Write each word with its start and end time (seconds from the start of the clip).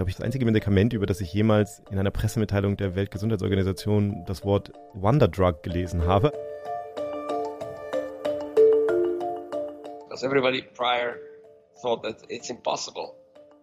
glaube 0.00 0.08
ich, 0.08 0.16
das 0.16 0.24
einzige 0.24 0.46
Medikament, 0.46 0.94
über 0.94 1.04
das 1.04 1.20
ich 1.20 1.30
jemals 1.30 1.82
in 1.90 1.98
einer 1.98 2.10
Pressemitteilung 2.10 2.78
der 2.78 2.94
Weltgesundheitsorganisation 2.94 4.24
das 4.24 4.46
Wort 4.46 4.72
Wonder 4.94 5.28
Drug 5.28 5.62
gelesen 5.62 6.06
habe. 6.06 6.32
Because 10.08 10.24
everybody 10.24 10.62
prior 10.74 11.16
thought 11.82 12.02
that 12.02 12.16
it's 12.30 12.48
impossible 12.48 13.12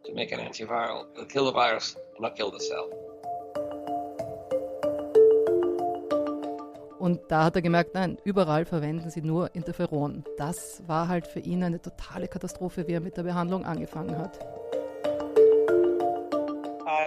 to 0.05 0.13
make 0.13 0.31
an 0.31 0.39
antiviral 0.39 1.07
that 1.15 1.27
kill 1.27 1.43
the 1.43 1.52
virus 1.52 1.97
and 2.13 2.21
not 2.21 2.36
kill 2.36 2.51
the 2.51 2.63
cell. 2.63 2.85
Und 6.99 7.19
da 7.29 7.45
hat 7.45 7.55
er 7.55 7.63
gemerkt, 7.63 7.95
nein, 7.95 8.19
überall 8.23 8.65
verwenden 8.65 9.09
sie 9.09 9.23
nur 9.23 9.55
Interferon. 9.55 10.23
Das 10.38 10.83
war 10.85 11.07
halt 11.07 11.25
für 11.25 11.39
ihn 11.39 11.63
eine 11.63 11.81
totale 11.81 12.27
Katastrophe, 12.27 12.88
wie 12.88 12.94
er 12.94 13.02
mit 13.02 13.17
der 13.17 13.23
Behandlung 13.23 13.66
angefangen 13.66 14.20
hat. 14.20 14.38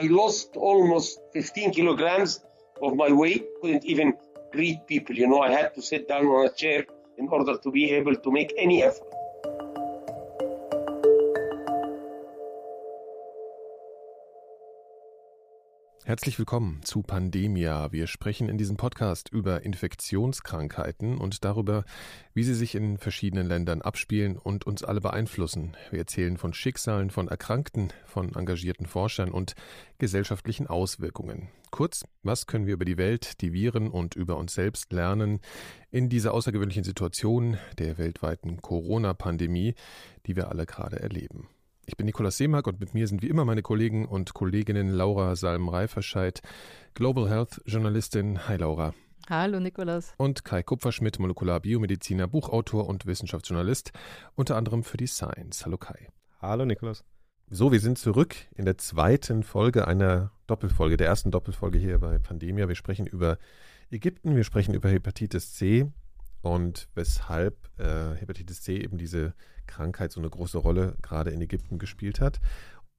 I 0.01 0.07
lost 0.07 0.57
almost 0.57 1.21
15 1.35 1.73
kilograms 1.73 2.41
of 2.81 2.97
my 2.97 3.13
weight. 3.13 3.45
Couldn't 3.61 3.85
even 3.85 4.15
greet 4.51 4.87
people. 4.87 5.15
You 5.15 5.27
know, 5.29 5.41
I 5.41 5.51
had 5.51 5.75
to 5.75 5.83
sit 5.83 6.09
down 6.09 6.25
on 6.25 6.47
a 6.47 6.51
chair 6.51 6.87
in 7.19 7.29
order 7.29 7.59
to 7.59 7.71
be 7.71 7.91
able 7.91 8.17
to 8.17 8.31
make 8.33 8.51
any 8.57 8.83
effort. 8.83 9.20
Herzlich 16.11 16.41
willkommen 16.41 16.81
zu 16.83 17.03
Pandemia. 17.03 17.93
Wir 17.93 18.09
sprechen 18.09 18.49
in 18.49 18.59
diesem 18.59 18.77
Podcast 18.77 19.29
über 19.29 19.63
Infektionskrankheiten 19.63 21.17
und 21.17 21.45
darüber, 21.45 21.85
wie 22.35 22.43
sie 22.43 22.57
sich 22.57 22.75
in 22.75 22.99
verschiedenen 22.99 23.47
Ländern 23.47 23.81
abspielen 23.81 24.37
und 24.37 24.67
uns 24.67 24.83
alle 24.83 25.01
beeinflussen. 25.01 25.77
Wir 25.93 26.01
erzählen 26.01 26.37
von 26.37 26.53
Schicksalen 26.53 27.11
von 27.11 27.29
Erkrankten, 27.29 27.93
von 28.07 28.35
engagierten 28.35 28.87
Forschern 28.87 29.31
und 29.31 29.55
gesellschaftlichen 29.99 30.67
Auswirkungen. 30.67 31.47
Kurz, 31.71 32.05
was 32.25 32.49
können 32.49 32.67
wir 32.67 32.75
über 32.75 32.85
die 32.85 32.99
Welt, 32.99 33.41
die 33.41 33.53
Viren 33.53 33.89
und 33.89 34.17
über 34.17 34.37
uns 34.37 34.53
selbst 34.53 34.93
lernen 34.93 35.39
in 35.93 36.09
dieser 36.09 36.35
außergewöhnlichen 36.35 36.83
Situation 36.83 37.57
der 37.79 37.99
weltweiten 37.99 38.61
Corona-Pandemie, 38.61 39.77
die 40.27 40.35
wir 40.35 40.49
alle 40.49 40.67
gerade 40.67 40.99
erleben? 40.99 41.47
Ich 41.91 41.97
bin 41.97 42.07
Nikolaus 42.07 42.37
Seemark 42.37 42.69
und 42.69 42.79
mit 42.79 42.95
mir 42.95 43.09
sind 43.09 43.21
wie 43.21 43.27
immer 43.27 43.45
meine 43.45 43.63
Kollegen 43.63 44.07
und 44.07 44.33
Kolleginnen 44.33 44.91
Laura 44.91 45.35
Salm-Reiferscheid, 45.35 46.41
Global 46.95 47.29
Health 47.29 47.61
Journalistin. 47.67 48.47
Hi 48.47 48.57
Laura. 48.59 48.95
Hallo 49.29 49.59
Nikolaus. 49.59 50.15
Und 50.17 50.45
Kai 50.45 50.63
Kupferschmidt, 50.63 51.19
Molekularbiomediziner, 51.19 52.29
Buchautor 52.29 52.89
und 52.89 53.07
Wissenschaftsjournalist, 53.07 53.91
unter 54.37 54.57
anderem 54.57 54.85
für 54.85 54.99
die 54.99 55.09
Science. 55.09 55.67
Hallo 55.67 55.79
Kai. 55.79 56.11
Hallo 56.41 56.65
Nikolaus. 56.65 57.03
So, 57.49 57.73
wir 57.73 57.81
sind 57.81 57.99
zurück 57.99 58.37
in 58.55 58.67
der 58.67 58.79
zweiten 58.79 59.43
Folge 59.43 59.89
einer 59.89 60.31
Doppelfolge, 60.47 60.97
der 60.97 61.09
ersten 61.09 61.33
Doppelfolge 61.33 61.79
hier 61.79 61.99
bei 61.99 62.21
Pandemia. 62.21 62.69
Wir 62.69 62.77
sprechen 62.77 63.09
über 63.09 63.37
Ägypten, 63.91 64.37
wir 64.37 64.45
sprechen 64.45 64.75
über 64.75 64.91
Hepatitis 64.91 65.55
C 65.55 65.91
und 66.41 66.89
weshalb 66.95 67.69
äh, 67.79 68.15
Hepatitis 68.15 68.63
C 68.63 68.77
eben 68.77 68.97
diese 68.97 69.35
Krankheit 69.71 70.13
so 70.13 70.21
eine 70.21 70.31
große 70.31 70.59
Rolle 70.59 70.97
gerade 71.03 71.31
in 71.31 71.41
Ägypten 71.41 71.79
gespielt 71.79 72.21
hat. 72.21 72.41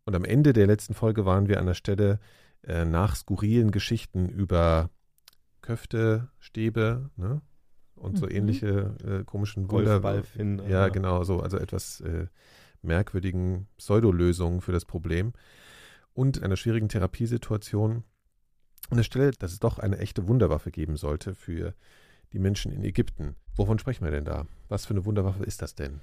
Und 0.05 0.15
am 0.15 0.25
Ende 0.25 0.53
der 0.53 0.67
letzten 0.67 0.93
Folge 0.93 1.25
waren 1.25 1.47
wir 1.47 1.59
an 1.59 1.67
der 1.67 1.73
Stelle 1.75 2.19
äh, 2.63 2.85
nach 2.85 3.15
skurrilen 3.15 3.71
Geschichten 3.71 4.29
über 4.29 4.89
Köftestäbe 5.61 7.09
ne? 7.15 7.41
und 7.95 8.17
so 8.17 8.25
mhm. 8.25 8.31
ähnliche 8.31 8.95
äh, 9.03 9.23
komischen 9.23 9.69
Wunder. 9.69 10.01
Ja, 10.69 10.89
genau, 10.89 11.23
so, 11.23 11.39
also 11.39 11.57
etwas 11.57 12.01
äh, 12.01 12.27
merkwürdigen 12.81 13.67
Pseudolösungen 13.77 14.61
für 14.61 14.71
das 14.71 14.85
Problem 14.85 15.33
und 16.13 16.41
einer 16.41 16.57
schwierigen 16.57 16.89
Therapiesituation. 16.89 18.03
An 18.89 18.97
der 18.97 19.03
Stelle, 19.03 19.31
dass 19.31 19.53
es 19.53 19.59
doch 19.59 19.79
eine 19.79 19.99
echte 19.99 20.27
Wunderwaffe 20.27 20.71
geben 20.71 20.97
sollte 20.97 21.35
für 21.35 21.75
die 22.33 22.39
Menschen 22.39 22.71
in 22.71 22.83
Ägypten. 22.83 23.35
Wovon 23.55 23.79
sprechen 23.79 24.03
wir 24.03 24.11
denn 24.11 24.25
da? 24.25 24.45
Was 24.69 24.85
für 24.85 24.93
eine 24.93 25.05
Wunderwaffe 25.05 25.43
ist 25.43 25.61
das 25.61 25.75
denn? 25.75 26.01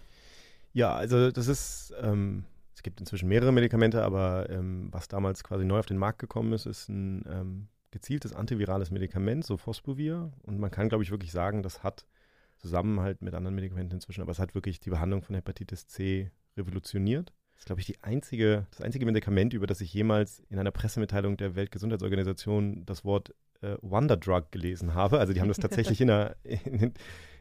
Ja, 0.72 0.94
also 0.94 1.30
das 1.30 1.48
ist, 1.48 1.94
ähm, 2.00 2.44
es 2.74 2.82
gibt 2.82 3.00
inzwischen 3.00 3.28
mehrere 3.28 3.52
Medikamente, 3.52 4.02
aber 4.02 4.48
ähm, 4.50 4.88
was 4.92 5.08
damals 5.08 5.42
quasi 5.42 5.64
neu 5.64 5.78
auf 5.78 5.86
den 5.86 5.98
Markt 5.98 6.18
gekommen 6.18 6.52
ist, 6.52 6.66
ist 6.66 6.88
ein 6.88 7.24
ähm, 7.28 7.68
gezieltes 7.90 8.32
antivirales 8.32 8.90
Medikament, 8.90 9.44
so 9.44 9.56
Phospovir. 9.56 10.32
Und 10.42 10.58
man 10.60 10.70
kann, 10.70 10.88
glaube 10.88 11.04
ich, 11.04 11.10
wirklich 11.10 11.32
sagen, 11.32 11.62
das 11.62 11.82
hat 11.82 12.06
zusammen 12.58 13.00
halt 13.00 13.22
mit 13.22 13.34
anderen 13.34 13.54
Medikamenten 13.54 13.94
inzwischen, 13.94 14.22
aber 14.22 14.32
es 14.32 14.38
hat 14.38 14.54
wirklich 14.54 14.80
die 14.80 14.90
Behandlung 14.90 15.22
von 15.22 15.34
Hepatitis 15.34 15.86
C 15.86 16.30
revolutioniert. 16.56 17.32
Das 17.52 17.62
ist, 17.62 17.66
glaube 17.66 17.80
ich, 17.80 18.04
einzige, 18.04 18.66
das 18.70 18.80
einzige 18.80 19.06
Medikament, 19.06 19.52
über 19.54 19.66
das 19.66 19.80
ich 19.80 19.92
jemals 19.92 20.40
in 20.48 20.58
einer 20.58 20.70
Pressemitteilung 20.70 21.36
der 21.36 21.56
Weltgesundheitsorganisation 21.56 22.84
das 22.84 23.04
Wort 23.04 23.34
äh, 23.62 23.76
Wonder 23.80 24.16
Drug 24.16 24.52
gelesen 24.52 24.94
habe. 24.94 25.18
Also 25.18 25.32
die 25.32 25.40
haben 25.40 25.48
das 25.48 25.58
tatsächlich 25.58 26.00
in 26.00 26.10
einer, 26.10 26.36
in, 26.44 26.92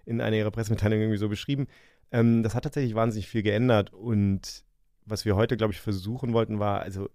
in 0.07 0.21
einer 0.21 0.37
ihrer 0.37 0.51
Pressemitteilungen 0.51 1.03
irgendwie 1.03 1.19
so 1.19 1.29
beschrieben. 1.29 1.67
Ähm, 2.11 2.41
das 2.41 2.55
hat 2.55 2.63
tatsächlich 2.63 2.95
wahnsinnig 2.95 3.27
viel 3.27 3.43
geändert 3.43 3.93
und 3.93 4.63
was 5.05 5.25
wir 5.25 5.35
heute, 5.35 5.57
glaube 5.57 5.73
ich, 5.73 5.79
versuchen 5.79 6.33
wollten, 6.33 6.59
war, 6.59 6.81
also 6.81 7.09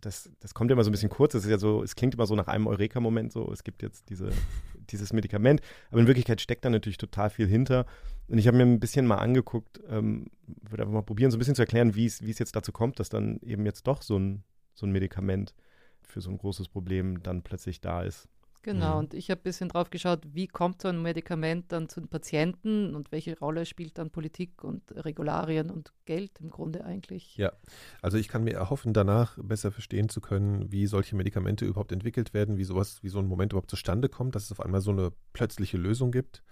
das, 0.00 0.30
das 0.38 0.54
kommt 0.54 0.70
immer 0.70 0.84
so 0.84 0.90
ein 0.90 0.92
bisschen 0.92 1.08
kurz, 1.08 1.34
es 1.34 1.44
ist 1.44 1.50
ja 1.50 1.58
so, 1.58 1.82
es 1.82 1.96
klingt 1.96 2.14
immer 2.14 2.26
so 2.26 2.36
nach 2.36 2.46
einem 2.46 2.66
Eureka-Moment, 2.66 3.32
so, 3.32 3.50
es 3.52 3.64
gibt 3.64 3.82
jetzt 3.82 4.08
diese, 4.08 4.30
dieses 4.90 5.12
Medikament, 5.12 5.60
aber 5.90 6.00
in 6.00 6.06
Wirklichkeit 6.06 6.40
steckt 6.40 6.64
da 6.64 6.70
natürlich 6.70 6.98
total 6.98 7.30
viel 7.30 7.46
hinter. 7.46 7.86
Und 8.28 8.38
ich 8.38 8.46
habe 8.46 8.56
mir 8.56 8.64
ein 8.64 8.80
bisschen 8.80 9.06
mal 9.06 9.16
angeguckt, 9.16 9.80
ähm, 9.88 10.28
würde 10.46 10.82
einfach 10.82 10.94
mal 10.94 11.02
probieren, 11.02 11.30
so 11.30 11.36
ein 11.36 11.40
bisschen 11.40 11.56
zu 11.56 11.62
erklären, 11.62 11.94
wie 11.94 12.06
es 12.06 12.20
jetzt 12.20 12.56
dazu 12.56 12.72
kommt, 12.72 12.98
dass 13.00 13.08
dann 13.08 13.38
eben 13.42 13.66
jetzt 13.66 13.86
doch 13.86 14.02
so 14.02 14.18
ein, 14.18 14.44
so 14.74 14.86
ein 14.86 14.92
Medikament 14.92 15.54
für 16.02 16.20
so 16.20 16.30
ein 16.30 16.38
großes 16.38 16.68
Problem 16.68 17.22
dann 17.22 17.42
plötzlich 17.42 17.80
da 17.80 18.02
ist. 18.02 18.28
Genau, 18.64 18.94
mhm. 18.94 18.98
und 19.00 19.14
ich 19.14 19.30
habe 19.30 19.42
ein 19.42 19.44
bisschen 19.44 19.68
drauf 19.68 19.90
geschaut, 19.90 20.20
wie 20.32 20.48
kommt 20.48 20.80
so 20.80 20.88
ein 20.88 21.02
Medikament 21.02 21.70
dann 21.70 21.90
zu 21.90 22.00
den 22.00 22.08
Patienten 22.08 22.94
und 22.94 23.12
welche 23.12 23.38
Rolle 23.38 23.66
spielt 23.66 23.98
dann 23.98 24.08
Politik 24.08 24.64
und 24.64 24.82
Regularien 25.04 25.70
und 25.70 25.92
Geld 26.06 26.40
im 26.40 26.48
Grunde 26.48 26.82
eigentlich? 26.86 27.36
Ja, 27.36 27.52
also 28.00 28.16
ich 28.16 28.26
kann 28.26 28.42
mir 28.42 28.54
erhoffen, 28.54 28.94
danach 28.94 29.36
besser 29.36 29.70
verstehen 29.70 30.08
zu 30.08 30.22
können, 30.22 30.72
wie 30.72 30.86
solche 30.86 31.14
Medikamente 31.14 31.66
überhaupt 31.66 31.92
entwickelt 31.92 32.32
werden, 32.32 32.56
wie 32.56 32.64
sowas, 32.64 33.02
wie 33.02 33.10
so 33.10 33.18
ein 33.18 33.26
Moment 33.26 33.52
überhaupt 33.52 33.70
zustande 33.70 34.08
kommt, 34.08 34.34
dass 34.34 34.44
es 34.44 34.52
auf 34.52 34.60
einmal 34.60 34.80
so 34.80 34.92
eine 34.92 35.12
plötzliche 35.34 35.76
Lösung 35.76 36.10
gibt. 36.10 36.42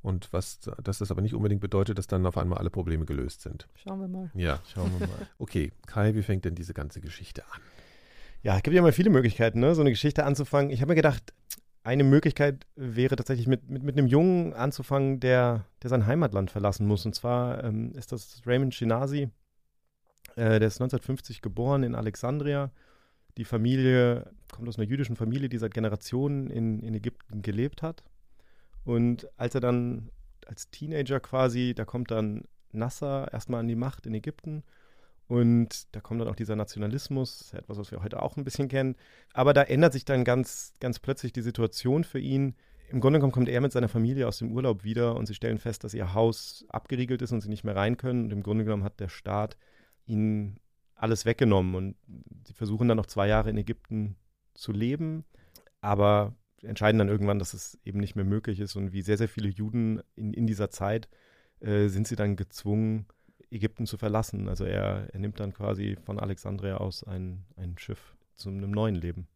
Und 0.00 0.32
was, 0.32 0.60
dass 0.60 0.98
das 0.98 1.10
aber 1.10 1.20
nicht 1.20 1.34
unbedingt 1.34 1.60
bedeutet, 1.60 1.98
dass 1.98 2.06
dann 2.06 2.24
auf 2.24 2.38
einmal 2.38 2.58
alle 2.58 2.70
Probleme 2.70 3.04
gelöst 3.04 3.42
sind. 3.42 3.68
Schauen 3.74 4.00
wir 4.00 4.08
mal. 4.08 4.30
Ja, 4.34 4.60
schauen 4.72 4.90
wir 4.98 5.06
mal. 5.06 5.28
Okay, 5.38 5.72
Kai, 5.86 6.14
wie 6.14 6.22
fängt 6.22 6.46
denn 6.46 6.54
diese 6.54 6.72
ganze 6.72 7.02
Geschichte 7.02 7.42
an? 7.52 7.60
Ja, 8.44 8.56
es 8.56 8.62
gibt 8.62 8.76
ja 8.76 8.82
mal 8.82 8.92
viele 8.92 9.08
Möglichkeiten, 9.08 9.58
ne? 9.58 9.74
so 9.74 9.80
eine 9.80 9.88
Geschichte 9.88 10.26
anzufangen. 10.26 10.70
Ich 10.70 10.82
habe 10.82 10.90
mir 10.90 10.96
gedacht, 10.96 11.32
eine 11.82 12.04
Möglichkeit 12.04 12.66
wäre 12.76 13.16
tatsächlich 13.16 13.46
mit, 13.46 13.70
mit, 13.70 13.82
mit 13.82 13.96
einem 13.96 14.06
Jungen 14.06 14.52
anzufangen, 14.52 15.18
der, 15.18 15.64
der 15.82 15.88
sein 15.88 16.04
Heimatland 16.04 16.50
verlassen 16.50 16.86
muss. 16.86 17.06
Und 17.06 17.14
zwar 17.14 17.64
ähm, 17.64 17.92
ist 17.94 18.12
das 18.12 18.42
Raymond 18.44 18.74
Shinazi. 18.74 19.30
Äh, 20.36 20.58
der 20.58 20.68
ist 20.68 20.78
1950 20.78 21.40
geboren 21.40 21.84
in 21.84 21.94
Alexandria. 21.94 22.70
Die 23.38 23.46
Familie 23.46 24.30
kommt 24.52 24.68
aus 24.68 24.78
einer 24.78 24.86
jüdischen 24.86 25.16
Familie, 25.16 25.48
die 25.48 25.58
seit 25.58 25.72
Generationen 25.72 26.50
in, 26.50 26.80
in 26.80 26.92
Ägypten 26.92 27.40
gelebt 27.40 27.80
hat. 27.80 28.04
Und 28.84 29.26
als 29.38 29.54
er 29.54 29.62
dann 29.62 30.10
als 30.46 30.68
Teenager 30.68 31.18
quasi, 31.18 31.72
da 31.74 31.86
kommt 31.86 32.10
dann 32.10 32.42
Nasser 32.72 33.26
erstmal 33.32 33.60
an 33.60 33.68
die 33.68 33.74
Macht 33.74 34.04
in 34.04 34.12
Ägypten 34.12 34.64
und 35.26 35.94
da 35.94 36.00
kommt 36.00 36.20
dann 36.20 36.28
auch 36.28 36.36
dieser 36.36 36.56
Nationalismus, 36.56 37.52
etwas, 37.54 37.78
was 37.78 37.90
wir 37.90 38.02
heute 38.02 38.22
auch 38.22 38.36
ein 38.36 38.44
bisschen 38.44 38.68
kennen. 38.68 38.94
Aber 39.32 39.54
da 39.54 39.62
ändert 39.62 39.94
sich 39.94 40.04
dann 40.04 40.24
ganz, 40.24 40.74
ganz 40.80 40.98
plötzlich 40.98 41.32
die 41.32 41.42
Situation 41.42 42.04
für 42.04 42.18
ihn. 42.18 42.54
Im 42.90 43.00
Grunde 43.00 43.18
genommen 43.18 43.32
kommt 43.32 43.48
er 43.48 43.60
mit 43.60 43.72
seiner 43.72 43.88
Familie 43.88 44.28
aus 44.28 44.38
dem 44.38 44.52
Urlaub 44.52 44.84
wieder 44.84 45.16
und 45.16 45.26
sie 45.26 45.34
stellen 45.34 45.58
fest, 45.58 45.82
dass 45.82 45.94
ihr 45.94 46.12
Haus 46.12 46.66
abgeriegelt 46.68 47.22
ist 47.22 47.32
und 47.32 47.40
sie 47.40 47.48
nicht 47.48 47.64
mehr 47.64 47.74
rein 47.74 47.96
können. 47.96 48.24
Und 48.24 48.32
im 48.32 48.42
Grunde 48.42 48.64
genommen 48.64 48.84
hat 48.84 49.00
der 49.00 49.08
Staat 49.08 49.56
ihnen 50.06 50.60
alles 50.94 51.24
weggenommen. 51.24 51.74
Und 51.74 51.96
sie 52.46 52.52
versuchen 52.52 52.88
dann 52.88 52.98
noch 52.98 53.06
zwei 53.06 53.26
Jahre 53.26 53.48
in 53.48 53.56
Ägypten 53.56 54.16
zu 54.52 54.72
leben, 54.72 55.24
aber 55.80 56.34
entscheiden 56.62 56.98
dann 56.98 57.08
irgendwann, 57.08 57.38
dass 57.38 57.54
es 57.54 57.78
eben 57.84 57.98
nicht 57.98 58.14
mehr 58.14 58.24
möglich 58.24 58.60
ist. 58.60 58.76
Und 58.76 58.92
wie 58.92 59.02
sehr, 59.02 59.16
sehr 59.16 59.28
viele 59.28 59.48
Juden 59.48 60.02
in, 60.16 60.34
in 60.34 60.46
dieser 60.46 60.70
Zeit 60.70 61.08
äh, 61.60 61.88
sind 61.88 62.06
sie 62.06 62.16
dann 62.16 62.36
gezwungen, 62.36 63.06
Ägypten 63.50 63.86
zu 63.86 63.96
verlassen. 63.96 64.48
Also 64.48 64.64
er, 64.64 65.08
er 65.12 65.18
nimmt 65.18 65.40
dann 65.40 65.52
quasi 65.52 65.96
von 66.04 66.18
Alexandria 66.18 66.76
aus 66.76 67.04
ein, 67.04 67.44
ein 67.56 67.76
Schiff 67.78 68.16
zu 68.36 68.48
einem 68.48 68.70
neuen 68.70 68.96
Leben. 68.96 69.28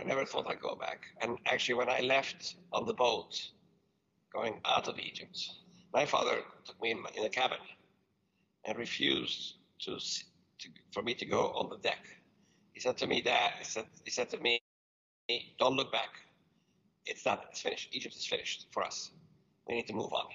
I 0.00 0.04
never 0.04 0.24
thought 0.24 0.46
I'd 0.46 0.60
go 0.60 0.76
back. 0.76 1.06
And 1.20 1.38
actually, 1.46 1.74
when 1.74 1.88
I 1.88 2.00
left 2.00 2.56
on 2.70 2.86
the 2.86 2.94
boat, 2.94 3.52
going 4.32 4.60
out 4.64 4.86
of 4.88 4.96
Egypt, 4.98 5.50
my 5.92 6.06
father 6.06 6.44
took 6.64 6.80
me 6.80 6.92
in, 6.92 6.98
in 7.16 7.24
a 7.24 7.28
cabin 7.28 7.58
and 8.64 8.78
refused 8.78 9.56
to, 9.80 9.96
to, 9.96 10.68
for 10.92 11.02
me 11.02 11.14
to 11.14 11.26
go 11.26 11.48
on 11.52 11.68
the 11.68 11.78
deck. 11.78 12.06
He 12.72 12.80
said 12.80 12.96
to 12.98 13.06
me, 13.08 13.22
Dad, 13.22 13.54
he 13.58 13.64
said, 13.64 13.86
he 14.04 14.10
said 14.10 14.30
to 14.30 14.38
me, 14.38 14.60
don't 15.58 15.76
look 15.76 15.90
back. 15.90 16.10
It's 17.06 17.22
done. 17.22 17.38
It's 17.50 17.60
finished. 17.60 17.88
Egypt 17.92 18.14
is 18.14 18.26
finished 18.26 18.66
for 18.70 18.84
us. 18.84 19.10
We 19.66 19.74
need 19.74 19.86
to 19.88 19.94
move 19.94 20.12
on. 20.12 20.26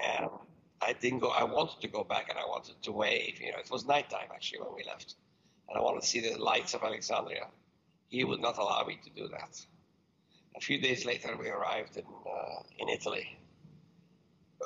And 0.00 0.30
I 0.80 0.92
didn't 0.92 1.20
go. 1.20 1.28
I 1.28 1.44
wanted 1.44 1.80
to 1.80 1.88
go 1.88 2.04
back, 2.04 2.28
and 2.30 2.38
I 2.38 2.46
wanted 2.46 2.80
to 2.82 2.92
wave. 2.92 3.40
You 3.40 3.52
know, 3.52 3.58
it 3.58 3.70
was 3.70 3.86
nighttime 3.86 4.28
actually 4.32 4.60
when 4.60 4.74
we 4.74 4.84
left, 4.84 5.14
and 5.68 5.78
I 5.78 5.80
wanted 5.80 6.02
to 6.02 6.06
see 6.06 6.20
the 6.20 6.38
lights 6.38 6.74
of 6.74 6.82
Alexandria. 6.82 7.46
He 8.08 8.24
would 8.24 8.40
not 8.40 8.58
allow 8.58 8.84
me 8.84 8.98
to 9.04 9.10
do 9.10 9.28
that. 9.28 9.60
A 10.56 10.60
few 10.60 10.80
days 10.80 11.04
later, 11.04 11.36
we 11.36 11.48
arrived 11.48 11.96
in, 11.96 12.04
uh, 12.04 12.62
in 12.78 12.88
Italy. 12.88 13.38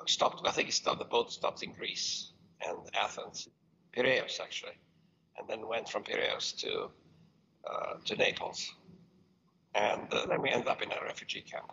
Stopped, 0.07 0.47
I 0.47 0.53
think 0.53 0.73
stopped, 0.73 1.01
the 1.01 1.05
boat 1.05 1.31
stopped 1.33 1.63
in 1.63 1.73
Greece 1.73 2.33
and 2.67 2.79
Athens, 2.95 3.49
Piraeus 3.93 4.41
actually, 4.41 4.79
and 5.37 5.47
then 5.49 5.67
went 5.67 5.89
from 5.89 6.03
Piraeus 6.03 6.53
to, 6.63 6.89
uh, 7.69 7.95
to 8.07 8.17
Naples. 8.17 8.73
And 9.75 10.13
uh, 10.13 10.27
then 10.27 10.41
we 10.41 10.51
ended 10.51 10.69
up 10.69 10.83
in 10.83 10.91
a 10.93 11.05
refugee 11.05 11.43
camp. 11.43 11.73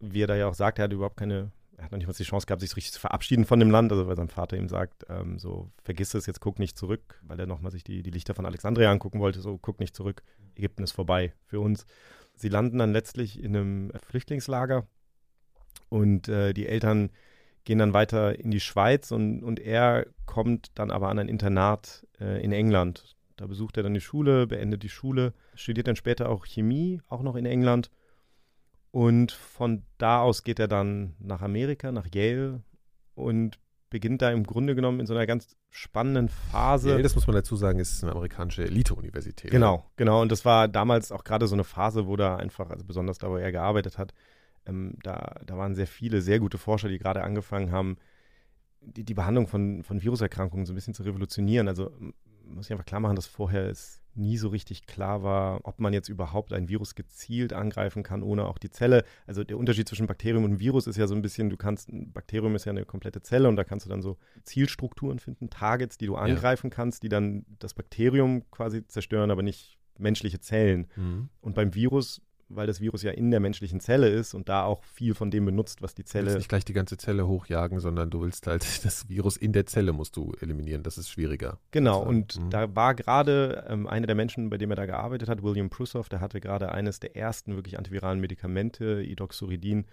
Wie 0.00 0.22
er 0.22 0.26
da 0.26 0.34
ja 0.34 0.48
auch 0.48 0.54
sagt, 0.54 0.78
er 0.78 0.90
überhaupt 0.90 1.16
keine 1.16 1.52
hat 1.82 1.92
noch 1.92 1.98
nicht 1.98 2.06
mal 2.06 2.14
die 2.14 2.22
Chance 2.24 2.46
gehabt, 2.46 2.60
sich 2.60 2.76
richtig 2.76 2.92
zu 2.92 3.00
verabschieden 3.00 3.44
von 3.44 3.60
dem 3.60 3.70
Land, 3.70 3.92
also 3.92 4.06
weil 4.06 4.16
sein 4.16 4.28
Vater 4.28 4.56
ihm 4.56 4.68
sagt, 4.68 5.04
ähm, 5.08 5.38
so 5.38 5.70
vergiss 5.82 6.14
es, 6.14 6.26
jetzt 6.26 6.40
guck 6.40 6.58
nicht 6.58 6.76
zurück, 6.78 7.20
weil 7.22 7.38
er 7.38 7.46
nochmal 7.46 7.72
sich 7.72 7.84
die, 7.84 8.02
die 8.02 8.10
Lichter 8.10 8.34
von 8.34 8.46
Alexandria 8.46 8.90
angucken 8.90 9.20
wollte, 9.20 9.40
so 9.40 9.58
guck 9.58 9.80
nicht 9.80 9.96
zurück, 9.96 10.22
Ägypten 10.54 10.82
ist 10.82 10.92
vorbei 10.92 11.32
für 11.46 11.60
uns. 11.60 11.86
Sie 12.34 12.48
landen 12.48 12.78
dann 12.78 12.92
letztlich 12.92 13.42
in 13.42 13.56
einem 13.56 13.92
Flüchtlingslager 14.06 14.86
und 15.88 16.28
äh, 16.28 16.52
die 16.52 16.66
Eltern 16.66 17.10
gehen 17.64 17.78
dann 17.78 17.94
weiter 17.94 18.38
in 18.38 18.50
die 18.50 18.60
Schweiz 18.60 19.12
und, 19.12 19.42
und 19.44 19.60
er 19.60 20.06
kommt 20.26 20.70
dann 20.74 20.90
aber 20.90 21.08
an 21.08 21.18
ein 21.18 21.28
Internat 21.28 22.06
äh, 22.20 22.42
in 22.42 22.52
England. 22.52 23.16
Da 23.36 23.46
besucht 23.46 23.76
er 23.76 23.82
dann 23.82 23.94
die 23.94 24.00
Schule, 24.00 24.46
beendet 24.46 24.82
die 24.82 24.88
Schule, 24.88 25.32
studiert 25.54 25.86
dann 25.86 25.96
später 25.96 26.28
auch 26.28 26.46
Chemie, 26.46 27.00
auch 27.08 27.22
noch 27.22 27.36
in 27.36 27.46
England 27.46 27.90
und 28.92 29.32
von 29.32 29.82
da 29.96 30.20
aus 30.20 30.44
geht 30.44 30.60
er 30.60 30.68
dann 30.68 31.16
nach 31.18 31.40
Amerika, 31.40 31.90
nach 31.90 32.06
Yale 32.12 32.62
und 33.14 33.58
beginnt 33.88 34.22
da 34.22 34.30
im 34.30 34.44
Grunde 34.44 34.74
genommen 34.74 35.00
in 35.00 35.06
so 35.06 35.14
einer 35.14 35.26
ganz 35.26 35.56
spannenden 35.70 36.28
Phase. 36.28 36.90
Yale, 36.90 37.02
das 37.02 37.14
muss 37.14 37.26
man 37.26 37.34
dazu 37.34 37.56
sagen, 37.56 37.78
ist 37.78 38.02
eine 38.02 38.12
amerikanische 38.12 38.64
Elite-Universität. 38.64 39.50
Genau, 39.50 39.90
genau. 39.96 40.20
Und 40.20 40.30
das 40.30 40.44
war 40.44 40.68
damals 40.68 41.10
auch 41.10 41.24
gerade 41.24 41.46
so 41.46 41.54
eine 41.54 41.64
Phase, 41.64 42.06
wo 42.06 42.16
da 42.16 42.36
einfach, 42.36 42.68
also 42.68 42.84
besonders 42.84 43.16
da, 43.16 43.30
wo 43.30 43.36
er 43.38 43.50
gearbeitet 43.50 43.96
hat, 43.96 44.12
ähm, 44.66 44.98
da, 45.02 45.40
da 45.46 45.56
waren 45.56 45.74
sehr 45.74 45.86
viele 45.86 46.20
sehr 46.20 46.38
gute 46.38 46.58
Forscher, 46.58 46.88
die 46.88 46.98
gerade 46.98 47.22
angefangen 47.22 47.72
haben, 47.72 47.96
die, 48.82 49.04
die 49.04 49.14
Behandlung 49.14 49.46
von, 49.46 49.82
von 49.84 50.02
Viruserkrankungen 50.02 50.66
so 50.66 50.72
ein 50.72 50.76
bisschen 50.76 50.94
zu 50.94 51.02
revolutionieren. 51.02 51.66
Also 51.66 51.90
muss 52.44 52.66
ich 52.66 52.72
einfach 52.72 52.84
klar 52.84 53.00
machen, 53.00 53.16
dass 53.16 53.26
vorher 53.26 53.70
es 53.70 54.01
nie 54.14 54.36
so 54.36 54.48
richtig 54.48 54.86
klar 54.86 55.22
war, 55.22 55.60
ob 55.64 55.80
man 55.80 55.92
jetzt 55.92 56.08
überhaupt 56.08 56.52
ein 56.52 56.68
Virus 56.68 56.94
gezielt 56.94 57.52
angreifen 57.52 58.02
kann, 58.02 58.22
ohne 58.22 58.46
auch 58.46 58.58
die 58.58 58.70
Zelle. 58.70 59.04
Also 59.26 59.44
der 59.44 59.58
Unterschied 59.58 59.88
zwischen 59.88 60.06
Bakterium 60.06 60.44
und 60.44 60.60
Virus 60.60 60.86
ist 60.86 60.96
ja 60.96 61.06
so 61.06 61.14
ein 61.14 61.22
bisschen, 61.22 61.50
du 61.50 61.56
kannst, 61.56 61.88
ein 61.88 62.12
Bakterium 62.12 62.54
ist 62.54 62.64
ja 62.64 62.70
eine 62.70 62.84
komplette 62.84 63.22
Zelle 63.22 63.48
und 63.48 63.56
da 63.56 63.64
kannst 63.64 63.86
du 63.86 63.90
dann 63.90 64.02
so 64.02 64.18
Zielstrukturen 64.42 65.18
finden, 65.18 65.50
Targets, 65.50 65.98
die 65.98 66.06
du 66.06 66.16
angreifen 66.16 66.68
ja. 66.70 66.76
kannst, 66.76 67.02
die 67.02 67.08
dann 67.08 67.44
das 67.58 67.74
Bakterium 67.74 68.50
quasi 68.50 68.86
zerstören, 68.86 69.30
aber 69.30 69.42
nicht 69.42 69.78
menschliche 69.98 70.40
Zellen. 70.40 70.88
Mhm. 70.96 71.28
Und 71.40 71.54
beim 71.54 71.74
Virus 71.74 72.20
weil 72.48 72.66
das 72.66 72.80
Virus 72.80 73.02
ja 73.02 73.12
in 73.12 73.30
der 73.30 73.40
menschlichen 73.40 73.80
Zelle 73.80 74.08
ist 74.08 74.34
und 74.34 74.48
da 74.48 74.64
auch 74.64 74.82
viel 74.84 75.14
von 75.14 75.30
dem 75.30 75.44
benutzt, 75.44 75.82
was 75.82 75.94
die 75.94 76.04
Zelle. 76.04 76.24
Du 76.24 76.30
willst 76.30 76.38
nicht 76.38 76.48
gleich 76.48 76.64
die 76.64 76.72
ganze 76.72 76.96
Zelle 76.96 77.26
hochjagen, 77.26 77.80
sondern 77.80 78.10
du 78.10 78.20
willst 78.20 78.46
halt 78.46 78.62
das 78.84 79.08
Virus 79.08 79.36
in 79.36 79.52
der 79.52 79.66
Zelle 79.66 79.92
musst 79.92 80.16
du 80.16 80.32
eliminieren. 80.40 80.82
Das 80.82 80.98
ist 80.98 81.10
schwieriger. 81.10 81.58
Genau, 81.70 82.00
also, 82.00 82.08
und 82.08 82.38
mhm. 82.38 82.50
da 82.50 82.74
war 82.74 82.94
gerade 82.94 83.64
ähm, 83.68 83.86
einer 83.86 84.06
der 84.06 84.16
Menschen, 84.16 84.50
bei 84.50 84.58
dem 84.58 84.70
er 84.70 84.76
da 84.76 84.86
gearbeitet 84.86 85.28
hat, 85.28 85.42
William 85.42 85.70
Prusov, 85.70 86.08
der 86.08 86.20
hatte 86.20 86.40
gerade 86.40 86.72
eines 86.72 87.00
der 87.00 87.16
ersten 87.16 87.56
wirklich 87.56 87.78
antiviralen 87.78 88.20
Medikamente, 88.20 89.02
Idoxuridin, 89.02 89.86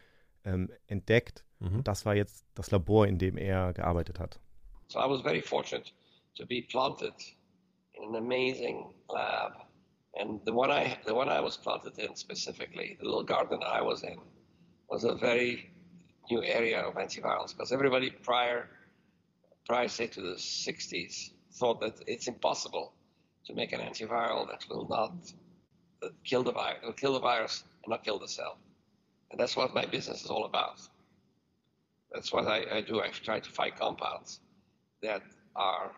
ähm, 0.45 0.69
entdeckt. 0.87 1.43
Mhm. 1.59 1.83
Das 1.83 2.05
war 2.05 2.15
jetzt 2.15 2.45
das 2.55 2.71
Labor, 2.71 3.07
in 3.07 3.17
dem 3.17 3.37
er 3.37 3.73
gearbeitet 3.73 4.19
hat. 4.19 4.39
So 4.87 4.99
I 4.99 5.07
was 5.07 5.21
very 5.21 5.41
fortunate 5.41 5.91
to 6.35 6.45
be 6.45 6.63
planted 6.69 7.13
in 7.93 8.09
an 8.09 8.15
amazing 8.15 8.93
lab. 9.09 9.68
And 10.15 10.39
the 10.45 10.53
one 10.53 10.71
I 10.71 10.97
the 11.05 11.13
one 11.13 11.29
I 11.29 11.39
was 11.39 11.57
planted 11.57 11.97
in 11.99 12.15
specifically, 12.15 12.97
the 12.99 13.05
little 13.05 13.23
garden 13.23 13.59
I 13.65 13.81
was 13.81 14.03
in, 14.03 14.17
was 14.89 15.03
a 15.03 15.15
very 15.15 15.69
new 16.29 16.43
area 16.43 16.81
of 16.81 16.95
antivirals 16.95 17.55
because 17.55 17.71
everybody 17.71 18.09
prior 18.09 18.69
prior 19.65 19.87
say 19.87 20.07
to 20.07 20.21
the 20.21 20.35
60s 20.35 21.31
thought 21.53 21.79
that 21.81 22.01
it's 22.07 22.27
impossible 22.27 22.93
to 23.45 23.53
make 23.53 23.71
an 23.71 23.79
antiviral 23.81 24.47
that 24.47 24.65
will 24.69 24.87
not 24.87 25.13
kill 26.23 26.43
the 26.43 26.51
virus, 26.51 26.79
will 26.83 26.93
kill 26.93 27.13
the 27.13 27.19
virus 27.19 27.63
and 27.83 27.91
not 27.91 28.03
kill 28.03 28.19
the 28.19 28.27
cell. 28.27 28.57
And 29.31 29.39
that's 29.39 29.55
what 29.55 29.73
my 29.73 29.85
business 29.85 30.23
is 30.23 30.29
all 30.29 30.45
about. 30.45 30.79
That's 32.11 32.33
what 32.33 32.47
I, 32.47 32.65
I 32.77 32.81
do. 32.81 33.01
I 33.01 33.09
try 33.09 33.39
to 33.39 33.49
find 33.51 33.75
compounds 33.75 34.39
that 35.03 35.21
are 35.55 35.91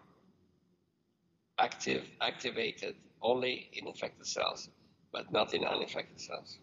active, 1.60 2.04
activated 2.20 2.96
only 3.22 3.70
in 3.72 3.88
infected 3.88 4.26
cells, 4.26 4.70
but 5.12 5.32
not 5.32 5.54
in 5.54 5.64
uninfected 5.64 6.20
cells. 6.20 6.60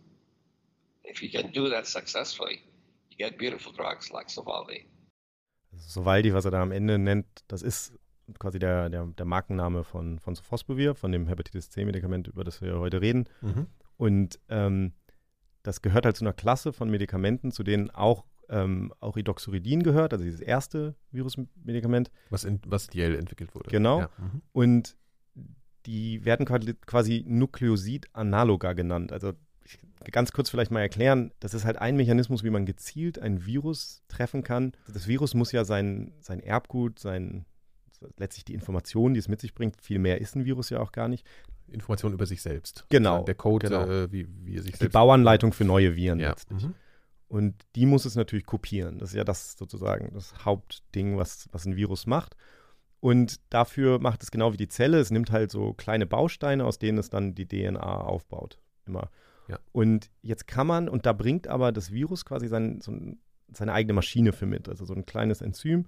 If 1.05 1.23
you 1.23 1.31
can 1.31 1.53
do 1.53 1.69
that 1.71 1.87
successfully, 1.87 2.61
you 3.11 3.17
get 3.17 3.39
beautiful 3.39 3.73
drugs 3.73 4.11
like 4.11 4.29
Sovaldi. 4.29 4.87
Sovaldi, 5.77 6.33
was 6.35 6.45
er 6.45 6.51
da 6.51 6.63
am 6.63 6.73
Ende 6.73 6.99
nennt, 6.99 7.27
das 7.49 7.63
ist 7.63 7.93
quasi 8.39 8.59
der, 8.59 8.91
der, 8.91 9.07
der 9.07 9.27
Markenname 9.27 9.85
von, 9.85 10.19
von 10.19 10.35
Sofosbuvir, 10.35 10.95
von 10.95 11.13
dem 11.13 11.27
Hepatitis 11.29 11.71
C-Medikament, 11.71 12.29
über 12.29 12.45
das 12.45 12.61
wir 12.61 12.79
heute 12.79 13.01
reden. 13.01 13.29
Mhm. 13.41 13.67
Und 13.97 14.39
ähm, 14.49 14.93
das 15.63 15.83
gehört 15.83 16.05
halt 16.05 16.17
zu 16.17 16.25
einer 16.25 16.33
Klasse 16.33 16.73
von 16.73 16.91
Medikamenten, 16.91 17.51
zu 17.53 17.63
denen 17.63 17.91
auch, 17.91 18.25
ähm, 18.49 18.93
auch 19.01 19.17
Idoxuridin 19.17 19.83
gehört, 19.83 20.13
also 20.13 20.25
dieses 20.25 20.41
erste 20.41 20.95
Virusmedikament. 21.11 22.11
Was, 22.31 22.45
in, 22.45 22.61
was 22.67 22.89
Yale 22.93 23.17
entwickelt 23.17 23.55
wurde. 23.55 23.71
Genau. 23.71 24.01
Ja. 24.01 24.11
Mhm. 24.19 24.43
Und 24.53 24.97
die 25.89 26.23
werden 26.27 26.45
quasi 26.45 27.25
Nukleosid-Analoga 27.27 28.75
genannt. 28.75 29.11
Also 29.11 29.33
ganz 30.13 30.33
kurz 30.33 30.51
vielleicht 30.51 30.71
mal 30.71 30.83
erklären, 30.83 31.33
das 31.41 31.55
ist 31.55 31.65
halt 31.65 31.79
ein 31.79 31.97
Mechanismus, 31.97 32.45
wie 32.45 32.51
man 32.51 32.67
gezielt 32.67 33.19
ein 33.19 33.47
Virus 33.47 34.03
treffen 34.07 34.43
kann. 34.43 34.73
Das 34.93 35.09
Virus 35.09 35.33
muss 35.33 35.51
ja 35.51 35.65
sein, 35.65 36.13
sein 36.21 36.41
Erbgut, 36.41 36.99
sein, 36.99 37.47
letztlich 38.19 38.45
die 38.45 38.53
Informationen, 38.53 39.15
die 39.15 39.21
es 39.21 39.29
mit 39.29 39.41
sich 39.41 39.55
bringt, 39.55 39.81
viel 39.81 39.99
mehr 39.99 40.21
ist 40.21 40.37
ein 40.37 40.45
Virus 40.45 40.69
ja 40.69 40.79
auch 40.81 40.93
gar 40.93 41.09
nicht. 41.09 41.27
Informationen 41.69 42.15
über 42.15 42.27
sich 42.27 42.43
selbst. 42.43 42.85
Genau. 42.91 43.25
Der 43.25 43.35
Code, 43.35 43.69
genau. 43.69 43.87
Äh, 43.87 44.13
wie, 44.13 44.29
wie 44.45 44.57
er 44.57 44.63
sich 44.63 44.73
die 44.73 44.79
selbst. 44.79 44.83
Die 44.83 44.89
Bauanleitung 44.89 45.55
für 45.55 45.65
neue 45.65 45.97
Viren 45.97 46.21
ja. 46.21 46.29
letztlich. 46.29 46.65
Mhm. 46.65 46.75
Und 47.29 47.55
die 47.77 47.87
muss 47.87 48.05
es 48.05 48.15
natürlich 48.15 48.45
kopieren. 48.45 48.99
Das 48.99 49.11
ist 49.11 49.17
ja 49.17 49.25
das 49.25 49.53
sozusagen 49.53 50.13
das 50.13 50.45
Hauptding, 50.45 51.17
was, 51.17 51.49
was 51.51 51.65
ein 51.65 51.77
Virus 51.77 52.07
macht. 52.07 52.37
Und 53.01 53.41
dafür 53.51 54.01
macht 54.01 54.23
es 54.23 54.31
genau 54.31 54.53
wie 54.53 54.57
die 54.57 54.69
Zelle. 54.69 54.99
Es 54.99 55.11
nimmt 55.11 55.31
halt 55.31 55.51
so 55.51 55.73
kleine 55.73 56.07
Bausteine, 56.07 56.65
aus 56.65 56.79
denen 56.79 56.99
es 56.99 57.11
dann 57.11 57.35
die 57.35 57.47
DNA 57.47 58.01
aufbaut. 58.01 58.59
Immer. 58.87 59.11
Ja. 59.49 59.59
Und 59.73 60.11
jetzt 60.21 60.47
kann 60.47 60.67
man, 60.67 60.89
und 60.89 61.07
da 61.07 61.13
bringt 61.13 61.47
aber 61.47 61.73
das 61.73 61.93
Virus 61.93 62.25
quasi 62.25 62.49
sein, 62.49 62.81
so 62.81 62.93
seine 63.51 63.73
eigene 63.73 63.95
Maschine 63.95 64.33
für 64.33 64.47
mit. 64.47 64.69
Also 64.69 64.85
so 64.85 64.95
ein 64.95 65.07
kleines 65.07 65.41
Enzym, 65.41 65.87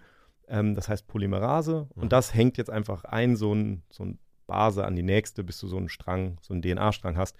ähm, 0.48 0.74
das 0.74 0.88
heißt 0.88 1.08
Polymerase. 1.08 1.88
Mhm. 1.94 2.02
Und 2.02 2.12
das 2.12 2.32
hängt 2.32 2.56
jetzt 2.58 2.70
einfach 2.70 3.04
ein, 3.04 3.36
so 3.36 3.54
ein, 3.54 3.82
so 3.90 4.04
ein 4.04 4.18
Base 4.46 4.84
an 4.84 4.96
die 4.96 5.02
nächste, 5.02 5.44
bis 5.44 5.58
du 5.58 5.66
so 5.66 5.76
einen 5.76 5.88
Strang, 5.88 6.38
so 6.40 6.54
einen 6.54 6.62
DNA-Strang 6.62 7.16
hast. 7.16 7.36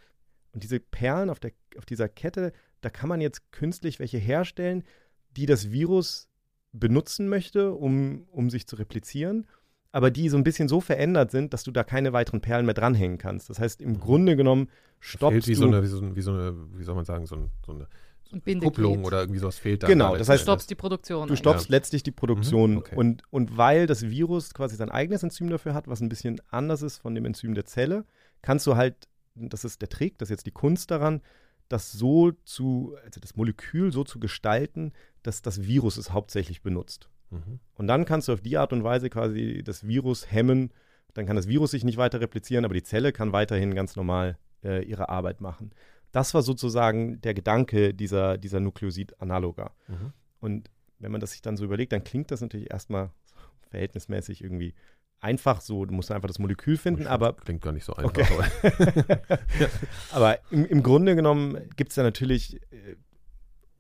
Und 0.53 0.65
diese 0.65 0.81
Perlen 0.81 1.31
auf, 1.31 1.39
der, 1.39 1.53
auf 1.79 1.87
dieser 1.87 2.09
Kette, 2.09 2.53
da 2.81 2.91
kann 2.91 3.09
man 3.09 3.21
jetzt 3.21 3.53
künstlich 3.53 4.01
welche 4.01 4.19
herstellen, 4.19 4.83
die 5.37 5.47
das 5.47 5.71
Virus 5.71 6.29
benutzen 6.73 7.29
möchte, 7.29 7.73
um, 7.73 8.27
um 8.31 8.51
sich 8.51 8.67
zu 8.67 8.77
replizieren 8.77 9.47
aber 9.93 10.11
die 10.11 10.29
so 10.29 10.37
ein 10.37 10.45
bisschen 10.45 10.69
so 10.69 10.81
verändert 10.81 11.31
sind, 11.31 11.53
dass 11.53 11.65
du 11.65 11.71
da 11.71 11.85
keine 11.85 12.13
weiteren 12.13 12.41
Perlen 12.41 12.67
mehr 12.67 12.75
dranhängen 12.75 13.19
kannst. 13.19 13.51
Das 13.51 13.59
heißt, 13.59 13.81
im. 13.81 13.99
Grunde 13.99 14.37
genommen 14.37 14.69
stoppst 15.01 15.49
wie 15.49 15.55
du... 15.55 15.59
So 15.59 15.67
eine, 15.67 15.83
wie, 15.83 15.87
so 15.87 15.99
eine, 15.99 16.17
wie 16.17 16.21
so 16.21 16.33
eine, 16.33 16.55
wie 16.75 16.85
soll 16.85 16.95
man 16.95 17.05
sagen, 17.05 17.27
so, 17.27 17.37
ein, 17.37 17.51
so 17.65 17.73
eine 17.73 17.89
ein 18.33 18.61
Kupplung 18.61 19.05
oder 19.05 19.21
irgendwie 19.21 19.41
sowas 19.41 19.59
fehlt 19.59 19.83
da. 19.83 19.89
Genau, 19.89 20.17
das 20.17 20.29
heißt, 20.29 20.43
du 20.43 20.45
stoppst 20.45 20.71
die 20.71 20.75
Produktion. 20.75 21.29
Du 21.29 21.37
stoppst 21.37 21.69
ja. 21.69 21.77
letztlich 21.77 22.03
die 22.03 22.13
Produktion. 22.13 22.73
Mhm, 22.73 22.79
okay. 22.79 22.97
und, 22.97 23.23
und 23.31 23.57
weil 23.57 23.87
das 23.87 24.03
Virus 24.03 24.55
quasi 24.55 24.77
sein 24.77 24.91
eigenes 24.91 25.23
Enzym 25.23 25.51
dafür 25.51 25.75
hat, 25.75 25.89
was 25.89 26.01
ein 26.01 26.09
bisschen 26.09 26.41
anders 26.49 26.83
ist 26.83 26.99
von 26.99 27.15
dem 27.15 27.25
Enzym 27.25 27.55
der 27.55 27.65
Zelle, 27.65 28.05
kannst 28.43 28.67
du 28.67 28.77
halt, 28.77 29.09
das 29.35 29.65
ist 29.65 29.81
der 29.81 29.89
Trick, 29.89 30.19
das 30.19 30.29
ist 30.29 30.31
jetzt 30.31 30.47
die 30.47 30.53
Kunst 30.53 30.91
daran, 30.91 31.23
das 31.69 31.93
so 31.93 32.33
zu, 32.45 32.97
also 33.05 33.21
das 33.21 33.37
Molekül 33.37 33.93
so 33.93 34.05
zu 34.05 34.21
gestalten, 34.21 34.93
dass 35.23 35.43
das 35.43 35.63
Virus 35.63 35.97
es 35.97 36.13
hauptsächlich 36.13 36.63
benutzt. 36.63 37.09
Mhm. 37.31 37.61
Und 37.75 37.87
dann 37.87 38.05
kannst 38.05 38.29
du 38.29 38.33
auf 38.33 38.41
die 38.41 38.57
Art 38.59 38.73
und 38.73 38.85
Weise 38.85 39.11
quasi 39.11 39.63
das 39.65 39.87
Virus 39.87 40.31
hemmen. 40.31 40.73
Dann 41.15 41.27
kann 41.27 41.37
das 41.37 41.49
Virus 41.49 41.73
sich 41.73 41.85
nicht 41.85 41.99
weiter 41.99 42.21
replizieren, 42.21 42.65
aber 42.65 42.75
die 42.75 42.83
Zelle 42.83 43.13
kann 43.13 43.33
weiterhin 43.33 43.75
ganz 43.75 43.97
normal 43.97 44.39
äh, 44.63 44.85
ihre 44.85 45.09
Arbeit 45.09 45.41
machen. 45.41 45.71
Das 46.13 46.35
war 46.35 46.43
sozusagen 46.43 47.21
der 47.21 47.35
Gedanke 47.35 47.95
dieser, 47.95 48.37
dieser 48.37 48.61
Nukleosid-Analoga. 48.61 49.73
Mhm. 49.89 50.13
Und 50.41 50.71
wenn 50.99 51.13
man 51.13 51.21
das 51.21 51.33
sich 51.33 51.43
dann 51.43 51.57
so 51.57 51.65
überlegt, 51.65 51.93
dann 51.93 52.05
klingt 52.05 52.31
das 52.31 52.41
natürlich 52.41 52.71
erstmal 52.71 53.11
verhältnismäßig 53.71 54.43
irgendwie 54.43 54.75
einfach 55.21 55.61
so. 55.61 55.85
Du 55.85 55.95
musst 55.95 56.11
einfach 56.11 56.29
das 56.29 56.39
Molekül 56.39 56.77
finden, 56.77 57.07
aber. 57.07 57.35
Klingt 57.35 57.63
gar 57.63 57.73
nicht 57.73 57.85
so 57.85 57.95
einfach. 57.95 58.11
Okay. 58.11 58.27
Aber, 58.33 59.39
aber 60.13 60.39
im, 60.51 60.67
im, 60.67 60.83
Grunde 60.83 61.15
genommen 61.15 61.59
gibt 61.77 61.91
es 61.91 61.97
da 61.97 62.03
natürlich 62.03 62.61
äh. 62.73 62.97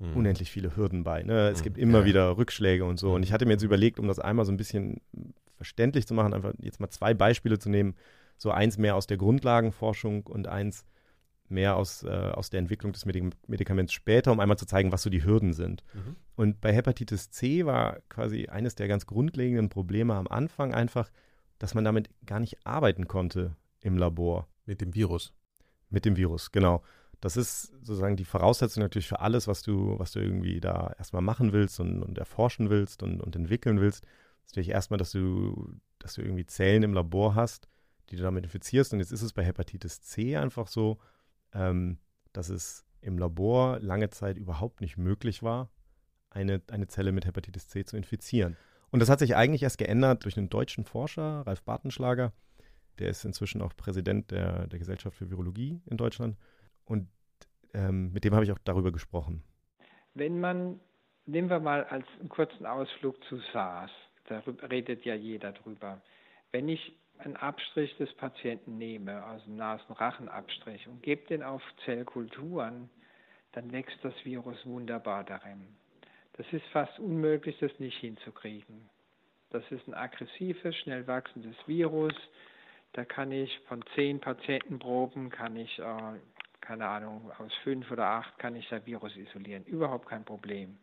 Unendlich 0.01 0.51
viele 0.51 0.77
Hürden 0.77 1.05
bei. 1.05 1.23
Ne? 1.23 1.49
Es 1.49 1.61
mhm. 1.61 1.65
gibt 1.65 1.79
immer 1.79 2.05
wieder 2.05 2.37
Rückschläge 2.37 2.85
und 2.85 2.99
so. 2.99 3.15
Und 3.15 3.23
ich 3.23 3.33
hatte 3.33 3.47
mir 3.47 3.53
jetzt 3.53 3.63
überlegt, 3.63 3.99
um 3.99 4.09
das 4.09 4.19
einmal 4.19 4.45
so 4.47 4.53
ein 4.53 4.57
bisschen 4.57 5.01
verständlich 5.57 6.07
zu 6.07 6.15
machen, 6.15 6.33
einfach 6.33 6.55
jetzt 6.59 6.81
mal 6.81 6.89
zwei 6.89 7.13
Beispiele 7.13 7.59
zu 7.59 7.69
nehmen. 7.69 7.95
So 8.39 8.51
eins 8.51 8.79
mehr 8.79 8.97
aus 8.97 9.07
der 9.07 9.19
Grundlagenforschung 9.19 10.27
und 10.27 10.49
eins 10.49 10.87
mehr 11.51 11.77
aus, 11.77 12.03
äh, 12.05 12.09
aus 12.09 12.49
der 12.49 12.61
Entwicklung 12.61 12.93
des 12.93 13.05
Medik 13.05 13.35
Medikaments 13.47 13.93
später, 13.93 14.33
um 14.33 14.41
einmal 14.41 14.57
zu 14.57 14.67
zeigen, 14.67 14.93
was 14.93 15.03
so 15.03 15.11
die 15.11 15.25
Hürden 15.25 15.53
sind. 15.53 15.83
Mhm. 15.93 16.17
Und 16.37 16.61
bei 16.61 16.73
Hepatitis 16.73 17.31
C 17.31 17.67
war 17.67 17.99
quasi 18.09 18.47
eines 18.47 18.77
der 18.77 18.89
ganz 18.89 19.05
grundlegenden 19.07 19.69
Probleme 19.69 20.15
am 20.15 20.29
Anfang 20.29 20.73
einfach, 20.73 21.11
dass 21.59 21.75
man 21.75 21.85
damit 21.85 22.09
gar 22.25 22.41
nicht 22.41 22.65
arbeiten 22.65 23.09
konnte 23.09 23.57
im 23.83 23.99
Labor. 23.99 24.49
Mit 24.65 24.81
dem 24.81 24.95
Virus. 24.95 25.35
Mit 25.89 26.05
dem 26.05 26.17
Virus, 26.17 26.53
genau. 26.53 26.83
Das 27.21 27.37
ist 27.37 27.73
sozusagen 27.85 28.17
die 28.17 28.25
Voraussetzung 28.25 28.83
natürlich 28.83 29.09
für 29.09 29.21
alles, 29.21 29.47
was 29.47 29.63
du, 29.63 29.99
was 29.99 30.13
du 30.13 30.21
irgendwie 30.21 30.61
da 30.61 30.95
erstmal 30.99 31.23
machen 31.23 31.53
willst 31.53 31.79
und, 31.79 32.03
und 32.03 32.19
erforschen 32.19 32.71
willst 32.71 33.03
und, 33.03 33.21
und 33.21 33.37
entwickeln 33.37 33.81
willst. 33.81 34.05
Das 34.05 34.47
ist 34.47 34.57
natürlich 34.57 34.71
erstmal, 34.71 34.99
dass 34.99 35.13
du, 35.13 35.77
dass 35.99 36.15
du 36.15 36.23
irgendwie 36.23 36.47
Zellen 36.47 36.83
im 36.83 36.95
Labor 36.95 37.35
hast, 37.35 37.69
die 38.09 38.17
du 38.17 38.23
damit 38.23 38.45
infizierst. 38.45 38.93
Und 38.93 39.01
jetzt 39.01 39.13
ist 39.13 39.23
es 39.23 39.35
bei 39.35 39.45
Hepatitis 39.45 40.01
C 40.01 40.37
einfach 40.37 40.67
so, 40.67 40.99
ähm, 41.53 41.99
dass 42.33 42.49
es 42.49 42.87
im 43.03 43.19
Labor 43.19 43.79
lange 43.81 44.11
Zeit 44.11 44.39
überhaupt 44.39 44.81
nicht 44.81 44.97
möglich 44.97 45.43
war, 45.43 45.71
eine, 46.31 46.63
eine 46.71 46.87
Zelle 46.87 47.13
mit 47.13 47.27
Hepatitis 47.27 47.69
C 47.69 47.85
zu 47.85 47.97
infizieren. 47.97 48.57
Und 48.91 49.01
das 49.01 49.09
hat 49.09 49.19
sich 49.19 49.37
eigentlich 49.37 49.63
erst 49.63 49.79
geändert 49.79 50.25
durch 50.25 50.37
einen 50.37 50.49
deutschen 50.49 50.85
Forscher, 50.85 51.43
Ralf 51.47 51.63
Bartenschlager. 51.63 52.33
Der 52.99 53.09
ist 53.09 53.25
inzwischen 53.25 53.63
auch 53.63 53.75
Präsident 53.77 54.31
der, 54.31 54.67
der 54.67 54.79
Gesellschaft 54.79 55.17
für 55.17 55.31
Virologie 55.31 55.81
in 55.87 55.97
Deutschland. 55.97 56.37
Und 56.91 57.07
ähm, 57.73 58.13
mit 58.13 58.25
dem 58.25 58.35
habe 58.35 58.45
ich 58.45 58.51
auch 58.51 58.59
darüber 58.65 58.91
gesprochen. 58.91 59.45
Wenn 60.15 60.41
man, 60.41 60.81
nehmen 61.25 61.49
wir 61.49 61.61
mal 61.61 61.85
als 61.85 62.05
einen 62.19 62.29
kurzen 62.29 62.67
Ausflug 62.67 63.23
zu 63.25 63.41
SARS, 63.53 63.93
da 64.25 64.43
redet 64.69 65.05
ja 65.05 65.15
jeder 65.15 65.53
drüber. 65.53 66.03
Wenn 66.51 66.69
ich 66.69 66.93
einen 67.19 67.37
Abstrich 67.37 67.97
des 67.99 68.13
Patienten 68.15 68.77
nehme, 68.77 69.23
also 69.23 69.45
einen 69.47 69.57
Nasenrachenabstrich, 69.57 70.89
und 70.89 71.01
gebe 71.05 71.25
den 71.29 71.45
auf 71.45 71.63
Zellkulturen, 71.85 72.91
dann 73.53 73.71
wächst 73.71 73.99
das 74.03 74.15
Virus 74.25 74.59
wunderbar 74.67 75.23
darin. 75.23 75.69
Das 76.33 76.47
ist 76.53 76.65
fast 76.73 76.99
unmöglich, 76.99 77.57
das 77.61 77.79
nicht 77.79 77.99
hinzukriegen. 77.99 78.89
Das 79.51 79.63
ist 79.71 79.87
ein 79.87 79.95
aggressives, 79.95 80.75
schnell 80.79 81.07
wachsendes 81.07 81.57
Virus. 81.67 82.15
Da 82.95 83.05
kann 83.05 83.31
ich 83.31 83.57
von 83.69 83.85
zehn 83.95 84.19
Patientenproben, 84.19 85.31
kann 85.31 85.55
ich, 85.55 85.79
äh, 85.79 86.19
keine 86.61 86.87
Ahnung, 86.87 87.31
aus 87.39 87.53
fünf 87.63 87.91
oder 87.91 88.07
acht 88.07 88.39
kann 88.39 88.57
ich 88.57 88.69
das 88.69 88.85
Virus 88.87 89.17
isolieren. 89.17 89.65
Überhaupt 89.65 90.09
kein 90.09 90.25
Problem. 90.25 90.79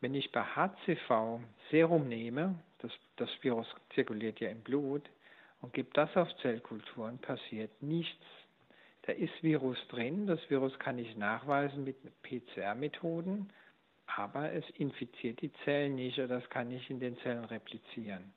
Wenn 0.00 0.14
ich 0.14 0.30
bei 0.32 0.42
HCV 0.42 1.40
Serum 1.70 2.08
nehme, 2.08 2.54
das, 2.78 2.92
das 3.16 3.30
Virus 3.42 3.66
zirkuliert 3.94 4.40
ja 4.40 4.50
im 4.50 4.60
Blut, 4.60 5.08
und 5.60 5.72
gebe 5.72 5.88
das 5.94 6.14
auf 6.16 6.28
Zellkulturen, 6.42 7.18
passiert 7.18 7.82
nichts. 7.82 8.24
Da 9.02 9.12
ist 9.12 9.42
Virus 9.42 9.78
drin, 9.88 10.26
das 10.26 10.40
Virus 10.50 10.78
kann 10.78 10.98
ich 10.98 11.16
nachweisen 11.16 11.84
mit 11.84 11.96
PCR-Methoden, 12.22 13.50
aber 14.06 14.52
es 14.52 14.68
infiziert 14.70 15.40
die 15.40 15.52
Zellen 15.64 15.94
nicht 15.94 16.18
oder 16.18 16.40
das 16.40 16.50
kann 16.50 16.68
nicht 16.68 16.90
in 16.90 17.00
den 17.00 17.16
Zellen 17.18 17.44
replizieren. 17.44 18.32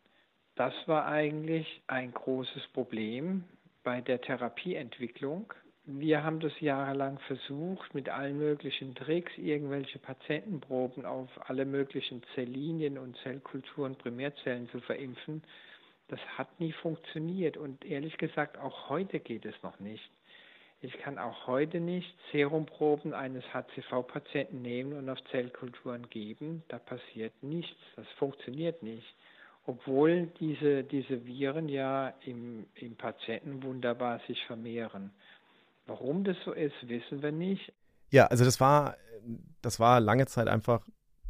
Das 0.55 0.73
war 0.87 1.05
eigentlich 1.07 1.81
ein 1.87 2.13
großes 2.13 2.67
Problem 2.73 3.43
bei 3.83 4.01
der 4.01 4.21
Therapieentwicklung. 4.21 5.53
Wir 5.91 6.23
haben 6.23 6.39
das 6.39 6.51
jahrelang 6.59 7.17
versucht, 7.25 7.95
mit 7.95 8.09
allen 8.09 8.37
möglichen 8.37 8.93
Tricks 8.93 9.35
irgendwelche 9.39 9.97
Patientenproben 9.97 11.03
auf 11.03 11.27
alle 11.49 11.65
möglichen 11.65 12.21
Zelllinien 12.35 12.99
und 12.99 13.17
Zellkulturen, 13.23 13.95
Primärzellen 13.95 14.69
zu 14.69 14.81
verimpfen. 14.81 15.41
Das 16.07 16.19
hat 16.37 16.59
nie 16.59 16.73
funktioniert 16.73 17.57
und 17.57 17.83
ehrlich 17.83 18.19
gesagt 18.19 18.59
auch 18.59 18.89
heute 18.89 19.19
geht 19.19 19.45
es 19.45 19.55
noch 19.63 19.79
nicht. 19.79 20.11
Ich 20.81 20.93
kann 20.99 21.17
auch 21.17 21.47
heute 21.47 21.79
nicht 21.79 22.15
Serumproben 22.31 23.15
eines 23.15 23.43
HCV-Patienten 23.51 24.61
nehmen 24.61 24.93
und 24.93 25.09
auf 25.09 25.17
Zellkulturen 25.31 26.07
geben. 26.11 26.61
Da 26.67 26.77
passiert 26.77 27.33
nichts. 27.41 27.81
Das 27.95 28.07
funktioniert 28.19 28.83
nicht. 28.83 29.15
Obwohl 29.65 30.27
diese, 30.39 30.83
diese 30.83 31.25
Viren 31.25 31.67
ja 31.67 32.13
im, 32.25 32.67
im 32.75 32.95
Patienten 32.95 33.63
wunderbar 33.63 34.19
sich 34.27 34.39
vermehren. 34.45 35.11
Warum 35.89 36.23
das 36.23 36.37
so 36.45 36.53
ist, 36.53 36.75
wissen 36.83 37.23
wir 37.23 37.31
nicht. 37.31 37.73
Ja, 38.11 38.27
also 38.27 38.45
das 38.45 38.59
war, 38.59 38.95
das 39.61 39.79
war 39.79 39.99
lange 39.99 40.27
Zeit 40.27 40.47
einfach 40.47 40.85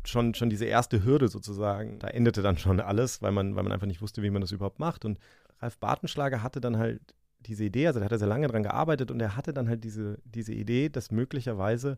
schon, 0.05 0.33
schon 0.33 0.49
diese 0.49 0.65
erste 0.65 1.03
Hürde 1.03 1.29
sozusagen, 1.29 1.97
da 1.99 2.07
endete 2.07 2.41
dann 2.41 2.57
schon 2.57 2.81
alles, 2.81 3.21
weil 3.21 3.31
man, 3.31 3.55
weil 3.55 3.63
man 3.63 3.71
einfach 3.71 3.87
nicht 3.87 4.01
wusste, 4.01 4.21
wie 4.21 4.29
man 4.29 4.41
das 4.41 4.51
überhaupt 4.51 4.79
macht. 4.79 5.05
Und 5.05 5.17
Ralf 5.59 5.77
Bartenschlager 5.77 6.43
hatte 6.43 6.59
dann 6.59 6.77
halt 6.77 7.01
diese 7.39 7.63
Idee, 7.63 7.87
also 7.87 7.99
da 7.99 8.05
hat 8.05 8.11
er 8.11 8.19
sehr 8.19 8.27
lange 8.27 8.47
dran 8.47 8.63
gearbeitet 8.63 9.11
und 9.11 9.21
er 9.21 9.37
hatte 9.37 9.53
dann 9.53 9.69
halt 9.69 9.83
diese, 9.83 10.19
diese 10.25 10.53
Idee, 10.53 10.89
dass 10.89 11.09
möglicherweise, 11.09 11.97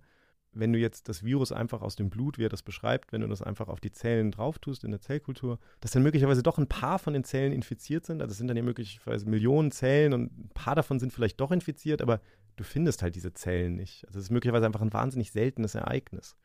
wenn 0.54 0.72
du 0.72 0.78
jetzt 0.78 1.10
das 1.10 1.24
Virus 1.24 1.52
einfach 1.52 1.82
aus 1.82 1.96
dem 1.96 2.12
Blut, 2.12 2.38
wie 2.38 2.46
er 2.46 2.50
das 2.50 2.62
beschreibt, 2.62 3.12
wenn 3.12 3.22
du 3.22 3.28
das 3.28 3.42
einfach 3.42 3.70
auf 3.70 3.80
die 3.80 3.92
Zellen 3.92 4.30
drauf 4.32 4.60
tust 4.60 4.84
in 4.84 4.92
der 4.92 5.02
Zellkultur, 5.02 5.58
dass 5.80 5.92
dann 5.92 6.04
möglicherweise 6.04 6.44
doch 6.44 6.60
ein 6.60 6.68
paar 6.68 7.00
von 7.00 7.14
den 7.14 7.24
Zellen 7.24 7.54
infiziert 7.54 8.06
sind. 8.06 8.22
Also 8.22 8.34
es 8.34 8.38
sind 8.38 8.50
dann 8.50 8.58
ja 8.58 8.64
möglicherweise 8.64 9.28
Millionen 9.28 9.72
Zellen 9.72 10.14
und 10.14 10.24
ein 10.26 10.52
paar 10.54 10.76
davon 10.76 11.00
sind 11.00 11.12
vielleicht 11.12 11.40
doch 11.40 11.52
infiziert, 11.52 12.02
aber 12.02 12.22
du 12.62 12.68
findest 12.68 13.02
halt 13.02 13.16
diese 13.16 13.34
Zellen 13.34 13.76
nicht. 13.76 14.06
Also 14.06 14.20
es 14.20 14.26
ist 14.26 14.32
möglicherweise 14.32 14.66
einfach 14.66 14.82
ein 14.82 14.94
wahnsinnig 14.94 15.32
seltenes 15.32 15.76
Ereignis. 15.76 16.36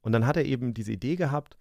Und 0.00 0.12
dann 0.12 0.26
hat 0.26 0.36
er 0.36 0.44
eben 0.44 0.72
diese 0.72 0.92
Idee 0.92 1.16
gehabt, 1.16 1.58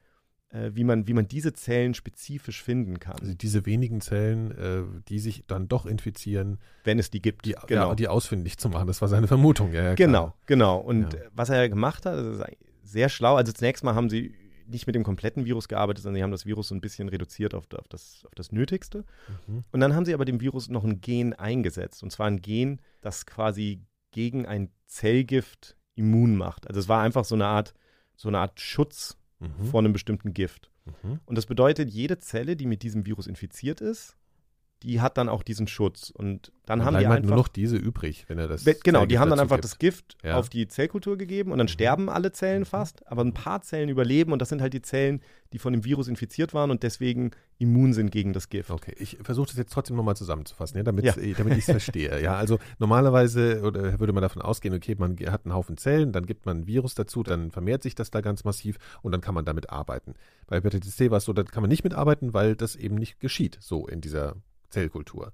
äh, 0.49 0.71
wie, 0.73 0.85
man, 0.85 1.07
wie 1.07 1.13
man 1.13 1.27
diese 1.27 1.53
Zellen 1.53 1.93
spezifisch 1.93 2.63
finden 2.63 2.99
kann. 2.99 3.17
Also 3.19 3.33
diese 3.33 3.65
wenigen 3.65 3.99
Zellen, 3.99 4.51
äh, 4.51 4.83
die 5.09 5.19
sich 5.19 5.43
dann 5.47 5.67
doch 5.67 5.85
infizieren. 5.85 6.59
Wenn 6.85 6.97
es 6.97 7.11
die 7.11 7.21
gibt. 7.21 7.45
Die, 7.45 7.55
genau. 7.67 7.89
Ja, 7.89 7.95
die 7.95 8.07
ausfindig 8.07 8.57
zu 8.57 8.69
machen, 8.69 8.87
das 8.87 9.01
war 9.01 9.09
seine 9.09 9.27
Vermutung. 9.27 9.73
Ja, 9.73 9.83
ja, 9.83 9.95
genau, 9.95 10.33
genau. 10.45 10.77
Und 10.77 11.13
ja. 11.13 11.19
was 11.33 11.49
er 11.49 11.67
gemacht 11.67 12.05
hat, 12.05 12.15
das 12.15 12.39
ist 12.39 12.57
sehr 12.83 13.09
schlau. 13.09 13.35
Also 13.35 13.51
zunächst 13.51 13.83
mal 13.83 13.95
haben 13.95 14.09
sie 14.09 14.33
nicht 14.65 14.87
mit 14.87 14.95
dem 14.95 15.03
kompletten 15.03 15.45
Virus 15.45 15.67
gearbeitet, 15.67 16.03
sondern 16.03 16.17
sie 16.19 16.23
haben 16.23 16.31
das 16.31 16.45
Virus 16.45 16.69
so 16.69 16.75
ein 16.75 16.81
bisschen 16.81 17.09
reduziert 17.09 17.53
auf, 17.53 17.65
auf, 17.73 17.87
das, 17.87 18.23
auf 18.25 18.35
das 18.35 18.51
Nötigste. 18.51 19.03
Mhm. 19.47 19.63
Und 19.71 19.79
dann 19.79 19.95
haben 19.95 20.05
sie 20.05 20.13
aber 20.13 20.25
dem 20.25 20.41
Virus 20.41 20.69
noch 20.69 20.83
ein 20.83 21.01
Gen 21.01 21.33
eingesetzt. 21.33 22.03
Und 22.03 22.11
zwar 22.11 22.27
ein 22.27 22.41
Gen, 22.41 22.79
das 23.01 23.25
quasi 23.25 23.81
gegen 24.11 24.45
ein 24.45 24.71
Zellgift 24.85 25.77
immun 25.95 26.35
macht. 26.35 26.67
Also 26.67 26.79
es 26.79 26.87
war 26.87 27.01
einfach 27.01 27.25
so 27.25 27.35
eine 27.35 27.45
Art 27.45 27.73
so 28.19 28.27
eine 28.27 28.39
Art 28.39 28.59
Schutz 28.59 29.17
mhm. 29.39 29.65
vor 29.65 29.79
einem 29.79 29.93
bestimmten 29.93 30.33
Gift. 30.33 30.69
Mhm. 30.85 31.19
Und 31.25 31.37
das 31.37 31.45
bedeutet, 31.45 31.89
jede 31.89 32.19
Zelle, 32.19 32.57
die 32.57 32.65
mit 32.65 32.83
diesem 32.83 33.05
Virus 33.05 33.27
infiziert 33.27 33.79
ist, 33.79 34.17
die 34.83 35.01
hat 35.01 35.17
dann 35.17 35.27
auch 35.29 35.43
diesen 35.43 35.67
Schutz. 35.67 36.09
Und 36.09 36.51
dann 36.65 36.79
und 36.79 36.85
haben 36.85 36.97
die 36.99 37.05
einfach 37.05 37.27
nur 37.27 37.35
noch 37.35 37.47
diese 37.47 37.77
übrig, 37.77 38.25
wenn 38.27 38.37
er 38.37 38.47
das. 38.47 38.63
Genau, 38.83 39.05
die 39.05 39.19
haben 39.19 39.29
dann 39.29 39.39
einfach 39.39 39.57
gibt. 39.57 39.65
das 39.65 39.79
Gift 39.79 40.17
ja. 40.23 40.35
auf 40.37 40.49
die 40.49 40.67
Zellkultur 40.67 41.17
gegeben 41.17 41.51
und 41.51 41.57
dann 41.57 41.65
mhm. 41.65 41.71
sterben 41.71 42.09
alle 42.09 42.31
Zellen 42.31 42.61
mhm. 42.61 42.65
fast, 42.65 43.05
aber 43.07 43.23
ein 43.23 43.33
paar 43.33 43.61
Zellen 43.61 43.89
überleben 43.89 44.31
und 44.31 44.39
das 44.39 44.49
sind 44.49 44.61
halt 44.61 44.73
die 44.73 44.81
Zellen, 44.81 45.21
die 45.51 45.59
von 45.59 45.73
dem 45.73 45.83
Virus 45.83 46.07
infiziert 46.07 46.53
waren 46.53 46.69
und 46.69 46.83
deswegen 46.83 47.31
immun 47.57 47.93
sind 47.93 48.11
gegen 48.11 48.33
das 48.33 48.49
Gift. 48.49 48.69
Okay, 48.69 48.93
ich 48.99 49.17
versuche 49.23 49.47
das 49.47 49.57
jetzt 49.57 49.73
trotzdem 49.73 49.97
nochmal 49.97 50.15
zusammenzufassen, 50.15 50.77
ja, 50.77 50.83
damit, 50.83 51.05
ja. 51.05 51.13
damit 51.37 51.53
ich 51.53 51.59
es 51.59 51.65
verstehe. 51.65 52.21
Ja, 52.21 52.35
also 52.35 52.59
normalerweise 52.77 53.61
oder 53.63 53.99
würde 53.99 54.13
man 54.13 54.21
davon 54.21 54.41
ausgehen, 54.41 54.75
okay, 54.75 54.95
man 54.97 55.17
hat 55.27 55.45
einen 55.45 55.55
Haufen 55.55 55.77
Zellen, 55.77 56.11
dann 56.11 56.25
gibt 56.25 56.45
man 56.45 56.59
ein 56.59 56.67
Virus 56.67 56.93
dazu, 56.93 57.23
dann 57.23 57.51
vermehrt 57.51 57.83
sich 57.83 57.95
das 57.95 58.11
da 58.11 58.21
ganz 58.21 58.43
massiv 58.43 58.77
und 59.01 59.11
dann 59.11 59.21
kann 59.21 59.33
man 59.33 59.43
damit 59.43 59.71
arbeiten. 59.71 60.13
Bei 60.47 60.57
Hepatitis 60.57 60.95
C 60.95 61.09
war 61.09 61.17
es 61.17 61.25
so, 61.25 61.33
da 61.33 61.43
kann 61.43 61.63
man 61.63 61.69
nicht 61.69 61.83
mitarbeiten, 61.83 62.33
weil 62.33 62.55
das 62.55 62.75
eben 62.75 62.95
nicht 62.95 63.19
geschieht, 63.19 63.57
so 63.59 63.87
in 63.87 64.01
dieser 64.01 64.35
Zellkultur. 64.69 65.33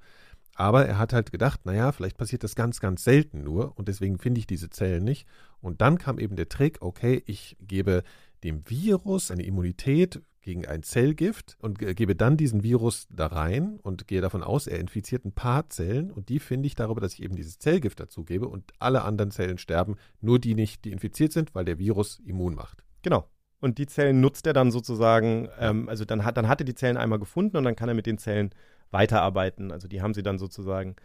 Aber 0.56 0.86
er 0.86 0.98
hat 0.98 1.12
halt 1.12 1.32
gedacht, 1.32 1.65
naja, 1.65 1.92
vielleicht 1.92 2.18
passiert 2.18 2.44
das 2.44 2.56
ganz, 2.56 2.80
ganz 2.80 3.04
selten 3.04 3.44
nur 3.44 3.77
und 3.77 3.89
deswegen 3.89 4.18
finde 4.18 4.39
ich 4.39 4.48
diese 4.48 4.70
Zellen 4.70 5.04
nicht. 5.04 5.27
Und 5.60 5.82
dann 5.82 5.98
kam 5.98 6.18
eben 6.18 6.38
der 6.38 6.48
Trick, 6.48 6.77
okay, 6.82 7.22
ich 7.25 7.58
gebe 7.60 8.04
dem 8.44 8.70
Virus 8.70 9.32
eine 9.32 9.44
Immunität 9.44 10.22
gegen 10.46 10.65
ein 10.65 10.84
Zellgift 10.84 11.58
und 11.60 11.80
gebe 11.80 12.15
dann 12.15 12.38
diesen 12.38 12.63
Virus 12.63 13.08
da 13.10 13.25
rein 13.25 13.80
und 13.82 14.08
gehe 14.08 14.22
davon 14.22 14.44
aus, 14.44 14.68
er 14.68 14.80
infiziert 14.80 15.25
ein 15.25 15.32
paar 15.32 15.70
Zellen 15.70 16.12
und 16.12 16.30
die 16.30 16.39
finde 16.39 16.68
ich 16.68 16.75
darüber, 16.75 17.01
dass 17.01 17.13
ich 17.13 17.24
eben 17.24 17.36
dieses 17.36 17.58
Zellgift 17.58 18.00
dazu 18.00 18.24
gebe 18.24 18.48
und 18.48 18.72
alle 18.77 19.01
anderen 19.01 19.32
Zellen 19.32 19.58
sterben, 19.58 19.96
nur 20.22 20.38
die 20.38 20.54
nicht, 20.54 20.86
die 20.86 20.92
infiziert 20.92 21.34
sind, 21.34 21.56
weil 21.56 21.65
der 21.65 21.80
Virus 21.80 22.22
immun 22.25 22.54
macht. 22.54 22.84
Genau. 23.01 23.27
Und 23.60 23.80
die 23.80 23.88
Zellen 23.88 24.22
nutzt 24.22 24.46
er 24.46 24.54
dann 24.54 24.70
sozusagen, 24.70 25.50
ähm, 25.60 25.89
also 25.89 26.06
dann 26.06 26.24
hat, 26.24 26.38
dann 26.38 26.48
hat 26.48 26.62
er 26.62 26.65
die 26.65 26.75
Zellen 26.75 26.98
einmal 26.98 27.18
gefunden 27.18 27.58
und 27.58 27.63
dann 27.63 27.75
kann 27.75 27.89
er 27.89 27.96
mit 27.96 28.06
den 28.06 28.20
Zellen 28.20 28.51
weiterarbeiten. 28.96 29.72
Also 29.72 29.88
die 29.88 30.02
haben 30.02 30.14
sie 30.14 30.24
dann 30.24 30.40
sozusagen 30.40 30.96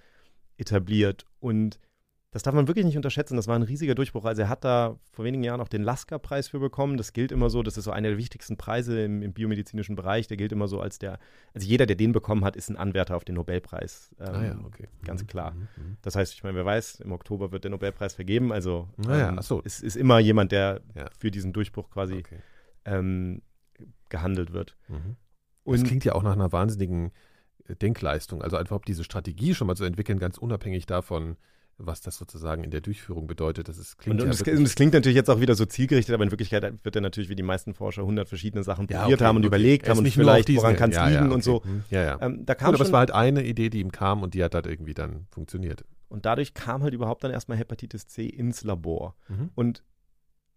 etabliert. 0.56 1.26
Und 1.40 1.80
das 2.30 2.44
darf 2.44 2.54
man 2.54 2.68
wirklich 2.68 2.84
nicht 2.84 2.96
unterschätzen. 2.96 3.34
Das 3.34 3.48
war 3.48 3.56
ein 3.56 3.62
riesiger 3.62 3.96
Durchbruch. 3.96 4.24
Also 4.24 4.42
er 4.42 4.48
hat 4.48 4.62
da 4.62 4.96
vor 5.10 5.24
wenigen 5.24 5.42
Jahren 5.42 5.60
auch 5.60 5.68
den 5.68 5.82
Lasker-Preis 5.82 6.46
für 6.46 6.60
bekommen. 6.60 6.96
Das 6.96 7.12
gilt 7.12 7.32
immer 7.32 7.50
so, 7.50 7.64
das 7.64 7.76
ist 7.76 7.84
so 7.84 7.90
einer 7.90 8.08
der 8.08 8.18
wichtigsten 8.18 8.56
Preise 8.56 9.02
im, 9.02 9.20
im, 9.22 9.32
biomedizinischen 9.32 9.96
Bereich. 9.96 10.28
Der 10.28 10.36
gilt 10.36 10.52
immer 10.52 10.68
so 10.68 10.80
als 10.80 11.00
der, 11.00 11.18
also 11.54 11.66
jeder, 11.66 11.86
der 11.86 11.96
den 11.96 12.12
bekommen 12.12 12.44
hat, 12.44 12.54
ist 12.54 12.70
ein 12.70 12.76
Anwärter 12.76 13.16
auf 13.16 13.24
den 13.24 13.34
Nobelpreis. 13.34 14.14
Ähm, 14.20 14.26
ah 14.32 14.44
ja, 14.44 14.60
okay. 14.64 14.86
Ganz 15.04 15.22
mhm, 15.22 15.26
klar. 15.26 15.50
Mhm, 15.50 15.60
mhm. 15.76 15.96
Das 16.02 16.14
heißt, 16.14 16.34
ich 16.34 16.44
meine, 16.44 16.54
wer 16.56 16.64
weiß, 16.64 17.00
im 17.00 17.10
Oktober 17.10 17.50
wird 17.50 17.64
der 17.64 17.72
Nobelpreis 17.72 18.14
vergeben. 18.14 18.52
Also 18.52 18.88
ah, 19.08 19.16
ja, 19.16 19.28
ähm, 19.30 19.42
so. 19.42 19.60
es 19.64 19.80
ist 19.80 19.96
immer 19.96 20.20
jemand, 20.20 20.52
der 20.52 20.82
ja. 20.94 21.06
für 21.18 21.32
diesen 21.32 21.52
Durchbruch 21.52 21.90
quasi 21.90 22.18
okay. 22.18 22.38
ähm, 22.84 23.42
gehandelt 24.08 24.52
wird. 24.52 24.76
Mhm. 24.86 25.16
Und 25.64 25.80
das 25.80 25.84
klingt 25.84 26.04
ja 26.04 26.14
auch 26.14 26.22
nach 26.22 26.34
einer 26.34 26.52
wahnsinnigen 26.52 27.10
Denkleistung, 27.68 28.42
also 28.42 28.56
einfach 28.56 28.80
diese 28.86 29.04
Strategie 29.04 29.54
schon 29.54 29.66
mal 29.66 29.76
zu 29.76 29.84
entwickeln, 29.84 30.18
ganz 30.18 30.38
unabhängig 30.38 30.86
davon, 30.86 31.36
was 31.78 32.00
das 32.00 32.16
sozusagen 32.16 32.62
in 32.62 32.70
der 32.70 32.80
Durchführung 32.80 33.26
bedeutet. 33.26 33.68
Das 33.68 33.78
ist, 33.78 33.98
klingt 33.98 34.20
und, 34.20 34.28
und, 34.28 34.34
ja 34.34 34.52
es, 34.52 34.58
und 34.58 34.64
es, 34.66 34.74
klingt 34.74 34.92
natürlich 34.92 35.16
jetzt 35.16 35.30
auch 35.30 35.40
wieder 35.40 35.54
so 35.54 35.64
zielgerichtet, 35.64 36.14
aber 36.14 36.24
in 36.24 36.30
Wirklichkeit 36.30 36.74
wird 36.84 36.94
er 36.94 37.00
natürlich 37.00 37.30
wie 37.30 37.34
die 37.34 37.42
meisten 37.42 37.74
Forscher 37.74 38.02
100 38.02 38.28
verschiedene 38.28 38.62
Sachen 38.62 38.86
ja, 38.88 39.00
probiert 39.00 39.20
okay, 39.20 39.26
haben 39.26 39.36
und 39.36 39.42
okay. 39.42 39.48
überlegt 39.48 39.88
haben 39.88 39.98
und 39.98 40.04
nicht 40.04 40.14
vielleicht, 40.14 40.48
diesen, 40.48 40.62
woran 40.62 40.76
kann 40.76 40.90
es 40.90 40.96
ja, 40.96 41.08
liegen 41.08 41.26
okay. 41.26 41.34
und 41.34 41.44
so. 41.44 41.64
Hm, 41.64 41.84
ja, 41.90 42.02
ja. 42.02 42.18
Ähm, 42.20 42.44
da 42.44 42.54
kam 42.54 42.66
Gut, 42.66 42.76
aber 42.76 42.84
es 42.84 42.92
war 42.92 43.00
halt 43.00 43.12
eine 43.12 43.44
Idee, 43.44 43.70
die 43.70 43.80
ihm 43.80 43.92
kam 43.92 44.22
und 44.22 44.34
die 44.34 44.44
hat 44.44 44.54
halt 44.54 44.66
irgendwie 44.66 44.94
dann 44.94 45.26
funktioniert. 45.30 45.84
Und 46.08 46.26
dadurch 46.26 46.54
kam 46.54 46.82
halt 46.82 46.92
überhaupt 46.92 47.24
dann 47.24 47.30
erstmal 47.30 47.56
Hepatitis 47.56 48.06
C 48.06 48.26
ins 48.26 48.64
Labor. 48.64 49.14
Mhm. 49.28 49.50
Und 49.54 49.84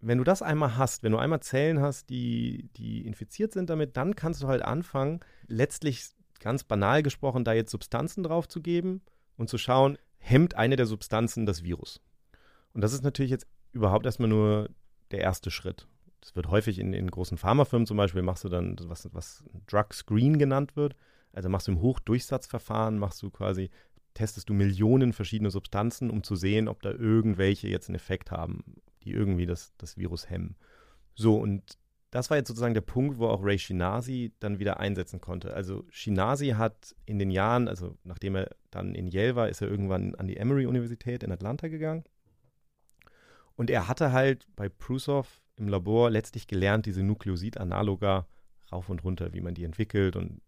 wenn 0.02 0.18
du 0.18 0.24
das 0.24 0.42
einmal 0.42 0.78
hast, 0.78 1.04
wenn 1.04 1.14
du 1.14 1.18
einmal 1.18 1.40
Zellen 1.40 1.80
hast, 1.80 2.10
die, 2.10 2.70
die 2.76 3.06
infiziert 3.06 3.54
sind 3.54 3.70
damit, 3.70 3.96
dann 3.96 4.16
kannst 4.16 4.44
du 4.44 4.48
halt 4.48 4.62
anfangen, 4.62 5.22
letztlich 5.48 6.10
ganz 6.44 6.64
banal 6.64 7.02
gesprochen, 7.02 7.44
da 7.44 7.54
jetzt 7.54 7.72
Substanzen 7.72 8.22
drauf 8.22 8.48
zu 8.48 8.62
geben 8.62 9.02
und 9.38 9.50
zu 9.50 9.58
schauen, 9.58 9.98
hemmt 10.18 10.56
eine 10.56 10.76
der 10.76 10.86
Substanzen 10.86 11.46
das 11.46 11.64
Virus. 11.64 12.02
Und 12.74 12.82
das 12.82 12.94
ist 12.94 13.04
natürlich 13.04 13.32
jetzt 13.32 13.48
überhaupt 13.72 14.06
erstmal 14.06 14.30
nur 14.30 14.70
der 15.12 15.22
erste 15.22 15.52
Schritt. 15.52 15.88
Das 16.22 16.36
wird 16.36 16.50
häufig 16.50 16.80
in, 16.80 16.94
in 16.94 17.10
großen 17.10 17.38
Pharmafirmen 17.38 17.88
zum 17.88 17.98
Beispiel, 17.98 18.22
machst 18.22 18.44
du 18.44 18.50
dann, 18.50 18.78
was, 18.84 19.10
was 19.14 19.44
Drug 19.68 19.94
Screen 19.94 20.38
genannt 20.38 20.76
wird. 20.76 20.96
Also 21.32 21.50
machst 21.50 21.68
du 21.68 21.72
im 21.72 21.82
Hochdurchsatzverfahren, 21.82 23.00
machst 23.00 23.22
du 23.22 23.30
quasi, 23.30 23.70
testest 24.14 24.50
du 24.50 24.54
Millionen 24.54 25.14
verschiedene 25.14 25.50
Substanzen, 25.50 26.10
um 26.10 26.24
zu 26.24 26.36
sehen, 26.36 26.68
ob 26.68 26.82
da 26.82 26.92
irgendwelche 26.92 27.68
jetzt 27.68 27.90
einen 27.90 27.96
Effekt 27.96 28.32
haben, 28.32 28.64
die 29.04 29.12
irgendwie 29.12 29.46
das, 29.46 29.74
das 29.78 29.98
Virus 29.98 30.30
hemmen. 30.30 30.56
So, 31.16 31.38
und 31.38 31.78
das 32.14 32.30
war 32.30 32.38
jetzt 32.38 32.48
sozusagen 32.48 32.76
der 32.76 32.82
Punkt, 32.82 33.18
wo 33.18 33.26
auch 33.26 33.44
Ray 33.44 33.58
Shinazi 33.58 34.34
dann 34.40 34.60
wieder 34.60 34.80
einsetzen 34.80 35.20
konnte. 35.20 35.56
Also 35.56 35.84
Shinazi 35.90 36.50
hat 36.50 36.96
in 37.08 37.18
den 37.18 37.32
Jahren, 37.32 37.68
also 37.68 37.98
nachdem 38.04 38.36
er 38.36 38.52
dann 38.70 38.94
in 38.94 39.08
Yale 39.08 39.36
war, 39.36 39.50
ist 39.50 39.62
er 39.62 39.68
irgendwann 39.68 40.14
an 40.14 40.28
die 40.28 40.38
Emory-Universität 40.38 41.24
in 41.24 41.32
Atlanta 41.32 41.70
gegangen. 41.70 42.04
Und 43.56 43.72
er 43.72 43.88
hatte 43.88 44.12
halt 44.12 44.46
bei 44.56 44.70
Prusow 44.70 45.28
im 45.56 45.68
Labor 45.68 46.12
letztlich 46.12 46.46
gelernt, 46.46 46.86
diese 46.86 47.02
Nukleosid-Analoga 47.02 48.28
rauf 48.72 48.90
und 48.90 49.04
runter, 49.04 49.34
wie 49.34 49.42
man 49.42 49.56
die 49.56 49.64
entwickelt 49.64 50.16
und 50.16 50.40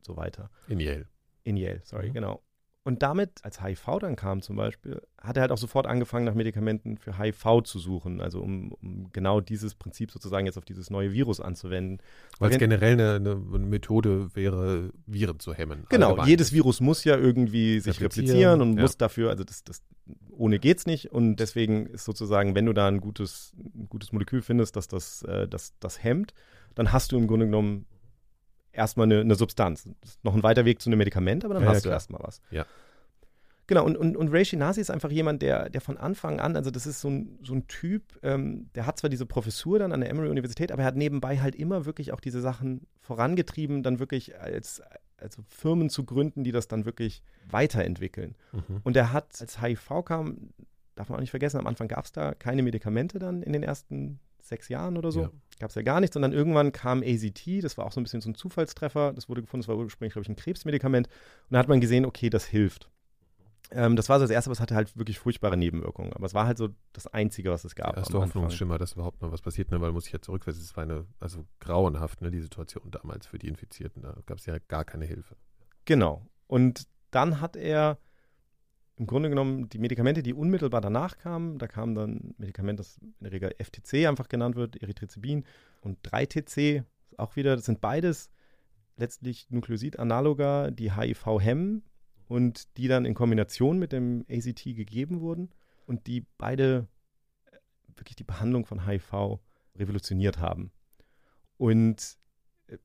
so 0.00 0.16
weiter. 0.16 0.50
In 0.66 0.80
Yale. 0.80 1.06
In 1.44 1.56
Yale, 1.56 1.80
sorry, 1.84 2.08
mhm. 2.08 2.14
genau. 2.14 2.42
Und 2.86 3.02
damit, 3.02 3.42
als 3.42 3.62
HIV 3.64 3.98
dann 4.00 4.14
kam 4.14 4.42
zum 4.42 4.56
Beispiel, 4.56 5.00
hat 5.18 5.38
er 5.38 5.40
halt 5.40 5.52
auch 5.52 5.58
sofort 5.58 5.86
angefangen, 5.86 6.26
nach 6.26 6.34
Medikamenten 6.34 6.98
für 6.98 7.18
HIV 7.18 7.62
zu 7.64 7.78
suchen, 7.78 8.20
also 8.20 8.42
um, 8.42 8.72
um 8.72 9.10
genau 9.10 9.40
dieses 9.40 9.74
Prinzip 9.74 10.10
sozusagen 10.10 10.44
jetzt 10.44 10.58
auf 10.58 10.66
dieses 10.66 10.90
neue 10.90 11.10
Virus 11.14 11.40
anzuwenden. 11.40 12.02
Weil 12.38 12.50
es 12.52 12.58
generell 12.58 12.92
eine, 12.92 13.14
eine, 13.14 13.36
Methode 13.36 14.34
wäre, 14.34 14.90
Viren 15.06 15.40
zu 15.40 15.54
hemmen. 15.54 15.86
Genau, 15.88 16.08
allgemein. 16.08 16.28
jedes 16.28 16.52
Virus 16.52 16.82
muss 16.82 17.04
ja 17.04 17.16
irgendwie 17.16 17.80
sich 17.80 18.02
replizieren, 18.02 18.26
replizieren 18.26 18.60
und 18.60 18.76
ja. 18.76 18.82
muss 18.82 18.98
dafür, 18.98 19.30
also 19.30 19.44
das, 19.44 19.64
das 19.64 19.82
ohne 20.36 20.58
geht's 20.58 20.84
nicht. 20.84 21.10
Und 21.10 21.36
deswegen 21.36 21.86
ist 21.86 22.04
sozusagen, 22.04 22.54
wenn 22.54 22.66
du 22.66 22.74
da 22.74 22.86
ein 22.86 23.00
gutes, 23.00 23.54
ein 23.56 23.88
gutes 23.88 24.12
Molekül 24.12 24.42
findest, 24.42 24.76
dass 24.76 24.88
das, 24.88 25.22
äh, 25.22 25.48
das, 25.48 25.72
das 25.80 26.04
hemmt, 26.04 26.34
dann 26.74 26.92
hast 26.92 27.12
du 27.12 27.16
im 27.16 27.28
Grunde 27.28 27.46
genommen 27.46 27.86
erstmal 28.74 29.06
eine, 29.06 29.20
eine 29.20 29.34
Substanz. 29.34 29.88
Das 30.00 30.10
ist 30.10 30.24
noch 30.24 30.34
ein 30.34 30.42
weiter 30.42 30.64
Weg 30.64 30.80
zu 30.80 30.88
einem 30.88 30.98
Medikament, 30.98 31.44
aber 31.44 31.54
dann 31.54 31.64
ja, 31.64 31.70
hast 31.70 31.84
ja, 31.84 31.90
du 31.90 31.94
erstmal 31.94 32.22
was. 32.22 32.40
Ja. 32.50 32.66
Genau, 33.66 33.84
und, 33.84 33.96
und, 33.96 34.16
und 34.16 34.28
Ray 34.28 34.44
Shinasi 34.44 34.80
ist 34.80 34.90
einfach 34.90 35.10
jemand, 35.10 35.40
der, 35.40 35.70
der 35.70 35.80
von 35.80 35.96
Anfang 35.96 36.38
an, 36.38 36.54
also 36.54 36.70
das 36.70 36.86
ist 36.86 37.00
so 37.00 37.08
ein, 37.08 37.38
so 37.42 37.54
ein 37.54 37.66
Typ, 37.66 38.02
ähm, 38.22 38.68
der 38.74 38.84
hat 38.84 38.98
zwar 38.98 39.08
diese 39.08 39.24
Professur 39.24 39.78
dann 39.78 39.92
an 39.92 40.00
der 40.00 40.10
Emory-Universität, 40.10 40.70
aber 40.70 40.82
er 40.82 40.88
hat 40.88 40.96
nebenbei 40.96 41.40
halt 41.40 41.54
immer 41.54 41.86
wirklich 41.86 42.12
auch 42.12 42.20
diese 42.20 42.42
Sachen 42.42 42.86
vorangetrieben, 43.00 43.82
dann 43.82 43.98
wirklich 43.98 44.38
als 44.38 44.82
also 45.16 45.42
Firmen 45.48 45.88
zu 45.88 46.04
gründen, 46.04 46.44
die 46.44 46.52
das 46.52 46.68
dann 46.68 46.84
wirklich 46.84 47.22
weiterentwickeln. 47.48 48.34
Mhm. 48.52 48.80
Und 48.82 48.96
er 48.96 49.12
hat, 49.12 49.40
als 49.40 49.62
HIV 49.62 50.04
kam, 50.04 50.50
darf 50.94 51.08
man 51.08 51.16
auch 51.16 51.20
nicht 51.20 51.30
vergessen, 51.30 51.58
am 51.58 51.66
Anfang 51.66 51.88
gab 51.88 52.04
es 52.04 52.12
da 52.12 52.34
keine 52.34 52.62
Medikamente 52.62 53.18
dann 53.18 53.42
in 53.42 53.54
den 53.54 53.62
ersten 53.62 54.20
sechs 54.48 54.68
Jahren 54.68 54.96
oder 54.96 55.10
so. 55.10 55.22
Ja. 55.22 55.30
Gab 55.58 55.70
es 55.70 55.76
ja 55.76 55.82
gar 55.82 56.00
nichts. 56.00 56.16
Und 56.16 56.22
dann 56.22 56.32
irgendwann 56.32 56.72
kam 56.72 57.02
AZT, 57.02 57.62
das 57.62 57.78
war 57.78 57.86
auch 57.86 57.92
so 57.92 58.00
ein 58.00 58.04
bisschen 58.04 58.20
so 58.20 58.30
ein 58.30 58.34
Zufallstreffer. 58.34 59.12
Das 59.12 59.28
wurde 59.28 59.42
gefunden, 59.42 59.62
das 59.62 59.68
war 59.68 59.76
ursprünglich, 59.76 60.12
glaube 60.12 60.24
ich, 60.24 60.28
ein 60.28 60.36
Krebsmedikament. 60.36 61.08
Und 61.08 61.52
da 61.54 61.58
hat 61.58 61.68
man 61.68 61.80
gesehen, 61.80 62.04
okay, 62.04 62.30
das 62.30 62.44
hilft. 62.44 62.90
Ähm, 63.70 63.96
das 63.96 64.08
war 64.08 64.18
so 64.18 64.24
das 64.24 64.30
Erste, 64.30 64.50
was 64.50 64.60
hatte 64.60 64.74
halt 64.74 64.96
wirklich 64.96 65.18
furchtbare 65.18 65.56
Nebenwirkungen. 65.56 66.12
Aber 66.12 66.26
es 66.26 66.34
war 66.34 66.46
halt 66.46 66.58
so 66.58 66.68
das 66.92 67.06
Einzige, 67.06 67.50
was 67.50 67.64
es 67.64 67.74
gab. 67.74 67.94
Der 67.94 67.98
erste 67.98 68.20
Hoffnungsschimmer, 68.20 68.78
dass 68.78 68.92
überhaupt 68.92 69.22
mal 69.22 69.32
was 69.32 69.42
passiert, 69.42 69.70
ne? 69.70 69.80
weil 69.80 69.92
muss 69.92 70.06
ich 70.06 70.12
ja 70.12 70.20
zurückweisen, 70.20 70.62
es 70.62 70.76
war 70.76 70.84
eine, 70.84 71.06
also 71.18 71.44
grauenhaft, 71.60 72.20
ne, 72.20 72.30
die 72.30 72.40
Situation 72.40 72.90
damals 72.90 73.26
für 73.26 73.38
die 73.38 73.48
Infizierten. 73.48 74.02
Da 74.02 74.16
gab 74.26 74.38
es 74.38 74.46
ja 74.46 74.58
gar 74.68 74.84
keine 74.84 75.06
Hilfe. 75.06 75.36
Genau. 75.86 76.22
Und 76.46 76.86
dann 77.10 77.40
hat 77.40 77.56
er 77.56 77.98
im 78.96 79.06
Grunde 79.06 79.28
genommen 79.28 79.68
die 79.68 79.78
Medikamente, 79.78 80.22
die 80.22 80.34
unmittelbar 80.34 80.80
danach 80.80 81.18
kamen, 81.18 81.58
da 81.58 81.66
kam 81.66 81.94
dann 81.94 82.10
ein 82.10 82.34
Medikament, 82.38 82.78
das 82.78 82.98
in 82.98 83.14
der 83.20 83.32
Regel 83.32 83.54
FTC 83.58 84.06
einfach 84.06 84.28
genannt 84.28 84.54
wird, 84.54 84.80
Erythricibin 84.80 85.44
und 85.80 85.98
3TC, 86.06 86.84
auch 87.16 87.34
wieder, 87.36 87.56
das 87.56 87.64
sind 87.64 87.80
beides 87.80 88.30
letztlich 88.96 89.50
Nukleosid-Analoga, 89.50 90.70
die 90.70 90.92
HIV 90.92 91.40
hemmen 91.40 91.82
und 92.28 92.76
die 92.76 92.88
dann 92.88 93.04
in 93.04 93.14
Kombination 93.14 93.78
mit 93.78 93.92
dem 93.92 94.24
ACT 94.30 94.64
gegeben 94.64 95.20
wurden 95.20 95.50
und 95.86 96.06
die 96.06 96.24
beide 96.38 96.86
äh, 97.46 97.56
wirklich 97.96 98.16
die 98.16 98.24
Behandlung 98.24 98.64
von 98.64 98.86
HIV 98.86 99.40
revolutioniert 99.76 100.38
haben. 100.38 100.70
Und 101.56 102.16
äh, 102.68 102.78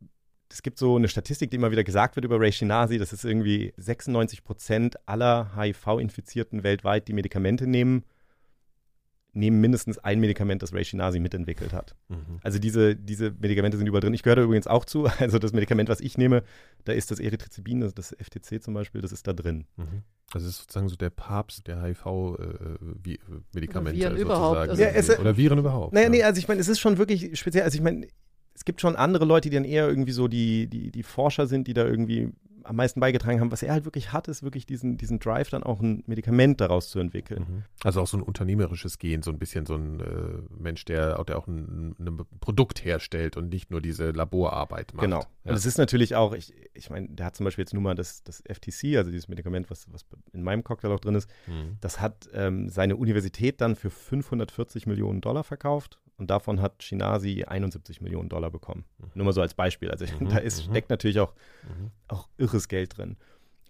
es 0.52 0.64
gibt 0.64 0.80
so 0.80 0.96
eine 0.96 1.08
Statistik, 1.08 1.52
die 1.52 1.58
immer 1.58 1.70
wieder 1.72 1.84
gesagt 1.84 2.16
wird 2.16 2.26
über 2.26 2.40
Ray 2.40 2.52
Shinazi, 2.52 2.98
das 2.98 3.14
ist 3.14 3.24
irgendwie 3.24 3.72
96 3.78 4.44
Prozent 4.44 4.98
aller 5.08 5.52
HIV-Infizierten 5.56 6.64
weltweit, 6.64 7.08
die 7.08 7.14
Medikamente 7.14 7.68
nehmen, 7.68 8.04
nehmen 9.34 9.62
mindestens 9.62 10.00
ein 10.00 10.20
Medikament, 10.20 10.64
das 10.64 10.74
Ray 10.74 10.84
Shinazi 10.84 11.20
mitentwickelt 11.20 11.72
hat. 11.72 11.96
Mhm. 12.08 12.40
Also 12.42 12.58
diese, 12.58 12.96
diese 12.96 13.30
Medikamente 13.40 13.78
sind 13.78 13.86
überall 13.86 14.02
drin. 14.02 14.16
Ich 14.16 14.24
gehöre 14.24 14.38
da 14.38 14.42
übrigens 14.42 14.66
auch 14.66 14.86
zu. 14.86 15.08
Also 15.20 15.38
das 15.38 15.54
Medikament, 15.54 15.88
was 15.88 16.02
ich 16.02 16.18
nehme, 16.18 16.42
da 16.84 16.94
ist 16.94 17.12
das 17.12 17.20
Erythricibin, 17.20 17.82
das, 17.82 17.94
das 17.94 18.16
FTC 18.20 18.64
zum 18.64 18.74
Beispiel, 18.74 19.02
das 19.02 19.12
ist 19.12 19.28
da 19.28 19.34
drin. 19.34 19.68
Mhm. 19.78 20.02
Also 20.34 20.48
es 20.48 20.54
ist 20.54 20.62
sozusagen 20.62 20.90
so 20.90 20.96
der 20.96 21.12
Papst 21.12 21.68
der 21.68 21.84
HIV-Medikamente. 21.84 24.00
Äh, 24.00 24.04
Viren 24.04 24.18
überhaupt. 24.18 24.58
Also, 24.58 24.82
ja, 24.82 24.88
es, 24.90 25.12
oder 25.20 25.38
Viren 25.38 25.60
überhaupt. 25.60 25.94
Naja, 25.94 26.06
ja. 26.06 26.10
nee, 26.10 26.24
also 26.24 26.40
ich 26.40 26.48
meine, 26.48 26.60
es 26.60 26.68
ist 26.68 26.80
schon 26.80 26.98
wirklich 26.98 27.38
speziell. 27.40 27.64
Also 27.64 27.76
ich 27.76 27.84
meine, 27.84 28.08
es 28.60 28.66
gibt 28.66 28.82
schon 28.82 28.98
andere 28.98 29.24
Leute, 29.24 29.50
die 29.50 29.56
dann 29.56 29.64
eher 29.64 29.88
irgendwie 29.88 30.12
so 30.12 30.28
die, 30.28 30.68
die, 30.68 30.92
die 30.92 31.04
Forscher 31.04 31.48
sind, 31.48 31.70
die 31.70 31.74
da 31.74 31.86
irgendwie 31.86 32.34
am 32.66 32.76
meisten 32.76 33.00
beigetragen 33.00 33.40
haben. 33.40 33.54
Was 33.54 33.64
er 33.64 33.72
halt 33.72 33.86
wirklich 33.86 34.12
hat, 34.12 34.28
ist 34.28 34.44
wirklich 34.44 34.66
diesen, 34.66 34.98
diesen 34.98 35.18
Drive, 35.20 35.50
dann 35.50 35.64
auch 35.64 35.80
ein 35.80 36.04
Medikament 36.08 36.60
daraus 36.60 36.90
zu 36.90 37.00
entwickeln. 37.00 37.46
Mhm. 37.48 37.64
Also 37.86 38.02
auch 38.02 38.08
so 38.08 38.18
ein 38.18 38.22
unternehmerisches 38.22 39.00
Gehen, 39.00 39.22
so 39.22 39.32
ein 39.32 39.40
bisschen 39.40 39.66
so 39.66 39.76
ein 39.76 40.02
äh, 40.02 40.62
Mensch, 40.62 40.84
der, 40.84 41.24
der 41.24 41.38
auch 41.38 41.48
ein, 41.48 41.96
ein, 42.00 42.20
Produkt 42.42 42.84
herstellt 42.84 43.38
und 43.38 43.48
nicht 43.48 43.72
nur 43.72 43.80
diese 43.80 44.12
Laborarbeit 44.12 44.94
macht. 44.94 45.06
Genau. 45.06 45.20
Ja. 45.46 45.52
Und 45.52 45.56
es 45.56 45.66
ist 45.66 45.78
natürlich 45.78 46.18
auch, 46.18 46.34
ich, 46.34 46.54
ich 46.74 46.90
meine, 46.90 47.08
der 47.08 47.28
hat 47.28 47.38
zum 47.38 47.46
Beispiel 47.46 47.64
jetzt 47.64 47.74
nur 47.74 47.82
mal 47.82 47.96
das, 47.96 48.24
das 48.26 48.44
FTC, 48.46 48.98
also 48.98 49.10
dieses 49.10 49.30
Medikament, 49.30 49.70
was, 49.70 49.88
was 49.94 50.06
in 50.34 50.44
meinem 50.44 50.66
Cocktail 50.66 50.92
auch 50.92 51.00
drin 51.00 51.16
ist, 51.16 51.30
mhm. 51.48 51.78
das 51.80 52.02
hat 52.02 52.30
ähm, 52.34 52.68
seine 52.68 52.98
Universität 52.98 53.62
dann 53.62 53.78
für 53.78 53.90
540 53.90 54.86
Millionen 54.86 55.22
Dollar 55.22 55.46
verkauft 55.46 56.02
und 56.20 56.30
davon 56.30 56.62
hat 56.62 56.84
Shinasi 56.84 57.46
71 57.46 58.02
Millionen 58.02 58.30
Dollar 58.30 58.52
bekommen. 58.52 58.86
Mhm. 58.98 59.12
Nur 59.16 59.26
mal 59.26 59.34
so 59.34 59.42
als 59.42 59.54
Beispiel. 59.54 59.90
Also 59.90 60.06
mhm, 60.20 60.30
da 60.30 60.38
ist, 60.38 60.68
mhm. 60.68 60.72
steckt 60.72 60.90
natürlich 60.90 61.20
auch, 61.20 61.34
mhm. 61.64 61.92
auch 62.08 62.30
irres 62.38 62.68
Geld 62.68 62.98
drin. 62.98 63.18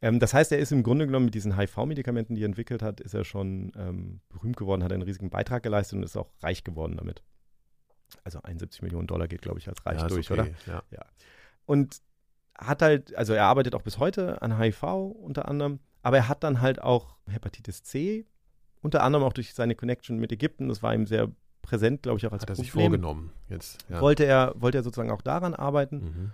Ähm, 0.02 0.20
das 0.20 0.34
heißt, 0.34 0.52
er 0.52 0.60
ist 0.60 0.72
im 0.72 0.84
Grunde 0.84 1.06
genommen 1.06 1.26
mit 1.26 1.36
diesen 1.36 1.58
HIV-Medikamenten, 1.58 2.36
die 2.36 2.42
er 2.42 2.48
entwickelt 2.48 2.82
hat, 2.82 3.00
ist 3.00 3.14
er 3.14 3.24
schon 3.24 3.72
ähm, 3.78 4.22
berühmt 4.30 4.58
geworden, 4.58 4.84
hat 4.84 4.92
einen 4.92 5.04
riesigen 5.04 5.30
Beitrag 5.30 5.62
geleistet 5.64 5.98
und 5.98 6.04
ist 6.04 6.18
auch 6.18 6.32
reich 6.42 6.64
geworden 6.64 6.98
damit. 6.98 7.22
Also 8.24 8.42
71 8.42 8.82
Millionen 8.82 9.08
Dollar 9.08 9.28
geht, 9.28 9.42
glaube 9.42 9.60
ich, 9.60 9.68
als 9.68 9.86
reich 9.86 10.02
ja, 10.02 10.08
durch, 10.08 10.32
okay. 10.32 10.42
oder? 10.42 10.50
Ja. 10.66 10.84
ja. 10.92 11.06
Und 11.66 12.02
hat 12.58 12.82
halt, 12.82 13.16
also 13.16 13.34
er 13.34 13.46
arbeitet 13.46 13.76
auch 13.76 13.84
bis 13.84 14.00
heute 14.00 14.42
an 14.42 14.58
HIV 14.58 14.84
unter 14.84 15.48
anderem, 15.48 15.80
aber 16.02 16.18
er 16.18 16.28
hat 16.28 16.44
dann 16.44 16.62
halt 16.62 16.82
auch 16.82 17.18
Hepatitis 17.30 17.84
C, 17.84 18.26
unter 18.82 19.04
anderem 19.04 19.26
auch 19.26 19.34
durch 19.34 19.54
seine 19.54 19.76
Connection 19.76 20.18
mit 20.18 20.32
Ägypten. 20.32 20.70
Das 20.70 20.82
war 20.82 20.94
ihm 20.94 21.06
sehr 21.06 21.30
präsent, 21.70 22.02
glaube 22.02 22.18
ich, 22.18 22.26
auch 22.26 22.32
als 22.32 22.42
Hat 22.42 22.50
er 22.50 22.56
sich 22.56 22.72
vorgenommen 22.72 23.32
jetzt. 23.48 23.86
Ja. 23.90 24.02
Wollte, 24.02 24.26
er, 24.26 24.54
wollte 24.58 24.80
er 24.80 24.84
sozusagen 24.84 25.12
auch 25.12 25.22
daran 25.22 25.54
arbeiten. 25.54 25.98
Mhm. 25.98 26.32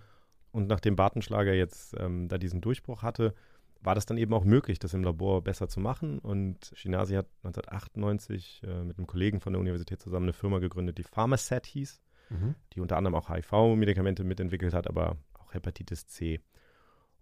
Und 0.51 0.67
nachdem 0.67 0.95
Bartenschlager 0.95 1.53
jetzt 1.53 1.95
ähm, 1.99 2.29
da 2.29 2.37
diesen 2.37 2.61
Durchbruch 2.61 3.03
hatte, 3.03 3.33
war 3.81 3.93
das 3.93 4.05
dann 4.05 4.17
eben 4.17 4.33
auch 4.33 4.45
möglich, 4.45 4.79
das 4.79 4.93
im 4.93 5.03
Labor 5.03 5.43
besser 5.43 5.67
zu 5.67 5.81
machen. 5.81 6.19
Und 6.19 6.71
Shinasi 6.73 7.15
hat 7.15 7.27
1998 7.43 8.61
äh, 8.63 8.83
mit 8.83 8.97
einem 8.97 9.07
Kollegen 9.07 9.41
von 9.41 9.51
der 9.51 9.59
Universität 9.59 10.01
zusammen 10.01 10.25
eine 10.25 10.33
Firma 10.33 10.59
gegründet, 10.59 10.97
die 10.97 11.03
Pharmaset 11.03 11.65
hieß, 11.65 12.01
mhm. 12.29 12.55
die 12.73 12.79
unter 12.79 12.95
anderem 12.95 13.15
auch 13.15 13.29
HIV-Medikamente 13.29 14.23
mitentwickelt 14.23 14.73
hat, 14.73 14.87
aber 14.87 15.17
auch 15.33 15.53
Hepatitis 15.53 16.07
C. 16.07 16.39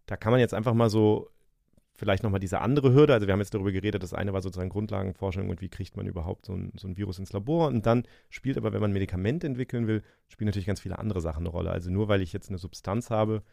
Da 0.05 0.15
kann 0.15 0.31
man 0.31 0.39
jetzt 0.39 0.53
einfach 0.53 0.75
mal 0.75 0.91
so 0.91 1.29
vielleicht 1.95 2.23
nochmal 2.23 2.39
diese 2.39 2.59
andere 2.61 2.93
Hürde. 2.93 3.13
Also 3.13 3.27
wir 3.27 3.33
haben 3.33 3.39
jetzt 3.39 3.53
darüber 3.53 3.71
geredet, 3.71 4.01
das 4.01 4.13
eine 4.13 4.33
war 4.33 4.41
sozusagen 4.41 4.69
Grundlagenforschung 4.69 5.49
und 5.49 5.61
wie 5.61 5.69
kriegt 5.69 5.95
man 5.95 6.07
überhaupt 6.07 6.45
so 6.47 6.53
ein, 6.53 6.73
so 6.75 6.87
ein 6.87 6.97
Virus 6.97 7.19
ins 7.19 7.33
Labor. 7.33 7.67
Und 7.67 7.85
dann 7.85 8.03
spielt 8.29 8.57
aber, 8.57 8.73
wenn 8.73 8.81
man 8.81 8.91
Medikamente 8.91 9.45
entwickeln 9.47 9.87
will, 9.87 10.01
spielen 10.27 10.47
natürlich 10.47 10.65
ganz 10.65 10.79
viele 10.81 10.97
andere 10.97 11.21
Sachen 11.21 11.41
eine 11.41 11.49
Rolle. 11.49 11.71
Also 11.71 11.91
nur 11.91 12.07
weil 12.07 12.21
ich 12.21 12.33
jetzt 12.33 12.49
eine 12.49 12.57
Substanz 12.57 13.09
habe, 13.09 13.43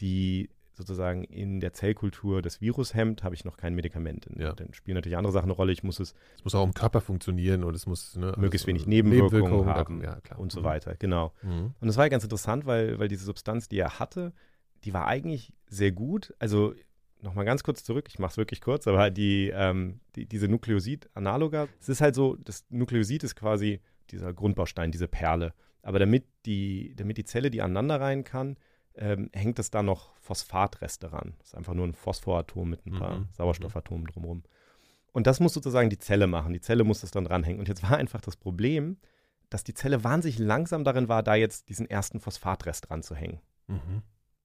die 0.00 0.48
sozusagen 0.72 1.24
in 1.24 1.60
der 1.60 1.74
Zellkultur 1.74 2.40
das 2.40 2.62
Virus 2.62 2.94
hemmt, 2.94 3.22
habe 3.22 3.34
ich 3.34 3.44
noch 3.44 3.58
kein 3.58 3.74
Medikament. 3.74 4.26
Ja. 4.38 4.54
Dann 4.54 4.72
spielen 4.72 4.94
natürlich 4.94 5.18
andere 5.18 5.32
Sachen 5.32 5.46
eine 5.46 5.52
Rolle. 5.52 5.72
Ich 5.72 5.82
muss 5.82 6.00
es 6.00 6.14
Es 6.38 6.44
muss 6.44 6.54
auch 6.54 6.64
im 6.64 6.72
Körper 6.72 7.02
funktionieren 7.02 7.64
und 7.64 7.74
es 7.74 7.86
muss 7.86 8.16
ne, 8.16 8.32
möglichst 8.38 8.64
also, 8.64 8.68
wenig 8.68 8.86
Nebenwirkungen, 8.86 9.42
Nebenwirkungen 9.42 9.74
haben 9.74 10.02
ja, 10.02 10.20
klar. 10.20 10.38
und 10.38 10.52
so 10.52 10.60
Mhm. 10.60 10.64
weiter. 10.64 10.94
Genau. 10.98 11.34
Mhm. 11.42 11.74
Und 11.80 11.86
das 11.86 11.98
war 11.98 12.06
ja 12.06 12.08
ganz 12.08 12.24
interessant, 12.24 12.64
weil, 12.64 12.98
weil 12.98 13.08
diese 13.08 13.24
Substanz, 13.26 13.68
die 13.68 13.78
er 13.78 13.98
hatte, 13.98 14.32
die 14.84 14.94
war 14.94 15.06
eigentlich 15.06 15.52
sehr 15.66 15.92
gut. 15.92 16.34
Also 16.38 16.72
nochmal 17.22 17.44
ganz 17.44 17.62
kurz 17.62 17.84
zurück, 17.84 18.06
ich 18.08 18.18
mache 18.18 18.32
es 18.32 18.36
wirklich 18.36 18.60
kurz, 18.60 18.86
aber 18.86 19.10
die, 19.10 19.50
ähm, 19.54 20.00
die, 20.16 20.26
diese 20.26 20.48
Nukleosid-Analoga, 20.48 21.68
es 21.80 21.88
ist 21.88 22.00
halt 22.00 22.14
so, 22.14 22.36
das 22.36 22.64
Nukleosid 22.70 23.24
ist 23.24 23.36
quasi 23.36 23.80
dieser 24.10 24.32
Grundbaustein, 24.32 24.90
diese 24.90 25.08
Perle. 25.08 25.52
Aber 25.82 25.98
damit 25.98 26.24
die, 26.46 26.94
damit 26.96 27.16
die 27.16 27.24
Zelle 27.24 27.50
die 27.50 27.62
aneinander 27.62 28.00
rein 28.00 28.24
kann, 28.24 28.56
ähm, 28.94 29.30
hängt 29.32 29.58
es 29.58 29.70
da 29.70 29.82
noch 29.82 30.16
Phosphatreste 30.18 31.12
ran. 31.12 31.34
Das 31.38 31.48
ist 31.48 31.54
einfach 31.54 31.74
nur 31.74 31.86
ein 31.86 31.94
Phosphoratom 31.94 32.68
mit 32.68 32.84
ein 32.86 32.98
paar 32.98 33.18
Mhm. 33.20 33.28
Sauerstoffatomen 33.32 34.06
drumherum. 34.06 34.42
Und 35.12 35.26
das 35.26 35.40
muss 35.40 35.54
sozusagen 35.54 35.90
die 35.90 35.98
Zelle 35.98 36.26
machen. 36.26 36.52
Die 36.52 36.60
Zelle 36.60 36.84
muss 36.84 37.00
das 37.00 37.10
dann 37.10 37.24
dranhängen. 37.24 37.60
Und 37.60 37.68
jetzt 37.68 37.82
war 37.82 37.96
einfach 37.96 38.20
das 38.20 38.36
Problem, 38.36 38.98
dass 39.48 39.64
die 39.64 39.74
Zelle 39.74 40.04
wahnsinnig 40.04 40.38
langsam 40.38 40.84
darin 40.84 41.08
war, 41.08 41.22
da 41.22 41.34
jetzt 41.34 41.68
diesen 41.68 41.88
ersten 41.88 42.20
Phosphatrest 42.20 42.90
ranzuhängen. 42.90 43.40
Mhm. 43.66 44.02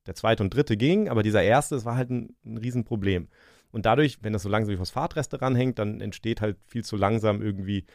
Der 0.08 0.15
zweite 0.15 0.44
und 0.44 0.54
dritte 0.54 0.78
ging, 0.78 1.10
aber 1.10 1.24
dieser 1.24 1.44
erste, 1.44 1.76
das 1.76 1.86
war 1.86 1.96
halt 1.96 2.10
ein, 2.10 2.36
ein 2.46 2.58
Riesenproblem. 2.58 3.28
Und 3.72 3.86
dadurch, 3.86 4.20
wenn 4.22 4.34
das 4.34 4.44
so 4.44 4.50
langsam 4.50 4.74
wie 4.74 4.78
Phosphatreste 4.78 5.41
ranhängt, 5.41 5.80
dann 5.80 6.00
entsteht 6.00 6.41
halt 6.41 6.58
viel 6.65 6.86
zu 6.86 6.96
langsam 6.96 7.41
irgendwie 7.41 7.86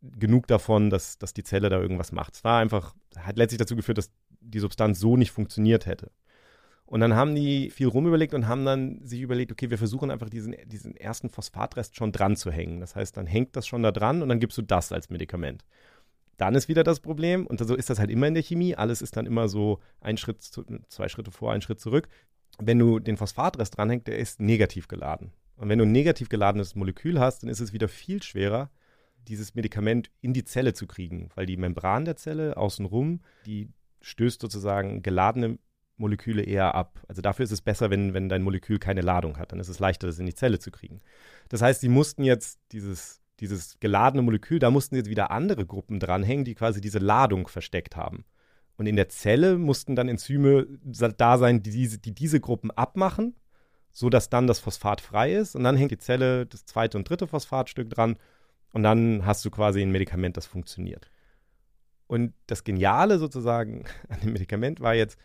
genug 0.00 0.46
davon, 0.46 0.90
dass, 0.90 1.18
dass 1.18 1.32
die 1.32 1.42
Zelle 1.42 1.70
da 1.70 1.80
irgendwas 1.80 2.12
macht. 2.12 2.34
Es 2.34 2.44
war 2.44 2.60
einfach, 2.60 2.94
hat 3.16 3.36
letztlich 3.36 3.58
dazu 3.58 3.76
geführt, 3.76 3.98
dass 3.98 4.10
die 4.40 4.60
Substanz 4.60 5.00
so 5.00 5.16
nicht 5.16 5.30
funktioniert 5.30 5.86
hätte. 5.86 6.10
Und 6.86 7.00
dann 7.00 7.14
haben 7.14 7.34
die 7.34 7.70
viel 7.70 7.88
rumüberlegt 7.88 8.34
und 8.34 8.46
haben 8.46 8.64
dann 8.64 9.00
sich 9.04 9.22
überlegt, 9.22 9.50
okay, 9.50 9.70
wir 9.70 9.78
versuchen 9.78 10.10
einfach 10.10 10.28
diesen, 10.28 10.54
diesen 10.66 10.94
ersten 10.96 11.30
Phosphatrest 11.30 11.96
schon 11.96 12.12
dran 12.12 12.36
zu 12.36 12.50
hängen. 12.50 12.80
Das 12.80 12.94
heißt, 12.94 13.16
dann 13.16 13.26
hängt 13.26 13.56
das 13.56 13.66
schon 13.66 13.82
da 13.82 13.90
dran 13.90 14.22
und 14.22 14.28
dann 14.28 14.38
gibst 14.38 14.58
du 14.58 14.62
das 14.62 14.92
als 14.92 15.08
Medikament. 15.08 15.64
Dann 16.36 16.54
ist 16.54 16.68
wieder 16.68 16.84
das 16.84 17.00
Problem, 17.00 17.46
und 17.46 17.64
so 17.64 17.74
ist 17.74 17.90
das 17.90 17.98
halt 17.98 18.10
immer 18.10 18.26
in 18.26 18.34
der 18.34 18.42
Chemie, 18.42 18.74
alles 18.74 19.02
ist 19.02 19.16
dann 19.16 19.26
immer 19.26 19.48
so 19.48 19.80
ein 20.00 20.16
Schritt, 20.16 20.42
zu, 20.42 20.64
zwei 20.88 21.08
Schritte 21.08 21.30
vor, 21.30 21.52
ein 21.52 21.62
Schritt 21.62 21.80
zurück. 21.80 22.08
Wenn 22.58 22.78
du 22.78 22.98
den 22.98 23.16
Phosphatrest 23.16 23.76
dranhängst, 23.76 24.06
der 24.06 24.18
ist 24.18 24.40
negativ 24.40 24.88
geladen. 24.88 25.32
Und 25.56 25.68
wenn 25.68 25.78
du 25.78 25.84
ein 25.84 25.92
negativ 25.92 26.28
geladenes 26.28 26.74
Molekül 26.74 27.20
hast, 27.20 27.42
dann 27.42 27.50
ist 27.50 27.60
es 27.60 27.72
wieder 27.72 27.88
viel 27.88 28.22
schwerer, 28.22 28.70
dieses 29.28 29.54
Medikament 29.54 30.10
in 30.20 30.32
die 30.32 30.44
Zelle 30.44 30.74
zu 30.74 30.86
kriegen, 30.86 31.30
weil 31.34 31.46
die 31.46 31.56
Membran 31.56 32.04
der 32.04 32.16
Zelle 32.16 32.56
außenrum, 32.56 33.20
die 33.46 33.70
stößt 34.02 34.40
sozusagen 34.40 35.02
geladene 35.02 35.58
Moleküle 35.96 36.42
eher 36.42 36.74
ab. 36.74 37.00
Also 37.08 37.22
dafür 37.22 37.44
ist 37.44 37.52
es 37.52 37.62
besser, 37.62 37.90
wenn, 37.90 38.14
wenn 38.14 38.28
dein 38.28 38.42
Molekül 38.42 38.78
keine 38.78 39.00
Ladung 39.00 39.38
hat. 39.38 39.52
Dann 39.52 39.60
ist 39.60 39.68
es 39.68 39.78
leichter, 39.78 40.06
das 40.06 40.18
in 40.18 40.26
die 40.26 40.34
Zelle 40.34 40.58
zu 40.58 40.70
kriegen. 40.70 41.00
Das 41.48 41.62
heißt, 41.62 41.80
sie 41.80 41.88
mussten 41.88 42.24
jetzt 42.24 42.60
dieses, 42.72 43.22
dieses 43.44 43.78
geladene 43.80 44.22
Molekül, 44.22 44.58
da 44.58 44.70
mussten 44.70 44.96
jetzt 44.96 45.10
wieder 45.10 45.30
andere 45.30 45.66
Gruppen 45.66 46.00
dranhängen, 46.00 46.44
die 46.44 46.54
quasi 46.54 46.80
diese 46.80 46.98
Ladung 46.98 47.46
versteckt 47.46 47.96
haben. 47.96 48.24
Und 48.76 48.86
in 48.86 48.96
der 48.96 49.08
Zelle 49.08 49.56
mussten 49.56 49.94
dann 49.94 50.08
Enzyme 50.08 50.66
da 50.82 51.38
sein, 51.38 51.62
die 51.62 51.70
diese, 51.70 51.98
die 51.98 52.14
diese 52.14 52.40
Gruppen 52.40 52.70
abmachen, 52.70 53.36
sodass 53.92 54.28
dann 54.28 54.46
das 54.46 54.58
Phosphat 54.58 55.00
frei 55.00 55.34
ist. 55.34 55.54
Und 55.54 55.62
dann 55.62 55.76
hängt 55.76 55.92
die 55.92 55.98
Zelle 55.98 56.46
das 56.46 56.64
zweite 56.64 56.98
und 56.98 57.08
dritte 57.08 57.28
Phosphatstück 57.28 57.88
dran. 57.90 58.16
Und 58.72 58.82
dann 58.82 59.24
hast 59.24 59.44
du 59.44 59.50
quasi 59.50 59.80
ein 59.82 59.92
Medikament, 59.92 60.36
das 60.36 60.46
funktioniert. 60.46 61.08
Und 62.08 62.34
das 62.46 62.64
Geniale 62.64 63.18
sozusagen 63.18 63.84
an 64.08 64.20
dem 64.20 64.32
Medikament 64.32 64.80
war 64.80 64.94
jetzt, 64.94 65.18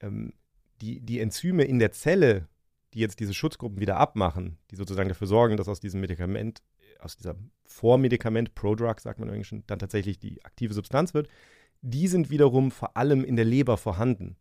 ähm, 0.00 0.34
die, 0.82 1.00
die 1.00 1.20
Enzyme 1.20 1.64
in 1.64 1.78
der 1.78 1.92
Zelle, 1.92 2.48
die 2.94 3.00
jetzt 3.00 3.20
diese 3.20 3.34
Schutzgruppen 3.34 3.80
wieder 3.80 3.96
abmachen, 3.96 4.58
die 4.70 4.76
sozusagen 4.76 5.08
dafür 5.08 5.26
sorgen, 5.26 5.56
dass 5.56 5.68
aus 5.68 5.80
diesem 5.80 6.00
Medikament, 6.00 6.62
aus 7.02 7.16
dieser 7.16 7.36
Vormedikament, 7.64 8.54
Prodrug, 8.54 9.00
sagt 9.00 9.18
man 9.18 9.28
im 9.28 9.34
Englischen, 9.34 9.64
dann 9.66 9.78
tatsächlich 9.78 10.18
die 10.18 10.44
aktive 10.44 10.74
Substanz 10.74 11.14
wird, 11.14 11.28
die 11.82 12.08
sind 12.08 12.30
wiederum 12.30 12.70
vor 12.70 12.96
allem 12.96 13.24
in 13.24 13.36
der 13.36 13.44
Leber 13.44 13.76
vorhanden. 13.76 14.36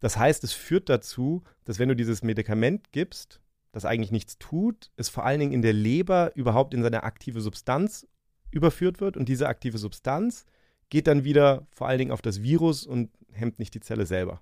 Das 0.00 0.16
heißt, 0.16 0.44
es 0.44 0.52
führt 0.52 0.88
dazu, 0.88 1.42
dass 1.64 1.78
wenn 1.78 1.88
du 1.88 1.96
dieses 1.96 2.22
Medikament 2.22 2.92
gibst, 2.92 3.40
das 3.72 3.84
eigentlich 3.84 4.12
nichts 4.12 4.38
tut, 4.38 4.90
es 4.96 5.08
vor 5.08 5.24
allen 5.24 5.40
Dingen 5.40 5.52
in 5.52 5.62
der 5.62 5.72
Leber 5.72 6.32
überhaupt 6.36 6.74
in 6.74 6.82
seine 6.82 7.02
aktive 7.02 7.40
Substanz 7.40 8.06
überführt 8.50 9.00
wird 9.00 9.16
und 9.16 9.28
diese 9.28 9.48
aktive 9.48 9.78
Substanz 9.78 10.46
geht 10.90 11.06
dann 11.06 11.24
wieder 11.24 11.66
vor 11.70 11.88
allen 11.88 11.98
Dingen 11.98 12.10
auf 12.12 12.22
das 12.22 12.42
Virus 12.42 12.86
und 12.86 13.10
hemmt 13.32 13.58
nicht 13.58 13.74
die 13.74 13.80
Zelle 13.80 14.06
selber. 14.06 14.40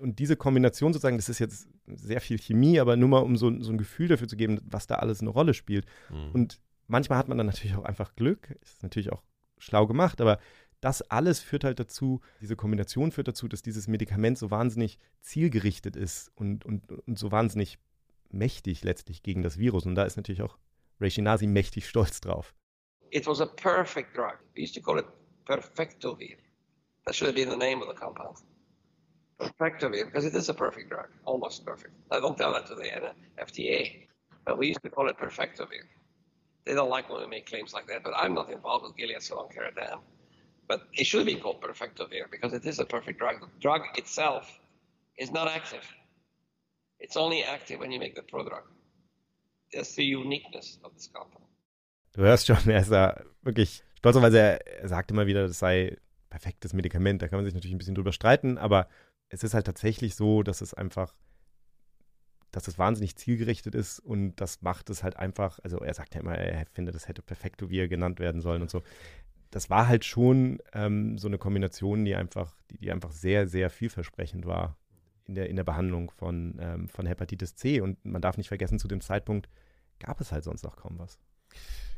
Und 0.00 0.18
diese 0.18 0.36
Kombination 0.36 0.92
sozusagen, 0.92 1.16
das 1.16 1.28
ist 1.28 1.38
jetzt 1.38 1.68
sehr 1.86 2.20
viel 2.20 2.38
Chemie, 2.38 2.80
aber 2.80 2.96
nur 2.96 3.08
mal 3.08 3.20
um 3.20 3.36
so, 3.36 3.50
so 3.62 3.72
ein 3.72 3.78
Gefühl 3.78 4.08
dafür 4.08 4.28
zu 4.28 4.36
geben, 4.36 4.60
was 4.64 4.86
da 4.86 4.96
alles 4.96 5.20
eine 5.20 5.30
Rolle 5.30 5.54
spielt. 5.54 5.86
Mhm. 6.10 6.32
Und 6.32 6.60
manchmal 6.86 7.18
hat 7.18 7.28
man 7.28 7.38
dann 7.38 7.46
natürlich 7.46 7.76
auch 7.76 7.84
einfach 7.84 8.14
Glück, 8.14 8.56
ist 8.62 8.82
natürlich 8.82 9.12
auch 9.12 9.22
schlau 9.58 9.86
gemacht, 9.86 10.20
aber 10.20 10.38
das 10.80 11.02
alles 11.02 11.40
führt 11.40 11.64
halt 11.64 11.80
dazu, 11.80 12.20
diese 12.40 12.56
Kombination 12.56 13.10
führt 13.10 13.28
dazu, 13.28 13.48
dass 13.48 13.62
dieses 13.62 13.88
Medikament 13.88 14.36
so 14.36 14.50
wahnsinnig 14.50 14.98
zielgerichtet 15.22 15.96
ist 15.96 16.30
und, 16.34 16.66
und, 16.66 16.92
und 16.92 17.18
so 17.18 17.32
wahnsinnig 17.32 17.78
mächtig 18.30 18.84
letztlich 18.84 19.22
gegen 19.22 19.42
das 19.42 19.58
Virus. 19.58 19.86
Und 19.86 19.94
da 19.94 20.04
ist 20.04 20.16
natürlich 20.16 20.42
auch 20.42 20.58
Reichinasi 21.00 21.46
mächtig 21.46 21.88
stolz 21.88 22.20
drauf. 22.20 22.54
It 23.10 23.26
was 23.26 23.40
a 23.40 23.46
perfect 23.46 24.16
drug. 24.16 24.38
We 24.54 24.62
used 24.62 24.74
to 24.74 24.80
call 24.80 24.98
it 24.98 25.06
Perfectovir. 25.46 26.36
That 27.04 27.14
should 27.14 27.28
have 27.28 27.36
been 27.36 27.50
the 27.50 27.56
name 27.56 27.80
of 27.80 27.88
the 27.88 27.94
compound. 27.94 28.38
Perfectovir, 29.40 30.06
because 30.06 30.24
it 30.24 30.34
is 30.34 30.48
a 30.48 30.54
perfect 30.54 30.88
drug, 30.88 31.08
almost 31.24 31.64
perfect. 31.64 31.94
I 32.10 32.20
don't 32.20 32.38
tell 32.38 32.52
that 32.54 32.66
to 32.66 32.74
the 32.74 33.12
FDA, 33.38 34.06
but 34.44 34.56
we 34.58 34.68
used 34.68 34.82
to 34.82 34.90
call 34.90 35.08
it 35.08 35.18
Perfectovir. 35.18 35.84
They 36.64 36.74
don't 36.74 36.90
like 36.90 37.08
when 37.10 37.20
we 37.20 37.26
make 37.26 37.46
claims 37.46 37.72
like 37.74 37.86
that, 37.88 38.02
but 38.02 38.14
I'm 38.16 38.34
not 38.34 38.50
involved 38.50 38.84
with 38.86 38.96
Gilead, 38.96 39.22
so 39.22 39.36
I 39.36 39.38
don't 39.40 39.52
care 39.52 39.66
a 39.66 39.74
damn. 39.74 40.00
But 40.68 40.80
it 40.94 41.06
should 41.06 41.26
be 41.26 41.36
called 41.36 41.60
Perfectovir 41.60 42.30
because 42.30 42.52
it 42.54 42.64
is 42.66 42.80
a 42.80 42.84
perfect 42.84 43.18
drug. 43.18 43.40
The 43.40 43.48
drug 43.60 43.82
itself 43.96 44.50
is 45.18 45.30
not 45.30 45.48
active. 45.48 45.84
It's 46.98 47.16
only 47.16 47.44
active 47.44 47.78
when 47.78 47.92
you 47.92 48.00
make 48.00 48.14
the 48.14 48.22
prodrug. 48.22 48.62
That's 49.72 49.94
the 49.94 50.04
uniqueness 50.04 50.78
of 50.82 50.94
this 50.94 51.08
compound. 51.12 51.44
Du 52.14 52.22
hörst 52.22 52.46
schon, 52.46 52.70
er 52.70 52.80
ist 52.80 52.90
da 52.90 53.22
wirklich 53.42 53.82
stolz, 53.98 54.16
weil 54.16 54.34
er 54.34 54.60
sagt 54.88 55.10
immer 55.10 55.26
wieder, 55.26 55.46
das 55.46 55.58
sei 55.58 55.98
perfektes 56.30 56.72
Medikament. 56.72 57.20
Da 57.20 57.28
kann 57.28 57.38
man 57.38 57.44
sich 57.44 57.54
natürlich 57.54 57.74
ein 57.74 57.78
bisschen 57.78 57.94
drüber 57.94 58.12
streiten, 58.12 58.58
aber 58.58 58.88
es 59.28 59.44
ist 59.44 59.54
halt 59.54 59.66
tatsächlich 59.66 60.14
so, 60.14 60.42
dass 60.42 60.60
es 60.60 60.74
einfach, 60.74 61.14
dass 62.50 62.68
es 62.68 62.78
wahnsinnig 62.78 63.16
zielgerichtet 63.16 63.74
ist 63.74 63.98
und 64.00 64.36
das 64.36 64.62
macht 64.62 64.88
es 64.90 65.02
halt 65.02 65.16
einfach, 65.16 65.58
also 65.62 65.78
er 65.78 65.94
sagt 65.94 66.14
ja 66.14 66.20
immer, 66.20 66.36
er 66.36 66.66
findet, 66.66 66.94
das 66.94 67.08
hätte 67.08 67.22
Perfektovir 67.22 67.88
genannt 67.88 68.18
werden 68.18 68.40
sollen 68.40 68.62
und 68.62 68.70
so. 68.70 68.82
Das 69.50 69.70
war 69.70 69.88
halt 69.88 70.04
schon 70.04 70.60
ähm, 70.72 71.18
so 71.18 71.28
eine 71.28 71.38
Kombination, 71.38 72.04
die 72.04 72.14
einfach, 72.14 72.56
die, 72.70 72.78
die 72.78 72.92
einfach 72.92 73.12
sehr, 73.12 73.46
sehr 73.46 73.70
vielversprechend 73.70 74.44
war 74.44 74.76
in 75.24 75.34
der, 75.34 75.48
in 75.48 75.56
der 75.56 75.64
Behandlung 75.64 76.10
von, 76.10 76.56
ähm, 76.60 76.88
von 76.88 77.06
Hepatitis 77.06 77.54
C. 77.54 77.80
Und 77.80 78.04
man 78.04 78.22
darf 78.22 78.36
nicht 78.36 78.48
vergessen, 78.48 78.78
zu 78.78 78.88
dem 78.88 79.00
Zeitpunkt 79.00 79.48
gab 79.98 80.20
es 80.20 80.32
halt 80.32 80.44
sonst 80.44 80.64
noch 80.64 80.76
kaum 80.76 80.98
was. 80.98 81.18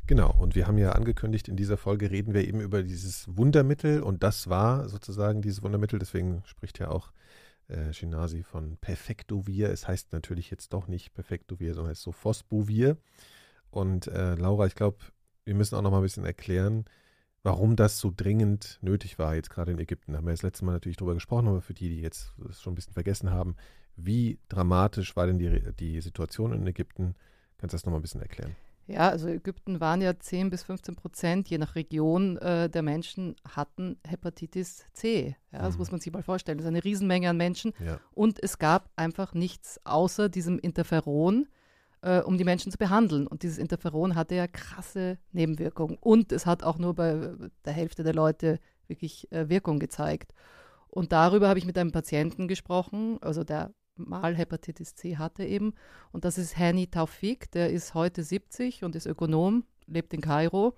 Genau, 0.07 0.31
und 0.31 0.55
wir 0.55 0.67
haben 0.67 0.77
ja 0.77 0.93
angekündigt, 0.93 1.47
in 1.47 1.55
dieser 1.55 1.77
Folge 1.77 2.09
reden 2.09 2.33
wir 2.33 2.47
eben 2.47 2.61
über 2.61 2.81
dieses 2.81 3.27
Wundermittel 3.37 4.01
und 4.01 4.23
das 4.23 4.49
war 4.49 4.89
sozusagen 4.89 5.41
dieses 5.41 5.61
Wundermittel, 5.61 5.99
deswegen 5.99 6.41
spricht 6.45 6.79
ja 6.79 6.89
auch 6.89 7.11
äh, 7.69 7.93
Shinasi 7.93 8.43
von 8.43 8.77
Perfektovir. 8.77 9.69
Es 9.69 9.87
heißt 9.87 10.11
natürlich 10.13 10.51
jetzt 10.51 10.73
doch 10.73 10.87
nicht 10.87 11.13
Perfektovir, 11.13 11.73
sondern 11.73 11.91
es 11.91 11.99
ist 11.99 12.03
so 12.03 12.11
Phosbovir. 12.11 12.97
Und 13.71 14.07
äh, 14.07 14.35
Laura, 14.35 14.65
ich 14.65 14.75
glaube, 14.75 14.97
wir 15.45 15.55
müssen 15.55 15.75
auch 15.75 15.81
noch 15.81 15.91
mal 15.91 15.97
ein 15.97 16.03
bisschen 16.03 16.25
erklären, 16.25 16.85
warum 17.43 17.75
das 17.75 17.99
so 17.99 18.11
dringend 18.15 18.79
nötig 18.81 19.19
war, 19.19 19.35
jetzt 19.35 19.49
gerade 19.49 19.71
in 19.71 19.79
Ägypten. 19.79 20.11
Da 20.11 20.17
haben 20.17 20.25
wir 20.25 20.33
das 20.33 20.43
letzte 20.43 20.65
Mal 20.65 20.73
natürlich 20.73 20.97
drüber 20.97 21.13
gesprochen, 21.13 21.47
aber 21.47 21.61
für 21.61 21.73
die, 21.73 21.89
die 21.89 22.01
jetzt 22.01 22.33
schon 22.59 22.73
ein 22.73 22.75
bisschen 22.75 22.93
vergessen 22.93 23.31
haben, 23.31 23.55
wie 23.95 24.39
dramatisch 24.49 25.15
war 25.15 25.27
denn 25.27 25.39
die, 25.39 25.73
die 25.73 26.01
Situation 26.01 26.53
in 26.53 26.65
Ägypten? 26.67 27.15
Kannst 27.57 27.73
du 27.73 27.75
das 27.75 27.85
nochmal 27.85 27.99
ein 27.99 28.03
bisschen 28.03 28.21
erklären? 28.21 28.55
Ja, 28.89 29.09
also 29.09 29.27
Ägypten 29.27 29.79
waren 29.79 30.01
ja 30.01 30.17
10 30.17 30.49
bis 30.49 30.63
15 30.63 30.95
Prozent, 30.95 31.47
je 31.49 31.57
nach 31.57 31.75
Region 31.75 32.37
äh, 32.37 32.69
der 32.69 32.81
Menschen 32.81 33.35
hatten 33.47 33.97
Hepatitis 34.07 34.85
C. 34.93 35.35
Ja, 35.51 35.59
das 35.61 35.73
Mhm. 35.75 35.79
muss 35.79 35.91
man 35.91 36.01
sich 36.01 36.11
mal 36.11 36.23
vorstellen. 36.23 36.57
Das 36.57 36.65
ist 36.65 36.69
eine 36.69 36.83
Riesenmenge 36.83 37.29
an 37.29 37.37
Menschen. 37.37 37.73
Ja. 37.85 37.99
Und 38.11 38.41
es 38.41 38.57
gab 38.57 38.89
einfach 38.95 39.33
nichts 39.33 39.79
außer 39.85 40.27
diesem 40.29 40.57
Interferon, 40.59 41.47
äh, 42.01 42.19
um 42.21 42.37
die 42.37 42.43
Menschen 42.45 42.71
zu 42.71 42.77
behandeln. 42.77 43.27
Und 43.27 43.43
dieses 43.43 43.57
Interferon 43.59 44.15
hatte 44.15 44.35
ja 44.35 44.47
krasse 44.47 45.17
Nebenwirkungen. 45.33 45.97
Und 45.99 46.31
es 46.31 46.45
hat 46.45 46.63
auch 46.63 46.79
nur 46.79 46.95
bei 46.95 47.33
der 47.65 47.73
Hälfte 47.73 48.03
der 48.03 48.13
Leute 48.15 48.59
wirklich 48.87 49.31
äh, 49.31 49.49
Wirkung 49.49 49.77
gezeigt. 49.79 50.33
Und 50.87 51.11
darüber 51.11 51.47
habe 51.49 51.59
ich 51.59 51.65
mit 51.65 51.77
einem 51.77 51.91
Patienten 51.91 52.47
gesprochen, 52.47 53.19
also 53.21 53.43
der 53.43 53.71
mal 53.99 54.35
Hepatitis 54.35 54.95
C 54.95 55.17
hatte 55.17 55.43
eben. 55.43 55.73
Und 56.11 56.25
das 56.25 56.37
ist 56.37 56.57
Hani 56.57 56.87
Taufik, 56.87 57.51
der 57.51 57.69
ist 57.71 57.93
heute 57.93 58.23
70 58.23 58.83
und 58.83 58.95
ist 58.95 59.05
Ökonom, 59.05 59.63
lebt 59.87 60.13
in 60.13 60.21
Kairo. 60.21 60.75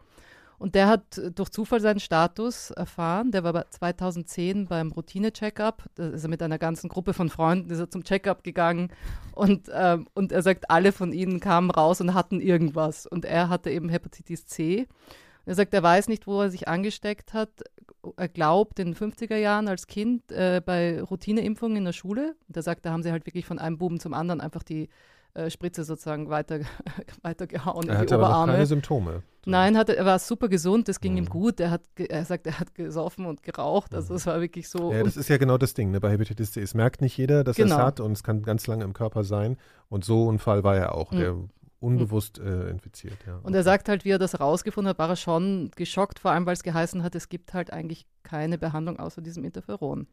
Und 0.61 0.75
der 0.75 0.89
hat 0.89 1.19
durch 1.33 1.49
Zufall 1.49 1.81
seinen 1.81 1.99
Status 1.99 2.69
erfahren. 2.69 3.31
Der 3.31 3.43
war 3.43 3.71
2010 3.71 4.67
beim 4.67 4.91
Routine-Checkup. 4.91 5.85
Da 5.95 6.09
ist 6.09 6.21
er 6.23 6.29
mit 6.29 6.43
einer 6.43 6.59
ganzen 6.59 6.87
Gruppe 6.87 7.15
von 7.15 7.29
Freunden 7.29 7.71
ist 7.71 7.79
er 7.79 7.89
zum 7.89 8.03
Checkup 8.03 8.43
gegangen. 8.43 8.91
Und, 9.33 9.71
ähm, 9.73 10.07
und 10.13 10.31
er 10.31 10.43
sagt, 10.43 10.69
alle 10.69 10.91
von 10.91 11.13
ihnen 11.13 11.39
kamen 11.39 11.71
raus 11.71 11.99
und 11.99 12.13
hatten 12.13 12.39
irgendwas. 12.39 13.07
Und 13.07 13.25
er 13.25 13.49
hatte 13.49 13.71
eben 13.71 13.89
Hepatitis 13.89 14.45
C. 14.45 14.87
Er 15.45 15.55
sagt, 15.55 15.73
er 15.73 15.83
weiß 15.83 16.07
nicht, 16.07 16.27
wo 16.27 16.41
er 16.41 16.49
sich 16.49 16.67
angesteckt 16.67 17.33
hat. 17.33 17.49
Er 18.17 18.29
glaubt 18.29 18.79
in 18.79 18.93
den 18.93 18.95
50er 18.95 19.37
Jahren 19.37 19.67
als 19.67 19.87
Kind 19.87 20.31
äh, 20.31 20.61
bei 20.63 21.01
Routineimpfungen 21.01 21.77
in 21.77 21.85
der 21.85 21.93
Schule. 21.93 22.35
Und 22.47 22.57
er 22.57 22.63
sagt, 22.63 22.85
da 22.85 22.91
haben 22.91 23.03
sie 23.03 23.11
halt 23.11 23.25
wirklich 23.25 23.45
von 23.45 23.59
einem 23.59 23.77
Buben 23.77 23.99
zum 23.99 24.13
anderen 24.13 24.41
einfach 24.41 24.63
die 24.63 24.89
äh, 25.33 25.49
Spritze 25.49 25.83
sozusagen 25.83 26.29
weiter, 26.29 26.59
weitergehauen 27.21 27.87
er 27.87 28.01
in 28.01 28.07
die 28.07 28.13
Oberarme. 28.13 28.35
Aber 28.35 28.51
keine 28.53 28.65
Symptome. 28.65 29.23
Nein, 29.45 29.77
hatte, 29.77 29.95
er 29.95 30.05
war 30.05 30.19
super 30.19 30.49
gesund, 30.49 30.87
das 30.87 30.99
ging 30.99 31.13
mhm. 31.13 31.19
ihm 31.19 31.29
gut. 31.29 31.59
Er 31.59 31.71
hat, 31.71 31.81
er 31.95 32.25
sagt, 32.25 32.45
er 32.47 32.59
hat 32.59 32.75
gesoffen 32.75 33.25
und 33.25 33.41
geraucht. 33.41 33.95
Also 33.95 34.13
mhm. 34.13 34.17
es 34.17 34.25
war 34.25 34.41
wirklich 34.41 34.69
so. 34.69 34.91
Ja, 34.91 35.03
das 35.03 35.17
ist 35.17 35.29
ja 35.29 35.37
genau 35.37 35.57
das 35.57 35.73
Ding. 35.73 35.91
Ne? 35.91 35.99
Bei 35.99 36.11
Hepatitis 36.11 36.51
C, 36.51 36.61
es 36.61 36.73
merkt 36.73 37.01
nicht 37.01 37.17
jeder, 37.17 37.43
dass 37.43 37.55
genau. 37.55 37.75
er 37.75 37.79
es 37.79 37.85
hat 37.85 37.99
und 38.01 38.11
es 38.11 38.23
kann 38.23 38.43
ganz 38.43 38.67
lange 38.67 38.83
im 38.83 38.93
Körper 38.93 39.23
sein. 39.23 39.57
Und 39.89 40.03
so 40.03 40.31
ein 40.31 40.37
Fall 40.37 40.63
war 40.63 40.75
er 40.75 40.93
auch. 40.95 41.11
Mhm. 41.11 41.17
Der 41.17 41.35
unbewusst 41.81 42.39
äh, 42.39 42.69
infiziert. 42.69 43.17
Ja. 43.25 43.39
Und 43.43 43.53
er 43.53 43.63
sagt 43.63 43.89
halt, 43.89 44.05
wie 44.05 44.11
er 44.11 44.19
das 44.19 44.33
herausgefunden 44.33 44.89
hat, 44.89 44.99
war 44.99 45.09
er 45.09 45.15
schon 45.15 45.71
geschockt, 45.75 46.19
vor 46.19 46.31
allem 46.31 46.45
weil 46.45 46.53
es 46.53 46.63
geheißen 46.63 47.03
hat, 47.03 47.15
es 47.15 47.27
gibt 47.27 47.53
halt 47.53 47.73
eigentlich 47.73 48.05
keine 48.23 48.57
Behandlung 48.57 48.99
außer 48.99 49.21
diesem 49.21 49.43
Interferon. 49.43 50.07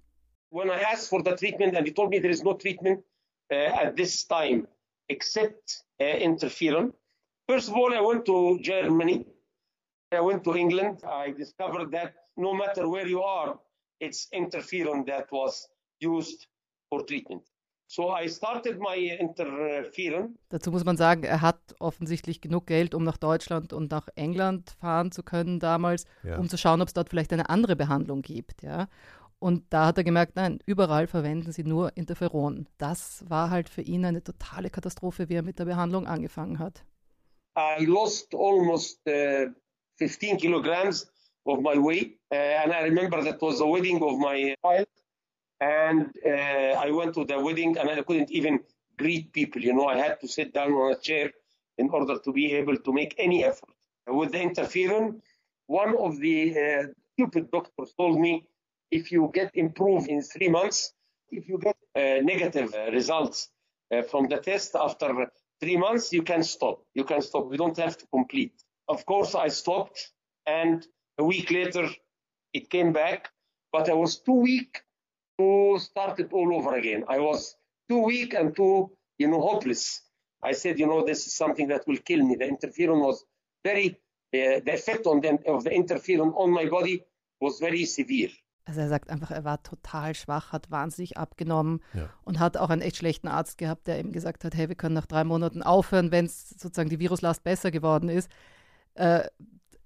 When 0.50 0.68
I 0.68 0.82
asked 0.92 1.08
for 1.08 1.22
the 1.22 1.32
treatment 1.32 1.76
and 1.76 1.86
he 1.86 1.92
told 1.92 2.10
me 2.10 2.20
there 2.20 2.32
is 2.32 2.42
no 2.42 2.54
treatment 2.54 3.04
uh, 3.52 3.86
at 3.86 3.96
this 3.96 4.26
time 4.26 4.66
except 5.08 5.84
uh, 6.00 6.04
interferon. 6.04 6.94
First 7.46 7.68
of 7.68 7.74
all, 7.76 7.92
I 7.92 8.00
went 8.00 8.24
to 8.26 8.58
Germany. 8.60 9.26
I 10.10 10.20
went 10.20 10.44
to 10.44 10.54
England. 10.54 11.02
I 11.04 11.32
discovered 11.32 11.92
that 11.92 12.14
no 12.36 12.54
matter 12.54 12.88
where 12.88 13.06
you 13.06 13.22
are, 13.22 13.58
it's 14.00 14.28
interferon 14.32 15.06
that 15.06 15.30
was 15.30 15.68
used 16.00 16.46
for 16.88 17.04
treatment. 17.04 17.42
So 17.90 18.14
I 18.14 18.28
started 18.28 18.78
my 18.78 18.96
interferon. 19.18 20.36
Dazu 20.50 20.70
muss 20.70 20.84
man 20.84 20.98
sagen, 20.98 21.24
er 21.24 21.40
hat 21.40 21.58
offensichtlich 21.78 22.42
genug 22.42 22.66
Geld, 22.66 22.94
um 22.94 23.02
nach 23.02 23.16
Deutschland 23.16 23.72
und 23.72 23.90
nach 23.90 24.08
England 24.14 24.76
fahren 24.78 25.10
zu 25.10 25.22
können 25.22 25.58
damals, 25.58 26.04
ja. 26.22 26.38
um 26.38 26.50
zu 26.50 26.58
schauen, 26.58 26.82
ob 26.82 26.88
es 26.88 26.94
dort 26.94 27.08
vielleicht 27.08 27.32
eine 27.32 27.48
andere 27.48 27.76
Behandlung 27.76 28.20
gibt. 28.20 28.62
Ja? 28.62 28.88
Und 29.38 29.64
da 29.70 29.86
hat 29.86 29.96
er 29.96 30.04
gemerkt, 30.04 30.36
nein, 30.36 30.58
überall 30.66 31.06
verwenden 31.06 31.50
sie 31.50 31.64
nur 31.64 31.96
Interferon. 31.96 32.68
Das 32.76 33.24
war 33.30 33.48
halt 33.48 33.70
für 33.70 33.82
ihn 33.82 34.04
eine 34.04 34.22
totale 34.22 34.68
Katastrophe, 34.68 35.30
wie 35.30 35.36
er 35.36 35.42
mit 35.42 35.58
der 35.58 35.64
Behandlung 35.64 36.06
angefangen 36.06 36.58
hat. 36.58 36.84
I 37.56 37.86
lost 37.86 38.34
almost 38.34 39.00
uh, 39.08 39.50
15 39.96 40.36
kilograms 40.36 41.10
of 41.44 41.60
my 41.60 41.76
weight. 41.76 42.18
Uh, 42.30 42.36
and 42.64 42.72
I 42.72 42.82
remember 42.82 43.24
that 43.24 43.40
was 43.40 43.58
the 43.58 43.64
wedding 43.64 44.02
of 44.02 44.18
my 44.18 44.54
child. 44.62 44.88
And 45.60 46.14
uh, 46.24 46.84
I 46.86 46.90
went 46.90 47.14
to 47.14 47.24
the 47.24 47.38
wedding 47.40 47.76
and 47.78 47.90
I 47.90 48.02
couldn't 48.02 48.30
even 48.30 48.60
greet 48.96 49.32
people. 49.32 49.62
You 49.62 49.74
know, 49.74 49.86
I 49.86 49.96
had 49.96 50.20
to 50.20 50.28
sit 50.28 50.52
down 50.52 50.72
on 50.72 50.92
a 50.92 50.98
chair 50.98 51.32
in 51.78 51.88
order 51.90 52.18
to 52.18 52.32
be 52.32 52.52
able 52.54 52.76
to 52.76 52.92
make 52.92 53.14
any 53.18 53.44
effort. 53.44 53.74
With 54.06 54.32
the 54.32 54.38
interferon, 54.38 55.20
one 55.66 55.96
of 55.96 56.18
the 56.18 56.38
uh, 56.58 56.82
stupid 57.12 57.50
doctors 57.50 57.92
told 57.96 58.18
me 58.20 58.46
if 58.90 59.12
you 59.12 59.30
get 59.34 59.50
improved 59.54 60.08
in 60.08 60.22
three 60.22 60.48
months, 60.48 60.92
if 61.30 61.48
you 61.48 61.58
get 61.58 61.76
uh, 61.94 62.22
negative 62.22 62.74
uh, 62.74 62.90
results 62.90 63.50
uh, 63.92 64.02
from 64.02 64.28
the 64.28 64.38
test 64.38 64.74
after 64.74 65.30
three 65.60 65.76
months, 65.76 66.12
you 66.12 66.22
can 66.22 66.42
stop. 66.42 66.82
You 66.94 67.04
can 67.04 67.20
stop. 67.22 67.50
You 67.50 67.58
don't 67.58 67.76
have 67.76 67.98
to 67.98 68.06
complete. 68.06 68.54
Of 68.88 69.04
course, 69.04 69.34
I 69.34 69.48
stopped, 69.48 70.12
and 70.46 70.86
a 71.18 71.24
week 71.24 71.50
later, 71.50 71.88
it 72.54 72.70
came 72.70 72.92
back, 72.92 73.30
but 73.72 73.90
I 73.90 73.94
was 73.94 74.18
too 74.20 74.40
weak 74.40 74.80
to 75.38 75.78
start 75.78 76.18
it 76.20 76.32
all 76.32 76.54
over 76.54 76.74
again. 76.74 77.04
I 77.08 77.18
was 77.18 77.56
too 77.88 78.04
weak 78.04 78.34
and 78.34 78.54
too, 78.54 78.90
you 79.18 79.28
know, 79.28 79.40
hopeless. 79.40 80.02
I 80.42 80.52
said, 80.52 80.78
you 80.78 80.86
know, 80.86 81.02
this 81.04 81.26
is 81.26 81.34
something 81.36 81.68
that 81.68 81.86
will 81.86 81.98
kill 81.98 82.24
me. 82.24 82.36
The 82.36 82.44
interferon 82.44 83.00
was 83.00 83.24
very, 83.64 83.98
uh, 84.34 84.60
the 84.64 84.74
effect 84.74 85.06
on 85.06 85.20
the, 85.20 85.38
of 85.46 85.64
the 85.64 85.70
interferon 85.70 86.32
on 86.36 86.50
my 86.50 86.66
body 86.68 87.04
was 87.40 87.58
very 87.60 87.84
severe. 87.84 88.30
Also 88.64 88.80
er 88.82 88.88
sagt 88.88 89.08
einfach, 89.08 89.30
er 89.30 89.44
war 89.44 89.62
total 89.62 90.14
schwach, 90.14 90.52
hat 90.52 90.70
wahnsinnig 90.70 91.16
abgenommen 91.16 91.80
ja. 91.94 92.10
und 92.24 92.38
hat 92.38 92.58
auch 92.58 92.68
einen 92.68 92.82
echt 92.82 92.96
schlechten 92.96 93.26
Arzt 93.26 93.56
gehabt, 93.56 93.86
der 93.86 93.98
ihm 93.98 94.12
gesagt 94.12 94.44
hat, 94.44 94.54
hey, 94.54 94.68
wir 94.68 94.76
können 94.76 94.94
nach 94.94 95.06
drei 95.06 95.24
Monaten 95.24 95.62
aufhören, 95.62 96.10
wenn 96.10 96.26
es 96.26 96.50
sozusagen 96.50 96.90
die 96.90 96.98
Viruslast 96.98 97.42
besser 97.44 97.70
geworden 97.70 98.10
ist. 98.10 98.30
Äh, 98.92 99.22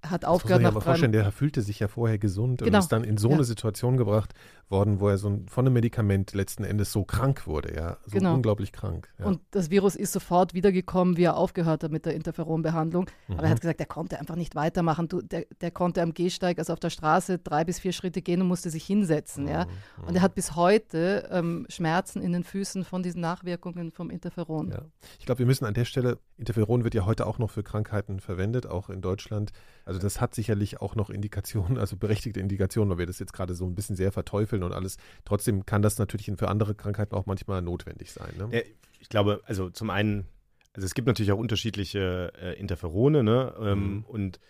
hat 0.05 0.25
aufgehört. 0.25 0.65
Das 0.65 0.73
muss 0.73 0.73
man 0.73 0.73
sich 0.73 0.77
aber 0.77 0.81
vorstellen, 0.81 1.13
der 1.13 1.31
fühlte 1.31 1.63
sich 1.63 1.79
ja 1.79 1.87
vorher 1.87 2.19
gesund 2.19 2.61
genau. 2.61 2.77
und 2.77 2.83
ist 2.83 2.89
dann 2.91 3.05
in 3.05 3.19
so 3.19 3.29
ja. 3.29 3.35
eine 3.35 3.45
Situation 3.45 3.97
gebracht 3.97 4.35
worden, 4.73 4.99
wo 4.99 5.09
er 5.09 5.19
so 5.19 5.29
ein, 5.29 5.47
von 5.49 5.65
einem 5.65 5.75
Medikament 5.75 6.33
letzten 6.33 6.65
Endes 6.65 6.91
so 6.91 7.05
krank 7.05 7.47
wurde, 7.47 7.75
ja, 7.77 7.99
so 8.05 8.19
genau. 8.19 8.35
unglaublich 8.35 8.73
krank. 8.73 9.09
Ja. 9.21 9.27
Und 9.27 9.41
das 9.53 9.71
Virus 9.71 9.95
ist 9.95 10.13
sofort 10.13 10.55
wiedergekommen, 10.55 11.17
wie 11.17 11.25
er 11.25 11.37
aufgehört 11.37 11.85
hat 11.85 11.93
mit 11.93 12.07
der 12.07 12.15
Interferonbehandlung. 12.15 13.07
Mhm. 13.29 13.35
Aber 13.35 13.45
er 13.45 13.51
hat 13.51 13.61
gesagt, 13.61 13.79
er 13.79 13.87
konnte 13.87 14.19
einfach 14.19 14.35
nicht 14.35 14.57
weitermachen. 14.57 15.07
Du, 15.07 15.21
der, 15.21 15.47
der 15.61 15.71
konnte 15.71 16.03
am 16.03 16.15
Gehsteig, 16.15 16.59
also 16.59 16.73
auf 16.73 16.81
der 16.81 16.91
Straße, 16.91 17.39
drei 17.39 17.63
bis 17.65 17.79
vier 17.79 17.93
Schritte 17.93 18.23
gehen 18.23 18.41
und 18.41 18.49
musste 18.49 18.71
sich 18.71 18.85
hinsetzen, 18.85 19.45
mhm. 19.45 19.51
ja. 19.51 19.67
Und 20.05 20.17
er 20.17 20.23
hat 20.23 20.35
bis 20.35 20.57
heute 20.57 21.29
ähm, 21.31 21.67
Schmerzen 21.69 22.21
in 22.21 22.33
den 22.33 22.43
Füßen 22.43 22.85
von 22.85 23.05
diesen 23.05 23.21
Nachwirkungen 23.21 23.93
vom 23.93 24.11
Interferon. 24.11 24.71
Ja. 24.71 24.83
Ich 25.21 25.27
glaube, 25.27 25.41
wir 25.41 25.47
müssen 25.47 25.67
an 25.67 25.75
der 25.75 25.85
Stelle, 25.85 26.19
Interferon 26.39 26.83
wird 26.83 26.95
ja 26.95 27.05
heute 27.05 27.27
auch 27.27 27.39
noch 27.39 27.51
für 27.51 27.63
Krankheiten 27.63 28.19
verwendet, 28.19 28.67
auch 28.67 28.89
in 28.89 29.03
Deutschland. 29.03 29.53
Also 29.85 30.01
das 30.01 30.21
hat 30.21 30.35
sicherlich 30.35 30.81
auch 30.81 30.97
noch 30.97 31.11
Indikationen, 31.11 31.79
also 31.79 31.97
berechtigte 31.97 32.41
Indikationen, 32.41 32.91
weil 32.91 32.99
wir 32.99 33.07
das 33.07 33.19
jetzt 33.19 33.33
gerade 33.33 33.55
so 33.55 33.67
ein 33.67 33.75
bisschen 33.75 33.97
sehr 33.97 34.13
verteufeln 34.13 34.62
und 34.63 34.73
alles. 34.73 34.97
Trotzdem 35.25 35.67
kann 35.67 35.83
das 35.83 35.99
natürlich 35.99 36.31
für 36.37 36.49
andere 36.49 36.75
Krankheiten 36.75 37.15
auch 37.15 37.27
manchmal 37.27 37.63
notwendig 37.63 38.13
sein. 38.13 38.33
Ne? 38.39 38.63
Ich 39.01 39.09
glaube, 39.09 39.41
also 39.47 39.71
zum 39.71 39.91
einen, 39.91 40.27
also 40.75 40.87
es 40.87 40.95
gibt 40.95 41.07
natürlich 41.07 41.33
auch 41.33 41.39
unterschiedliche 41.39 42.33
äh, 42.41 42.59
Interferone, 42.59 43.23
ne? 43.23 43.55
Ähm, 43.61 43.97
mhm. 43.97 44.05
Und 44.05 44.41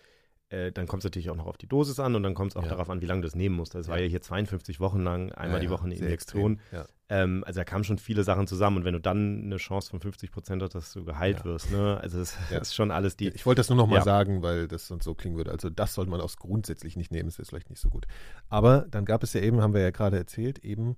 äh, 0.53 0.71
dann 0.71 0.87
kommt 0.87 1.01
es 1.01 1.05
natürlich 1.05 1.31
auch 1.31 1.37
noch 1.37 1.47
auf 1.47 1.57
die 1.57 1.67
Dosis 1.67 1.99
an 1.99 2.15
und 2.15 2.23
dann 2.23 2.35
kommt 2.35 2.53
es 2.53 2.57
auch 2.57 2.65
ja. 2.65 2.69
darauf 2.69 2.91
an, 2.91 3.01
wie 3.01 3.07
lange 3.07 3.23
du 3.23 3.27
das 3.27 3.35
nehmen 3.35 3.57
musst. 3.57 3.75
Das 3.75 3.87
ja. 3.87 3.93
war 3.93 4.01
ja 4.01 4.07
hier 4.07 4.21
52 4.21 4.81
Wochen 4.81 5.01
lang, 5.01 5.33
einmal 5.33 5.61
die 5.61 5.71
Woche 5.71 5.85
eine 5.85 5.95
Injektion. 5.95 6.61
Ähm, 7.09 7.43
also 7.47 7.61
da 7.61 7.65
kamen 7.65 7.85
schon 7.85 7.99
viele 7.99 8.23
Sachen 8.23 8.47
zusammen 8.47 8.79
und 8.79 8.85
wenn 8.85 8.93
du 8.93 9.01
dann 9.01 9.45
eine 9.45 9.57
Chance 9.57 9.91
von 9.91 10.01
50 10.01 10.31
Prozent 10.31 10.63
hast, 10.63 10.75
dass 10.75 10.93
du 10.93 11.05
geheilt 11.05 11.45
wirst, 11.45 11.71
ne? 11.71 11.99
Also 12.01 12.19
das, 12.19 12.37
das, 12.51 12.69
ist 12.69 12.75
schon 12.75 12.91
alles 12.91 13.17
die. 13.17 13.29
Ich 13.29 13.45
wollte 13.45 13.61
das 13.61 13.69
nur 13.69 13.77
noch 13.77 13.87
mal 13.87 14.03
sagen, 14.03 14.43
weil 14.43 14.69
das 14.69 14.87
sonst 14.87 15.05
so 15.05 15.15
klingen 15.15 15.37
würde. 15.37 15.51
Also 15.51 15.69
das 15.69 15.95
sollte 15.95 16.11
man 16.11 16.21
auch 16.21 16.35
grundsätzlich 16.37 16.97
nicht 16.97 17.11
nehmen, 17.13 17.29
das 17.29 17.39
ist 17.39 17.49
vielleicht 17.49 17.71
nicht 17.71 17.81
so 17.81 17.91
gut. 17.91 18.07
Aber 18.49 18.87
dann 18.91 19.05
gab 19.05 19.23
es 19.23 19.33
ja 19.33 19.41
eben, 19.41 19.61
haben 19.61 19.75
wir 19.75 19.83
ja 19.83 19.91
gerade 19.91 20.17
erzählt, 20.17 20.59
eben 20.61 20.97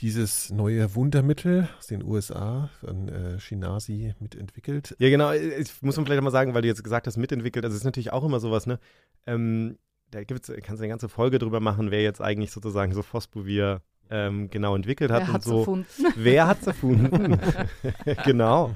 dieses 0.00 0.50
neue 0.50 0.94
Wundermittel 0.94 1.68
aus 1.78 1.88
den 1.88 2.04
USA 2.04 2.70
von 2.80 3.08
äh, 3.08 3.40
Shinasi 3.40 4.14
mitentwickelt. 4.20 4.94
Ja, 4.98 5.10
genau. 5.10 5.32
Ich 5.32 5.82
muss 5.82 5.96
man 5.96 6.06
vielleicht 6.06 6.22
mal 6.22 6.30
sagen, 6.30 6.54
weil 6.54 6.62
du 6.62 6.68
jetzt 6.68 6.84
gesagt 6.84 7.06
hast, 7.06 7.16
mitentwickelt. 7.16 7.64
Also 7.64 7.74
es 7.74 7.80
ist 7.80 7.84
natürlich 7.84 8.12
auch 8.12 8.24
immer 8.24 8.40
sowas, 8.40 8.66
ne? 8.66 8.78
Ähm, 9.26 9.78
da 10.10 10.22
gibt's, 10.24 10.50
kannst 10.62 10.80
du 10.80 10.84
eine 10.84 10.88
ganze 10.88 11.08
Folge 11.08 11.38
drüber 11.38 11.60
machen, 11.60 11.90
wer 11.90 12.02
jetzt 12.02 12.22
eigentlich 12.22 12.52
sozusagen 12.52 12.94
so 12.94 13.02
Fosbuvir 13.02 13.82
ähm, 14.10 14.48
genau 14.50 14.74
entwickelt 14.74 15.10
hat 15.10 15.26
wer 15.26 15.34
und 15.34 15.42
so. 15.42 15.58
Erfunden? 15.58 15.86
Wer 16.16 16.46
hat 16.46 16.60
es 16.62 16.66
erfunden? 16.68 17.38
genau. 18.24 18.74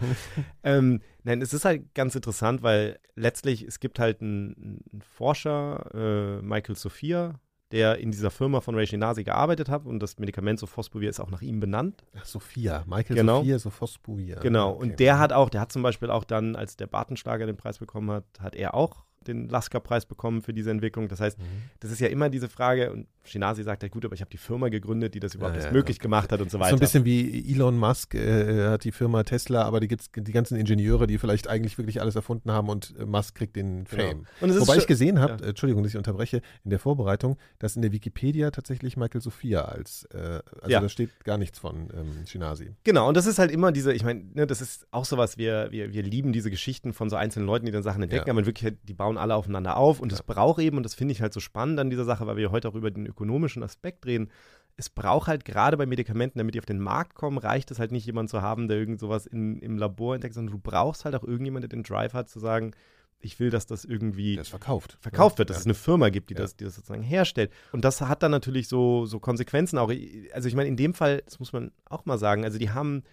ähm, 0.63 1.01
nein, 1.23 1.41
es 1.41 1.55
ist 1.55 1.65
halt 1.65 1.95
ganz 1.95 2.15
interessant, 2.15 2.63
weil 2.63 2.99
letztlich 3.15 3.63
es 3.63 3.81
gibt 3.81 3.99
halt 3.99 4.21
einen, 4.21 4.83
einen 4.93 5.03
Forscher, 5.03 5.87
äh, 5.95 6.43
Michael 6.43 6.77
Sophia, 6.77 7.41
der 7.73 7.99
in 7.99 8.11
dieser 8.11 8.31
Firma 8.31 8.61
von 8.61 8.75
Ray 8.75 8.87
Shinasi 8.87 9.25
gearbeitet 9.25 9.69
hat 9.69 9.87
und 9.87 10.01
das 10.01 10.19
Medikament 10.19 10.59
Sofosbuvir 10.59 11.11
ist 11.11 11.21
auch 11.21 11.31
nach 11.31 11.43
ihm 11.43 11.59
benannt. 11.59 12.05
Ach, 12.17 12.25
Sophia, 12.25 12.85
Michael 12.87 13.17
genau. 13.17 13.39
Sophia 13.39 13.59
Sofosbuvir. 13.59 14.37
Genau, 14.37 14.73
okay. 14.73 14.83
und 14.83 15.01
der 15.01 15.19
hat 15.19 15.33
auch, 15.33 15.49
der 15.49 15.63
hat 15.63 15.73
zum 15.73 15.83
Beispiel 15.83 16.11
auch 16.11 16.25
dann, 16.25 16.55
als 16.55 16.77
der 16.77 16.87
Bartenschlager 16.87 17.47
den 17.47 17.57
Preis 17.57 17.79
bekommen 17.79 18.11
hat, 18.11 18.25
hat 18.39 18.55
er 18.55 18.75
auch 18.75 19.05
den 19.29 19.49
Lasker-Preis 19.49 20.07
bekommen 20.07 20.43
für 20.43 20.53
diese 20.53 20.71
Entwicklung. 20.71 21.09
Das 21.09 21.21
heißt, 21.21 21.39
mhm. 21.39 21.45
das 21.81 21.91
ist 21.91 22.01
ja 22.01 22.09
immer 22.09 22.29
diese 22.29 22.49
Frage, 22.49 22.93
und 22.93 23.07
Shinasi 23.25 23.63
sagt 23.63 23.83
ja 23.83 23.89
gut, 23.89 24.05
aber 24.05 24.15
ich 24.15 24.21
habe 24.21 24.31
die 24.31 24.39
Firma 24.39 24.69
gegründet, 24.69 25.15
die 25.15 25.21
das 25.21 25.35
überhaupt 25.35 25.57
ja, 25.57 25.65
ja, 25.65 25.73
möglich 25.73 25.99
ja. 25.99 26.03
gemacht 26.03 26.33
hat 26.33 26.41
und 26.41 26.51
so 26.51 26.59
weiter. 26.59 26.71
So 26.71 26.77
ein 26.77 26.81
bisschen 26.81 27.05
wie 27.05 27.53
Elon 27.53 27.79
Musk 27.79 28.15
äh, 28.15 28.69
hat 28.69 28.85
die 28.85 28.93
Firma 28.93 29.23
Tesla, 29.23 29.63
aber 29.63 29.81
die 29.81 29.89
gibt 29.89 30.11
die 30.17 30.33
ganzen 30.33 30.57
Ingenieure, 30.57 31.07
die 31.07 31.19
vielleicht 31.19 31.49
eigentlich 31.49 31.79
wirklich 31.79 32.01
alles 32.01 32.17
erfunden 32.17 32.51
haben 32.51 32.69
und 32.69 32.95
äh, 32.99 33.07
Musk 33.07 33.35
kriegt 33.35 33.57
den 33.57 33.85
genau. 33.85 34.03
Fame. 34.03 34.27
Genau. 34.41 34.61
Wobei 34.61 34.77
ich 34.77 34.87
gesehen 34.87 35.21
habe, 35.21 35.43
äh, 35.45 35.49
Entschuldigung, 35.51 35.83
dass 35.83 35.93
ich 35.93 35.99
unterbreche, 35.99 36.43
in 36.65 36.71
der 36.71 36.79
Vorbereitung, 36.79 37.37
dass 37.59 37.77
in 37.77 37.83
der 37.83 37.93
Wikipedia 37.93 38.51
tatsächlich 38.51 38.97
Michael 38.97 39.21
Sophia 39.21 39.63
als, 39.63 40.05
äh, 40.13 40.41
also 40.61 40.81
da 40.81 40.89
steht 40.89 41.25
gar 41.25 41.39
nichts 41.39 41.59
von 41.59 41.89
ähm, 41.95 42.27
Shinasi. 42.27 42.71
Genau, 42.85 43.09
und 43.09 43.17
das 43.17 43.27
ist 43.27 43.39
halt 43.39 43.51
immer 43.51 43.73
diese, 43.73 43.93
ich 43.93 44.05
meine, 44.05 44.25
ne, 44.35 44.47
das 44.47 44.61
ist 44.61 44.87
auch 44.91 45.05
sowas, 45.05 45.39
wir, 45.39 45.69
wir, 45.71 45.93
wir 45.93 46.03
lieben 46.03 46.33
diese 46.33 46.51
Geschichten 46.51 46.93
von 46.93 47.09
so 47.09 47.17
einzelnen 47.17 47.47
Leuten, 47.47 47.67
die 47.67 47.73
dann 47.73 47.83
Sachen 47.83 48.03
entdecken, 48.03 48.31
aber 48.31 48.47
wirklich, 48.47 48.75
die 48.83 48.95
bauen 48.95 49.12
alle 49.19 49.35
aufeinander 49.35 49.77
auf 49.77 50.01
und 50.01 50.13
es 50.13 50.23
braucht 50.23 50.61
eben, 50.61 50.77
und 50.77 50.83
das 50.83 50.95
finde 50.95 51.13
ich 51.13 51.23
halt 51.23 51.33
so 51.33 51.41
spannend 51.41 51.79
an 51.79 51.91
dieser 51.91 52.05
Sache, 52.05 52.27
weil 52.27 52.37
wir 52.37 52.51
heute 52.51 52.69
auch 52.69 52.75
über 52.75 52.91
den 52.91 53.07
ökonomischen 53.07 53.63
Aspekt 53.63 53.73
Aspekt 53.83 54.07
reden. 54.07 54.31
Es 54.77 54.89
braucht 54.89 55.29
halt 55.29 55.45
gerade 55.45 55.77
bei 55.77 55.87
Medikamenten, 55.87 56.39
damit 56.39 56.55
die 56.55 56.59
auf 56.59 56.67
den 56.67 56.81
Markt 56.81 57.15
kommen, 57.15 57.39
reicht 57.39 57.71
es 57.71 57.79
halt 57.79 57.93
nicht, 57.93 58.07
jemanden 58.07 58.29
zu 58.29 58.41
haben, 58.41 58.69
der 58.69 58.79
irgend 58.79 59.01
sowas 59.01 59.27
in, 59.27 59.59
im 59.59 59.77
Labor 59.77 60.15
entdeckt, 60.15 60.35
sondern 60.35 60.53
du 60.53 60.59
brauchst 60.59 61.05
halt 61.05 61.15
auch 61.15 61.25
irgendjemanden, 61.25 61.69
der 61.69 61.77
den 61.77 61.83
Drive 61.83 62.15
hat, 62.15 62.29
zu 62.29 62.41
sagen, 62.41 62.73
ich 63.21 63.39
will, 63.39 63.51
dass 63.51 63.67
das 63.67 63.85
irgendwie 63.85 64.37
das 64.37 64.49
verkauft, 64.49 64.99
verkauft 65.01 65.39
wird, 65.39 65.51
dass 65.51 65.59
ja. 65.59 65.61
es 65.61 65.67
eine 65.67 65.75
Firma 65.75 66.09
gibt, 66.09 66.31
die, 66.31 66.35
ja. 66.35 66.41
das, 66.41 66.57
die 66.57 66.65
das 66.65 66.75
sozusagen 66.75 67.03
herstellt. 67.03 67.53
Und 67.71 67.85
das 67.85 68.01
hat 68.01 68.23
dann 68.23 68.33
natürlich 68.33 68.67
so, 68.67 69.07
so 69.07 69.21
Konsequenzen 69.21 69.79
auch. 69.79 69.93
Also 70.33 70.49
ich 70.49 70.55
meine, 70.55 70.69
in 70.69 70.77
dem 70.77 70.95
Fall, 70.95 71.23
das 71.25 71.39
muss 71.39 71.53
man 71.53 71.71
auch 71.85 72.05
mal 72.05 72.19
sagen, 72.19 72.45
also 72.45 72.59
die 72.59 72.71
haben 72.71 73.05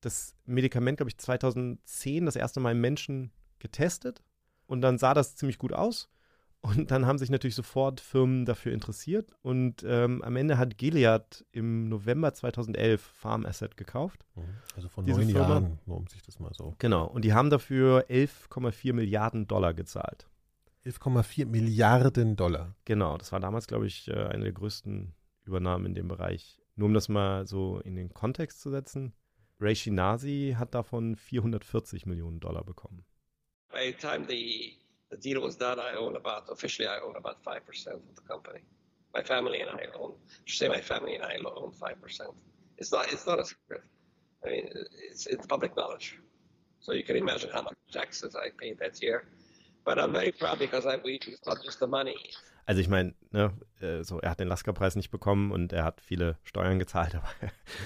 das 0.00 0.34
Medikament, 0.44 0.98
glaube 0.98 1.10
ich, 1.10 1.16
2010 1.16 2.26
das 2.26 2.36
erste 2.36 2.60
Mal 2.60 2.72
im 2.72 2.80
Menschen 2.80 3.30
getestet 3.58 4.22
und 4.66 4.80
dann 4.80 4.98
sah 4.98 5.14
das 5.14 5.36
ziemlich 5.36 5.58
gut 5.58 5.72
aus. 5.72 6.08
Und 6.64 6.90
dann 6.90 7.04
haben 7.04 7.18
sich 7.18 7.28
natürlich 7.28 7.56
sofort 7.56 8.00
Firmen 8.00 8.46
dafür 8.46 8.72
interessiert. 8.72 9.32
Und 9.42 9.84
ähm, 9.86 10.22
am 10.22 10.34
Ende 10.34 10.56
hat 10.56 10.78
Gilead 10.78 11.44
im 11.52 11.90
November 11.90 12.32
2011 12.32 13.02
Farm 13.02 13.44
Asset 13.44 13.76
gekauft. 13.76 14.24
Mhm. 14.34 14.42
Also 14.74 14.88
vor 14.88 15.04
neun 15.04 15.28
Jahren, 15.28 15.78
nur 15.84 15.98
um 15.98 16.06
sich 16.06 16.22
das 16.22 16.40
mal 16.40 16.54
so. 16.54 16.74
Genau. 16.78 17.04
Und 17.06 17.22
die 17.26 17.34
haben 17.34 17.50
dafür 17.50 18.06
11,4 18.08 18.94
Milliarden 18.94 19.46
Dollar 19.46 19.74
gezahlt. 19.74 20.26
11,4 20.86 21.44
Milliarden 21.44 22.34
Dollar. 22.34 22.74
Genau. 22.86 23.18
Das 23.18 23.30
war 23.30 23.40
damals, 23.40 23.66
glaube 23.66 23.86
ich, 23.86 24.08
äh, 24.08 24.14
eine 24.14 24.44
der 24.44 24.52
größten 24.54 25.12
Übernahmen 25.44 25.84
in 25.84 25.94
dem 25.94 26.08
Bereich. 26.08 26.62
Nur 26.76 26.86
um 26.86 26.94
das 26.94 27.10
mal 27.10 27.46
so 27.46 27.78
in 27.80 27.94
den 27.94 28.14
Kontext 28.14 28.62
zu 28.62 28.70
setzen. 28.70 29.12
Ray 29.60 29.76
Shinazi 29.76 30.56
hat 30.58 30.74
davon 30.74 31.16
440 31.16 32.06
Millionen 32.06 32.40
Dollar 32.40 32.64
bekommen. 32.64 33.04
By 33.74 33.86
the 33.86 33.92
time 33.92 34.24
the 34.26 34.74
the 35.14 35.20
deal 35.28 35.40
was 35.40 35.56
done, 35.56 35.78
I 35.78 35.92
own 35.96 36.16
about, 36.16 36.44
officially, 36.50 36.88
I 36.88 36.98
own 36.98 37.14
about 37.16 37.42
5% 37.44 37.86
of 37.86 38.14
the 38.16 38.22
company. 38.22 38.60
My 39.12 39.22
family 39.22 39.60
and 39.60 39.70
I 39.70 39.84
own, 40.00 40.12
say 40.46 40.68
my 40.68 40.80
family 40.80 41.14
and 41.14 41.24
I 41.24 41.36
own 41.44 41.70
5%. 41.70 42.34
It's 42.78 42.90
not, 42.90 43.12
it's 43.12 43.26
not 43.26 43.38
a 43.38 43.44
secret. 43.44 43.82
I 44.44 44.48
mean, 44.48 44.68
it's, 45.10 45.26
it's 45.26 45.46
public 45.46 45.76
knowledge. 45.76 46.18
So 46.80 46.92
you 46.92 47.04
can 47.04 47.16
imagine 47.16 47.50
how 47.52 47.62
much 47.62 47.76
taxes 47.92 48.34
I 48.34 48.50
paid 48.58 48.78
that 48.80 49.00
year. 49.00 49.28
But 49.84 49.98
I'm 49.98 50.12
very 50.12 50.32
proud 50.32 50.58
because 50.58 50.84
I, 50.86 50.96
we, 51.04 51.20
it's 51.26 51.46
not 51.46 51.62
just 51.62 51.78
the 51.78 51.86
money. 51.86 52.16
Also 52.66 52.80
ich 52.80 52.88
meine, 52.88 53.14
ne, 53.30 53.52
äh, 53.80 54.02
so, 54.02 54.20
er 54.20 54.30
hat 54.30 54.40
den 54.40 54.48
Lasker-Preis 54.48 54.96
nicht 54.96 55.10
bekommen 55.10 55.52
und 55.52 55.74
er 55.74 55.84
hat 55.84 56.00
viele 56.00 56.38
Steuern 56.44 56.78
gezahlt, 56.78 57.14
aber 57.14 57.28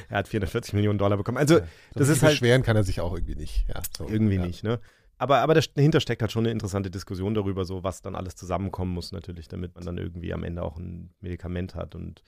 er 0.09 0.19
hat 0.19 0.29
440 0.29 0.73
Millionen 0.75 0.99
Dollar 0.99 1.17
bekommen. 1.17 1.37
Also 1.37 1.59
ja, 1.59 1.69
das 1.95 2.09
ist 2.09 2.23
halt 2.23 2.35
beschweren 2.35 2.63
kann 2.63 2.77
er 2.77 2.85
sich 2.85 3.01
auch 3.01 3.13
irgendwie 3.13 3.35
nicht. 3.35 3.67
Ja, 3.69 3.83
so, 3.97 4.09
irgendwie 4.09 4.37
ja. 4.37 4.47
nicht, 4.47 4.63
ne? 4.63 4.81
Aber, 5.19 5.39
aber 5.39 5.55
dahinter 5.55 6.01
steckt 6.01 6.23
halt 6.23 6.33
schon 6.33 6.45
eine 6.45 6.53
interessante 6.53 6.91
Diskussion 6.91 7.35
darüber, 7.35 7.65
so 7.65 7.83
was 7.83 8.03
dann 8.03 8.15
alles 8.15 8.37
zusammenkommen 8.37 8.93
muss, 8.93 9.13
natürlich, 9.13 9.49
damit 9.49 9.75
man 9.75 9.85
dann 9.85 9.99
irgendwie 9.99 10.33
am 10.33 10.45
Ende 10.45 10.63
auch 10.63 10.79
ein 10.79 11.13
Medikament 11.21 11.75
hat. 11.75 11.95
Und 11.95 12.23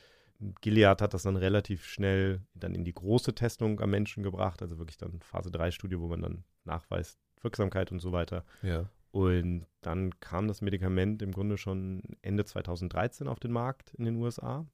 Gilead 0.60 1.00
hat 1.00 1.14
das 1.14 1.22
dann 1.22 1.36
relativ 1.36 1.86
schnell 1.86 2.40
dann 2.54 2.74
in 2.74 2.84
die 2.84 2.94
große 2.94 3.34
Testung 3.34 3.80
am 3.80 3.90
Menschen 3.90 4.22
gebracht, 4.22 4.62
also 4.62 4.78
wirklich 4.78 4.98
dann 4.98 5.20
Phase 5.20 5.50
3-Studie, 5.50 5.98
wo 6.00 6.08
man 6.08 6.22
dann 6.22 6.44
nachweist, 6.64 7.18
Wirksamkeit 7.42 7.92
und 7.92 8.00
so 8.00 8.12
weiter. 8.12 8.44
Ja. 8.62 8.88
Und 9.12 9.66
dann 9.80 10.18
kam 10.20 10.46
das 10.48 10.60
Medikament 10.60 11.22
im 11.22 11.32
Grunde 11.32 11.58
schon 11.58 12.02
Ende 12.22 12.44
2013 12.44 13.26
auf 13.26 13.40
den 13.40 13.50
Markt 13.50 13.92
in 13.94 14.04
den 14.04 14.16
USA. 14.16 14.66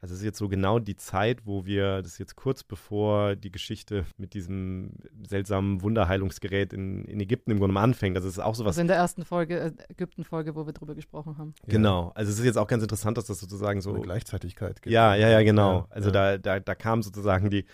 Also 0.00 0.14
es 0.14 0.20
ist 0.20 0.24
jetzt 0.24 0.38
so 0.38 0.48
genau 0.48 0.78
die 0.78 0.96
Zeit, 0.96 1.44
wo 1.44 1.66
wir, 1.66 2.02
das 2.02 2.12
ist 2.12 2.18
jetzt 2.18 2.36
kurz 2.36 2.62
bevor 2.62 3.34
die 3.34 3.50
Geschichte 3.50 4.04
mit 4.16 4.32
diesem 4.32 4.92
seltsamen 5.26 5.82
Wunderheilungsgerät 5.82 6.72
in, 6.72 7.04
in 7.06 7.18
Ägypten 7.18 7.50
im 7.50 7.58
Grunde 7.58 7.74
mal 7.74 7.82
anfängt. 7.82 8.16
Das 8.16 8.24
ist 8.24 8.38
auch 8.38 8.54
sowas. 8.54 8.70
Also 8.70 8.82
in 8.82 8.86
der 8.86 8.96
ersten 8.96 9.24
Folge, 9.24 9.58
äh, 9.58 9.72
Ägypten-Folge, 9.88 10.54
wo 10.54 10.66
wir 10.66 10.72
drüber 10.72 10.94
gesprochen 10.94 11.36
haben. 11.36 11.52
Genau. 11.66 12.12
Also 12.14 12.30
es 12.30 12.38
ist 12.38 12.44
jetzt 12.44 12.58
auch 12.58 12.68
ganz 12.68 12.84
interessant, 12.84 13.18
dass 13.18 13.26
das 13.26 13.40
sozusagen 13.40 13.80
so. 13.80 13.90
Eine 13.90 14.02
Gleichzeitigkeit 14.02 14.80
gibt. 14.82 14.92
Ja, 14.92 15.16
ja, 15.16 15.30
ja, 15.30 15.42
genau. 15.42 15.88
also 15.90 16.10
ja. 16.10 16.36
Da, 16.36 16.38
da, 16.38 16.60
da 16.60 16.74
kam 16.76 17.02
sozusagen 17.02 17.50
die, 17.50 17.64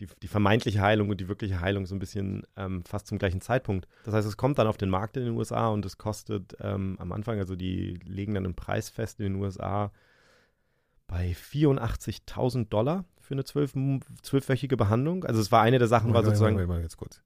die, 0.00 0.06
die, 0.22 0.28
vermeintliche 0.28 0.80
Heilung 0.80 1.10
und 1.10 1.20
die 1.20 1.26
wirkliche 1.26 1.60
Heilung 1.60 1.86
so 1.86 1.96
ein 1.96 1.98
bisschen 1.98 2.44
ähm, 2.56 2.84
fast 2.84 3.08
zum 3.08 3.18
gleichen 3.18 3.40
Zeitpunkt. 3.40 3.88
Das 4.04 4.14
heißt, 4.14 4.28
es 4.28 4.36
kommt 4.36 4.58
dann 4.58 4.68
auf 4.68 4.76
den 4.76 4.88
Markt 4.88 5.16
in 5.16 5.24
den 5.24 5.36
USA 5.36 5.66
und 5.66 5.84
es 5.84 5.98
kostet 5.98 6.56
ähm, 6.60 6.96
am 7.00 7.10
Anfang, 7.10 7.40
also 7.40 7.56
die 7.56 7.98
legen 8.04 8.34
dann 8.34 8.44
einen 8.44 8.54
Preis 8.54 8.88
fest 8.88 9.18
in 9.18 9.32
den 9.32 9.42
USA 9.42 9.90
bei 11.12 11.32
84.000 11.32 12.70
Dollar 12.70 13.04
für 13.20 13.34
eine 13.34 13.44
zwölf, 13.44 13.74
zwölfwöchige 14.22 14.78
Behandlung. 14.78 15.24
Also 15.24 15.42
es 15.42 15.52
war 15.52 15.60
eine 15.60 15.78
der 15.78 15.86
Sachen, 15.86 16.08
mal, 16.08 16.14
war 16.14 16.24
sozusagen. 16.24 16.56
Mal, 16.56 16.66
mal, 16.66 16.76
mal 16.76 16.82
jetzt 16.82 16.96
kurz. 16.96 17.20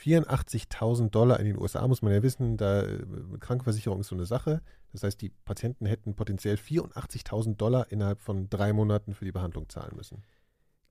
84.000 0.00 1.10
Dollar 1.10 1.40
in 1.40 1.46
den 1.46 1.58
USA 1.58 1.86
muss 1.88 2.02
man 2.02 2.12
ja 2.12 2.22
wissen, 2.22 2.56
da 2.56 2.82
äh, 2.82 3.04
Krankenversicherung 3.40 3.98
ist 4.00 4.08
so 4.08 4.14
eine 4.14 4.26
Sache. 4.26 4.62
Das 4.92 5.02
heißt, 5.02 5.20
die 5.20 5.30
Patienten 5.30 5.86
hätten 5.86 6.14
potenziell 6.14 6.54
84.000 6.54 7.56
Dollar 7.56 7.90
innerhalb 7.90 8.20
von 8.20 8.48
drei 8.48 8.72
Monaten 8.72 9.12
für 9.12 9.24
die 9.24 9.32
Behandlung 9.32 9.68
zahlen 9.68 9.96
müssen. 9.96 10.22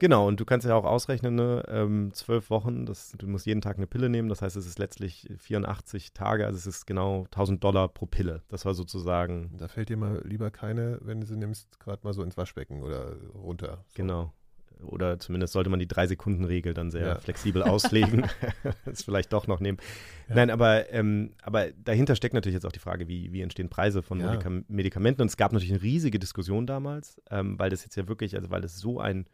Genau, 0.02 0.28
und 0.28 0.40
du 0.40 0.46
kannst 0.46 0.66
ja 0.66 0.74
auch 0.74 0.84
ausrechnen, 0.84 1.36
ne, 1.36 1.64
ähm, 1.68 2.12
zwölf 2.16 2.50
Wochen, 2.50 2.88
das, 2.88 3.14
du 3.20 3.28
musst 3.28 3.46
jeden 3.46 3.62
Tag 3.62 3.78
eine 3.78 3.86
Pille 3.86 4.10
nehmen, 4.10 4.30
das 4.30 4.42
heißt, 4.42 4.56
es 4.56 4.66
ist 4.66 4.80
letztlich 4.80 5.30
84 5.38 6.14
Tage, 6.14 6.48
also 6.48 6.58
es 6.58 6.66
ist 6.66 6.88
genau 6.88 7.26
1000 7.26 7.64
Dollar 7.64 7.88
pro 7.88 8.08
Pille. 8.08 8.42
Das 8.50 8.66
war 8.66 8.74
sozusagen. 8.74 9.52
Da 9.60 9.68
fällt 9.68 9.90
dir 9.90 9.98
mal 9.98 10.24
lieber 10.26 10.50
keine, 10.50 10.98
wenn 11.04 11.22
du 11.22 11.28
sie 11.28 11.38
nimmst, 11.38 11.80
gerade 11.80 12.00
mal 12.02 12.14
so 12.14 12.24
ins 12.24 12.36
Waschbecken 12.36 12.82
oder 12.82 13.16
runter. 13.36 13.86
So. 13.90 13.94
Genau. 13.94 14.34
Oder 14.82 15.20
zumindest 15.20 15.54
sollte 15.54 15.70
man 15.70 15.80
die 15.80 15.88
Drei-Sekunden-Regel 15.88 16.74
dann 16.74 16.90
sehr 16.90 17.06
ja. 17.06 17.20
flexibel 17.20 17.62
auslegen. 17.62 18.26
das 18.86 19.04
vielleicht 19.04 19.32
doch 19.32 19.46
noch 19.46 19.60
nehmen. 19.60 19.78
Ja. 20.30 20.34
Nein, 20.34 20.50
aber, 20.50 20.92
ähm, 20.92 21.34
aber 21.44 21.70
dahinter 21.74 22.16
steckt 22.16 22.34
natürlich 22.34 22.56
jetzt 22.56 22.66
auch 22.66 22.72
die 22.72 22.80
Frage, 22.80 23.08
wie, 23.08 23.32
wie 23.34 23.42
entstehen 23.42 23.70
Preise 23.70 24.02
von 24.02 24.20
ja. 24.20 24.40
Medikamenten. 24.68 25.22
Und 25.22 25.28
es 25.28 25.38
gab 25.38 25.54
natürlich 25.54 25.74
eine 25.74 25.84
riesige 25.84 26.18
Diskussion 26.18 26.66
damals, 26.66 27.22
ähm, 27.30 27.60
weil 27.60 27.70
das 27.70 27.84
jetzt 27.84 27.98
ja 27.98 28.08
wirklich, 28.08 28.36
also 28.36 28.50
weil 28.50 28.64
es 28.64 28.80
so 28.80 29.00
ein 29.00 29.28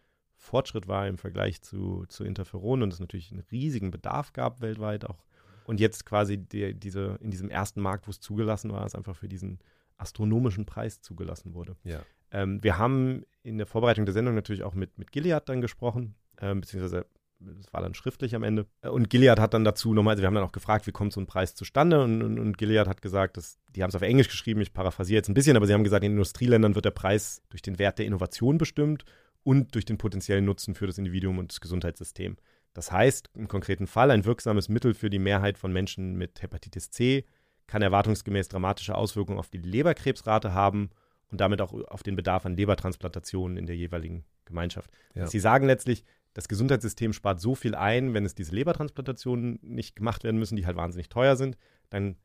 Fortschritt 0.47 0.87
war 0.87 1.07
im 1.07 1.17
Vergleich 1.17 1.61
zu, 1.61 2.05
zu 2.07 2.23
Interferon 2.23 2.81
und 2.81 2.91
es 2.91 2.99
natürlich 2.99 3.31
einen 3.31 3.43
riesigen 3.51 3.91
Bedarf 3.91 4.33
gab 4.33 4.61
weltweit 4.61 5.05
auch. 5.05 5.23
Und 5.65 5.79
jetzt 5.79 6.05
quasi 6.05 6.37
die, 6.37 6.73
diese, 6.73 7.17
in 7.21 7.29
diesem 7.29 7.49
ersten 7.49 7.81
Markt, 7.81 8.07
wo 8.07 8.11
es 8.11 8.21
zugelassen 8.21 8.71
war, 8.71 8.85
es 8.85 8.95
einfach 8.95 9.15
für 9.15 9.27
diesen 9.27 9.59
astronomischen 9.97 10.65
Preis 10.65 11.01
zugelassen 11.01 11.53
wurde. 11.53 11.75
Ja. 11.83 12.01
Ähm, 12.31 12.63
wir 12.63 12.77
haben 12.77 13.23
in 13.43 13.57
der 13.57 13.67
Vorbereitung 13.67 14.05
der 14.05 14.13
Sendung 14.13 14.35
natürlich 14.35 14.63
auch 14.63 14.73
mit, 14.73 14.97
mit 14.97 15.11
Gilead 15.11 15.43
dann 15.47 15.61
gesprochen, 15.61 16.15
ähm, 16.39 16.61
beziehungsweise 16.61 17.05
das 17.39 17.71
war 17.71 17.81
dann 17.81 17.93
schriftlich 17.93 18.33
am 18.35 18.43
Ende. 18.43 18.65
Und 18.81 19.09
Gilead 19.09 19.39
hat 19.39 19.53
dann 19.53 19.63
dazu 19.63 19.93
nochmal, 19.93 20.13
also 20.13 20.23
wir 20.23 20.27
haben 20.27 20.35
dann 20.35 20.43
auch 20.43 20.51
gefragt, 20.51 20.87
wie 20.87 20.91
kommt 20.91 21.13
so 21.13 21.21
ein 21.21 21.27
Preis 21.27 21.53
zustande? 21.53 22.03
Und, 22.03 22.23
und, 22.23 22.39
und 22.39 22.57
Gilead 22.57 22.87
hat 22.87 23.01
gesagt, 23.01 23.37
dass, 23.37 23.59
die 23.75 23.83
haben 23.83 23.89
es 23.89 23.95
auf 23.95 24.01
Englisch 24.01 24.27
geschrieben, 24.27 24.61
ich 24.61 24.73
paraphrasiere 24.73 25.17
jetzt 25.17 25.29
ein 25.29 25.35
bisschen, 25.35 25.55
aber 25.55 25.67
sie 25.67 25.73
haben 25.73 25.83
gesagt, 25.83 26.03
in 26.03 26.13
Industrieländern 26.13 26.75
wird 26.75 26.85
der 26.85 26.91
Preis 26.91 27.43
durch 27.49 27.61
den 27.61 27.77
Wert 27.77 27.99
der 27.99 28.05
Innovation 28.05 28.57
bestimmt 28.57 29.05
und 29.47 29.75
durch 29.75 29.85
den 29.85 29.97
potenziellen 29.97 30.43
Nutzen 30.43 30.75
für 30.75 30.87
das 30.87 30.97
Individuum 30.97 31.37
und 31.37 31.53
das 31.53 31.61
Gesundheitssystem. 31.61 32.35
Das 32.73 32.91
heißt, 32.91 33.29
im 33.33 33.47
konkreten 33.47 33.87
Fall, 33.87 34.11
ein 34.11 34.25
wirksames 34.25 34.67
Mittel 34.67 34.93
für 34.93 35.09
die 35.09 35.19
Mehrheit 35.19 35.57
von 35.57 35.71
Menschen 35.71 36.17
mit 36.17 36.41
Hepatitis 36.41 36.91
C 36.91 37.23
kann 37.65 37.81
erwartungsgemäß 37.81 38.49
dramatische 38.49 38.93
Auswirkungen 38.93 39.39
auf 39.39 39.49
die 39.49 39.59
Leberkrebsrate 39.59 40.53
haben 40.53 40.89
und 41.31 41.39
damit 41.39 41.61
auch 41.61 41.71
auf 41.71 42.03
den 42.03 42.17
Bedarf 42.17 42.45
an 42.45 42.57
Lebertransplantationen 42.57 43.55
in 43.55 43.67
der 43.67 43.77
jeweiligen 43.77 44.25
Gemeinschaft. 44.43 44.91
Ja. 45.15 45.27
Sie 45.27 45.39
sagen 45.39 45.65
letztlich, 45.65 46.03
das 46.33 46.49
Gesundheitssystem 46.49 47.13
spart 47.13 47.39
so 47.39 47.55
viel 47.55 47.73
ein, 47.73 48.13
wenn 48.13 48.25
es 48.25 48.35
diese 48.35 48.53
Lebertransplantationen 48.53 49.59
nicht 49.61 49.95
gemacht 49.95 50.25
werden 50.25 50.39
müssen, 50.39 50.57
die 50.57 50.65
halt 50.65 50.75
wahnsinnig 50.75 51.07
teuer 51.07 51.37
sind, 51.37 51.57
dann 51.89 52.17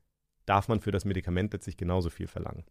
darf 0.45 0.67
man 0.67 0.81
für 0.81 0.91
das 0.91 1.05
Medikament 1.05 1.53
letztlich 1.53 1.77
genauso 1.77 2.11
viel 2.11 2.27
verlangen. 2.27 2.65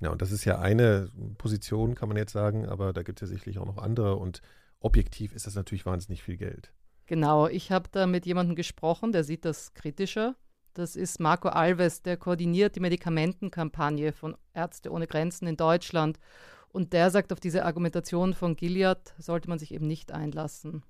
Ja, 0.00 0.10
und 0.10 0.22
das 0.22 0.32
ist 0.32 0.44
ja 0.44 0.58
eine 0.58 1.10
Position, 1.38 1.94
kann 1.94 2.08
man 2.08 2.16
jetzt 2.16 2.32
sagen, 2.32 2.66
aber 2.66 2.92
da 2.92 3.02
gibt 3.02 3.22
es 3.22 3.28
ja 3.28 3.34
sicherlich 3.34 3.58
auch 3.58 3.66
noch 3.66 3.78
andere 3.78 4.16
und 4.16 4.40
objektiv 4.80 5.32
ist 5.32 5.46
das 5.46 5.54
natürlich 5.54 5.86
wahnsinnig 5.86 6.22
viel 6.22 6.36
Geld. 6.36 6.72
Genau, 7.06 7.46
ich 7.46 7.70
habe 7.70 7.88
da 7.92 8.06
mit 8.06 8.26
jemandem 8.26 8.56
gesprochen, 8.56 9.12
der 9.12 9.24
sieht 9.24 9.44
das 9.44 9.74
kritischer. 9.74 10.34
Das 10.74 10.96
ist 10.96 11.20
Marco 11.20 11.48
Alves, 11.48 12.02
der 12.02 12.16
koordiniert 12.16 12.76
die 12.76 12.80
Medikamentenkampagne 12.80 14.12
von 14.12 14.36
Ärzte 14.54 14.90
ohne 14.90 15.06
Grenzen 15.06 15.46
in 15.46 15.56
Deutschland. 15.56 16.18
Und 16.68 16.94
der 16.94 17.10
sagt, 17.10 17.32
auf 17.32 17.40
diese 17.40 17.66
Argumentation 17.66 18.32
von 18.32 18.56
Gilead 18.56 19.14
sollte 19.18 19.50
man 19.50 19.58
sich 19.58 19.74
eben 19.74 19.86
nicht 19.86 20.10
einlassen 20.10 20.82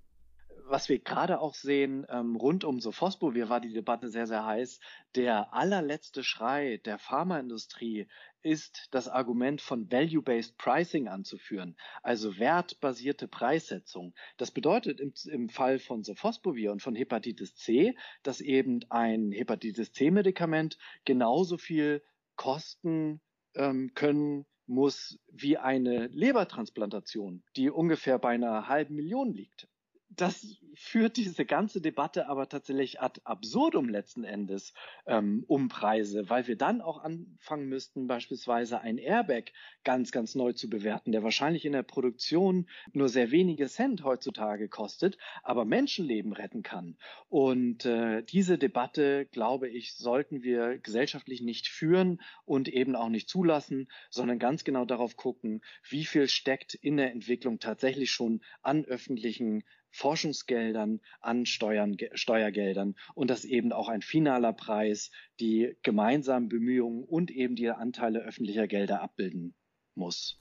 was 0.67 0.89
wir 0.89 0.99
gerade 0.99 1.41
auch 1.41 1.55
sehen, 1.55 2.07
ähm, 2.09 2.37
rund 2.37 2.65
um 2.65 2.81
Sophosbuvir 2.81 3.49
war 3.49 3.61
die 3.61 3.73
Debatte 3.73 4.09
sehr, 4.09 4.27
sehr 4.27 4.45
heiß. 4.45 4.81
Der 5.15 5.53
allerletzte 5.53 6.25
Schrei 6.25 6.79
der 6.79 6.99
Pharmaindustrie 6.99 8.09
ist 8.43 8.89
das 8.91 9.09
Argument 9.09 9.61
von 9.61 9.91
Value-Based 9.91 10.57
Pricing 10.59 11.09
anzuführen, 11.09 11.77
also 12.03 12.39
wertbasierte 12.39 13.29
Preissetzung. 13.29 14.15
Das 14.37 14.51
bedeutet 14.51 15.01
im, 15.01 15.13
im 15.31 15.49
Fall 15.49 15.79
von 15.79 16.03
Sophosbuvir 16.03 16.73
und 16.73 16.83
von 16.83 16.95
Hepatitis 16.95 17.55
C, 17.55 17.97
dass 18.23 18.41
eben 18.41 18.81
ein 18.91 19.33
Hepatitis 19.33 19.93
C-Medikament 19.93 20.79
genauso 21.05 21.59
viel 21.59 22.03
kosten 22.37 23.21
ähm, 23.55 23.93
können 23.95 24.47
muss 24.67 25.19
wie 25.31 25.59
eine 25.59 26.07
Lebertransplantation, 26.07 27.43
die 27.57 27.69
ungefähr 27.71 28.19
bei 28.19 28.31
einer 28.31 28.69
halben 28.69 28.95
Million 28.95 29.33
liegt 29.33 29.69
das 30.17 30.59
führt 30.75 31.17
diese 31.17 31.45
ganze 31.45 31.81
Debatte 31.81 32.29
aber 32.29 32.49
tatsächlich 32.49 33.01
ad 33.01 33.21
absurdum 33.25 33.89
letzten 33.89 34.25
Endes 34.25 34.73
ähm, 35.07 35.45
um 35.47 35.69
Preise, 35.69 36.29
weil 36.29 36.47
wir 36.47 36.57
dann 36.57 36.81
auch 36.81 37.03
anfangen 37.03 37.69
müssten, 37.69 38.07
beispielsweise 38.07 38.81
ein 38.81 38.99
Airbag 38.99 39.53
ganz, 39.85 40.13
ganz 40.13 40.35
neu 40.35 40.53
zu 40.53 40.69
bewerten, 40.69 41.13
der 41.13 41.23
wahrscheinlich 41.23 41.65
in 41.65 41.73
der 41.73 41.83
Produktion 41.83 42.69
nur 42.93 43.09
sehr 43.09 43.31
wenige 43.31 43.69
Cent 43.69 44.03
heutzutage 44.05 44.69
kostet, 44.69 45.19
aber 45.43 45.65
Menschenleben 45.65 46.33
retten 46.33 46.63
kann. 46.63 46.97
Und 47.29 47.85
äh, 47.85 48.23
diese 48.23 48.59
Debatte, 48.59 49.27
glaube 49.27 49.69
ich, 49.69 49.95
sollten 49.95 50.43
wir 50.43 50.79
gesellschaftlich 50.79 51.43
nicht 51.43 51.69
führen 51.69 52.21
und 52.45 52.69
eben 52.69 52.97
auch 52.97 53.09
nicht 53.09 53.29
zulassen, 53.29 53.89
sondern 54.11 54.39
ganz 54.39 54.65
genau 54.65 54.85
darauf 54.85 55.17
gucken, 55.17 55.63
wie 55.89 56.05
viel 56.05 56.29
steckt 56.29 56.75
in 56.75 56.97
der 56.97 57.13
Entwicklung 57.13 57.59
tatsächlich 57.59 58.11
schon 58.11 58.41
an 58.63 58.85
öffentlichen 58.85 59.65
Forschungsgeldern, 59.93 61.01
an 61.21 61.47
Steuern, 61.47 61.97
Steuergeldern 62.15 62.97
und 63.15 63.31
dass 63.31 63.45
eben 63.45 63.73
auch 63.73 63.89
ein 63.89 64.03
finaler 64.03 64.53
Preis 64.53 65.11
die 65.39 65.77
gemeinsamen 65.83 66.49
Bemühungen 66.49 67.05
und 67.05 67.31
eben 67.31 67.55
die 67.55 67.71
Anteile 67.71 68.21
öffentlicher 68.21 68.67
Gelder 68.67 69.03
abbilden 69.03 69.55
muss. 69.95 70.41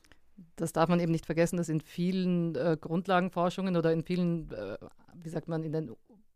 Das 0.55 0.73
darf 0.73 0.89
man 0.89 0.99
eben 0.99 1.11
nicht 1.11 1.25
vergessen, 1.25 1.57
dass 1.57 1.69
in 1.69 1.81
vielen 1.81 2.55
äh, 2.55 2.77
Grundlagenforschungen 2.79 3.75
oder 3.77 3.91
in 3.91 4.03
vielen, 4.03 4.51
äh, 4.51 4.77
wie 5.13 5.29
sagt 5.29 5.47
man, 5.47 5.63
in 5.63 5.71
den 5.71 5.91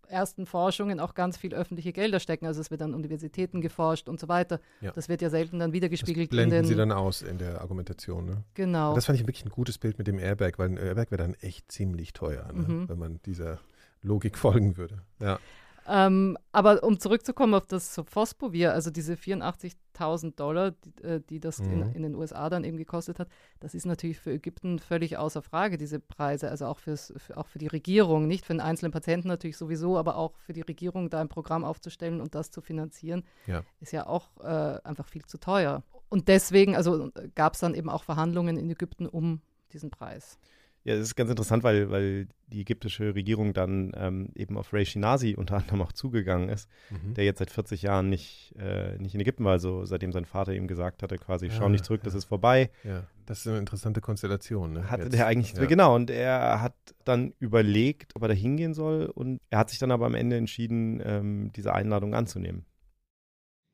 ersten 0.09 0.45
Forschungen 0.45 0.99
auch 0.99 1.13
ganz 1.13 1.37
viel 1.37 1.53
öffentliche 1.53 1.93
Gelder 1.93 2.19
stecken. 2.19 2.45
Also 2.45 2.61
es 2.61 2.71
wird 2.71 2.81
an 2.81 2.93
Universitäten 2.93 3.61
geforscht 3.61 4.09
und 4.09 4.19
so 4.19 4.27
weiter. 4.27 4.59
Ja. 4.81 4.91
Das 4.91 5.09
wird 5.09 5.21
ja 5.21 5.29
selten 5.29 5.59
dann 5.59 5.73
wiedergespiegelt. 5.73 6.31
Das 6.31 6.35
blenden 6.35 6.65
Sie 6.65 6.75
dann 6.75 6.91
aus 6.91 7.21
in 7.21 7.37
der 7.37 7.61
Argumentation. 7.61 8.25
Ne? 8.25 8.43
Genau. 8.53 8.95
das 8.95 9.05
fand 9.05 9.19
ich 9.19 9.27
wirklich 9.27 9.45
ein 9.45 9.49
gutes 9.49 9.77
Bild 9.77 9.97
mit 9.97 10.07
dem 10.07 10.19
Airbag, 10.19 10.53
weil 10.57 10.69
ein 10.69 10.77
Airbag 10.77 11.11
wäre 11.11 11.21
dann 11.21 11.33
echt 11.35 11.71
ziemlich 11.71 12.13
teuer, 12.13 12.51
ne? 12.53 12.67
mhm. 12.67 12.89
wenn 12.89 12.99
man 12.99 13.19
dieser 13.25 13.59
Logik 14.01 14.37
folgen 14.37 14.77
würde. 14.77 15.01
Ja. 15.19 15.39
Ähm, 15.88 16.38
aber 16.51 16.83
um 16.83 16.99
zurückzukommen 16.99 17.53
auf 17.53 17.67
das 17.67 17.93
Sofospovir, 17.93 18.73
also 18.73 18.89
diese 18.89 19.13
84.000 19.13 20.36
Dollar, 20.36 20.71
die, 20.71 21.03
äh, 21.03 21.21
die 21.21 21.39
das 21.39 21.59
mhm. 21.59 21.71
in, 21.71 21.93
in, 21.93 22.03
den 22.03 22.15
USA 22.15 22.49
dann 22.49 22.63
eben 22.63 22.77
gekostet 22.77 23.19
hat, 23.19 23.27
das 23.59 23.75
ist 23.75 23.86
natürlich 23.86 24.19
für 24.19 24.31
Ägypten 24.31 24.79
völlig 24.79 25.17
außer 25.17 25.43
Frage, 25.43 25.77
diese 25.77 25.99
Preise, 25.99 26.49
also 26.49 26.65
auch, 26.65 26.79
fürs, 26.79 27.13
für, 27.17 27.38
auch 27.38 27.47
für 27.47 27.59
die 27.59 27.67
Regierung, 27.67 28.27
nicht 28.27 28.45
für 28.45 28.53
den 28.53 28.61
einzelnen 28.61 28.91
Patienten 28.91 29.27
natürlich 29.27 29.57
sowieso, 29.57 29.97
aber 29.97 30.17
auch 30.17 30.36
für 30.38 30.53
die 30.53 30.61
Regierung 30.61 31.11
da 31.11 31.21
ein 31.21 31.29
Programm 31.29 31.63
aufzustellen 31.63 32.19
und 32.19 32.33
das 32.33 32.49
zu 32.49 32.61
finanzieren, 32.61 33.23
ja. 33.45 33.63
ist 33.79 33.91
ja 33.91 34.07
auch 34.07 34.29
äh, 34.41 34.79
einfach 34.83 35.07
viel 35.07 35.25
zu 35.25 35.38
teuer. 35.38 35.83
Und 36.09 36.27
deswegen, 36.29 36.75
also 36.75 37.11
gab 37.36 37.53
es 37.53 37.59
dann 37.59 37.75
eben 37.75 37.89
auch 37.89 38.03
Verhandlungen 38.03 38.57
in 38.57 38.69
Ägypten 38.69 39.05
um 39.05 39.41
diesen 39.71 39.91
Preis. 39.91 40.39
Ja, 40.86 40.93
es 40.93 41.01
ist 41.01 41.15
ganz 41.15 41.31
interessant, 41.31 41.63
weil, 41.63 41.89
weil 41.89 42.27
die 42.45 42.61
ägyptische 42.61 43.15
Regierung 43.15 43.53
dann 43.53 43.91
ähm, 43.97 44.29
eben 44.36 44.55
auf 44.55 44.71
Ray 44.71 44.86
Shinazi 44.86 45.33
unter 45.36 45.57
anderem 45.57 45.81
auch 45.81 45.91
zugegangen 45.91 46.47
ist, 46.47 46.69
mhm. 46.91 47.15
der 47.15 47.25
jetzt 47.25 47.39
seit 47.39 47.49
40 47.49 47.81
Jahren 47.81 48.07
nicht, 48.07 48.53
äh, 48.59 48.95
nicht 48.99 49.15
in 49.15 49.19
Ägypten 49.19 49.43
war, 49.45 49.53
also 49.53 49.83
seitdem 49.86 50.11
sein 50.11 50.25
Vater 50.25 50.53
ihm 50.53 50.67
gesagt 50.67 51.01
hatte, 51.01 51.17
quasi, 51.17 51.49
schau 51.49 51.65
ah, 51.65 51.69
nicht 51.69 51.83
zurück, 51.83 52.01
ja. 52.01 52.05
das 52.05 52.13
ist 52.13 52.25
vorbei. 52.25 52.69
Ja, 52.83 53.03
das 53.25 53.39
ist 53.39 53.47
eine 53.47 53.57
interessante 53.57 53.99
Konstellation. 53.99 54.73
Ne? 54.73 54.91
Hatte 54.91 55.05
jetzt. 55.05 55.13
der 55.13 55.25
eigentlich, 55.25 55.53
ja. 55.53 55.65
genau, 55.65 55.95
und 55.95 56.11
er 56.11 56.61
hat 56.61 56.75
dann 57.03 57.33
überlegt, 57.39 58.15
ob 58.15 58.21
er 58.21 58.27
da 58.27 58.36
hingehen 58.36 58.75
soll 58.75 59.07
und 59.07 59.41
er 59.49 59.57
hat 59.57 59.71
sich 59.71 59.79
dann 59.79 59.89
aber 59.89 60.05
am 60.05 60.13
Ende 60.13 60.38
entschieden, 60.38 61.01
ähm, 61.03 61.51
diese 61.55 61.73
Einladung 61.73 62.13
anzunehmen. 62.13 62.63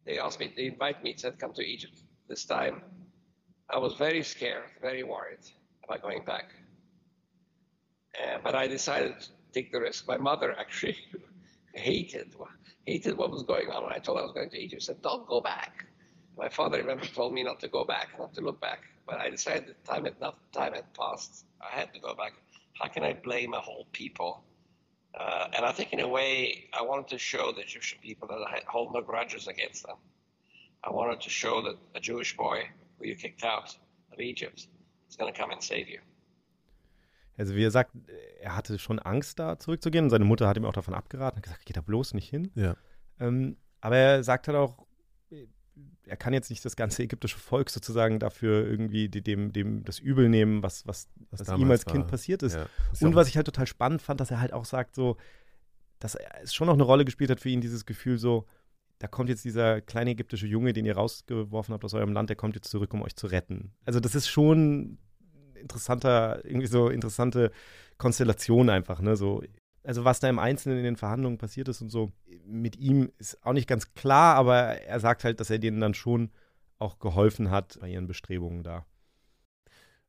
They 0.05 0.17
asked 0.17 0.39
me, 0.39 0.49
they 0.55 0.67
invite 0.67 1.03
me, 1.03 1.13
said 1.17 1.37
come 1.37 1.53
to 1.55 1.61
Egypt 1.61 2.05
this 2.29 2.47
time. 2.47 2.81
I 3.69 3.77
was 3.81 3.95
very 3.95 4.23
scared, 4.23 4.69
very 4.79 5.03
worried 5.03 5.43
about 5.83 6.01
going 6.01 6.23
back. 6.23 6.55
Uh, 8.19 8.37
but 8.43 8.55
I 8.55 8.67
decided 8.67 9.19
to 9.19 9.29
take 9.53 9.71
the 9.71 9.81
risk. 9.81 10.07
My 10.07 10.17
mother 10.17 10.55
actually 10.57 10.97
hated 11.73 12.35
hated 12.85 13.15
what 13.15 13.29
was 13.29 13.43
going 13.43 13.69
on 13.69 13.83
when 13.83 13.93
I 13.93 13.99
told 13.99 14.17
her 14.17 14.23
I 14.23 14.25
was 14.25 14.33
going 14.33 14.49
to 14.49 14.57
Egypt. 14.57 14.81
She 14.81 14.85
said, 14.87 15.01
"Don't 15.01 15.27
go 15.27 15.39
back." 15.39 15.85
My 16.37 16.49
father, 16.49 16.77
remember, 16.77 17.05
told 17.15 17.33
me 17.33 17.43
not 17.43 17.59
to 17.61 17.67
go 17.67 17.83
back, 17.83 18.09
not 18.17 18.33
to 18.35 18.41
look 18.41 18.59
back. 18.59 18.81
But 19.07 19.19
I 19.19 19.29
decided 19.29 19.67
that 19.67 19.85
time 19.85 20.05
had 20.05 20.15
enough 20.17 20.35
time 20.51 20.73
had 20.73 20.93
passed. 20.93 21.45
I 21.61 21.77
had 21.77 21.93
to 21.93 21.99
go 21.99 22.13
back. 22.15 22.33
How 22.79 22.87
can 22.87 23.03
I 23.03 23.13
blame 23.13 23.53
a 23.53 23.59
whole 23.59 23.87
people? 23.91 24.43
Uh, 25.13 25.47
and 25.55 25.65
I 25.65 25.71
think, 25.71 25.91
in 25.91 25.99
a 25.99 26.07
way, 26.07 26.69
I 26.73 26.81
wanted 26.83 27.09
to 27.09 27.17
show 27.17 27.51
the 27.51 27.63
Jewish 27.63 27.97
people 28.01 28.27
that 28.29 28.35
I 28.35 28.61
hold 28.67 28.93
no 28.93 29.01
grudges 29.01 29.47
against 29.47 29.85
them. 29.85 29.97
I 30.83 30.89
wanted 30.89 31.21
to 31.21 31.29
show 31.29 31.61
that 31.63 31.75
a 31.95 31.99
Jewish 31.99 32.35
boy 32.37 32.63
who 32.97 33.07
you 33.07 33.15
kicked 33.15 33.43
out 33.43 33.75
of 34.11 34.19
Egypt 34.19 34.67
is 35.09 35.15
going 35.15 35.31
to 35.31 35.37
come 35.37 35.51
and 35.51 35.61
save 35.61 35.89
you. 35.89 35.99
Also 37.41 37.55
wie 37.55 37.63
er 37.63 37.71
sagt, 37.71 37.95
er 38.39 38.55
hatte 38.55 38.77
schon 38.77 38.99
Angst, 38.99 39.39
da 39.39 39.57
zurückzugehen. 39.57 40.05
Und 40.05 40.09
seine 40.11 40.25
Mutter 40.25 40.47
hat 40.47 40.57
ihm 40.57 40.65
auch 40.65 40.73
davon 40.73 40.93
abgeraten, 40.93 41.37
hat 41.37 41.43
gesagt, 41.43 41.65
geh 41.65 41.73
da 41.73 41.81
bloß 41.81 42.13
nicht 42.13 42.29
hin. 42.29 42.51
Ja. 42.53 42.75
Ähm, 43.19 43.57
aber 43.79 43.97
er 43.97 44.23
sagt 44.23 44.47
halt 44.47 44.59
auch, 44.59 44.85
er 46.05 46.17
kann 46.17 46.33
jetzt 46.33 46.51
nicht 46.51 46.63
das 46.63 46.75
ganze 46.75 47.01
ägyptische 47.01 47.39
Volk 47.39 47.71
sozusagen 47.71 48.19
dafür 48.19 48.67
irgendwie 48.67 49.09
dem, 49.09 49.51
dem 49.53 49.83
das 49.83 49.97
Übel 49.97 50.29
nehmen, 50.29 50.61
was, 50.61 50.85
was, 50.85 51.07
was, 51.31 51.47
was 51.47 51.57
ihm 51.57 51.71
als 51.71 51.85
Kind 51.85 52.03
war. 52.03 52.11
passiert 52.11 52.43
ist. 52.43 52.53
Ja. 52.53 52.67
ist 52.91 53.03
Und 53.03 53.15
was 53.15 53.27
ich 53.27 53.37
halt 53.37 53.47
total 53.47 53.65
spannend 53.65 54.03
fand, 54.03 54.19
dass 54.19 54.29
er 54.29 54.39
halt 54.39 54.53
auch 54.53 54.65
sagt, 54.65 54.93
so, 54.93 55.17
dass 55.97 56.15
es 56.43 56.53
schon 56.53 56.67
noch 56.67 56.75
eine 56.75 56.83
Rolle 56.83 57.05
gespielt 57.05 57.31
hat 57.31 57.39
für 57.39 57.49
ihn, 57.49 57.61
dieses 57.61 57.87
Gefühl 57.87 58.19
so, 58.19 58.45
da 58.99 59.07
kommt 59.07 59.29
jetzt 59.29 59.43
dieser 59.45 59.81
kleine 59.81 60.11
ägyptische 60.11 60.45
Junge, 60.45 60.73
den 60.73 60.85
ihr 60.85 60.95
rausgeworfen 60.95 61.73
habt 61.73 61.83
aus 61.85 61.95
eurem 61.95 62.13
Land, 62.13 62.29
der 62.29 62.37
kommt 62.37 62.53
jetzt 62.53 62.69
zurück, 62.69 62.93
um 62.93 63.01
euch 63.01 63.15
zu 63.15 63.25
retten. 63.25 63.73
Also 63.83 63.99
das 63.99 64.13
ist 64.13 64.27
schon 64.27 64.99
interessanter, 65.61 66.43
irgendwie 66.43 66.67
so 66.67 66.89
interessante 66.89 67.51
Konstellation 67.97 68.69
einfach, 68.69 68.99
ne? 69.01 69.15
So, 69.15 69.43
also 69.83 70.05
was 70.05 70.19
da 70.19 70.29
im 70.29 70.39
Einzelnen 70.39 70.79
in 70.79 70.83
den 70.83 70.97
Verhandlungen 70.97 71.37
passiert 71.37 71.67
ist 71.67 71.81
und 71.81 71.89
so, 71.89 72.11
mit 72.45 72.75
ihm 72.77 73.11
ist 73.17 73.43
auch 73.45 73.53
nicht 73.53 73.67
ganz 73.67 73.93
klar, 73.93 74.35
aber 74.35 74.81
er 74.81 74.99
sagt 74.99 75.23
halt, 75.23 75.39
dass 75.39 75.49
er 75.49 75.59
denen 75.59 75.79
dann 75.79 75.93
schon 75.93 76.31
auch 76.79 76.99
geholfen 76.99 77.51
hat 77.51 77.77
bei 77.79 77.89
ihren 77.89 78.07
Bestrebungen 78.07 78.63
da. 78.63 78.85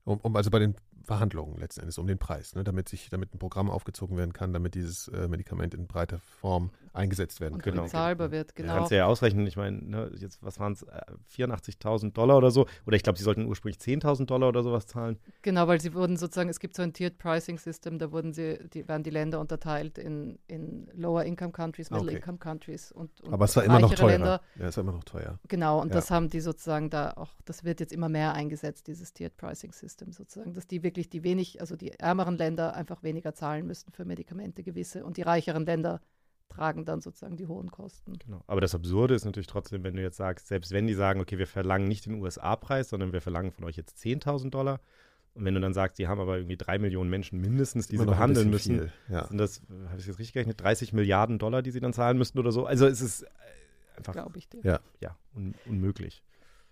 Um, 0.05 0.19
um 0.21 0.35
also 0.35 0.51
bei 0.51 0.59
den 0.59 0.75
Verhandlungen 1.05 1.59
letzten 1.59 1.83
Endes 1.83 1.99
um 1.99 2.07
den 2.07 2.19
Preis, 2.19 2.55
ne, 2.55 2.65
damit 2.65 2.89
sich, 2.89 3.09
damit 3.11 3.35
ein 3.35 3.39
Programm 3.39 3.71
aufgezogen 3.71 4.17
werden 4.17 4.33
kann, 4.33 4.53
damit 4.53 4.75
dieses 4.75 5.09
äh, 5.09 5.29
Medikament 5.29 5.75
in 5.75 5.87
breiter 5.87 6.19
Form 6.19 6.71
eingesetzt 6.93 7.41
werden 7.41 7.55
und. 7.55 7.63
Genau. 7.63 7.85
bezahlbar 7.85 8.31
wird, 8.31 8.55
genau. 8.55 8.69
Ja, 8.69 8.79
kannst 8.79 8.91
du 8.93 8.97
ja 8.97 9.07
ausrechnen, 9.07 9.47
ich 9.47 9.57
meine, 9.57 9.79
ne, 9.79 10.11
jetzt, 10.19 10.43
was 10.43 10.59
waren 10.59 10.73
es, 10.73 10.83
äh, 10.83 11.01
84.000 11.35 12.13
Dollar 12.13 12.37
oder 12.37 12.51
so, 12.51 12.67
oder 12.87 12.97
ich 12.97 13.03
glaube, 13.03 13.19
sie 13.19 13.25
sollten 13.25 13.47
ursprünglich 13.47 13.79
10.000 13.81 14.27
Dollar 14.27 14.49
oder 14.49 14.63
sowas 14.63 14.87
zahlen. 14.87 15.19
Genau, 15.43 15.69
weil 15.69 15.81
sie 15.81 15.95
wurden 15.95 16.17
sozusagen, 16.17 16.51
es 16.51 16.61
gibt 16.61 16.77
so 16.77 16.83
ein 16.83 16.93
Tiered 16.93 17.19
Pricing 17.19 17.59
System, 17.59 17.99
da 17.99 18.13
wurden 18.13 18.33
sie, 18.33 18.59
die, 18.73 18.87
werden 18.89 19.03
die 19.03 19.11
Länder 19.11 19.41
unterteilt 19.41 19.99
in, 19.99 20.39
in 20.49 20.89
Lower 20.95 21.25
Income 21.25 21.53
Countries, 21.53 21.91
Middle 21.91 22.09
okay. 22.09 22.17
Income 22.17 22.39
Countries 22.39 22.93
und, 22.93 23.21
und 23.23 23.33
Aber 23.33 23.47
es 23.47 23.57
war 23.57 23.65
immer 23.65 23.81
noch 23.81 23.95
teuer. 23.95 24.11
Länder. 24.11 24.41
Ja, 24.59 24.67
es 24.67 24.77
war 24.77 24.83
immer 24.83 24.93
noch 24.93 25.05
teuer. 25.05 25.39
Genau, 25.49 25.81
und 25.81 25.89
ja. 25.89 25.95
das 25.95 26.11
haben 26.11 26.29
die 26.29 26.41
sozusagen 26.41 26.91
da 26.91 27.13
auch, 27.17 27.31
das 27.45 27.65
wird 27.65 27.81
jetzt 27.81 27.93
immer 27.93 28.09
mehr 28.09 28.35
eingesetzt, 28.35 28.87
dieses 28.87 29.13
Tiered 29.13 29.37
Pricing 29.37 29.73
System 29.73 30.13
sozusagen, 30.13 30.53
dass 30.53 30.67
die 30.67 30.83
wirklich 30.83 31.09
die 31.09 31.23
wenig, 31.25 31.61
also 31.61 31.77
die 31.77 31.93
ärmeren 31.93 32.37
Länder 32.37 32.75
einfach 32.75 33.03
weniger 33.03 33.35
zahlen 33.35 33.67
müssten 33.67 33.93
für 33.93 34.05
Medikamente 34.05 34.63
gewisse 34.63 35.05
und 35.05 35.17
die 35.17 35.23
reicheren 35.23 35.65
Länder 35.65 36.01
tragen 36.55 36.85
dann 36.85 37.01
sozusagen 37.01 37.37
die 37.37 37.47
hohen 37.47 37.71
Kosten. 37.71 38.19
Genau. 38.19 38.43
Aber 38.47 38.61
das 38.61 38.75
Absurde 38.75 39.15
ist 39.15 39.25
natürlich 39.25 39.47
trotzdem, 39.47 39.85
wenn 39.85 39.95
du 39.95 40.03
jetzt 40.03 40.17
sagst, 40.17 40.49
selbst 40.49 40.73
wenn 40.73 40.87
die 40.87 40.95
sagen, 40.95 41.21
okay, 41.21 41.39
wir 41.39 41.47
verlangen 41.47 41.89
nicht 41.89 42.07
den 42.07 42.21
USA-Preis, 42.21 42.89
sondern 42.89 43.13
wir 43.13 43.21
verlangen 43.21 43.53
von 43.53 43.65
euch 43.65 43.77
jetzt 43.77 43.99
10.000 43.99 44.51
Dollar. 44.51 44.81
Und 45.35 45.45
wenn 45.45 45.55
du 45.55 45.61
dann 45.61 45.73
sagst, 45.73 45.99
die 45.99 46.09
haben 46.09 46.21
aber 46.21 46.37
irgendwie 46.37 46.59
drei 46.59 46.79
Millionen 46.79 47.09
Menschen 47.09 47.41
mindestens, 47.41 47.89
die 47.89 47.97
sie 47.97 48.05
behandeln 48.05 48.51
müssen, 48.51 48.93
ja. 49.09 49.27
sind 49.27 49.39
das, 49.39 49.63
habe 49.89 49.99
ich 49.99 50.07
jetzt 50.07 50.19
richtig 50.19 50.35
gerechnet, 50.35 50.61
30 50.61 50.93
Milliarden 50.93 51.39
Dollar, 51.39 51.63
die 51.63 51.71
sie 51.71 51.81
dann 51.81 51.95
zahlen 51.95 52.19
müssten 52.19 52.39
oder 52.39 52.53
so. 52.53 52.67
Also 52.67 52.87
es 52.87 53.01
ist 53.01 53.23
äh, 53.23 53.27
einfach 53.97 54.13
Glaube 54.13 54.39
ich 54.39 54.49
dir. 54.49 54.61
Ja, 54.63 54.81
ja 55.01 55.17
un 55.35 55.55
unmöglich. 55.65 56.23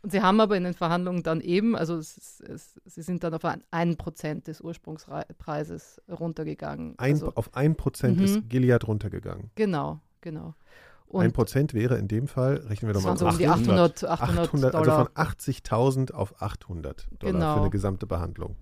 Und 0.03 0.13
sie 0.13 0.23
haben 0.23 0.41
aber 0.41 0.57
in 0.57 0.65
den 0.65 0.75
Verhandlungen 0.75 1.23
dann 1.23 1.41
eben, 1.41 1.77
also 1.77 1.97
es, 1.97 2.41
es, 2.41 2.81
sie 2.87 3.03
sind 3.03 3.23
dann 3.23 3.35
auf 3.35 3.43
ein 3.71 3.97
Prozent 3.97 4.47
des 4.47 4.61
Ursprungspreises 4.63 6.01
runtergegangen. 6.09 6.95
Ein, 6.99 7.15
also, 7.15 7.33
auf 7.35 7.55
ein 7.55 7.77
Prozent 7.77 8.19
mhm. 8.19 8.25
ist 8.25 8.49
Gilead 8.49 8.87
runtergegangen. 8.89 9.51
Genau, 9.57 10.01
genau. 10.23 10.55
Und 11.07 11.25
ein 11.25 11.33
Prozent 11.33 11.75
wäre 11.75 11.99
in 11.99 12.07
dem 12.07 12.29
Fall, 12.29 12.59
rechnen 12.69 12.89
wir 12.89 12.95
doch 12.95 13.03
mal 13.03 13.17
so 13.17 13.27
um 13.27 13.37
die 13.37 13.49
800, 13.49 14.05
800, 14.05 14.73
800 14.73 14.75
Also 14.75 14.91
von 14.93 15.09
80.000 15.09 16.13
auf 16.13 16.41
800 16.41 17.09
Dollar 17.19 17.33
genau. 17.33 17.55
für 17.55 17.61
eine 17.63 17.71
gesamte 17.71 18.07
Behandlung. 18.07 18.57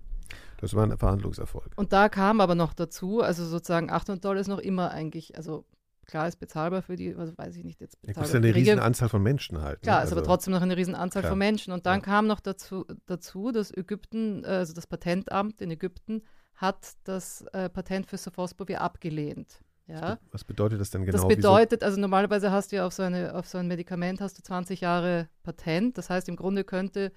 Das 0.57 0.73
war 0.73 0.83
ein 0.83 0.97
Verhandlungserfolg. 0.97 1.71
Und 1.75 1.93
da 1.93 2.09
kam 2.09 2.41
aber 2.41 2.55
noch 2.55 2.73
dazu, 2.73 3.21
also 3.21 3.45
sozusagen 3.45 3.91
800 3.91 4.25
Dollar 4.25 4.41
ist 4.41 4.47
noch 4.47 4.59
immer 4.59 4.91
eigentlich, 4.91 5.37
also 5.37 5.63
klar 6.09 6.27
ist 6.27 6.37
bezahlbar 6.37 6.81
für 6.81 6.95
die, 6.95 7.15
also 7.15 7.37
weiß 7.37 7.55
ich 7.55 7.63
nicht 7.63 7.79
jetzt 7.79 8.01
bezahlbar. 8.01 8.23
Das 8.23 8.29
ist 8.29 8.33
ja 8.33 8.39
eine 8.39 8.55
riesen 8.55 8.79
Anzahl 8.79 9.09
von 9.09 9.21
Menschen 9.21 9.61
halt. 9.61 9.77
Ne? 9.77 9.83
Klar, 9.83 9.99
also, 9.99 10.13
ist 10.13 10.17
aber 10.17 10.25
trotzdem 10.25 10.53
noch 10.53 10.61
eine 10.61 10.75
riesen 10.75 10.95
Anzahl 10.95 11.21
klar. 11.21 11.31
von 11.31 11.39
Menschen. 11.39 11.71
Und 11.71 11.85
dann 11.85 11.99
ja. 11.99 12.05
kam 12.05 12.27
noch 12.27 12.39
dazu, 12.39 12.85
dazu, 13.05 13.51
dass 13.51 13.71
Ägypten, 13.75 14.43
also 14.43 14.73
das 14.73 14.87
Patentamt 14.87 15.61
in 15.61 15.71
Ägypten 15.71 16.23
hat 16.55 16.93
das 17.05 17.43
äh, 17.53 17.69
Patent 17.69 18.07
für 18.07 18.17
Sophosbovir 18.17 18.81
abgelehnt. 18.81 19.61
Ja. 19.87 20.19
Was 20.31 20.43
bedeutet 20.43 20.79
das 20.79 20.91
denn 20.91 21.05
genau? 21.05 21.17
Das 21.17 21.27
bedeutet, 21.27 21.83
also 21.83 21.99
normalerweise 21.99 22.51
hast 22.51 22.71
du 22.71 22.75
ja 22.75 22.85
auf 22.85 22.93
so, 22.93 23.01
eine, 23.01 23.33
auf 23.33 23.47
so 23.47 23.57
ein 23.57 23.67
Medikament 23.67 24.21
hast 24.21 24.37
du 24.37 24.43
20 24.43 24.81
Jahre 24.81 25.29
Patent. 25.43 25.97
Das 25.97 26.09
heißt, 26.09 26.27
im 26.29 26.35
Grunde 26.35 26.63
könnte 26.63 27.11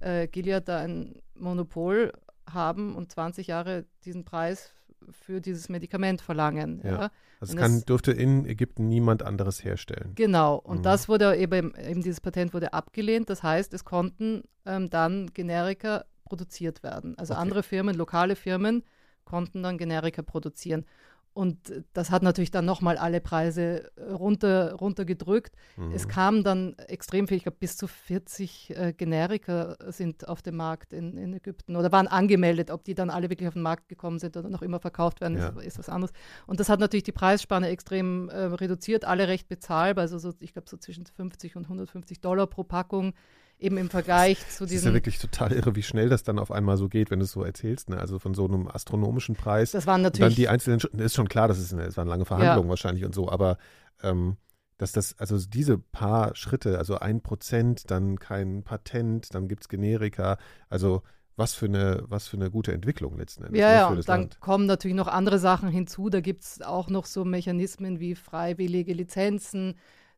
äh, 0.00 0.28
Gilead 0.28 0.68
da 0.68 0.78
ein 0.78 1.22
Monopol 1.34 2.12
haben 2.50 2.96
und 2.96 3.10
20 3.10 3.46
Jahre 3.46 3.86
diesen 4.04 4.24
Preis 4.24 4.72
für 5.10 5.40
dieses 5.40 5.68
Medikament 5.68 6.20
verlangen. 6.20 6.80
Ja. 6.84 6.90
ja. 6.90 7.10
Also 7.40 7.54
es 7.54 7.60
kann, 7.60 7.80
dürfte 7.86 8.12
in 8.12 8.44
Ägypten 8.44 8.88
niemand 8.88 9.22
anderes 9.22 9.64
herstellen. 9.64 10.12
Genau, 10.14 10.56
und 10.56 10.78
mhm. 10.78 10.82
das 10.82 11.08
wurde 11.08 11.36
eben, 11.36 11.74
eben 11.74 12.02
dieses 12.02 12.20
Patent 12.20 12.52
wurde 12.52 12.72
abgelehnt. 12.74 13.30
Das 13.30 13.42
heißt, 13.42 13.72
es 13.72 13.84
konnten 13.84 14.42
ähm, 14.66 14.90
dann 14.90 15.28
Generika 15.32 16.04
produziert 16.24 16.82
werden. 16.82 17.16
Also 17.18 17.34
okay. 17.34 17.42
andere 17.42 17.62
Firmen, 17.62 17.96
lokale 17.96 18.36
Firmen, 18.36 18.82
konnten 19.24 19.62
dann 19.62 19.78
Generika 19.78 20.22
produzieren. 20.22 20.84
Und 21.32 21.72
das 21.92 22.10
hat 22.10 22.22
natürlich 22.22 22.50
dann 22.50 22.64
nochmal 22.64 22.98
alle 22.98 23.20
Preise 23.20 23.90
äh, 23.96 24.12
runter, 24.12 24.74
runtergedrückt. 24.74 25.54
Mhm. 25.76 25.92
Es 25.92 26.08
kam 26.08 26.42
dann 26.42 26.76
extrem 26.88 27.28
viel, 27.28 27.36
ich 27.36 27.44
glaube 27.44 27.58
bis 27.60 27.76
zu 27.76 27.86
40 27.86 28.76
äh, 28.76 28.92
Generika 28.92 29.76
sind 29.88 30.28
auf 30.28 30.42
dem 30.42 30.56
Markt 30.56 30.92
in, 30.92 31.16
in, 31.16 31.32
Ägypten 31.32 31.76
oder 31.76 31.92
waren 31.92 32.08
angemeldet. 32.08 32.70
Ob 32.72 32.84
die 32.84 32.94
dann 32.94 33.10
alle 33.10 33.30
wirklich 33.30 33.46
auf 33.46 33.54
den 33.54 33.62
Markt 33.62 33.88
gekommen 33.88 34.18
sind 34.18 34.36
oder 34.36 34.48
noch 34.48 34.62
immer 34.62 34.80
verkauft 34.80 35.20
werden, 35.20 35.38
ja. 35.38 35.48
ist, 35.50 35.66
ist, 35.66 35.78
was 35.78 35.88
anderes. 35.88 36.12
Und 36.46 36.58
das 36.58 36.68
hat 36.68 36.80
natürlich 36.80 37.04
die 37.04 37.12
Preisspanne 37.12 37.68
extrem 37.68 38.28
äh, 38.28 38.36
reduziert, 38.36 39.04
alle 39.04 39.28
recht 39.28 39.48
bezahlbar, 39.48 40.02
also 40.02 40.18
so, 40.18 40.32
ich 40.40 40.52
glaube 40.52 40.68
so 40.68 40.76
zwischen 40.78 41.06
50 41.06 41.54
und 41.54 41.64
150 41.64 42.20
Dollar 42.20 42.48
pro 42.48 42.64
Packung 42.64 43.14
eben 43.60 43.76
im 43.76 43.90
Vergleich 43.90 44.38
zu 44.48 44.64
diesem. 44.64 44.76
Das 44.76 44.82
ist 44.82 44.84
ja 44.86 44.94
wirklich 44.94 45.18
total 45.18 45.52
irre, 45.52 45.76
wie 45.76 45.82
schnell 45.82 46.08
das 46.08 46.22
dann 46.22 46.38
auf 46.38 46.50
einmal 46.50 46.76
so 46.76 46.88
geht, 46.88 47.10
wenn 47.10 47.18
du 47.18 47.24
es 47.24 47.32
so 47.32 47.44
erzählst. 47.44 47.88
Ne? 47.90 47.98
Also 47.98 48.18
von 48.18 48.34
so 48.34 48.46
einem 48.46 48.68
astronomischen 48.68 49.36
Preis. 49.36 49.72
Das 49.72 49.86
waren 49.86 50.02
natürlich. 50.02 50.34
Dann 50.34 50.36
die 50.36 50.48
einzelnen, 50.48 50.80
ist 50.98 51.14
schon 51.14 51.28
klar, 51.28 51.48
das, 51.48 51.58
ist 51.58 51.72
eine, 51.72 51.84
das 51.84 51.96
waren 51.96 52.08
lange 52.08 52.24
Verhandlungen 52.24 52.68
ja. 52.68 52.70
wahrscheinlich 52.70 53.04
und 53.04 53.14
so, 53.14 53.30
aber 53.30 53.58
ähm, 54.02 54.36
dass 54.78 54.92
das, 54.92 55.18
also 55.18 55.38
diese 55.38 55.78
paar 55.78 56.34
Schritte, 56.34 56.78
also 56.78 56.98
ein 56.98 57.20
Prozent, 57.20 57.90
dann 57.90 58.18
kein 58.18 58.62
Patent, 58.62 59.34
dann 59.34 59.46
gibt 59.46 59.64
es 59.64 59.68
Generika, 59.68 60.38
also 60.70 61.02
was 61.36 61.54
für 61.54 61.66
eine, 61.66 62.04
was 62.06 62.28
für 62.28 62.36
eine 62.36 62.50
gute 62.50 62.72
Entwicklung 62.72 63.16
letzten 63.16 63.44
Endes. 63.44 63.60
Ja, 63.60 63.68
ne, 63.68 63.74
ja, 63.74 63.88
und 63.88 64.08
dann 64.08 64.20
Land. 64.20 64.40
kommen 64.40 64.66
natürlich 64.66 64.96
noch 64.96 65.08
andere 65.08 65.38
Sachen 65.38 65.68
hinzu. 65.70 66.10
Da 66.10 66.20
gibt 66.20 66.44
es 66.44 66.62
auch 66.62 66.88
noch 66.88 67.06
so 67.06 67.24
Mechanismen 67.24 67.98
wie 67.98 68.14
freiwillige 68.14 68.92
Lizenzen, 68.92 69.74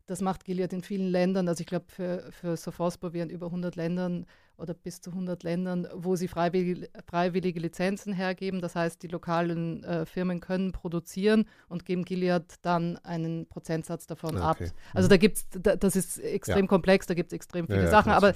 das 0.07 0.21
macht 0.21 0.45
Gilead 0.45 0.73
in 0.73 0.83
vielen 0.83 1.09
Ländern. 1.09 1.49
Also 1.49 1.61
ich 1.61 1.67
glaube, 1.67 1.87
für, 1.89 2.31
für 2.33 2.57
Sophosbor 2.57 3.15
in 3.15 3.31
über 3.31 3.47
100 3.47 3.77
Ländern 3.77 4.27
oder 4.57 4.75
bis 4.75 5.01
zu 5.01 5.11
100 5.11 5.43
Ländern, 5.43 5.89
wo 5.95 6.15
sie 6.15 6.29
freiwillige, 6.29 6.89
freiwillige 7.09 7.59
Lizenzen 7.59 8.13
hergeben. 8.13 8.61
Das 8.61 8.77
heißt, 8.77 9.03
die 9.03 9.09
lokalen 9.09 9.83
äh, 9.85 10.07
Firmen 10.07 10.41
können 10.41 10.73
produzieren 10.73 11.47
und 11.69 11.85
geben 11.85 12.05
Gilead 12.05 12.45
dann 12.63 12.97
einen 12.99 13.47
Prozentsatz 13.47 14.07
davon 14.07 14.37
okay. 14.37 14.45
ab. 14.45 14.59
Also 14.95 15.09
da 15.09 15.17
gibt 15.17 15.39
es, 15.39 15.47
da, 15.51 15.77
das 15.77 15.97
ist 15.97 16.19
extrem 16.19 16.61
ja. 16.61 16.67
komplex, 16.67 17.07
da 17.07 17.15
gibt 17.15 17.33
es 17.33 17.37
extrem 17.37 17.67
viele 17.67 17.79
ja, 17.79 17.85
ja, 17.85 17.91
Sachen. 17.91 18.13
Aber 18.13 18.35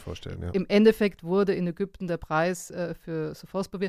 im 0.52 0.66
Endeffekt 0.68 1.22
wurde 1.22 1.54
in 1.54 1.66
Ägypten 1.66 2.06
der 2.08 2.16
Preis 2.16 2.70
äh, 2.70 2.94
für 2.94 3.34
Sophosbor 3.34 3.80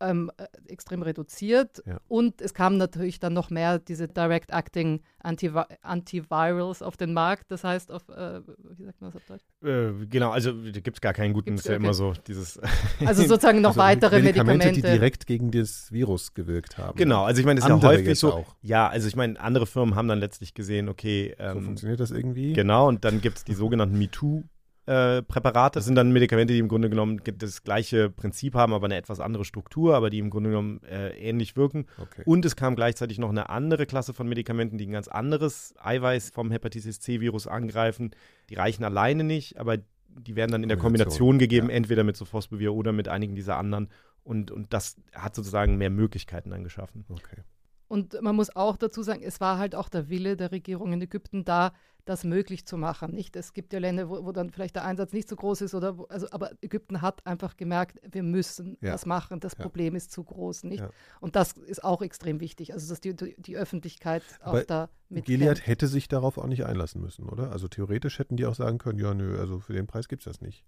ähm, 0.00 0.30
äh, 0.36 0.46
extrem 0.68 1.02
reduziert. 1.02 1.82
Ja. 1.86 1.98
Und 2.08 2.40
es 2.40 2.54
kamen 2.54 2.76
natürlich 2.76 3.20
dann 3.20 3.32
noch 3.32 3.50
mehr 3.50 3.78
diese 3.78 4.08
Direct-Acting 4.08 5.00
Antivi 5.20 5.62
Antivirals 5.82 6.82
auf 6.82 6.96
den 6.96 7.12
Markt. 7.12 7.50
Das 7.50 7.64
heißt, 7.64 7.90
auf, 7.90 8.08
äh, 8.08 8.40
wie 8.76 8.84
sagt 8.84 9.00
man 9.00 9.10
das 9.10 9.16
auf 9.16 9.26
Deutsch? 9.26 9.44
Äh, 9.62 10.06
genau, 10.06 10.30
also 10.30 10.52
da 10.52 10.80
gibt 10.80 10.96
es 10.96 11.00
gar 11.00 11.12
keinen 11.12 11.34
guten, 11.34 11.54
ist 11.54 11.66
ja 11.66 11.74
okay. 11.74 11.82
immer 11.82 11.94
so 11.94 12.12
dieses. 12.26 12.60
also 13.04 13.22
sozusagen 13.24 13.60
noch 13.60 13.70
also 13.70 13.80
weitere 13.80 14.20
Medikamente, 14.20 14.66
Medikamente. 14.66 14.80
Die 14.82 14.98
direkt 14.98 15.26
gegen 15.26 15.50
das 15.50 15.90
Virus 15.92 16.34
gewirkt 16.34 16.78
haben. 16.78 16.96
Genau, 16.96 17.24
also 17.24 17.40
ich 17.40 17.46
meine, 17.46 17.60
das 17.60 17.68
ist 17.68 17.82
ja 17.82 17.88
häufig 17.88 18.18
so. 18.18 18.32
Auch. 18.32 18.56
Ja, 18.62 18.88
also 18.88 19.08
ich 19.08 19.16
meine, 19.16 19.40
andere 19.40 19.66
Firmen 19.66 19.94
haben 19.94 20.08
dann 20.08 20.20
letztlich 20.20 20.54
gesehen, 20.54 20.88
okay. 20.88 21.34
Ähm, 21.38 21.54
so 21.54 21.60
funktioniert 21.62 22.00
das 22.00 22.10
irgendwie. 22.10 22.52
Genau, 22.52 22.88
und 22.88 23.04
dann 23.04 23.20
gibt 23.20 23.38
es 23.38 23.44
die 23.44 23.54
sogenannten 23.54 23.98
MeToo 23.98 24.44
äh, 24.88 25.22
Präparate. 25.22 25.78
Das 25.78 25.84
sind 25.84 25.96
dann 25.96 26.12
Medikamente, 26.12 26.54
die 26.54 26.58
im 26.58 26.68
Grunde 26.68 26.88
genommen 26.88 27.20
das 27.36 27.62
gleiche 27.62 28.08
Prinzip 28.08 28.54
haben, 28.54 28.72
aber 28.72 28.86
eine 28.86 28.96
etwas 28.96 29.20
andere 29.20 29.44
Struktur, 29.44 29.94
aber 29.94 30.08
die 30.08 30.18
im 30.18 30.30
Grunde 30.30 30.48
genommen 30.48 30.80
äh, 30.84 31.10
ähnlich 31.18 31.56
wirken. 31.56 31.84
Okay. 31.98 32.22
Und 32.24 32.46
es 32.46 32.56
kam 32.56 32.74
gleichzeitig 32.74 33.18
noch 33.18 33.28
eine 33.28 33.50
andere 33.50 33.84
Klasse 33.84 34.14
von 34.14 34.26
Medikamenten, 34.28 34.78
die 34.78 34.86
ein 34.86 34.92
ganz 34.92 35.08
anderes 35.08 35.74
Eiweiß 35.78 36.30
vom 36.30 36.50
Hepatitis 36.50 37.00
C-Virus 37.00 37.46
angreifen. 37.46 38.12
Die 38.48 38.54
reichen 38.54 38.82
alleine 38.82 39.24
nicht, 39.24 39.58
aber 39.58 39.76
die 40.08 40.36
werden 40.36 40.52
dann 40.52 40.62
in 40.62 40.70
der 40.70 40.78
Kombination 40.78 41.38
gegeben, 41.38 41.68
ja. 41.68 41.76
entweder 41.76 42.02
mit 42.02 42.16
Sofosbuvir 42.16 42.72
oder 42.72 42.92
mit 42.92 43.08
einigen 43.08 43.34
dieser 43.34 43.58
anderen. 43.58 43.88
Und, 44.24 44.50
und 44.50 44.72
das 44.72 44.96
hat 45.14 45.34
sozusagen 45.34 45.76
mehr 45.76 45.90
Möglichkeiten 45.90 46.48
dann 46.48 46.64
geschaffen. 46.64 47.04
Okay. 47.10 47.42
Und 47.88 48.20
man 48.20 48.36
muss 48.36 48.54
auch 48.54 48.76
dazu 48.76 49.02
sagen, 49.02 49.22
es 49.22 49.40
war 49.40 49.58
halt 49.58 49.74
auch 49.74 49.88
der 49.88 50.08
Wille 50.08 50.36
der 50.36 50.52
Regierung 50.52 50.92
in 50.92 51.00
Ägypten 51.00 51.44
da, 51.44 51.72
das 52.04 52.24
möglich 52.24 52.66
zu 52.66 52.76
machen. 52.76 53.14
Nicht? 53.14 53.36
Es 53.36 53.52
gibt 53.52 53.72
ja 53.72 53.78
Länder, 53.78 54.08
wo, 54.08 54.24
wo 54.24 54.32
dann 54.32 54.50
vielleicht 54.50 54.76
der 54.76 54.84
Einsatz 54.84 55.12
nicht 55.12 55.28
so 55.28 55.36
groß 55.36 55.62
ist, 55.62 55.74
oder 55.74 55.98
wo, 55.98 56.04
also, 56.04 56.26
aber 56.30 56.52
Ägypten 56.62 57.02
hat 57.02 57.26
einfach 57.26 57.56
gemerkt, 57.56 58.00
wir 58.10 58.22
müssen 58.22 58.78
ja. 58.80 58.92
das 58.92 59.06
machen, 59.06 59.40
das 59.40 59.52
ja. 59.52 59.62
Problem 59.62 59.94
ist 59.94 60.10
zu 60.12 60.24
groß. 60.24 60.64
Nicht? 60.64 60.80
Ja. 60.80 60.90
Und 61.20 61.36
das 61.36 61.52
ist 61.52 61.84
auch 61.84 62.02
extrem 62.02 62.40
wichtig, 62.40 62.72
also 62.72 62.88
dass 62.88 63.00
die, 63.00 63.14
die 63.14 63.56
Öffentlichkeit 63.56 64.22
aber 64.40 64.60
auch 64.60 64.64
da 64.64 64.88
mit. 65.08 65.26
Gilead 65.26 65.66
hätte 65.66 65.86
sich 65.86 66.08
darauf 66.08 66.38
auch 66.38 66.46
nicht 66.46 66.64
einlassen 66.64 67.00
müssen, 67.00 67.28
oder? 67.28 67.52
Also 67.52 67.68
theoretisch 67.68 68.18
hätten 68.18 68.36
die 68.36 68.46
auch 68.46 68.54
sagen 68.54 68.78
können, 68.78 68.98
ja, 68.98 69.12
nö, 69.14 69.38
also 69.38 69.60
für 69.60 69.72
den 69.72 69.86
Preis 69.86 70.08
gibt 70.08 70.22
es 70.22 70.32
das 70.32 70.40
nicht. 70.40 70.64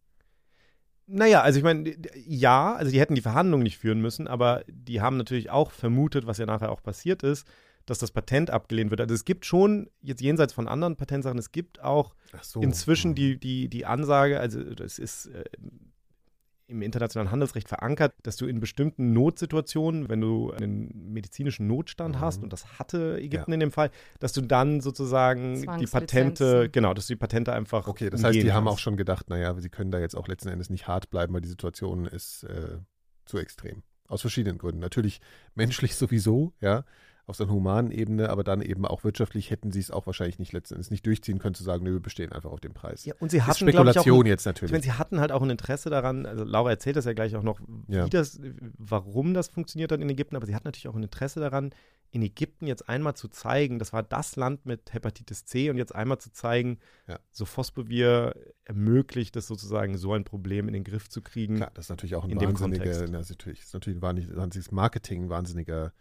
Naja, 1.13 1.43
also 1.43 1.59
ich 1.59 1.65
meine, 1.65 1.93
ja, 2.15 2.75
also 2.77 2.93
die 2.93 3.01
hätten 3.01 3.17
die 3.17 3.21
Verhandlungen 3.21 3.65
nicht 3.65 3.79
führen 3.79 4.01
müssen, 4.01 4.29
aber 4.29 4.63
die 4.69 5.01
haben 5.01 5.17
natürlich 5.17 5.51
auch 5.51 5.73
vermutet, 5.73 6.27
was 6.27 6.39
ja 6.39 6.47
nachher 6.47 6.71
auch 6.71 6.83
passiert 6.83 7.25
ist, 7.25 7.49
dass 7.85 7.99
das 7.99 8.13
Patent 8.13 8.51
abgelehnt 8.51 8.91
wird. 8.91 9.01
Also 9.01 9.15
es 9.15 9.25
gibt 9.25 9.45
schon, 9.45 9.91
jetzt 10.03 10.21
jenseits 10.21 10.53
von 10.53 10.69
anderen 10.69 10.95
Patentsachen, 10.97 11.39
es 11.39 11.51
gibt 11.51 11.83
auch 11.83 12.15
so. 12.43 12.61
inzwischen 12.61 13.17
die, 13.17 13.39
die, 13.39 13.69
die 13.69 13.87
Ansage, 13.87 14.39
also 14.39 14.63
das 14.63 15.01
ist 15.01 15.27
äh, 15.27 15.45
im 16.71 16.83
internationalen 16.83 17.31
Handelsrecht 17.31 17.69
verankert, 17.69 18.15
dass 18.23 18.37
du 18.37 18.47
in 18.47 18.61
bestimmten 18.61 19.13
Notsituationen, 19.13 20.09
wenn 20.09 20.21
du 20.21 20.53
einen 20.53 21.13
medizinischen 21.13 21.67
Notstand 21.67 22.17
mhm. 22.17 22.21
hast, 22.21 22.43
und 22.43 22.53
das 22.53 22.79
hatte 22.79 23.19
Ägypten 23.19 23.51
ja. 23.51 23.55
in 23.55 23.61
dem 23.61 23.73
Fall, 23.73 23.91
dass 24.21 24.33
du 24.33 24.41
dann 24.41 24.81
sozusagen 24.81 25.61
die 25.79 25.87
Patente, 25.87 26.71
genau, 26.71 26.95
dass 26.95 27.07
du 27.07 27.15
die 27.15 27.19
Patente 27.19 27.53
einfach. 27.53 27.89
Okay, 27.89 28.11
das 28.11 28.23
heißt, 28.23 28.35
die 28.35 28.41
kannst. 28.41 28.55
haben 28.55 28.69
auch 28.69 28.79
schon 28.79 28.97
gedacht, 28.97 29.29
naja, 29.29 29.55
sie 29.61 29.69
können 29.69 29.91
da 29.91 29.99
jetzt 29.99 30.17
auch 30.17 30.29
letzten 30.29 30.49
Endes 30.49 30.71
nicht 30.71 30.87
hart 30.89 31.11
bleiben, 31.11 31.35
weil 31.35 31.41
die 31.41 31.49
Situation 31.49 32.07
ist 32.07 32.45
äh, 32.45 32.79
zu 33.27 33.39
extrem. 33.39 33.83
Aus 34.07 34.23
verschiedenen 34.23 34.59
Gründen. 34.59 34.81
Natürlich 34.81 35.21
menschlich 35.55 35.95
sowieso, 35.97 36.53
ja 36.61 36.85
auf 37.27 37.37
so 37.37 37.45
einer 37.45 37.53
humanen 37.53 37.91
Ebene, 37.91 38.31
aber 38.31 38.45
dann 38.45 38.61
eben 38.61 38.87
auch 38.87 39.05
wirtschaftlich 39.05 39.51
hätten 39.51 39.73
sie 39.73 39.81
es 39.81 39.91
auch 39.91 40.07
wahrscheinlich 40.07 40.39
nicht 40.39 40.53
letzten 40.53 40.75
Endes 40.75 40.91
nicht 40.91 41.07
durchziehen 41.07 41.39
können, 41.39 41.55
zu 41.55 41.65
sagen, 41.65 41.85
nö, 41.85 41.93
wir 41.93 42.01
bestehen 42.01 42.33
einfach 42.33 42.51
auf 42.51 42.61
dem 42.61 42.75
Preis. 42.75 43.05
Ja, 43.05 43.15
und 43.21 43.31
sie 43.31 43.43
hatten, 43.43 43.59
Spekulation 43.59 44.25
ein, 44.25 44.29
jetzt 44.29 44.47
natürlich. 44.47 44.71
Ich 44.71 44.73
meine, 44.73 44.83
sie 44.83 44.93
hatten 44.93 45.21
halt 45.21 45.33
auch 45.33 45.43
ein 45.43 45.51
Interesse 45.51 45.91
daran, 45.91 46.27
also 46.27 46.45
Laura 46.45 46.71
erzählt 46.71 46.97
das 46.97 47.05
ja 47.05 47.13
gleich 47.13 47.37
auch 47.37 47.43
noch, 47.43 47.61
ja. 47.89 48.09
das, 48.09 48.41
warum 48.79 49.35
das 49.35 49.49
funktioniert 49.49 49.93
hat 49.93 50.01
in 50.01 50.09
Ägypten, 50.11 50.37
aber 50.37 50.47
sie 50.47 50.55
hatten 50.55 50.67
natürlich 50.67 50.89
auch 50.89 50.97
ein 50.97 51.03
Interesse 51.03 51.41
daran, 51.41 51.73
in 52.13 52.23
Ägypten 52.23 52.67
jetzt 52.67 52.89
einmal 52.89 53.15
zu 53.15 53.29
zeigen, 53.29 53.79
das 53.79 53.93
war 53.93 54.03
das 54.03 54.37
Land 54.37 54.67
mit 54.67 54.93
Hepatitis 54.93 55.45
C 55.45 55.71
und 55.71 55.77
jetzt 55.77 55.95
einmal 55.95 56.19
zu 56.19 56.33
zeigen, 56.33 56.79
ja. 57.07 57.21
so 57.31 57.45
Phosphobir 57.45 58.35
ermöglicht 58.65 59.37
es 59.37 59.47
sozusagen, 59.47 59.97
so 59.97 60.13
ein 60.13 60.25
Problem 60.25 60.67
in 60.67 60.75
den 60.75 60.85
Griff 60.85 61.09
zu 61.09 61.23
kriegen. 61.23 61.57
Klar, 61.57 61.71
das 61.75 61.87
ist 61.87 61.91
natürlich 61.91 62.17
auch 62.17 62.25
ein 62.25 62.41
wahnsinniger, 62.41 62.85
das 62.85 63.03
ist 63.03 63.31
natürlich, 63.31 63.59
das 63.61 63.69
ist 63.69 63.75
natürlich 63.75 63.99
ein 63.99 64.03
wahnsinniges 64.03 64.73
Marketing, 64.73 65.25
ein 65.25 65.31
wahnsinniger 65.31 65.93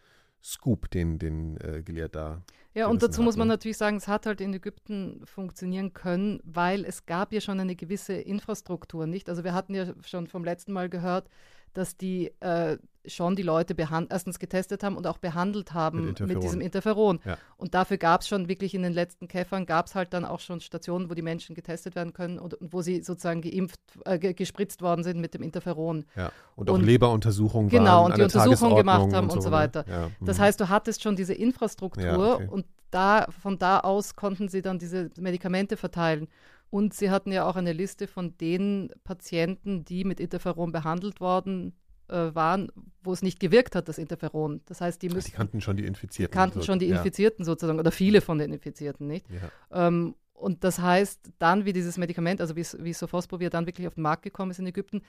Scoop, 0.44 0.90
den, 0.92 1.20
den 1.20 1.58
äh, 1.58 1.82
Gilead 1.84 2.16
da. 2.16 2.42
Ja, 2.74 2.88
und 2.88 3.02
dazu 3.02 3.20
hat, 3.20 3.26
muss 3.26 3.36
man 3.36 3.48
ne? 3.48 3.56
natürlich 3.56 3.78
sagen, 3.78 3.98
es 3.98 4.08
hat 4.08 4.26
halt 4.26 4.42
in 4.42 4.54
Ägypten 4.54 5.22
funktionieren 5.26 5.94
können, 5.94 6.40
weil 6.44 6.86
es 6.86 7.06
gab 7.06 7.34
ja 7.34 7.42
schon 7.42 7.60
eine 7.60 7.76
gewisse 7.76 8.14
Infrastruktur, 8.14 9.08
nicht? 9.08 9.28
Also 9.28 9.44
wir 9.44 9.54
hatten 9.54 9.74
ja 9.74 9.94
schon 10.06 10.28
vom 10.28 10.44
letzten 10.44 10.72
Mal 10.72 10.88
gehört, 10.88 11.30
dass 11.74 11.98
die 11.98 12.32
äh, 12.40 12.78
schon 13.06 13.36
die 13.36 13.44
Leute 13.44 13.76
erstens 14.10 14.40
getestet 14.40 14.84
haben 14.84 14.98
und 14.98 15.08
auch 15.08 15.18
behandelt 15.18 15.74
haben 15.74 16.06
mit, 16.06 16.20
mit 16.20 16.44
diesem 16.44 16.62
Interferon. 16.62 17.20
Ja. 17.26 17.38
Und 17.58 17.74
dafür 17.74 17.98
gab 17.98 18.22
es 18.22 18.28
schon 18.28 18.48
wirklich 18.48 18.74
in 18.76 18.84
den 18.84 18.94
letzten 18.94 19.28
Käfern, 19.28 19.66
gab 19.66 19.88
es 19.88 19.96
halt 19.96 20.14
dann 20.14 20.26
auch 20.26 20.40
schon 20.40 20.60
Stationen, 20.60 21.10
wo 21.10 21.14
die 21.14 21.22
Menschen 21.22 21.56
getestet 21.56 21.96
werden 21.96 22.14
können 22.14 22.40
und, 22.40 22.54
und 22.56 22.74
wo 22.74 22.82
sie 22.82 23.02
sozusagen 23.02 23.42
geimpft, 23.42 23.80
äh, 24.06 24.34
gespritzt 24.34 24.82
worden 24.82 25.04
sind 25.04 25.20
mit 25.20 25.34
dem 25.34 25.42
Interferon. 25.42 26.06
Ja. 26.16 26.32
Und 26.56 26.70
auch 26.70 26.76
und, 26.76 26.84
Leberuntersuchungen 26.84 27.70
Genau, 27.70 28.06
und 28.06 28.18
die 28.18 28.22
Untersuchungen 28.22 28.76
gemacht 28.76 29.14
haben 29.14 29.26
und 29.26 29.32
so, 29.32 29.38
und 29.38 29.42
so 29.44 29.52
weiter. 29.52 29.86
Ja. 29.88 30.12
Das 30.22 30.38
mhm. 30.38 30.42
heißt, 30.42 30.60
du 30.60 30.70
hattest 30.70 31.02
schon 31.02 31.16
diese 31.16 31.34
Infrastruktur 31.34 32.36
okay. 32.36 32.48
und 32.50 32.66
da, 32.92 33.28
von 33.42 33.58
da 33.58 33.80
aus 33.82 34.16
konnten 34.16 34.50
sie 34.50 34.62
dann 34.62 34.80
diese 34.80 35.10
Medikamente 35.20 35.78
verteilen. 35.78 36.28
Und 36.70 36.94
sie 36.94 37.10
hatten 37.10 37.32
ja 37.32 37.48
auch 37.48 37.56
eine 37.56 37.74
Liste 37.74 38.08
von 38.08 38.38
den 38.38 38.92
Patienten, 39.04 39.86
die 39.86 40.04
mit 40.04 40.20
Interferon 40.20 40.72
behandelt 40.72 41.20
worden 41.20 41.74
äh, 42.10 42.34
waren, 42.36 42.72
wo 43.04 43.14
es 43.14 43.22
nicht 43.22 43.40
gewirkt 43.40 43.76
hat, 43.76 43.88
das 43.88 43.98
Interferon. 43.98 44.62
Das 44.66 44.82
heißt, 44.82 45.02
die 45.02 45.10
müssen. 45.10 45.32
Die 45.32 45.36
kannten 45.36 45.62
schon 45.62 45.78
die 45.78 45.86
Infizierten. 45.86 46.34
Kannten 46.34 46.62
schon 46.62 46.80
die 46.80 46.90
Infizierten 46.90 47.44
ja. 47.44 47.46
sozusagen 47.46 47.80
oder 47.80 47.92
viele 47.92 48.22
von 48.22 48.38
den 48.38 48.52
Infizierten, 48.52 49.08
nicht? 49.08 49.26
Ja. 49.30 49.88
Ähm, 49.88 50.16
und 50.34 50.64
das 50.64 50.80
heißt, 50.80 51.34
dann, 51.38 51.66
wie 51.66 51.74
dieses 51.74 51.98
Medikament, 51.98 52.40
also 52.40 52.56
wie, 52.56 52.66
wie 52.80 52.94
Sophosbuvir 52.94 53.50
dann 53.50 53.66
wirklich 53.66 53.88
auf 53.88 53.96
den 53.96 54.04
Markt 54.04 54.24
gekommen 54.24 54.52
ist 54.52 54.60
in 54.60 54.68
Ägypten, 54.68 55.02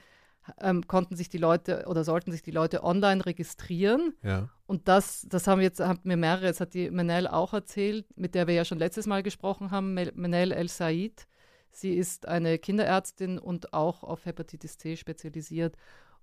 ähm, 0.59 0.87
konnten 0.87 1.15
sich 1.15 1.29
die 1.29 1.37
Leute 1.37 1.85
oder 1.87 2.03
sollten 2.03 2.31
sich 2.31 2.41
die 2.41 2.51
Leute 2.51 2.83
online 2.83 3.25
registrieren. 3.25 4.13
Ja. 4.23 4.49
Und 4.65 4.87
das, 4.87 5.25
das 5.29 5.47
haben 5.47 5.61
jetzt 5.61 5.79
haben 5.79 5.99
mir 6.03 6.17
mehrere, 6.17 6.47
das 6.47 6.59
hat 6.59 6.73
die 6.73 6.89
Menel 6.89 7.27
auch 7.27 7.53
erzählt, 7.53 8.05
mit 8.17 8.35
der 8.35 8.47
wir 8.47 8.55
ja 8.55 8.65
schon 8.65 8.79
letztes 8.79 9.07
Mal 9.07 9.23
gesprochen 9.23 9.71
haben, 9.71 9.93
Menel 9.93 10.51
El 10.51 10.67
Said. 10.67 11.27
Sie 11.71 11.93
ist 11.93 12.27
eine 12.27 12.59
Kinderärztin 12.59 13.39
und 13.39 13.73
auch 13.73 14.03
auf 14.03 14.25
Hepatitis 14.25 14.77
C 14.77 14.97
spezialisiert. 14.97 15.75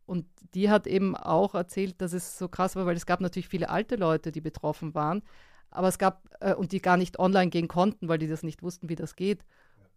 Und 0.06 0.26
die 0.54 0.70
hat 0.70 0.86
eben 0.86 1.16
auch 1.16 1.54
erzählt, 1.54 2.00
dass 2.00 2.12
es 2.12 2.38
so 2.38 2.48
krass 2.48 2.76
war, 2.76 2.86
weil 2.86 2.96
es 2.96 3.06
gab 3.06 3.20
natürlich 3.20 3.48
viele 3.48 3.68
alte 3.68 3.96
Leute, 3.96 4.32
die 4.32 4.40
betroffen 4.40 4.94
waren. 4.94 5.22
Aber 5.70 5.88
es 5.88 5.98
gab, 5.98 6.28
äh, 6.40 6.54
und 6.54 6.72
die 6.72 6.80
gar 6.80 6.96
nicht 6.96 7.18
online 7.18 7.50
gehen 7.50 7.68
konnten, 7.68 8.08
weil 8.08 8.18
die 8.18 8.26
das 8.26 8.42
nicht 8.42 8.62
wussten, 8.62 8.88
wie 8.88 8.94
das 8.94 9.16
geht. 9.16 9.44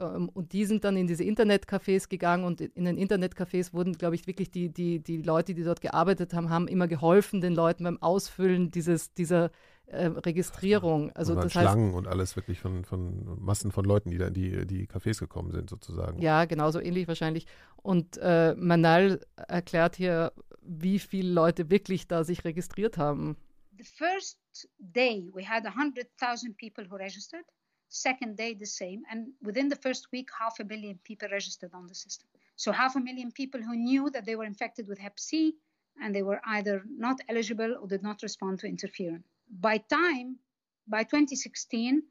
Ähm, 0.01 0.29
und 0.29 0.51
die 0.53 0.65
sind 0.65 0.83
dann 0.83 0.97
in 0.97 1.07
diese 1.07 1.23
Internetcafés 1.23 2.09
gegangen 2.09 2.43
und 2.43 2.59
in 2.59 2.85
den 2.85 2.97
Internetcafés 2.97 3.73
wurden, 3.73 3.93
glaube 3.93 4.15
ich, 4.15 4.27
wirklich 4.27 4.51
die, 4.51 4.69
die, 4.69 4.99
die 4.99 5.21
Leute, 5.21 5.53
die 5.53 5.63
dort 5.63 5.81
gearbeitet 5.81 6.33
haben, 6.33 6.49
haben 6.49 6.67
immer 6.67 6.87
geholfen 6.87 7.39
den 7.39 7.55
Leuten 7.55 7.83
beim 7.83 8.01
Ausfüllen 8.01 8.71
dieses, 8.71 9.13
dieser 9.13 9.51
äh, 9.91 10.07
Registrierung. 10.07 11.11
Also 11.11 11.35
das 11.35 11.51
Schlangen 11.51 11.87
heißt, 11.87 11.95
und 11.95 12.07
alles 12.07 12.35
wirklich 12.35 12.59
von, 12.59 12.85
von 12.85 13.39
Massen 13.39 13.71
von 13.71 13.85
Leuten, 13.85 14.09
die 14.09 14.17
da 14.17 14.27
in 14.27 14.33
die, 14.33 14.65
die 14.65 14.87
Cafés 14.87 15.19
gekommen 15.19 15.51
sind, 15.51 15.69
sozusagen. 15.69 16.21
Ja, 16.21 16.45
genauso 16.45 16.79
ähnlich 16.79 17.07
wahrscheinlich. 17.07 17.45
Und 17.75 18.17
äh, 18.17 18.55
Manal 18.55 19.21
erklärt 19.35 19.95
hier, 19.95 20.31
wie 20.61 20.99
viele 20.99 21.31
Leute 21.31 21.69
wirklich 21.69 22.07
da 22.07 22.23
sich 22.23 22.45
registriert 22.45 22.97
haben. 22.97 23.35
The 23.77 23.83
first 23.83 24.37
day 24.79 25.29
we 25.33 25.47
had 25.47 25.65
100,000 25.65 26.55
people 26.57 26.85
who 26.89 26.95
registered. 26.95 27.45
Second 27.89 28.37
day, 28.37 28.55
the 28.57 28.65
same. 28.65 29.01
And 29.09 29.33
within 29.41 29.69
the 29.69 29.75
first 29.75 30.11
week, 30.13 30.29
half 30.39 30.59
a 30.59 30.63
million 30.63 30.97
people 31.03 31.27
registered 31.29 31.73
on 31.73 31.87
the 31.87 31.95
system. 31.95 32.27
So, 32.55 32.71
half 32.71 32.95
a 32.95 32.99
million 32.99 33.31
people 33.31 33.59
who 33.61 33.75
knew 33.75 34.09
that 34.11 34.25
they 34.25 34.35
were 34.35 34.45
infected 34.45 34.87
with 34.87 34.99
Hep 34.99 35.19
C 35.19 35.55
and 36.01 36.15
they 36.15 36.23
were 36.23 36.39
either 36.45 36.83
not 36.97 37.19
eligible 37.27 37.75
or 37.81 37.87
did 37.87 38.01
not 38.01 38.21
respond 38.21 38.59
to 38.59 38.67
interferon. 38.67 39.23
By 39.59 39.79
time, 39.79 40.39
by 40.87 41.03
2016, 41.03 42.03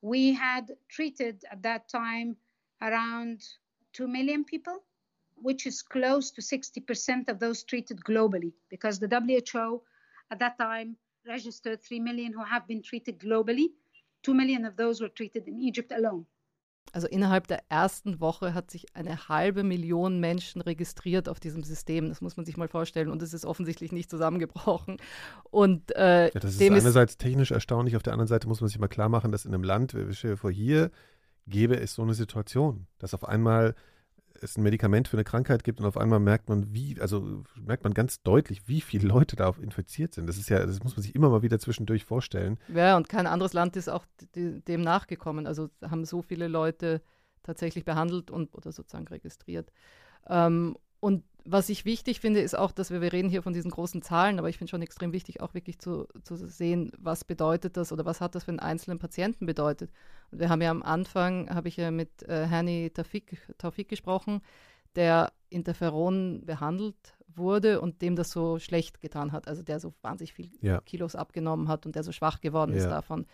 we 0.00 0.32
had 0.32 0.70
treated 0.88 1.44
at 1.50 1.62
that 1.62 1.88
time 1.88 2.36
around 2.80 3.42
2 3.94 4.06
million 4.06 4.44
people, 4.44 4.84
which 5.34 5.66
is 5.66 5.82
close 5.82 6.30
to 6.30 6.40
60% 6.40 7.28
of 7.28 7.40
those 7.40 7.64
treated 7.64 7.98
globally, 7.98 8.52
because 8.68 8.98
the 8.98 9.08
WHO 9.08 9.82
at 10.30 10.38
that 10.38 10.56
time 10.56 10.96
registered 11.26 11.82
3 11.82 12.00
million 12.00 12.32
who 12.32 12.44
have 12.44 12.66
been 12.68 12.82
treated 12.82 13.18
globally. 13.18 13.72
2 14.22 14.32
million 14.32 14.64
of 14.64 14.76
those 14.76 15.00
were 15.00 15.08
treated 15.08 15.48
in 15.48 15.58
Egypt 15.58 15.90
alone. 15.92 16.26
Also 16.94 17.08
innerhalb 17.08 17.48
der 17.48 17.58
ersten 17.70 18.20
Woche 18.20 18.54
hat 18.54 18.70
sich 18.70 18.94
eine 18.94 19.28
halbe 19.28 19.64
Million 19.64 20.20
Menschen 20.20 20.60
registriert 20.60 21.28
auf 21.28 21.40
diesem 21.40 21.64
System. 21.64 22.08
Das 22.08 22.20
muss 22.20 22.36
man 22.36 22.46
sich 22.46 22.56
mal 22.56 22.68
vorstellen. 22.68 23.10
Und 23.10 23.20
es 23.20 23.34
ist 23.34 23.44
offensichtlich 23.44 23.90
nicht 23.90 24.08
zusammengebrochen. 24.08 24.98
Und 25.50 25.90
äh, 25.96 26.26
ja, 26.26 26.38
das 26.38 26.54
ist 26.54 26.62
einerseits 26.62 27.16
technisch 27.18 27.50
erstaunlich. 27.50 27.96
Auf 27.96 28.04
der 28.04 28.12
anderen 28.12 28.28
Seite 28.28 28.46
muss 28.46 28.60
man 28.60 28.68
sich 28.68 28.78
mal 28.78 28.86
klar 28.86 29.08
machen, 29.08 29.32
dass 29.32 29.44
in 29.44 29.52
einem 29.52 29.64
Land, 29.64 29.92
wir 29.94 30.12
stellen 30.12 30.36
vor, 30.36 30.52
hier 30.52 30.92
gäbe 31.48 31.76
es 31.80 31.94
so 31.94 32.02
eine 32.02 32.14
Situation, 32.14 32.86
dass 33.00 33.12
auf 33.12 33.24
einmal 33.26 33.74
es 34.40 34.56
ein 34.56 34.62
Medikament 34.62 35.08
für 35.08 35.16
eine 35.16 35.24
Krankheit 35.24 35.64
gibt 35.64 35.80
und 35.80 35.86
auf 35.86 35.96
einmal 35.96 36.20
merkt 36.20 36.48
man, 36.48 36.72
wie, 36.72 37.00
also 37.00 37.44
merkt 37.56 37.84
man 37.84 37.94
ganz 37.94 38.22
deutlich, 38.22 38.68
wie 38.68 38.80
viele 38.80 39.08
Leute 39.08 39.36
da 39.36 39.54
infiziert 39.60 40.14
sind. 40.14 40.26
Das 40.26 40.38
ist 40.38 40.48
ja, 40.48 40.64
das 40.64 40.82
muss 40.82 40.96
man 40.96 41.02
sich 41.02 41.14
immer 41.14 41.30
mal 41.30 41.42
wieder 41.42 41.58
zwischendurch 41.58 42.04
vorstellen. 42.04 42.58
Ja, 42.68 42.96
und 42.96 43.08
kein 43.08 43.26
anderes 43.26 43.52
Land 43.52 43.76
ist 43.76 43.88
auch 43.88 44.04
dem 44.34 44.80
nachgekommen. 44.82 45.46
Also 45.46 45.70
haben 45.82 46.04
so 46.04 46.22
viele 46.22 46.48
Leute 46.48 47.02
tatsächlich 47.42 47.84
behandelt 47.84 48.30
und 48.30 48.54
oder 48.54 48.72
sozusagen 48.72 49.08
registriert. 49.08 49.70
Ähm, 50.26 50.76
und 51.04 51.22
was 51.44 51.68
ich 51.68 51.84
wichtig 51.84 52.20
finde, 52.20 52.40
ist 52.40 52.56
auch, 52.56 52.72
dass 52.72 52.90
wir, 52.90 53.02
wir 53.02 53.12
reden 53.12 53.28
hier 53.28 53.42
von 53.42 53.52
diesen 53.52 53.70
großen 53.70 54.00
Zahlen, 54.00 54.38
aber 54.38 54.48
ich 54.48 54.56
finde 54.56 54.70
schon 54.70 54.80
extrem 54.80 55.12
wichtig, 55.12 55.42
auch 55.42 55.52
wirklich 55.52 55.78
zu, 55.78 56.08
zu 56.22 56.36
sehen, 56.36 56.92
was 56.96 57.24
bedeutet 57.24 57.76
das 57.76 57.92
oder 57.92 58.06
was 58.06 58.22
hat 58.22 58.34
das 58.34 58.44
für 58.44 58.52
einen 58.52 58.60
einzelnen 58.60 58.98
Patienten 58.98 59.44
bedeutet. 59.44 59.90
Und 60.30 60.38
wir 60.38 60.48
haben 60.48 60.62
ja 60.62 60.70
am 60.70 60.82
Anfang, 60.82 61.54
habe 61.54 61.68
ich 61.68 61.76
ja 61.76 61.90
mit 61.90 62.22
äh, 62.22 62.46
Hani 62.48 62.90
Taufik, 62.94 63.36
Taufik 63.58 63.90
gesprochen, 63.90 64.40
der 64.96 65.30
Interferon 65.50 66.46
behandelt 66.46 66.96
wurde 67.28 67.82
und 67.82 68.00
dem 68.00 68.16
das 68.16 68.30
so 68.30 68.58
schlecht 68.58 69.02
getan 69.02 69.32
hat, 69.32 69.46
also 69.46 69.62
der 69.62 69.80
so 69.80 69.92
wahnsinnig 70.00 70.32
viel 70.32 70.48
ja. 70.62 70.80
Kilos 70.80 71.14
abgenommen 71.14 71.68
hat 71.68 71.84
und 71.84 71.96
der 71.96 72.02
so 72.02 72.12
schwach 72.12 72.40
geworden 72.40 72.70
ja. 72.70 72.78
ist 72.78 72.86
davon. 72.86 73.26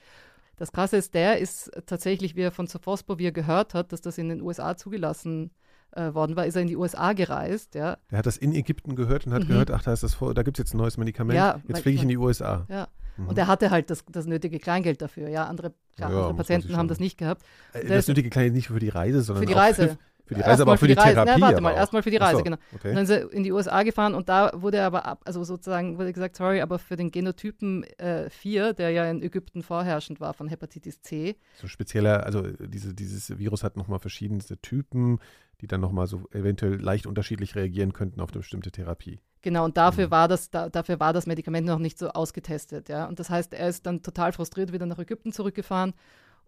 Das 0.57 0.73
Krasse 0.73 0.97
ist, 0.97 1.15
der 1.15 1.39
ist 1.39 1.71
tatsächlich, 1.87 2.35
wie 2.35 2.43
er 2.43 2.51
von 2.51 2.67
er 2.67 3.33
gehört 3.33 3.75
hat, 3.75 3.93
dass 3.93 4.01
das 4.01 4.19
in 4.19 4.29
den 4.29 4.43
USA 4.43 4.77
zugelassen 4.77 5.53
äh, 5.93 6.15
worden 6.15 6.37
war, 6.37 6.47
ist 6.47 6.57
er 6.57 6.63
in 6.63 6.69
die 6.69 6.77
USA 6.77 7.13
gereist. 7.13 7.75
Ja. 7.75 7.99
Er 8.11 8.19
hat 8.19 8.27
das 8.27 8.37
in 8.37 8.55
Ägypten 8.55 8.97
gehört 8.97 9.27
und 9.27 9.33
hat 9.33 9.45
mhm. 9.45 9.49
gehört, 9.49 9.71
ach, 9.71 9.83
da, 9.83 9.93
ist 9.93 10.03
das 10.03 10.15
vor, 10.15 10.35
da 10.35 10.43
gibt 10.43 10.59
es 10.59 10.65
jetzt 10.65 10.75
ein 10.75 10.79
neues 10.79 10.97
Medikament, 10.97 11.37
ja, 11.37 11.61
jetzt 11.69 11.83
fliege 11.83 11.97
ich 11.97 12.03
in 12.03 12.09
die 12.09 12.19
USA. 12.19 12.67
Ja. 12.69 12.89
Mhm. 13.17 13.29
Und 13.29 13.39
er 13.39 13.47
hatte 13.47 13.71
halt 13.71 13.91
das, 13.91 14.05
das 14.11 14.27
nötige 14.27 14.59
Kleingeld 14.59 15.03
dafür. 15.03 15.29
Ja, 15.29 15.47
andere, 15.47 15.73
ja, 15.99 16.07
andere 16.07 16.35
Patienten 16.35 16.77
haben 16.77 16.89
das 16.89 17.01
nicht 17.01 17.19
gehabt. 17.19 17.43
Äh, 17.73 17.87
das 17.87 18.09
nötige 18.09 18.31
Kleingeld 18.31 18.55
nicht 18.55 18.69
für 18.69 18.79
die 18.79 18.89
Reise, 18.89 19.23
sondern 19.23 19.43
für 19.43 19.47
die 19.47 19.59
Reise. 19.59 19.99
Für 20.31 20.37
die 20.37 20.43
Reise, 20.43 20.63
aber 20.63 20.75
auch 20.75 20.79
für 20.79 20.87
die, 20.87 20.95
die 20.95 21.03
Therapie. 21.03 21.33
Na, 21.41 21.41
warte 21.41 21.61
mal, 21.61 21.75
erstmal 21.75 22.05
für 22.05 22.11
die 22.13 22.17
Reise, 22.19 22.37
so, 22.37 22.45
genau. 22.45 22.57
Okay. 22.73 22.95
dann 22.95 23.05
sind 23.05 23.31
sie 23.33 23.37
in 23.37 23.43
die 23.43 23.51
USA 23.51 23.83
gefahren 23.83 24.15
und 24.15 24.29
da 24.29 24.53
wurde 24.55 24.77
er 24.77 24.87
aber 24.87 25.05
ab, 25.05 25.23
also 25.25 25.43
sozusagen 25.43 25.99
wurde 25.99 26.13
gesagt, 26.13 26.37
sorry, 26.37 26.61
aber 26.61 26.79
für 26.79 26.95
den 26.95 27.11
Genotypen 27.11 27.83
äh, 27.99 28.31
4, 28.31 28.75
der 28.75 28.91
ja 28.91 29.11
in 29.11 29.25
Ägypten 29.25 29.65
vorherrschend 29.65 30.21
war 30.21 30.33
von 30.33 30.47
Hepatitis 30.47 31.03
C. 31.03 31.35
So 31.57 31.67
spezieller, 31.67 32.25
also 32.25 32.43
diese, 32.43 32.95
dieses 32.95 33.37
Virus 33.39 33.65
hat 33.65 33.77
nochmal 33.77 33.99
verschiedenste 33.99 34.57
Typen, 34.59 35.19
die 35.63 35.67
dann 35.67 35.81
nochmal 35.81 36.07
so 36.07 36.23
eventuell 36.31 36.81
leicht 36.81 37.09
unterschiedlich 37.09 37.57
reagieren 37.57 37.93
könnten 37.93 38.21
auf 38.21 38.31
eine 38.31 38.39
bestimmte 38.39 38.71
Therapie. 38.71 39.19
Genau, 39.43 39.65
und 39.65 39.77
dafür 39.77 40.07
mhm. 40.07 40.11
war 40.13 40.29
das, 40.29 40.51
da, 40.51 40.69
dafür 40.69 41.01
war 41.01 41.13
das 41.13 41.27
Medikament 41.27 41.67
noch 41.67 41.81
nicht 41.81 41.99
so 41.99 42.11
ausgetestet, 42.11 42.89
ja. 42.89 43.07
Und 43.07 43.19
das 43.19 43.31
heißt, 43.31 43.53
er 43.53 43.69
ist 43.69 43.85
dann 43.85 44.05
total 44.05 44.33
frustriert 44.33 44.73
wieder 44.73 44.87
nach 44.87 44.99
Ägypten 45.01 45.33
zurückgefahren 45.33 45.93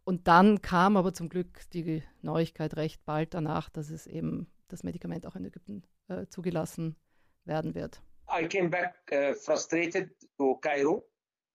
und 0.05 0.29
dann 0.29 0.63
kam 0.63 0.97
aber 0.97 1.15
zum 1.15 1.29
Glück 1.29 1.71
die 1.73 2.03
Neuigkeit 2.23 2.77
recht 2.77 3.05
bald 3.05 3.35
danach, 3.35 3.71
dass 3.71 3.91
es 3.91 4.07
eben 4.07 4.49
das 4.69 4.83
Medikament 4.83 5.27
auch 5.27 5.37
in 5.37 5.45
Ägypten 5.45 5.83
äh, 6.09 6.27
zugelassen 6.27 6.97
werden 7.45 7.75
wird. 7.75 8.03
I 8.29 8.47
came 8.47 8.71
back 8.71 8.95
uh, 9.13 9.35
frustrated 9.35 10.11
to 10.39 10.57
Cairo, 10.61 11.05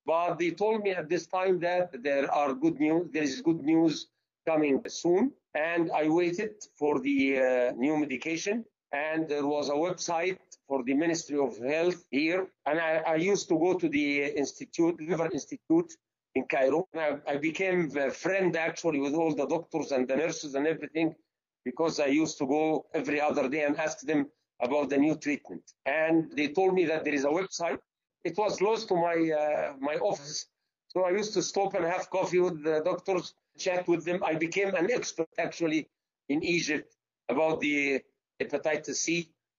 but 0.06 0.38
they 0.38 0.52
told 0.52 0.84
me 0.84 0.95
at 0.95 1.10
this 1.10 1.28
time 1.28 1.60
that 1.60 1.91
there 2.04 2.32
are 2.32 2.54
good 2.54 2.80
news. 2.80 3.10
There 3.12 3.24
is 3.24 3.41
good 3.41 3.64
news 3.64 4.12
coming 4.45 4.82
soon, 4.88 5.34
and 5.54 5.89
I 5.91 6.08
waited 6.08 6.56
for 6.76 7.02
the 7.02 7.39
uh, 7.39 7.74
new 7.76 7.98
medication. 7.98 8.66
And 8.93 9.28
there 9.28 9.45
was 9.45 9.70
a 9.70 9.74
website 9.74 10.39
for 10.66 10.82
the 10.84 10.93
Ministry 10.93 11.38
of 11.38 11.58
Health 11.58 12.06
here, 12.10 12.48
and 12.66 12.80
I, 12.80 13.04
I 13.06 13.16
used 13.16 13.50
to 13.50 13.60
go 13.60 13.74
to 13.74 13.89
the 13.89 14.24
institute, 14.38 15.02
Liver 15.02 15.30
Institute, 15.34 15.91
in 16.38 16.46
Cairo. 16.46 16.88
I, 16.96 17.18
I, 17.34 17.38
became 17.38 17.80
a 17.98 18.12
friend 18.12 18.56
actually 18.56 19.00
with 19.00 19.14
all 19.14 19.34
the 19.34 19.48
doctors 19.48 19.92
and 19.92 20.08
the 20.08 20.16
nurses 20.16 20.56
and 20.56 20.66
everything 20.68 21.16
because 21.66 22.00
I 22.00 22.10
used 22.24 22.38
to 22.42 22.46
go 22.46 22.86
every 22.94 23.20
other 23.20 23.50
day 23.50 23.64
and 23.68 23.76
ask 23.78 24.00
them 24.12 24.22
about 24.62 24.90
the 24.90 24.98
new 25.06 25.16
treatment. 25.16 25.64
And 25.86 26.32
they 26.38 26.48
told 26.50 26.74
me 26.74 26.86
that 26.86 27.04
there 27.04 27.18
is 27.20 27.26
a 27.26 27.34
website. 27.40 27.80
It 28.24 28.36
was 28.38 28.58
close 28.58 28.86
to 28.86 28.96
my 29.08 29.18
uh, 29.44 29.74
my 29.90 29.96
office, 30.12 30.38
so 30.92 30.98
I 31.10 31.12
used 31.22 31.34
to 31.38 31.42
stop 31.52 31.70
and 31.78 31.86
have 31.86 32.10
coffee 32.18 32.42
with 32.48 32.58
the 32.68 32.78
doctors, 32.92 33.26
chat 33.66 33.88
with 33.88 34.02
them. 34.08 34.20
I 34.32 34.34
became 34.48 34.72
an 34.82 34.88
expert 34.98 35.30
actually 35.48 35.82
in 36.34 36.40
Egypt 36.44 36.90
about 37.30 37.60
the 37.66 38.02
hepatitis 38.42 38.98
C, 39.04 39.08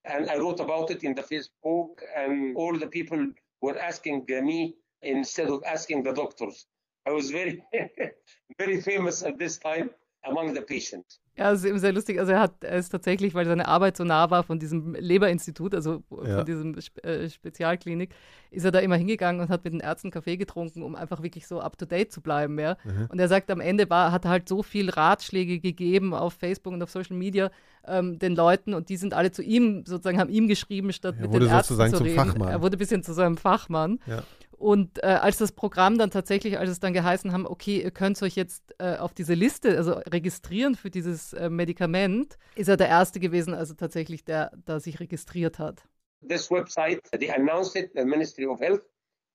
and 0.05 0.23
I 0.33 0.37
wrote 0.43 0.61
about 0.67 0.91
it 0.95 1.01
in 1.09 1.15
the 1.19 1.27
Facebook, 1.33 1.93
and 2.21 2.57
all 2.61 2.75
the 2.85 2.91
people 2.99 3.21
were 3.65 3.79
asking 3.91 4.19
me 4.51 4.59
instead 5.03 5.49
of 5.49 5.63
asking 5.65 6.05
the 6.05 6.13
doctors. 6.13 6.67
I 7.07 7.13
was 7.13 7.31
very, 7.31 7.63
very 8.59 8.81
famous 8.81 9.23
at 9.23 9.39
this 9.39 9.59
time 9.59 9.91
among 10.25 10.55
the 10.55 10.61
patients. 10.61 11.21
Ja, 11.39 11.53
es 11.53 11.61
ist 11.61 11.67
eben 11.67 11.79
sehr 11.79 11.93
lustig. 11.93 12.19
Also 12.19 12.33
er 12.33 12.41
hat 12.41 12.65
er 12.65 12.79
ist 12.79 12.89
tatsächlich, 12.89 13.33
weil 13.33 13.47
seine 13.47 13.69
Arbeit 13.69 13.97
so 13.97 14.03
nah 14.03 14.29
war 14.29 14.43
von 14.43 14.59
diesem 14.59 14.97
Leberinstitut, 14.97 15.73
also 15.73 16.03
ja. 16.25 16.39
von 16.39 16.45
diesem 16.45 16.77
äh, 17.05 17.31
Spezialklinik, 17.31 18.11
ist 18.51 18.65
er 18.65 18.73
da 18.73 18.81
immer 18.81 18.97
hingegangen 18.97 19.41
und 19.41 19.49
hat 19.49 19.63
mit 19.63 19.73
den 19.73 19.79
Ärzten 19.79 20.11
Kaffee 20.11 20.37
getrunken, 20.37 20.83
um 20.83 20.97
einfach 20.97 21.23
wirklich 21.23 21.47
so 21.47 21.61
up 21.61 21.79
to 21.79 21.87
date 21.87 22.11
zu 22.11 22.21
bleiben. 22.21 22.59
Ja? 22.59 22.77
Mhm. 22.83 23.07
Und 23.09 23.21
er 23.21 23.29
sagt, 23.29 23.53
am 23.53 23.61
Ende 23.61 23.89
war, 23.89 24.11
hat 24.11 24.25
er 24.25 24.33
halt 24.33 24.49
so 24.49 24.65
viel 24.65 24.91
Ratschläge 24.91 25.61
gegeben 25.61 26.13
auf 26.13 26.35
Facebook 26.35 26.73
und 26.73 26.83
auf 26.83 26.91
Social 26.91 27.17
Media 27.17 27.53
ähm, 27.87 28.19
den 28.19 28.35
Leuten 28.35 28.75
und 28.75 28.89
die 28.89 28.97
sind 28.97 29.15
alle 29.15 29.31
zu 29.31 29.43
ihm, 29.43 29.85
sozusagen 29.87 30.19
haben 30.19 30.31
ihm 30.31 30.49
geschrieben, 30.49 30.93
statt 30.93 31.15
er 31.19 31.29
mit 31.29 31.41
den 31.41 31.49
Ärzten 31.49 31.77
zu 31.95 32.03
reden. 32.03 32.17
Fachmann. 32.17 32.49
Er 32.49 32.63
wurde 32.63 32.77
ein 32.77 32.81
bisschen 32.81 33.05
zu 33.05 33.13
seinem 33.13 33.37
Fachmann. 33.37 34.01
Ja. 34.07 34.25
Und 34.59 35.03
äh, 35.05 35.07
als 35.07 35.39
das 35.39 35.53
Programm 35.53 35.99
dann 35.99 36.11
tatsächlich, 36.11 36.59
als 36.59 36.69
es 36.69 36.81
dann 36.81 36.93
geheißen 36.93 37.33
haben, 37.33 37.47
okay, 37.47 37.81
ihr 37.81 37.93
könnt 37.93 38.21
euch 38.23 38.35
jetzt 38.35 38.75
äh, 38.79 38.97
auf 38.97 39.15
diese 39.15 39.35
Liste, 39.35 39.77
also 39.77 39.93
registrieren 39.93 40.75
für 40.75 40.91
dieses 40.91 41.33
äh, 41.33 41.49
Medikament, 41.49 42.39
ist 42.57 42.69
er 42.69 42.77
der 42.77 42.89
Erste 42.89 43.21
gewesen, 43.21 43.55
also 43.55 43.75
tatsächlich, 43.75 44.25
der 44.25 44.51
da 44.67 44.81
sich 44.81 44.99
registriert 44.99 45.61
hat. 45.61 45.85
This 46.29 46.51
website, 46.51 47.01
they 47.13 47.31
announced 47.31 47.77
it, 47.77 47.93
the 47.95 48.05
Ministry 48.05 48.47
of 48.47 48.59
Health, 48.61 48.83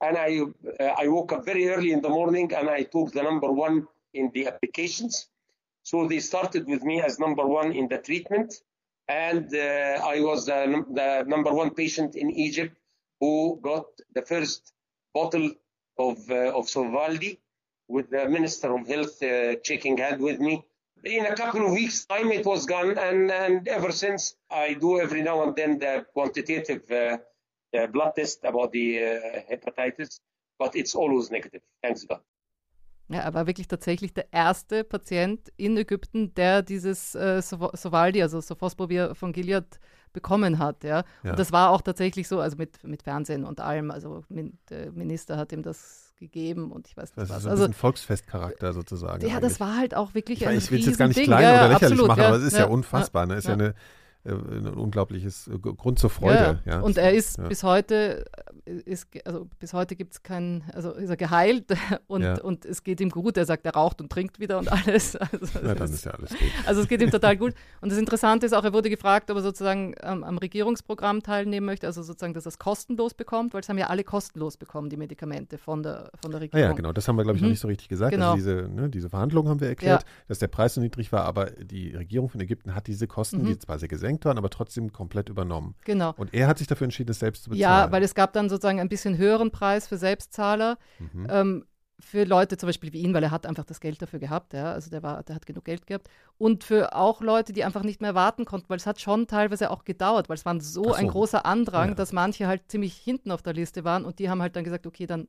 and 0.01 0.17
I, 0.17 0.41
uh, 0.41 1.01
I 1.01 1.07
woke 1.07 1.33
up 1.33 1.45
very 1.45 1.69
early 1.69 1.91
in 1.91 2.01
the 2.03 2.09
morning 2.09 2.51
and 2.53 2.69
I 2.69 2.83
took 2.83 3.13
the 3.13 3.23
number 3.23 3.49
one 3.49 3.87
in 4.11 4.29
the 4.33 4.47
applications. 4.47 5.31
So 5.83 6.05
they 6.05 6.19
started 6.19 6.67
with 6.67 6.83
me 6.83 7.01
as 7.01 7.17
number 7.17 7.45
one 7.45 7.71
in 7.71 7.87
the 7.87 7.99
treatment, 7.99 8.61
and 9.07 9.53
uh, 9.55 10.01
I 10.03 10.19
was 10.19 10.45
the, 10.47 10.83
the 10.93 11.23
number 11.27 11.53
one 11.53 11.69
patient 11.69 12.15
in 12.17 12.29
Egypt 12.29 12.77
who 13.21 13.59
got 13.61 13.85
the 14.13 14.21
first 14.21 14.73
bottle 15.13 15.51
of, 15.97 16.17
uh, 16.29 16.57
of 16.57 16.67
Sovaldi 16.67 17.37
with 17.87 18.09
the 18.09 18.27
Minister 18.29 18.75
of 18.75 18.87
Health 18.87 19.21
uh, 19.21 19.55
shaking 19.63 19.97
hand 19.97 20.21
with 20.21 20.39
me. 20.39 20.65
in 21.03 21.25
a 21.25 21.35
couple 21.35 21.65
of 21.65 21.71
weeks' 21.71 22.05
time, 22.05 22.31
it 22.31 22.45
was 22.45 22.65
gone, 22.65 22.97
and, 22.97 23.31
and 23.31 23.67
ever 23.67 23.91
since, 23.91 24.35
I 24.49 24.73
do 24.73 24.99
every 24.99 25.21
now 25.21 25.43
and 25.43 25.55
then 25.55 25.79
the 25.79 26.05
quantitative 26.13 26.89
uh, 26.91 27.17
uh, 27.77 27.87
blood 27.87 28.13
test 28.15 28.39
about 28.43 28.71
the 28.71 28.99
uh, 28.99 29.41
hepatitis, 29.51 30.19
but 30.57 30.75
it's 30.75 30.95
always 30.95 31.29
negative. 31.29 31.61
Thanks 31.81 32.05
God. 32.07 32.21
Ja, 33.09 33.19
er 33.19 33.33
war 33.33 33.45
wirklich 33.45 33.67
tatsächlich 33.67 34.13
der 34.13 34.31
erste 34.31 34.85
Patient 34.85 35.51
in 35.57 35.75
Ägypten, 35.77 36.33
der 36.35 36.61
dieses 36.61 37.13
äh, 37.15 37.41
Sovaldi, 37.41 38.23
also 38.23 38.39
Sophosbovir 38.39 39.13
von 39.13 39.33
Gilead, 39.33 39.77
bekommen 40.13 40.59
hat. 40.59 40.83
Ja? 40.83 41.03
ja? 41.23 41.31
Und 41.31 41.39
das 41.39 41.51
war 41.51 41.71
auch 41.71 41.81
tatsächlich 41.81 42.27
so, 42.27 42.39
also 42.39 42.57
mit, 42.57 42.83
mit 42.83 43.03
Fernsehen 43.03 43.43
und 43.43 43.59
allem. 43.59 43.91
Also 43.91 44.23
der 44.69 44.91
Minister 44.91 45.37
hat 45.37 45.51
ihm 45.51 45.63
das 45.63 46.13
gegeben 46.17 46.71
und 46.71 46.87
ich 46.87 46.95
weiß 46.95 47.15
nicht 47.15 47.17
das 47.17 47.29
was. 47.29 47.37
Ist 47.37 47.43
so 47.43 47.49
ein 47.49 47.51
also 47.51 47.63
bisschen 47.63 47.73
Volksfestcharakter 47.73 48.73
sozusagen. 48.73 49.21
Ja, 49.21 49.35
eigentlich. 49.35 49.49
das 49.49 49.59
war 49.59 49.77
halt 49.77 49.95
auch 49.95 50.13
wirklich 50.13 50.41
ich 50.41 50.47
ein 50.47 50.57
Ich 50.57 50.71
will 50.71 50.79
es 50.79 50.85
jetzt 50.85 50.97
gar 50.97 51.07
nicht 51.07 51.21
klein 51.21 51.43
ja, 51.43 51.49
oder 51.49 51.73
lächerlich 51.73 51.83
absolut, 51.83 52.07
machen, 52.07 52.21
aber 52.21 52.37
es 52.37 52.43
ist 52.43 52.57
ja, 52.57 52.65
unfassbar. 52.65 53.25
Ne? 53.25 53.35
Ist 53.35 53.47
ja, 53.47 53.53
eine 53.53 53.75
ein 54.25 54.67
unglaubliches 54.67 55.47
äh, 55.47 55.57
Grund 55.57 55.99
zur 55.99 56.09
Freude. 56.09 56.61
Ja, 56.65 56.73
ja. 56.73 56.79
Und 56.81 56.97
er 56.97 57.13
ist 57.13 57.37
ja. 57.37 57.47
bis 57.47 57.63
heute, 57.63 58.25
äh, 58.65 58.71
ist, 58.85 59.07
also 59.25 59.47
bis 59.59 59.73
heute 59.73 59.95
gibt 59.95 60.13
es 60.13 60.23
keinen, 60.23 60.63
also 60.73 60.91
ist 60.93 61.09
er 61.09 61.17
geheilt 61.17 61.65
und, 62.07 62.25
und 62.39 62.65
es 62.65 62.83
geht 62.83 63.01
ihm 63.01 63.09
gut. 63.09 63.37
Er 63.37 63.45
sagt, 63.45 63.65
er 63.65 63.73
raucht 63.73 63.99
und 64.01 64.09
trinkt 64.09 64.39
wieder 64.39 64.59
und 64.59 64.71
alles. 64.71 65.17
Also, 65.33 65.59
ja, 65.59 65.73
dann 65.73 65.89
ist 65.89 66.05
ja 66.05 66.11
alles 66.11 66.29
gut. 66.29 66.39
Also 66.65 66.81
es 66.81 66.87
geht 66.87 67.01
ihm 67.01 67.09
total 67.09 67.37
gut. 67.37 67.53
Und 67.81 67.91
das 67.91 67.97
Interessante 67.97 68.45
ist 68.45 68.53
auch, 68.53 68.63
er 68.63 68.71
wurde 68.71 68.89
gefragt, 68.89 69.31
ob 69.31 69.37
er 69.37 69.41
sozusagen 69.41 69.95
ähm, 70.01 70.23
am 70.23 70.37
Regierungsprogramm 70.37 71.23
teilnehmen 71.23 71.65
möchte, 71.65 71.87
also 71.87 72.03
sozusagen, 72.03 72.33
dass 72.33 72.45
er 72.45 72.49
es 72.49 72.59
kostenlos 72.59 73.13
bekommt, 73.13 73.53
weil 73.53 73.61
es 73.61 73.69
haben 73.69 73.77
ja 73.77 73.87
alle 73.87 74.03
kostenlos 74.03 74.57
bekommen, 74.57 74.89
die 74.89 74.97
Medikamente 74.97 75.57
von 75.57 75.81
der, 75.81 76.11
von 76.21 76.31
der 76.31 76.41
Regierung. 76.41 76.65
Ah 76.65 76.69
ja, 76.69 76.73
genau, 76.73 76.93
das 76.93 77.07
haben 77.07 77.15
wir, 77.17 77.23
glaube 77.23 77.37
ich, 77.37 77.41
mhm. 77.41 77.47
noch 77.47 77.51
nicht 77.51 77.59
so 77.59 77.67
richtig 77.67 77.89
gesagt. 77.89 78.13
Also 78.13 78.17
genau. 78.17 78.33
Also 78.33 78.67
diese, 78.67 78.69
ne, 78.69 78.89
diese 78.89 79.09
Verhandlungen 79.09 79.49
haben 79.49 79.59
wir 79.59 79.69
erklärt, 79.69 80.05
dass 80.27 80.39
der 80.39 80.47
Preis 80.47 80.75
so 80.75 80.81
niedrig 80.81 81.11
war, 81.11 81.23
aber 81.23 81.51
die 81.51 81.95
Regierung 81.95 82.29
von 82.29 82.39
Ägypten 82.39 82.75
hat 82.75 82.87
diese 82.87 83.07
Kosten, 83.07 83.41
mhm. 83.41 83.47
die 83.47 83.59
zwar 83.59 83.79
sehr 83.79 83.89
gesenkt 83.89 84.12
waren, 84.23 84.37
aber 84.37 84.49
trotzdem 84.49 84.91
komplett 84.91 85.29
übernommen. 85.29 85.75
Genau. 85.85 86.13
Und 86.17 86.33
er 86.33 86.47
hat 86.47 86.57
sich 86.57 86.67
dafür 86.67 86.85
entschieden, 86.85 87.11
es 87.11 87.19
selbst 87.19 87.43
zu 87.43 87.49
bezahlen. 87.49 87.61
Ja, 87.61 87.91
weil 87.91 88.03
es 88.03 88.15
gab 88.15 88.33
dann 88.33 88.49
sozusagen 88.49 88.79
ein 88.79 88.89
bisschen 88.89 89.17
höheren 89.17 89.51
Preis 89.51 89.87
für 89.87 89.97
Selbstzahler. 89.97 90.77
Mhm. 90.99 91.27
Ähm, 91.29 91.65
für 91.99 92.25
Leute 92.25 92.57
zum 92.57 92.67
Beispiel 92.67 92.91
wie 92.93 93.01
ihn, 93.01 93.13
weil 93.13 93.23
er 93.23 93.31
hat 93.31 93.45
einfach 93.45 93.63
das 93.63 93.79
Geld 93.79 94.01
dafür 94.01 94.19
gehabt, 94.19 94.53
ja, 94.53 94.73
also 94.73 94.89
der 94.89 95.03
war, 95.03 95.23
der 95.23 95.35
hat 95.35 95.45
genug 95.45 95.65
Geld 95.65 95.87
gehabt. 95.87 96.09
Und 96.37 96.63
für 96.63 96.95
auch 96.95 97.21
Leute, 97.21 97.53
die 97.53 97.63
einfach 97.63 97.83
nicht 97.83 98.01
mehr 98.01 98.15
warten 98.15 98.45
konnten, 98.45 98.69
weil 98.69 98.77
es 98.77 98.85
hat 98.85 98.99
schon 98.99 99.27
teilweise 99.27 99.71
auch 99.71 99.85
gedauert, 99.85 100.29
weil 100.29 100.35
es 100.35 100.45
war 100.45 100.59
so, 100.59 100.83
so. 100.83 100.93
ein 100.93 101.07
großer 101.07 101.45
Andrang, 101.45 101.89
ja. 101.89 101.95
dass 101.95 102.11
manche 102.11 102.47
halt 102.47 102.63
ziemlich 102.67 102.95
hinten 102.95 103.31
auf 103.31 103.41
der 103.41 103.53
Liste 103.53 103.83
waren 103.83 104.05
und 104.05 104.19
die 104.19 104.29
haben 104.29 104.41
halt 104.41 104.55
dann 104.55 104.63
gesagt, 104.63 104.85
okay, 104.85 105.07
dann 105.07 105.27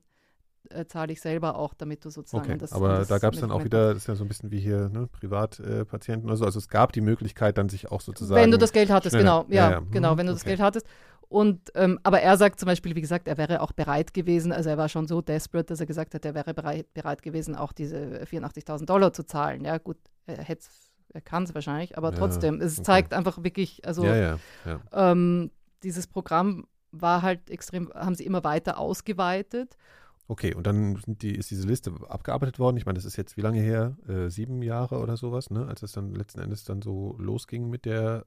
äh, 0.69 0.85
zahle 0.85 1.13
ich 1.13 1.21
selber 1.21 1.55
auch, 1.55 1.73
damit 1.73 2.05
du 2.05 2.09
sozusagen 2.09 2.49
okay, 2.51 2.57
das. 2.57 2.73
Aber 2.73 2.99
das 2.99 3.07
da 3.07 3.17
gab 3.17 3.33
es 3.33 3.39
dann 3.39 3.51
auch 3.51 3.63
wieder, 3.63 3.93
das 3.93 4.03
ist 4.03 4.07
ja 4.07 4.15
so 4.15 4.23
ein 4.23 4.27
bisschen 4.27 4.51
wie 4.51 4.59
hier, 4.59 4.89
ne, 4.89 5.07
Privatpatienten 5.07 6.23
äh, 6.23 6.31
oder 6.31 6.37
so. 6.37 6.45
Also 6.45 6.59
es 6.59 6.67
gab 6.67 6.91
die 6.93 7.01
Möglichkeit, 7.01 7.57
dann 7.57 7.69
sich 7.69 7.91
auch 7.91 8.01
sozusagen. 8.01 8.41
Wenn 8.41 8.51
du 8.51 8.57
das 8.57 8.71
Geld 8.71 8.89
hattest, 8.89 9.15
schneller. 9.15 9.45
genau, 9.45 9.55
ja, 9.55 9.69
ja, 9.69 9.71
ja. 9.71 9.83
genau, 9.91 10.11
hm, 10.11 10.17
wenn 10.17 10.25
du 10.27 10.31
okay. 10.31 10.39
das 10.39 10.45
Geld 10.45 10.59
hattest. 10.59 10.87
Und 11.27 11.71
ähm, 11.73 11.99
aber 12.03 12.21
er 12.21 12.37
sagt 12.37 12.59
zum 12.59 12.67
Beispiel, 12.67 12.95
wie 12.95 13.01
gesagt, 13.01 13.27
er 13.27 13.37
wäre 13.37 13.61
auch 13.61 13.71
bereit 13.71 14.13
gewesen, 14.13 14.51
also 14.51 14.69
er 14.69 14.77
war 14.77 14.89
schon 14.89 15.07
so 15.07 15.21
desperate, 15.21 15.65
dass 15.65 15.79
er 15.79 15.87
gesagt 15.87 16.13
hat, 16.13 16.23
er 16.23 16.35
wäre 16.35 16.53
bereit, 16.53 16.93
bereit 16.93 17.23
gewesen, 17.23 17.55
auch 17.55 17.73
diese 17.73 18.23
84.000 18.23 18.85
Dollar 18.85 19.11
zu 19.11 19.23
zahlen. 19.23 19.65
Ja, 19.65 19.79
gut, 19.79 19.97
er 20.27 20.43
hätte 20.43 20.67
er 21.13 21.21
kann 21.21 21.43
es 21.43 21.55
wahrscheinlich, 21.55 21.97
aber 21.97 22.13
trotzdem, 22.13 22.59
es 22.59 22.77
okay. 22.77 22.83
zeigt 22.83 23.13
einfach 23.13 23.41
wirklich, 23.41 23.85
also 23.87 24.05
ähm, 24.91 25.49
dieses 25.81 26.07
Programm 26.07 26.67
war 26.91 27.21
halt 27.21 27.49
extrem, 27.49 27.89
haben 27.93 28.15
sie 28.15 28.25
immer 28.25 28.43
weiter 28.43 28.77
ausgeweitet 28.77 29.77
Okay, 30.27 30.55
und 30.55 30.65
dann 30.65 30.99
die, 31.05 31.35
ist 31.35 31.51
diese 31.51 31.67
Liste 31.67 31.93
abgearbeitet 32.07 32.57
worden. 32.57 32.77
Ich 32.77 32.85
meine, 32.85 32.97
das 32.97 33.05
ist 33.05 33.15
jetzt 33.15 33.37
wie 33.37 33.41
lange 33.41 33.59
her? 33.59 33.95
Äh, 34.07 34.29
sieben 34.29 34.63
Jahre 34.63 34.99
oder 34.99 35.17
sowas, 35.17 35.51
ne? 35.51 35.67
Als 35.67 35.83
es 35.83 35.91
dann 35.91 36.15
letzten 36.15 36.39
Endes 36.39 36.63
dann 36.63 36.81
so 36.81 37.15
losging 37.19 37.69
mit 37.69 37.85
der 37.85 38.25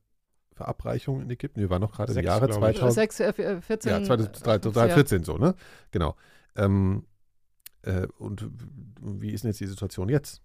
Verabreichung 0.53 1.20
in 1.22 1.30
Ägypten. 1.30 1.61
Wir 1.61 1.70
waren 1.70 1.80
noch 1.80 1.92
gerade 1.92 2.12
im 2.12 2.24
Jahre 2.24 2.49
2000. 2.49 2.92
6, 2.92 3.20
äh, 3.20 3.61
14. 3.61 4.05
Ja, 4.05 4.05
2014 4.05 5.24
so, 5.24 5.38
ne? 5.38 5.55
Genau. 5.90 6.16
Ähm, 6.55 7.05
äh, 7.82 8.07
und 8.18 8.49
wie 9.01 9.32
ist 9.32 9.44
denn 9.44 9.51
jetzt 9.51 9.61
die 9.61 9.66
Situation 9.66 10.09
jetzt? 10.09 10.42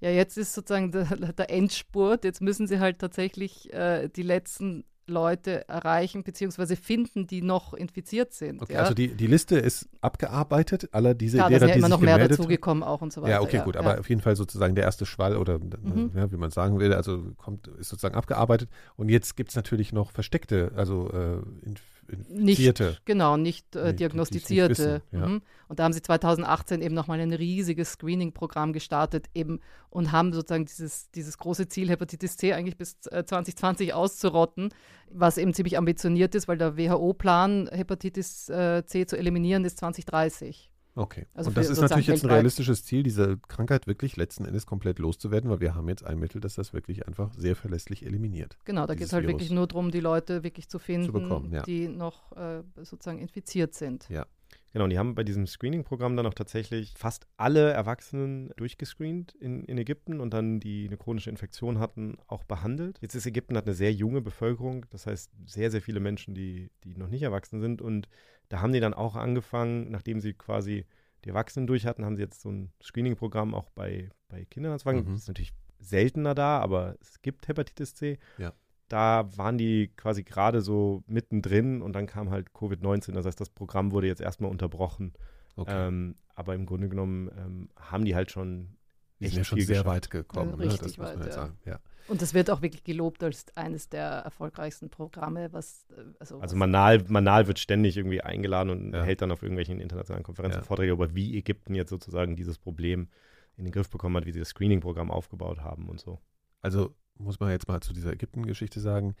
Ja, 0.00 0.10
jetzt 0.10 0.36
ist 0.36 0.52
sozusagen 0.52 0.92
der, 0.92 1.04
der 1.04 1.50
Endspurt. 1.50 2.24
Jetzt 2.24 2.42
müssen 2.42 2.66
sie 2.66 2.78
halt 2.78 2.98
tatsächlich 2.98 3.72
äh, 3.72 4.08
die 4.08 4.22
letzten 4.22 4.84
Leute 5.06 5.68
erreichen 5.68 6.22
bzw. 6.22 6.76
finden, 6.76 7.26
die 7.26 7.42
noch 7.42 7.74
infiziert 7.74 8.32
sind. 8.32 8.62
Okay, 8.62 8.74
ja? 8.74 8.80
Also 8.80 8.94
die, 8.94 9.08
die 9.08 9.26
Liste 9.26 9.56
ist 9.56 9.88
abgearbeitet, 10.00 10.88
aller 10.92 11.14
diese 11.14 11.38
ja, 11.38 11.48
derer, 11.48 11.60
da 11.60 11.66
sind 11.66 11.68
ja 11.70 11.74
immer 11.76 11.88
noch 11.88 12.00
mehr 12.00 12.18
dazugekommen 12.28 12.82
auch 12.82 13.02
und 13.02 13.12
so 13.12 13.22
weiter. 13.22 13.32
Ja, 13.32 13.40
okay, 13.40 13.60
gut, 13.64 13.76
aber 13.76 14.00
auf 14.00 14.08
jeden 14.08 14.20
Fall 14.20 14.36
sozusagen 14.36 14.74
der 14.74 14.84
erste 14.84 15.06
Schwall 15.06 15.36
oder 15.36 15.58
mhm. 15.58 16.12
ja, 16.14 16.30
wie 16.30 16.36
man 16.36 16.50
sagen 16.50 16.78
will, 16.78 16.92
also 16.92 17.22
kommt, 17.36 17.68
ist 17.68 17.88
sozusagen 17.88 18.14
abgearbeitet 18.14 18.68
und 18.96 19.08
jetzt 19.08 19.36
gibt 19.36 19.50
es 19.50 19.56
natürlich 19.56 19.92
noch 19.92 20.10
versteckte, 20.10 20.72
also 20.76 21.10
äh, 21.10 21.66
Infizierte. 21.66 21.93
Nicht, 22.28 23.04
genau, 23.04 23.36
nicht 23.36 23.74
äh, 23.76 23.94
diagnostizierte. 23.94 24.70
Nicht 24.70 24.78
wissen, 24.78 25.02
ja. 25.12 25.28
mhm. 25.28 25.42
Und 25.68 25.78
da 25.78 25.84
haben 25.84 25.92
sie 25.92 26.02
2018 26.02 26.82
eben 26.82 26.94
nochmal 26.94 27.20
ein 27.20 27.32
riesiges 27.32 27.92
Screening-Programm 27.92 28.72
gestartet 28.72 29.26
eben 29.34 29.60
und 29.90 30.12
haben 30.12 30.32
sozusagen 30.32 30.66
dieses, 30.66 31.10
dieses 31.10 31.38
große 31.38 31.68
Ziel, 31.68 31.88
Hepatitis 31.88 32.36
C 32.36 32.52
eigentlich 32.52 32.76
bis 32.76 32.96
äh, 33.06 33.24
2020 33.24 33.94
auszurotten, 33.94 34.70
was 35.10 35.38
eben 35.38 35.54
ziemlich 35.54 35.78
ambitioniert 35.78 36.34
ist, 36.34 36.48
weil 36.48 36.58
der 36.58 36.76
WHO-Plan, 36.76 37.68
Hepatitis 37.72 38.48
äh, 38.48 38.84
C 38.84 39.06
zu 39.06 39.16
eliminieren, 39.16 39.64
ist 39.64 39.78
2030. 39.78 40.70
Okay. 40.96 41.26
Also 41.34 41.48
und 41.48 41.56
das 41.56 41.70
ist 41.70 41.80
natürlich 41.80 42.06
jetzt 42.06 42.24
ein 42.24 42.30
realistisches 42.30 42.84
Ziel, 42.84 43.02
diese 43.02 43.38
Krankheit 43.48 43.86
wirklich 43.86 44.16
letzten 44.16 44.44
Endes 44.44 44.64
komplett 44.66 44.98
loszuwerden, 44.98 45.50
weil 45.50 45.60
wir 45.60 45.74
haben 45.74 45.88
jetzt 45.88 46.04
ein 46.04 46.18
Mittel, 46.18 46.40
das 46.40 46.54
das 46.54 46.72
wirklich 46.72 47.06
einfach 47.06 47.32
sehr 47.34 47.56
verlässlich 47.56 48.06
eliminiert. 48.06 48.56
Genau, 48.64 48.86
da 48.86 48.94
geht 48.94 49.08
es 49.08 49.12
halt 49.12 49.24
Virus 49.24 49.34
wirklich 49.34 49.50
nur 49.50 49.66
darum, 49.66 49.90
die 49.90 50.00
Leute 50.00 50.44
wirklich 50.44 50.68
zu 50.68 50.78
finden, 50.78 51.06
zu 51.06 51.12
bekommen, 51.12 51.52
ja. 51.52 51.62
die 51.62 51.88
noch 51.88 52.32
äh, 52.36 52.62
sozusagen 52.82 53.18
infiziert 53.18 53.74
sind. 53.74 54.08
Ja. 54.08 54.26
Genau, 54.72 54.84
und 54.84 54.90
die 54.90 54.98
haben 54.98 55.14
bei 55.14 55.22
diesem 55.22 55.46
Screening-Programm 55.46 56.16
dann 56.16 56.26
auch 56.26 56.34
tatsächlich 56.34 56.94
fast 56.96 57.28
alle 57.36 57.70
Erwachsenen 57.70 58.50
durchgescreent 58.56 59.32
in, 59.34 59.64
in 59.64 59.78
Ägypten 59.78 60.20
und 60.20 60.34
dann 60.34 60.58
die 60.58 60.86
eine 60.88 60.96
chronische 60.96 61.30
Infektion 61.30 61.78
hatten, 61.78 62.18
auch 62.26 62.42
behandelt. 62.42 62.98
Jetzt 63.00 63.14
ist 63.14 63.24
Ägypten 63.24 63.56
hat 63.56 63.66
eine 63.66 63.74
sehr 63.74 63.92
junge 63.92 64.20
Bevölkerung, 64.20 64.84
das 64.90 65.06
heißt 65.06 65.30
sehr, 65.46 65.70
sehr 65.70 65.80
viele 65.80 66.00
Menschen, 66.00 66.34
die, 66.34 66.72
die 66.82 66.96
noch 66.96 67.08
nicht 67.08 67.22
erwachsen 67.22 67.60
sind 67.60 67.82
und 67.82 68.08
da 68.48 68.60
haben 68.60 68.72
die 68.72 68.80
dann 68.80 68.94
auch 68.94 69.16
angefangen, 69.16 69.90
nachdem 69.90 70.20
sie 70.20 70.34
quasi 70.34 70.86
die 71.24 71.30
Erwachsenen 71.30 71.66
durch 71.66 71.86
hatten, 71.86 72.04
haben 72.04 72.16
sie 72.16 72.22
jetzt 72.22 72.40
so 72.40 72.50
ein 72.50 72.70
Screening-Programm 72.82 73.54
auch 73.54 73.70
bei, 73.70 74.10
bei 74.28 74.44
Kindern 74.44 74.72
anzufangen. 74.72 75.04
Mhm. 75.04 75.12
Das 75.12 75.22
ist 75.22 75.28
natürlich 75.28 75.54
seltener 75.78 76.34
da, 76.34 76.58
aber 76.60 76.96
es 77.00 77.22
gibt 77.22 77.48
Hepatitis 77.48 77.94
C. 77.94 78.18
Ja. 78.38 78.52
Da 78.88 79.28
waren 79.36 79.56
die 79.56 79.90
quasi 79.96 80.22
gerade 80.22 80.60
so 80.60 81.02
mittendrin 81.06 81.82
und 81.82 81.94
dann 81.94 82.06
kam 82.06 82.30
halt 82.30 82.50
Covid-19. 82.50 83.12
Das 83.12 83.26
heißt, 83.26 83.40
das 83.40 83.50
Programm 83.50 83.92
wurde 83.92 84.06
jetzt 84.06 84.20
erstmal 84.20 84.50
unterbrochen. 84.50 85.14
Okay. 85.56 85.88
Ähm, 85.88 86.16
aber 86.34 86.54
im 86.54 86.66
Grunde 86.66 86.88
genommen 86.88 87.30
ähm, 87.36 87.68
haben 87.78 88.04
die 88.04 88.14
halt 88.14 88.30
schon. 88.30 88.76
Die 89.20 89.28
sind 89.28 89.38
ja 89.38 89.44
schon 89.44 89.60
sehr 89.60 89.86
weit 89.86 90.10
gekommen, 90.10 90.58
ne? 90.58 90.66
das 90.66 90.80
muss 90.80 90.98
man 90.98 91.20
weit, 91.20 91.26
ja. 91.26 91.32
sagen. 91.32 91.58
Ja. 91.64 91.78
Und 92.06 92.20
das 92.20 92.34
wird 92.34 92.50
auch 92.50 92.60
wirklich 92.60 92.84
gelobt 92.84 93.22
als 93.22 93.46
eines 93.56 93.88
der 93.88 94.02
erfolgreichsten 94.02 94.90
Programme, 94.90 95.52
was 95.52 95.86
äh, 95.90 96.02
also, 96.18 96.40
also 96.40 96.56
Manal, 96.56 97.02
Manal 97.08 97.46
wird 97.46 97.58
ständig 97.58 97.96
irgendwie 97.96 98.20
eingeladen 98.20 98.70
und 98.70 98.92
ja. 98.92 99.02
hält 99.02 99.22
dann 99.22 99.30
auf 99.30 99.42
irgendwelchen 99.42 99.80
internationalen 99.80 100.24
Konferenzen 100.24 100.58
ja. 100.58 100.64
Vorträge 100.64 100.92
über, 100.92 101.14
wie 101.14 101.38
Ägypten 101.38 101.74
jetzt 101.74 101.90
sozusagen 101.90 102.36
dieses 102.36 102.58
Problem 102.58 103.08
in 103.56 103.64
den 103.64 103.72
Griff 103.72 103.88
bekommen 103.88 104.16
hat, 104.16 104.26
wie 104.26 104.32
sie 104.32 104.40
das 104.40 104.48
Screening-Programm 104.48 105.10
aufgebaut 105.10 105.60
haben 105.60 105.88
und 105.88 106.00
so. 106.00 106.18
Also 106.60 106.94
muss 107.16 107.40
man 107.40 107.50
jetzt 107.50 107.68
mal 107.68 107.80
zu 107.80 107.92
dieser 107.92 108.12
Ägypten-Geschichte 108.12 108.80
sagen, 108.80 109.14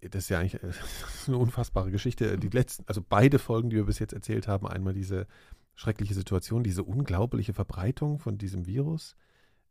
das 0.00 0.24
ist 0.24 0.28
ja 0.28 0.38
eigentlich 0.38 0.60
eine 1.26 1.36
unfassbare 1.38 1.90
Geschichte. 1.90 2.38
Die 2.38 2.48
letzten, 2.48 2.84
also 2.86 3.02
beide 3.06 3.38
Folgen, 3.38 3.70
die 3.70 3.76
wir 3.76 3.86
bis 3.86 3.98
jetzt 3.98 4.12
erzählt 4.12 4.48
haben, 4.48 4.66
einmal 4.66 4.94
diese 4.94 5.26
schreckliche 5.80 6.12
Situation, 6.12 6.62
diese 6.62 6.84
unglaubliche 6.84 7.54
Verbreitung 7.54 8.18
von 8.18 8.36
diesem 8.36 8.66
Virus, 8.66 9.16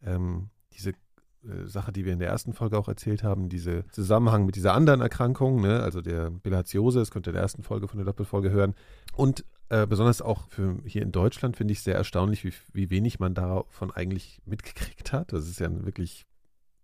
ähm, 0.01 0.49
diese 0.73 0.89
äh, 0.89 1.65
Sache, 1.65 1.91
die 1.91 2.03
wir 2.03 2.13
in 2.13 2.19
der 2.19 2.29
ersten 2.29 2.53
Folge 2.53 2.79
auch 2.79 2.87
erzählt 2.87 3.21
haben, 3.21 3.47
diese 3.47 3.85
Zusammenhang 3.91 4.47
mit 4.47 4.55
dieser 4.55 4.73
anderen 4.73 5.01
Erkrankung, 5.01 5.61
ne, 5.61 5.81
also 5.83 6.01
der 6.01 6.31
Bilharziose, 6.31 6.97
das 6.97 7.11
könnt 7.11 7.27
ihr 7.27 7.31
in 7.31 7.35
der 7.35 7.43
ersten 7.43 7.61
Folge 7.61 7.87
von 7.87 7.99
der 7.99 8.05
Doppelfolge 8.05 8.49
hören. 8.49 8.73
Und 9.13 9.45
äh, 9.69 9.85
besonders 9.85 10.23
auch 10.23 10.49
für 10.49 10.79
hier 10.83 11.03
in 11.03 11.11
Deutschland 11.11 11.57
finde 11.57 11.73
ich 11.73 11.81
sehr 11.81 11.95
erstaunlich, 11.95 12.43
wie, 12.43 12.53
wie 12.73 12.89
wenig 12.89 13.19
man 13.19 13.35
davon 13.35 13.91
eigentlich 13.91 14.41
mitgekriegt 14.45 15.13
hat. 15.13 15.31
Das 15.31 15.47
ist 15.47 15.59
ja 15.59 15.69
wirklich, 15.85 16.25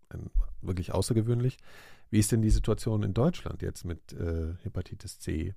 ein, 0.10 0.30
wirklich 0.62 0.94
außergewöhnlich. 0.94 1.58
Wie 2.12 2.20
ist 2.20 2.32
denn 2.32 2.44
die 2.44 2.52
Situation 2.52 3.02
in 3.02 3.16
Deutschland 3.16 3.64
jetzt 3.64 3.86
mit 3.86 4.14
äh, 4.14 4.54
Hepatitis 4.62 5.18
C? 5.18 5.56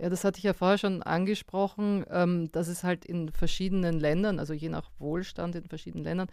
Ja, 0.00 0.08
das 0.08 0.22
hatte 0.22 0.38
ich 0.38 0.44
ja 0.44 0.52
vorher 0.52 0.78
schon 0.78 1.02
angesprochen, 1.02 2.04
ähm, 2.10 2.52
dass 2.52 2.68
es 2.68 2.84
halt 2.84 3.04
in 3.04 3.30
verschiedenen 3.30 3.98
Ländern, 3.98 4.38
also 4.38 4.52
je 4.52 4.68
nach 4.68 4.90
Wohlstand 4.98 5.56
in 5.56 5.66
verschiedenen 5.66 6.04
Ländern, 6.04 6.28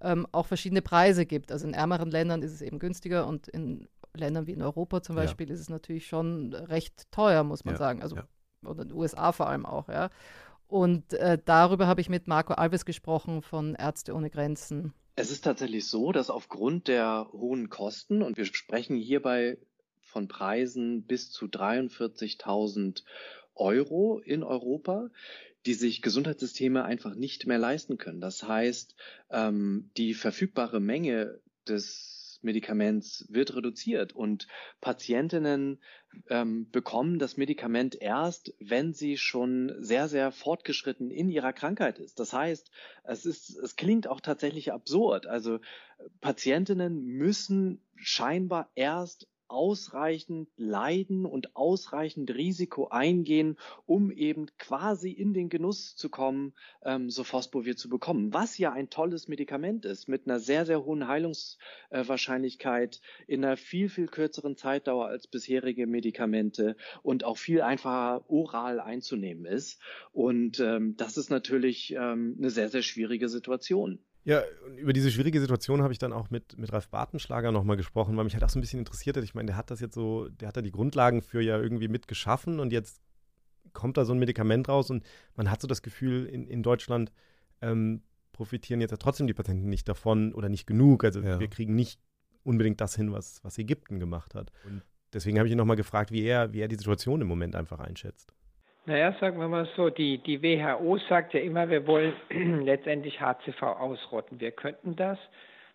ähm, 0.00 0.26
auch 0.32 0.46
verschiedene 0.46 0.80
Preise 0.80 1.26
gibt. 1.26 1.52
Also 1.52 1.66
in 1.66 1.74
ärmeren 1.74 2.10
Ländern 2.10 2.42
ist 2.42 2.52
es 2.52 2.62
eben 2.62 2.78
günstiger 2.78 3.26
und 3.26 3.48
in 3.48 3.88
Ländern 4.14 4.46
wie 4.46 4.52
in 4.52 4.62
Europa 4.62 5.02
zum 5.02 5.16
Beispiel 5.16 5.48
ja. 5.48 5.54
ist 5.54 5.60
es 5.60 5.68
natürlich 5.68 6.06
schon 6.06 6.54
recht 6.54 7.10
teuer, 7.10 7.44
muss 7.44 7.64
man 7.64 7.74
ja, 7.74 7.78
sagen. 7.78 8.02
Also 8.02 8.16
ja. 8.16 8.24
oder 8.64 8.82
in 8.82 8.88
den 8.88 8.96
USA 8.96 9.32
vor 9.32 9.48
allem 9.48 9.66
auch, 9.66 9.88
ja. 9.88 10.08
Und 10.66 11.12
äh, 11.14 11.36
darüber 11.44 11.86
habe 11.86 12.00
ich 12.00 12.08
mit 12.08 12.26
Marco 12.28 12.54
Alves 12.54 12.84
gesprochen 12.84 13.42
von 13.42 13.74
Ärzte 13.74 14.14
ohne 14.14 14.30
Grenzen. 14.30 14.94
Es 15.16 15.30
ist 15.30 15.42
tatsächlich 15.42 15.86
so, 15.88 16.12
dass 16.12 16.30
aufgrund 16.30 16.88
der 16.88 17.28
hohen 17.32 17.68
Kosten, 17.68 18.22
und 18.22 18.36
wir 18.38 18.46
sprechen 18.46 18.96
hierbei 18.96 19.58
von 20.10 20.28
Preisen 20.28 21.04
bis 21.04 21.30
zu 21.30 21.46
43.000 21.46 23.02
Euro 23.54 24.18
in 24.18 24.42
Europa, 24.42 25.10
die 25.66 25.74
sich 25.74 26.02
Gesundheitssysteme 26.02 26.84
einfach 26.84 27.14
nicht 27.14 27.46
mehr 27.46 27.58
leisten 27.58 27.98
können. 27.98 28.20
Das 28.20 28.42
heißt, 28.42 28.94
ähm, 29.30 29.90
die 29.96 30.14
verfügbare 30.14 30.80
Menge 30.80 31.40
des 31.68 32.38
Medikaments 32.42 33.26
wird 33.28 33.54
reduziert 33.54 34.14
und 34.14 34.48
Patientinnen 34.80 35.78
ähm, 36.28 36.70
bekommen 36.70 37.18
das 37.18 37.36
Medikament 37.36 38.00
erst, 38.00 38.54
wenn 38.58 38.94
sie 38.94 39.18
schon 39.18 39.74
sehr, 39.78 40.08
sehr 40.08 40.32
fortgeschritten 40.32 41.10
in 41.10 41.28
ihrer 41.28 41.52
Krankheit 41.52 41.98
ist. 41.98 42.18
Das 42.18 42.32
heißt, 42.32 42.70
es 43.04 43.26
ist, 43.26 43.50
es 43.50 43.76
klingt 43.76 44.06
auch 44.06 44.20
tatsächlich 44.20 44.72
absurd. 44.72 45.26
Also 45.26 45.60
Patientinnen 46.20 47.04
müssen 47.04 47.82
scheinbar 47.96 48.70
erst 48.74 49.28
ausreichend 49.50 50.48
Leiden 50.56 51.26
und 51.26 51.56
ausreichend 51.56 52.32
Risiko 52.34 52.88
eingehen, 52.88 53.58
um 53.84 54.10
eben 54.12 54.46
quasi 54.58 55.10
in 55.10 55.34
den 55.34 55.48
Genuss 55.48 55.96
zu 55.96 56.08
kommen, 56.08 56.54
ähm, 56.84 57.10
Sophosbuvir 57.10 57.76
zu 57.76 57.88
bekommen. 57.88 58.32
Was 58.32 58.58
ja 58.58 58.72
ein 58.72 58.90
tolles 58.90 59.26
Medikament 59.28 59.84
ist, 59.84 60.08
mit 60.08 60.26
einer 60.26 60.38
sehr, 60.38 60.66
sehr 60.66 60.84
hohen 60.84 61.08
Heilungswahrscheinlichkeit, 61.08 63.00
in 63.26 63.44
einer 63.44 63.56
viel, 63.56 63.88
viel 63.88 64.06
kürzeren 64.06 64.56
Zeitdauer 64.56 65.08
als 65.08 65.26
bisherige 65.26 65.86
Medikamente 65.86 66.76
und 67.02 67.24
auch 67.24 67.36
viel 67.36 67.60
einfacher 67.60 68.24
oral 68.30 68.80
einzunehmen 68.80 69.46
ist. 69.46 69.80
Und 70.12 70.60
ähm, 70.60 70.96
das 70.96 71.16
ist 71.16 71.30
natürlich 71.30 71.92
ähm, 71.92 72.36
eine 72.38 72.50
sehr, 72.50 72.68
sehr 72.68 72.82
schwierige 72.82 73.28
Situation. 73.28 73.98
Ja, 74.24 74.42
über 74.76 74.92
diese 74.92 75.10
schwierige 75.10 75.40
Situation 75.40 75.82
habe 75.82 75.92
ich 75.92 75.98
dann 75.98 76.12
auch 76.12 76.30
mit, 76.30 76.58
mit 76.58 76.72
Ralf 76.72 76.88
Bartenschlager 76.88 77.52
nochmal 77.52 77.76
gesprochen, 77.76 78.16
weil 78.16 78.24
mich 78.24 78.34
halt 78.34 78.44
auch 78.44 78.50
so 78.50 78.58
ein 78.58 78.60
bisschen 78.60 78.78
interessiert 78.78 79.16
hat. 79.16 79.24
Ich 79.24 79.34
meine, 79.34 79.46
der 79.46 79.56
hat 79.56 79.70
das 79.70 79.80
jetzt 79.80 79.94
so, 79.94 80.28
der 80.28 80.48
hat 80.48 80.56
da 80.56 80.62
die 80.62 80.72
Grundlagen 80.72 81.22
für 81.22 81.40
ja 81.40 81.58
irgendwie 81.58 81.88
mitgeschaffen 81.88 82.60
und 82.60 82.72
jetzt 82.72 83.00
kommt 83.72 83.96
da 83.96 84.04
so 84.04 84.12
ein 84.12 84.18
Medikament 84.18 84.68
raus 84.68 84.90
und 84.90 85.04
man 85.36 85.50
hat 85.50 85.62
so 85.62 85.68
das 85.68 85.80
Gefühl, 85.80 86.26
in, 86.26 86.46
in 86.46 86.62
Deutschland 86.62 87.12
ähm, 87.62 88.02
profitieren 88.32 88.80
jetzt 88.80 88.90
ja 88.90 88.96
trotzdem 88.96 89.26
die 89.26 89.34
Patienten 89.34 89.68
nicht 89.68 89.88
davon 89.88 90.34
oder 90.34 90.48
nicht 90.48 90.66
genug. 90.66 91.04
Also 91.04 91.20
ja. 91.20 91.40
wir 91.40 91.48
kriegen 91.48 91.74
nicht 91.74 92.00
unbedingt 92.42 92.80
das 92.80 92.96
hin, 92.96 93.12
was, 93.12 93.42
was 93.44 93.58
Ägypten 93.58 94.00
gemacht 94.00 94.34
hat. 94.34 94.50
Und 94.64 94.82
deswegen 95.12 95.38
habe 95.38 95.46
ich 95.46 95.52
ihn 95.52 95.58
nochmal 95.58 95.76
gefragt, 95.76 96.10
wie 96.10 96.22
er, 96.22 96.52
wie 96.52 96.60
er 96.60 96.68
die 96.68 96.76
Situation 96.76 97.20
im 97.20 97.28
Moment 97.28 97.54
einfach 97.54 97.80
einschätzt. 97.80 98.32
Naja, 98.86 99.14
sagen 99.20 99.38
wir 99.38 99.48
mal 99.48 99.68
so, 99.76 99.90
die, 99.90 100.18
die 100.18 100.42
WHO 100.42 100.98
sagt 101.08 101.34
ja 101.34 101.40
immer, 101.40 101.68
wir 101.68 101.86
wollen 101.86 102.14
letztendlich 102.64 103.20
HCV 103.20 103.62
ausrotten. 103.62 104.40
Wir 104.40 104.52
könnten 104.52 104.96
das 104.96 105.18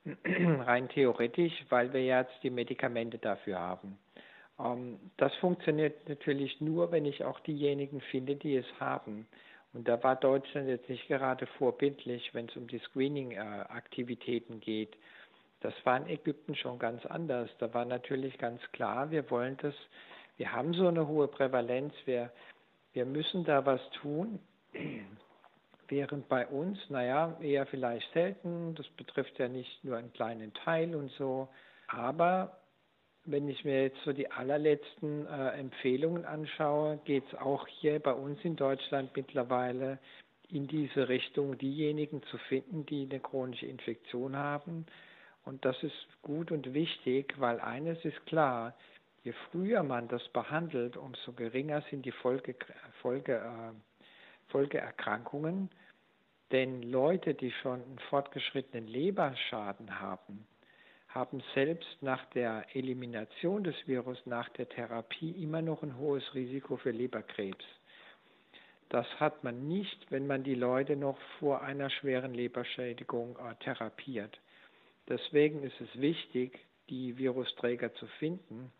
rein 0.25 0.89
theoretisch, 0.89 1.53
weil 1.69 1.93
wir 1.93 2.03
jetzt 2.03 2.33
die 2.41 2.49
Medikamente 2.49 3.19
dafür 3.19 3.59
haben. 3.59 3.99
Ähm, 4.59 4.99
das 5.17 5.33
funktioniert 5.35 6.09
natürlich 6.09 6.59
nur, 6.61 6.91
wenn 6.91 7.05
ich 7.05 7.23
auch 7.23 7.39
diejenigen 7.41 8.01
finde, 8.01 8.35
die 8.35 8.55
es 8.55 8.79
haben. 8.79 9.27
Und 9.73 9.87
da 9.87 10.01
war 10.03 10.15
Deutschland 10.15 10.67
jetzt 10.67 10.89
nicht 10.89 11.07
gerade 11.07 11.45
vorbildlich, 11.45 12.33
wenn 12.33 12.47
es 12.47 12.55
um 12.55 12.67
die 12.67 12.79
Screening-Aktivitäten 12.79 14.61
geht. 14.61 14.95
Das 15.59 15.73
war 15.83 15.97
in 15.97 16.07
Ägypten 16.07 16.55
schon 16.55 16.79
ganz 16.79 17.05
anders. 17.05 17.49
Da 17.59 17.73
war 17.73 17.85
natürlich 17.85 18.37
ganz 18.37 18.61
klar, 18.71 19.11
wir 19.11 19.29
wollen 19.29 19.57
das, 19.61 19.75
wir 20.37 20.51
haben 20.51 20.73
so 20.73 20.87
eine 20.87 21.07
hohe 21.07 21.27
Prävalenz, 21.27 21.93
wir 22.05 22.31
wir 22.95 23.05
müssen 23.05 23.43
da 23.43 23.65
was 23.65 23.81
tun. 24.01 24.39
Während 25.87 26.27
bei 26.29 26.47
uns, 26.47 26.79
naja, 26.89 27.37
eher 27.41 27.67
vielleicht 27.67 28.11
selten, 28.13 28.73
das 28.73 28.87
betrifft 28.97 29.37
ja 29.37 29.47
nicht 29.47 29.83
nur 29.83 29.97
einen 29.97 30.13
kleinen 30.13 30.53
Teil 30.53 30.95
und 30.95 31.11
so. 31.11 31.47
Aber 31.87 32.57
wenn 33.25 33.47
ich 33.49 33.65
mir 33.65 33.83
jetzt 33.83 34.01
so 34.03 34.13
die 34.13 34.31
allerletzten 34.31 35.27
äh, 35.27 35.49
Empfehlungen 35.59 36.25
anschaue, 36.25 36.99
geht 37.05 37.23
es 37.27 37.37
auch 37.37 37.67
hier 37.67 37.99
bei 37.99 38.13
uns 38.13 38.39
in 38.43 38.55
Deutschland 38.55 39.15
mittlerweile 39.15 39.99
in 40.49 40.67
diese 40.67 41.09
Richtung, 41.09 41.57
diejenigen 41.57 42.23
zu 42.23 42.37
finden, 42.49 42.85
die 42.85 43.07
eine 43.09 43.19
chronische 43.19 43.65
Infektion 43.65 44.35
haben. 44.37 44.85
Und 45.43 45.65
das 45.65 45.75
ist 45.83 46.07
gut 46.21 46.51
und 46.51 46.73
wichtig, 46.73 47.35
weil 47.39 47.59
eines 47.59 48.03
ist 48.05 48.25
klar, 48.25 48.73
je 49.25 49.33
früher 49.49 49.81
man 49.81 50.07
das 50.07 50.27
behandelt, 50.29 50.95
umso 50.95 51.33
geringer 51.33 51.81
sind 51.89 52.05
die 52.05 52.11
Folge, 52.11 52.55
Folge, 53.01 53.37
äh, 53.37 54.51
Folgeerkrankungen. 54.51 55.69
Denn 56.51 56.83
Leute, 56.83 57.33
die 57.33 57.51
schon 57.51 57.81
einen 57.81 57.99
fortgeschrittenen 58.09 58.87
Leberschaden 58.87 59.99
haben, 59.99 60.45
haben 61.07 61.41
selbst 61.55 61.97
nach 62.01 62.23
der 62.31 62.67
Elimination 62.75 63.63
des 63.63 63.75
Virus, 63.87 64.23
nach 64.25 64.47
der 64.49 64.69
Therapie 64.69 65.31
immer 65.31 65.63
noch 65.63 65.81
ein 65.81 65.97
hohes 65.97 66.35
Risiko 66.35 66.77
für 66.77 66.91
Leberkrebs. 66.91 67.65
Das 68.89 69.07
hat 69.19 69.43
man 69.43 69.67
nicht, 69.67 70.11
wenn 70.11 70.27
man 70.27 70.43
die 70.43 70.53
Leute 70.53 70.95
noch 70.95 71.17
vor 71.39 71.63
einer 71.63 71.89
schweren 71.89 72.35
Leberschädigung 72.35 73.39
äh, 73.39 73.55
therapiert. 73.63 74.39
Deswegen 75.09 75.63
ist 75.63 75.81
es 75.81 75.99
wichtig, 75.99 76.59
die 76.89 77.17
Virusträger 77.17 77.91
zu 77.95 78.05
finden 78.19 78.71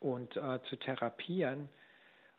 und 0.00 0.36
äh, 0.36 0.58
zu 0.68 0.76
therapieren, 0.76 1.68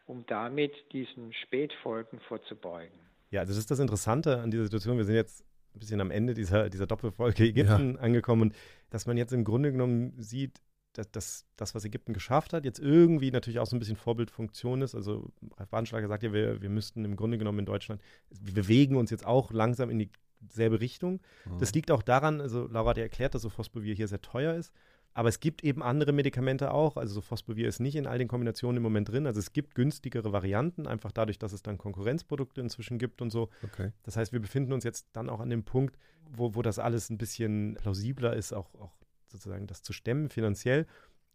um 0.05 0.26
damit 0.28 0.74
diesen 0.91 1.34
Spätfolgen 1.34 2.20
vorzubeugen. 2.22 2.97
Ja, 3.32 3.45
das 3.45 3.57
ist 3.57 3.70
das 3.70 3.80
Interessante 3.80 4.39
an 4.39 4.51
dieser 4.51 4.64
Situation. 4.64 4.97
Wir 4.97 5.05
sind 5.05 5.16
jetzt 5.16 5.45
ein 5.76 5.80
bisschen 5.80 6.01
am 6.01 6.12
Ende 6.12 6.34
dieser, 6.34 6.70
dieser 6.70 6.88
Doppelfolge 6.88 7.43
Ägypten 7.43 7.95
ja. 7.95 8.01
angekommen 8.01 8.43
und 8.43 8.55
dass 8.89 9.05
man 9.05 9.18
jetzt 9.18 9.34
im 9.34 9.43
Grunde 9.43 9.72
genommen 9.72 10.14
sieht, 10.18 10.62
dass, 10.93 11.12
dass 11.12 11.45
das, 11.55 11.76
was 11.76 11.86
Ägypten 11.86 12.14
geschafft 12.14 12.53
hat, 12.53 12.66
jetzt 12.66 12.80
irgendwie 12.80 13.32
natürlich 13.32 13.60
auch 13.60 13.68
so 13.68 13.76
ein 13.76 13.80
bisschen 13.80 13.95
Vorbildfunktion 13.95 14.82
ist. 14.82 14.95
Also 14.95 15.32
Ralf 15.57 15.70
Bahnschlager 15.70 16.07
sagt 16.07 16.24
ja, 16.24 16.34
wir, 16.34 16.62
wir 16.62 16.70
müssten 16.70 17.05
im 17.05 17.16
Grunde 17.16 17.38
genommen 17.38 17.60
in 17.60 17.66
Deutschland, 17.66 18.01
wir 18.30 18.53
bewegen 18.53 18.95
uns 18.95 19.12
jetzt 19.12 19.26
auch 19.26 19.51
langsam 19.51 19.89
in 19.89 20.10
dieselbe 20.41 20.82
Richtung. 20.82 21.20
Mhm. 21.45 21.60
Das 21.60 21.74
liegt 21.74 21.91
auch 21.91 22.01
daran, 22.01 22.41
also 22.41 22.68
Laura 22.68 22.91
hat 22.91 22.97
ja 22.97 23.03
erklärt, 23.03 23.36
dass 23.36 23.43
so 23.43 23.49
Phosphobir 23.49 23.93
hier 23.93 24.07
sehr 24.07 24.22
teuer 24.22 24.55
ist. 24.55 24.74
Aber 25.20 25.28
es 25.28 25.42
gibt 25.42 25.66
eben 25.66 25.84
andere 25.84 26.14
Medikamente 26.14 26.72
auch. 26.72 26.96
Also 26.96 27.16
so 27.16 27.20
Phosphobir 27.20 27.68
ist 27.68 27.82
nicht 27.82 27.98
in 27.98 28.08
all 28.08 28.18
den 28.18 28.30
Kombinationen 28.30 28.78
im 28.78 28.84
Moment 28.84 29.10
drin. 29.10 29.28
Also 29.28 29.42
es 29.42 29.52
gibt 29.52 29.76
günstigere 29.76 30.32
Varianten, 30.32 30.88
einfach 30.88 31.12
dadurch, 31.12 31.38
dass 31.38 31.52
es 31.52 31.62
dann 31.62 31.78
Konkurrenzprodukte 31.78 32.62
inzwischen 32.62 32.98
gibt 32.98 33.22
und 33.22 33.30
so. 33.30 33.50
Okay. 33.62 33.92
Das 34.04 34.16
heißt, 34.16 34.32
wir 34.32 34.40
befinden 34.40 34.72
uns 34.72 34.86
jetzt 34.86 35.10
dann 35.12 35.30
auch 35.30 35.42
an 35.42 35.50
dem 35.50 35.66
Punkt, 35.66 35.98
wo, 36.32 36.56
wo 36.56 36.62
das 36.62 36.80
alles 36.80 37.10
ein 37.10 37.18
bisschen 37.18 37.76
plausibler 37.82 38.34
ist, 38.34 38.54
auch, 38.54 38.74
auch 38.76 38.94
sozusagen 39.28 39.68
das 39.68 39.84
zu 39.84 39.92
stemmen 39.92 40.30
finanziell. 40.30 40.86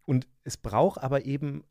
Und 0.06 0.28
es 0.44 0.56
braucht 0.56 1.02
aber 1.02 1.26
eben 1.26 1.62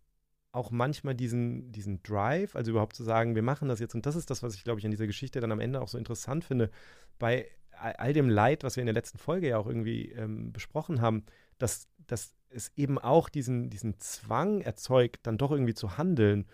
auch 0.52 0.70
manchmal 0.70 1.16
diesen, 1.16 1.72
diesen 1.72 2.04
Drive, 2.04 2.56
also 2.56 2.70
überhaupt 2.70 2.96
zu 2.96 3.04
sagen, 3.04 3.34
wir 3.34 3.42
machen 3.42 3.70
das 3.70 3.80
jetzt. 3.80 3.96
Und 3.96 4.06
das 4.06 4.16
ist 4.16 4.30
das, 4.30 4.44
was 4.44 4.54
ich, 4.54 4.64
glaube 4.64 4.80
ich, 4.80 4.86
an 4.86 4.92
dieser 4.92 5.08
Geschichte 5.08 5.40
dann 5.40 5.52
am 5.52 5.60
Ende 5.60 5.82
auch 5.82 5.88
so 5.88 5.98
interessant 5.98 6.44
finde. 6.44 6.70
Bei 7.18 7.48
all 7.76 8.14
dem 8.14 8.30
Leid, 8.30 8.64
was 8.64 8.76
wir 8.76 8.82
in 8.82 8.88
der 8.88 8.94
letzten 8.94 9.18
Folge 9.18 9.50
ja 9.50 9.58
auch 9.58 9.66
irgendwie 9.66 10.12
ähm, 10.12 10.54
besprochen 10.54 11.02
haben, 11.02 11.26
dass, 11.58 11.88
dass 12.08 12.34
es 12.50 12.72
eben 12.76 13.00
auch 13.00 13.30
diesen, 13.30 13.70
diesen 13.70 14.00
Zwang 14.00 14.62
erzeugt, 14.62 15.26
dann 15.26 15.38
doch 15.38 15.52
irgendwie 15.52 15.74
zu 15.74 15.98
handeln. 15.98 16.46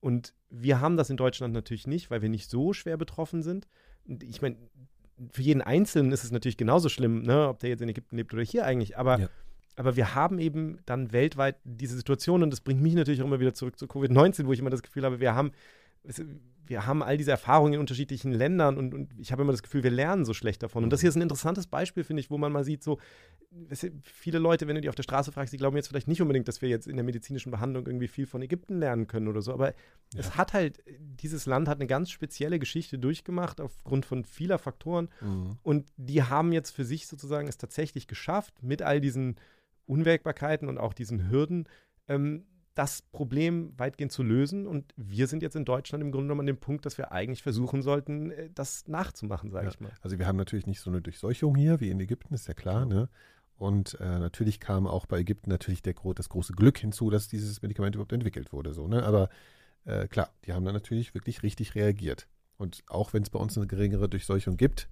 Und 0.00 0.34
wir 0.50 0.80
haben 0.80 0.96
das 0.96 1.10
in 1.10 1.16
Deutschland 1.16 1.54
natürlich 1.54 1.86
nicht, 1.86 2.10
weil 2.10 2.22
wir 2.22 2.28
nicht 2.28 2.50
so 2.50 2.72
schwer 2.72 2.96
betroffen 2.96 3.42
sind. 3.42 3.66
Ich 4.22 4.42
meine, 4.42 4.56
für 5.30 5.42
jeden 5.42 5.62
Einzelnen 5.62 6.12
ist 6.12 6.24
es 6.24 6.30
natürlich 6.30 6.56
genauso 6.56 6.88
schlimm, 6.88 7.22
ne, 7.22 7.48
ob 7.48 7.58
der 7.60 7.70
jetzt 7.70 7.80
in 7.80 7.88
Ägypten 7.88 8.16
lebt 8.16 8.32
oder 8.34 8.42
hier 8.42 8.66
eigentlich. 8.66 8.98
Aber, 8.98 9.18
ja. 9.18 9.28
aber 9.76 9.96
wir 9.96 10.14
haben 10.14 10.38
eben 10.38 10.78
dann 10.84 11.12
weltweit 11.12 11.56
diese 11.64 11.96
Situation 11.96 12.42
und 12.42 12.50
das 12.50 12.60
bringt 12.60 12.82
mich 12.82 12.94
natürlich 12.94 13.22
auch 13.22 13.26
immer 13.26 13.40
wieder 13.40 13.54
zurück 13.54 13.78
zu 13.78 13.86
Covid-19, 13.86 14.46
wo 14.46 14.52
ich 14.52 14.58
immer 14.58 14.70
das 14.70 14.82
Gefühl 14.82 15.04
habe, 15.04 15.20
wir 15.20 15.34
haben 15.34 15.52
wir 16.66 16.86
haben 16.86 17.02
all 17.02 17.16
diese 17.16 17.30
Erfahrungen 17.30 17.74
in 17.74 17.80
unterschiedlichen 17.80 18.32
Ländern 18.32 18.76
und, 18.76 18.94
und 18.94 19.14
ich 19.18 19.32
habe 19.32 19.42
immer 19.42 19.52
das 19.52 19.62
Gefühl, 19.62 19.82
wir 19.82 19.90
lernen 19.90 20.24
so 20.24 20.34
schlecht 20.34 20.62
davon. 20.62 20.84
Und 20.84 20.90
das 20.90 21.00
hier 21.00 21.08
ist 21.08 21.16
ein 21.16 21.22
interessantes 21.22 21.66
Beispiel, 21.66 22.04
finde 22.04 22.20
ich, 22.20 22.30
wo 22.30 22.38
man 22.38 22.52
mal 22.52 22.64
sieht, 22.64 22.82
so 22.82 22.98
viele 24.02 24.38
Leute, 24.38 24.66
wenn 24.66 24.74
du 24.74 24.80
die 24.80 24.88
auf 24.88 24.94
der 24.94 25.02
Straße 25.02 25.32
fragst, 25.32 25.52
die 25.52 25.56
glauben 25.56 25.76
jetzt 25.76 25.88
vielleicht 25.88 26.08
nicht 26.08 26.20
unbedingt, 26.20 26.48
dass 26.48 26.62
wir 26.62 26.68
jetzt 26.68 26.86
in 26.86 26.96
der 26.96 27.04
medizinischen 27.04 27.50
Behandlung 27.50 27.86
irgendwie 27.86 28.08
viel 28.08 28.26
von 28.26 28.42
Ägypten 28.42 28.78
lernen 28.78 29.06
können 29.06 29.28
oder 29.28 29.40
so. 29.40 29.52
Aber 29.52 29.68
ja. 29.68 29.74
es 30.18 30.36
hat 30.36 30.52
halt, 30.52 30.82
dieses 30.98 31.46
Land 31.46 31.68
hat 31.68 31.78
eine 31.78 31.86
ganz 31.86 32.10
spezielle 32.10 32.58
Geschichte 32.58 32.98
durchgemacht 32.98 33.60
aufgrund 33.60 34.04
von 34.04 34.24
vieler 34.24 34.58
Faktoren. 34.58 35.08
Mhm. 35.20 35.58
Und 35.62 35.86
die 35.96 36.22
haben 36.22 36.52
jetzt 36.52 36.70
für 36.70 36.84
sich 36.84 37.06
sozusagen 37.06 37.48
es 37.48 37.58
tatsächlich 37.58 38.06
geschafft, 38.06 38.62
mit 38.62 38.82
all 38.82 39.00
diesen 39.00 39.36
Unwägbarkeiten 39.86 40.68
und 40.68 40.78
auch 40.78 40.92
diesen 40.92 41.30
Hürden, 41.30 41.68
ähm, 42.08 42.44
das 42.76 43.02
Problem 43.02 43.72
weitgehend 43.78 44.12
zu 44.12 44.22
lösen. 44.22 44.66
Und 44.66 44.92
wir 44.96 45.26
sind 45.26 45.42
jetzt 45.42 45.56
in 45.56 45.64
Deutschland 45.64 46.02
im 46.02 46.12
Grunde 46.12 46.26
genommen 46.26 46.40
an 46.40 46.46
dem 46.46 46.58
Punkt, 46.58 46.86
dass 46.86 46.98
wir 46.98 47.10
eigentlich 47.10 47.42
versuchen 47.42 47.82
sollten, 47.82 48.30
äh, 48.30 48.50
das 48.54 48.86
nachzumachen, 48.86 49.50
sage 49.50 49.66
ja. 49.66 49.72
ich 49.72 49.80
mal. 49.80 49.90
Also 50.02 50.18
wir 50.18 50.26
haben 50.26 50.36
natürlich 50.36 50.66
nicht 50.66 50.80
so 50.80 50.90
eine 50.90 51.00
Durchseuchung 51.00 51.56
hier 51.56 51.80
wie 51.80 51.90
in 51.90 51.98
Ägypten, 51.98 52.34
ist 52.34 52.46
ja 52.46 52.54
klar. 52.54 52.84
Ne? 52.84 53.08
Und 53.56 53.98
äh, 54.00 54.18
natürlich 54.18 54.60
kam 54.60 54.86
auch 54.86 55.06
bei 55.06 55.20
Ägypten 55.20 55.50
natürlich 55.50 55.82
der, 55.82 55.94
das 56.14 56.28
große 56.28 56.52
Glück 56.52 56.78
hinzu, 56.78 57.08
dass 57.08 57.28
dieses 57.28 57.62
Medikament 57.62 57.94
überhaupt 57.94 58.12
entwickelt 58.12 58.52
wurde. 58.52 58.74
So, 58.74 58.86
ne? 58.86 59.02
Aber 59.02 59.30
äh, 59.86 60.06
klar, 60.08 60.30
die 60.44 60.52
haben 60.52 60.64
dann 60.64 60.74
natürlich 60.74 61.14
wirklich 61.14 61.42
richtig 61.42 61.74
reagiert. 61.74 62.28
Und 62.58 62.84
auch 62.88 63.14
wenn 63.14 63.22
es 63.22 63.30
bei 63.30 63.38
uns 63.38 63.56
eine 63.56 63.66
geringere 63.66 64.08
Durchseuchung 64.08 64.58
gibt, 64.58 64.88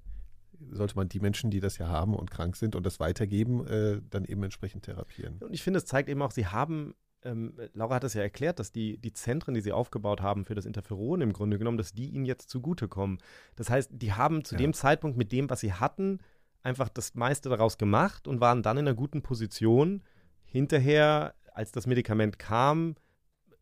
sollte 0.71 0.97
man 0.97 1.09
die 1.09 1.21
Menschen, 1.21 1.51
die 1.51 1.61
das 1.61 1.77
ja 1.77 1.89
haben 1.89 2.15
und 2.15 2.31
krank 2.31 2.57
sind 2.57 2.75
und 2.77 2.87
das 2.87 3.01
weitergeben, 3.01 3.67
äh, 3.67 4.01
dann 4.09 4.25
eben 4.25 4.43
entsprechend 4.43 4.85
therapieren. 4.85 5.39
Und 5.41 5.53
ich 5.53 5.63
finde, 5.63 5.79
es 5.79 5.85
zeigt 5.85 6.09
eben 6.09 6.23
auch, 6.23 6.31
sie 6.31 6.47
haben 6.47 6.95
ähm, 7.25 7.55
Laura 7.73 7.97
hat 7.97 8.05
es 8.05 8.15
ja 8.15 8.23
erklärt, 8.23 8.59
dass 8.59 8.73
die, 8.73 8.99
die 8.99 9.13
Zentren, 9.13 9.55
die 9.55 9.61
sie 9.61 9.73
aufgebaut 9.73 10.21
haben 10.21 10.45
für 10.45 10.55
das 10.55 10.67
Interferon 10.67 11.21
im 11.21 11.33
Grunde 11.33 11.59
genommen, 11.59 11.79
dass 11.79 11.93
die 11.93 12.11
ihnen 12.11 12.25
jetzt 12.25 12.51
zugutekommen. 12.51 13.19
Das 13.57 13.71
heißt, 13.71 13.91
die 13.93 14.13
haben 14.13 14.45
zu 14.45 14.55
ja. 14.55 14.59
dem 14.59 14.73
Zeitpunkt 14.73 15.17
mit 15.17 15.33
dem, 15.33 15.49
was 15.51 15.61
sie 15.61 15.73
hatten, 15.73 16.19
einfach 16.63 16.89
das 16.89 17.15
meiste 17.15 17.49
daraus 17.49 17.79
gemacht 17.79 18.27
und 18.27 18.41
waren 18.41 18.63
dann 18.63 18.79
in 18.79 18.89
einer 18.89 18.97
guten 18.97 19.23
Position, 19.23 20.03
hinterher, 20.45 21.35
als 21.53 21.73
das 21.73 21.87
Medikament 21.87 22.39
kam, 22.39 22.95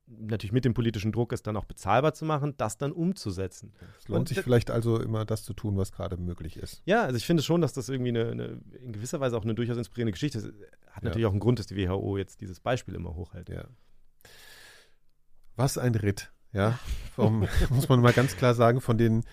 natürlich 0.07 0.53
mit 0.53 0.65
dem 0.65 0.75
politischen 0.75 1.13
Druck, 1.13 1.33
es 1.33 1.43
dann 1.43 1.57
auch 1.57 1.65
bezahlbar 1.65 2.15
zu 2.15 2.25
machen, 2.25 2.55
das 2.57 2.77
dann 2.79 2.93
umzusetzen. 2.93 3.73
Es 3.99 4.09
lohnt 4.09 4.21
und, 4.21 4.29
sich 4.29 4.41
vielleicht 4.41 4.71
also 4.71 5.01
immer 5.01 5.25
das 5.25 5.45
zu 5.45 5.55
tun, 5.55 5.77
was 5.77 5.93
gerade 5.93 6.17
möglich 6.17 6.57
ist. 6.57 6.83
Ja, 6.85 7.03
also 7.03 7.17
ich 7.17 7.27
finde 7.27 7.43
schon, 7.43 7.61
dass 7.61 7.73
das 7.73 7.89
irgendwie 7.89 8.11
eine, 8.11 8.31
eine 8.31 8.61
in 8.83 8.93
gewisser 8.93 9.21
Weise 9.21 9.37
auch 9.37 9.45
eine 9.45 9.55
durchaus 9.55 9.77
inspirierende 9.77 10.13
Geschichte 10.13 10.39
ist. 10.39 10.47
Hat 10.47 11.03
ja. 11.03 11.09
natürlich 11.09 11.27
auch 11.27 11.33
einen 11.33 11.41
Grund, 11.41 11.59
dass 11.59 11.67
die 11.67 11.77
WHO 11.77 12.19
jetzt 12.19 12.41
dieses 12.41 12.61
Beispiel 12.61 12.95
immer 12.95 13.15
hochhält. 13.15 13.49
Ja. 13.49 13.65
Was 15.57 15.79
ein 15.79 15.95
Ritt, 15.95 16.33
ja. 16.53 16.79
Vom, 17.15 17.47
muss 17.71 17.89
man 17.89 18.01
mal 18.01 18.13
ganz 18.13 18.37
klar 18.37 18.55
sagen, 18.55 18.81
von 18.81 18.99
den 18.99 19.25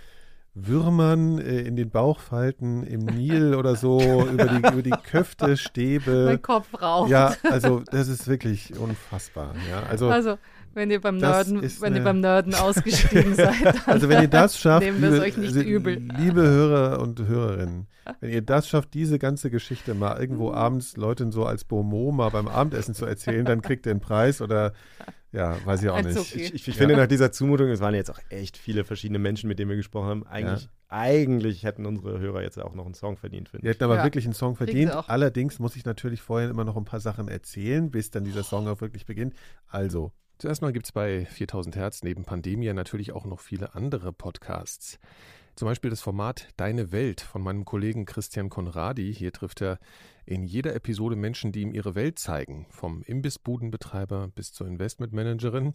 Würmern 0.53 1.39
äh, 1.39 1.61
in 1.61 1.75
den 1.75 1.89
Bauchfalten 1.89 2.83
im 2.83 3.01
Nil 3.01 3.55
oder 3.55 3.75
so, 3.75 4.27
über 4.27 4.45
die, 4.45 4.57
über 4.57 4.81
die 4.81 4.89
Köfte, 4.89 5.57
Stäbe. 5.57 6.25
Mein 6.25 6.41
Kopf 6.41 6.67
raucht. 6.81 7.09
Ja, 7.09 7.35
also 7.43 7.81
das 7.91 8.07
ist 8.07 8.27
wirklich 8.27 8.77
unfassbar. 8.77 9.53
Ja, 9.69 9.83
also, 9.83 10.09
also 10.09 10.37
wenn 10.73 10.91
ihr 10.91 11.01
beim 11.01 11.17
Nerden, 11.17 11.61
wenn 11.79 11.95
ihr 11.95 12.03
beim 12.03 12.19
Nerden 12.19 12.53
ausgestiegen 12.55 13.35
seid, 13.35 13.65
dann 13.65 13.75
also 13.85 14.09
wenn 14.09 14.21
ihr 14.21 14.27
das 14.27 14.59
schafft, 14.59 14.85
nehmen 14.85 15.01
wir 15.01 15.11
es 15.11 15.19
euch 15.19 15.37
nicht 15.37 15.55
übel. 15.55 15.95
Liebe 16.17 16.41
Hörer 16.41 16.99
und 17.01 17.19
Hörerinnen, 17.19 17.87
wenn 18.19 18.31
ihr 18.31 18.41
das 18.41 18.67
schafft, 18.67 18.93
diese 18.93 19.19
ganze 19.19 19.49
Geschichte 19.49 19.93
mal 19.93 20.19
irgendwo 20.19 20.51
abends 20.51 20.97
Leuten 20.97 21.31
so 21.31 21.45
als 21.45 21.63
Beaumont 21.63 22.17
mal 22.17 22.29
beim 22.29 22.47
Abendessen 22.47 22.93
zu 22.93 23.05
erzählen, 23.05 23.45
dann 23.45 23.61
kriegt 23.61 23.85
ihr 23.85 23.91
einen 23.91 24.01
Preis 24.01 24.41
oder 24.41 24.73
ja, 25.31 25.63
weiß 25.63 25.83
ich 25.83 25.89
auch 25.89 26.01
nicht. 26.01 26.17
Okay. 26.17 26.41
Ich, 26.41 26.53
ich, 26.53 26.67
ich 26.67 26.67
ja. 26.67 26.73
finde 26.73 26.97
nach 26.97 27.07
dieser 27.07 27.31
Zumutung, 27.31 27.69
es 27.69 27.81
waren 27.81 27.93
jetzt 27.93 28.09
auch 28.09 28.19
echt 28.29 28.57
viele 28.57 28.83
verschiedene 28.83 29.19
Menschen, 29.19 29.47
mit 29.47 29.59
denen 29.59 29.69
wir 29.69 29.77
gesprochen 29.77 30.07
haben. 30.07 30.27
Eigentlich, 30.27 30.63
ja. 30.63 30.69
eigentlich 30.87 31.63
hätten 31.63 31.85
unsere 31.85 32.19
Hörer 32.19 32.41
jetzt 32.41 32.57
auch 32.59 32.73
noch 32.73 32.85
einen 32.85 32.95
Song 32.95 33.15
verdient, 33.15 33.49
finde 33.49 33.59
ich. 33.59 33.63
Die 33.63 33.69
hätten 33.75 33.83
aber 33.83 33.97
ja. 33.97 34.03
wirklich 34.03 34.25
einen 34.25 34.33
Song 34.33 34.55
verdient. 34.55 34.91
Allerdings 35.07 35.59
muss 35.59 35.75
ich 35.75 35.85
natürlich 35.85 36.21
vorher 36.21 36.49
immer 36.49 36.63
noch 36.63 36.77
ein 36.77 36.85
paar 36.85 36.99
Sachen 36.99 37.27
erzählen, 37.27 37.91
bis 37.91 38.09
dann 38.09 38.23
dieser 38.23 38.43
Song 38.43 38.67
auch 38.67 38.81
wirklich 38.81 39.05
beginnt. 39.05 39.35
Also, 39.67 40.13
Zuerst 40.39 40.61
mal 40.61 40.71
gibt 40.71 40.85
es 40.85 40.93
bei 40.93 41.25
4000 41.25 41.75
Hertz 41.75 42.01
neben 42.01 42.23
Pandemia 42.23 42.73
natürlich 42.73 43.11
auch 43.11 43.25
noch 43.25 43.41
viele 43.41 43.75
andere 43.75 44.13
Podcasts. 44.13 44.97
Zum 45.57 45.67
Beispiel 45.67 45.89
das 45.89 45.99
Format 45.99 46.47
Deine 46.55 46.93
Welt 46.93 47.19
von 47.19 47.41
meinem 47.41 47.65
Kollegen 47.65 48.05
Christian 48.05 48.49
Konradi. 48.49 49.13
Hier 49.13 49.33
trifft 49.33 49.61
er 49.61 49.79
in 50.25 50.45
jeder 50.45 50.73
Episode 50.75 51.17
Menschen, 51.17 51.51
die 51.51 51.63
ihm 51.63 51.73
ihre 51.73 51.93
Welt 51.93 52.19
zeigen, 52.19 52.67
vom 52.69 53.03
Imbissbudenbetreiber 53.03 54.29
bis 54.29 54.53
zur 54.53 54.65
Investmentmanagerin. 54.65 55.73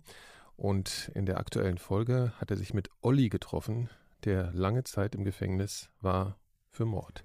Und 0.57 1.11
in 1.15 1.27
der 1.27 1.37
aktuellen 1.37 1.77
Folge 1.77 2.33
hat 2.39 2.51
er 2.51 2.57
sich 2.57 2.73
mit 2.73 2.89
Olli 3.03 3.29
getroffen, 3.29 3.91
der 4.25 4.51
lange 4.55 4.85
Zeit 4.85 5.15
im 5.15 5.25
Gefängnis 5.25 5.91
war 6.01 6.39
für 6.71 6.87
Mord. 6.87 7.23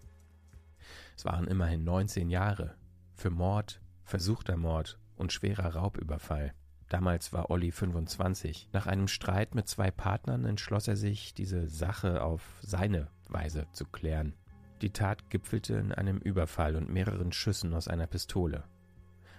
Es 1.16 1.24
waren 1.24 1.48
immerhin 1.48 1.86
19 1.86 2.30
Jahre 2.30 2.76
für 3.14 3.30
Mord, 3.30 3.80
versuchter 4.04 4.58
Mord 4.58 5.00
und 5.16 5.32
schwerer 5.32 5.74
Raubüberfall. 5.74 6.54
Damals 6.90 7.32
war 7.32 7.52
Olli 7.52 7.72
25. 7.72 8.70
Nach 8.74 8.88
einem 8.88 9.08
Streit 9.08 9.54
mit 9.54 9.68
zwei 9.68 9.92
Partnern 9.92 10.46
entschloss 10.46 10.88
er 10.88 10.96
sich, 10.96 11.36
diese 11.36 11.68
Sache 11.68 12.24
auf 12.24 12.42
seine 12.62 13.08
Weise 13.28 13.68
zu 13.72 13.86
klären. 13.86 14.34
Die 14.82 14.90
Tat 14.90 15.30
gipfelte 15.30 15.76
in 15.76 15.92
einem 15.92 16.18
Überfall 16.18 16.76
und 16.76 16.90
mehreren 16.90 17.32
Schüssen 17.32 17.74
aus 17.76 17.88
einer 17.88 18.08
Pistole. 18.08 18.64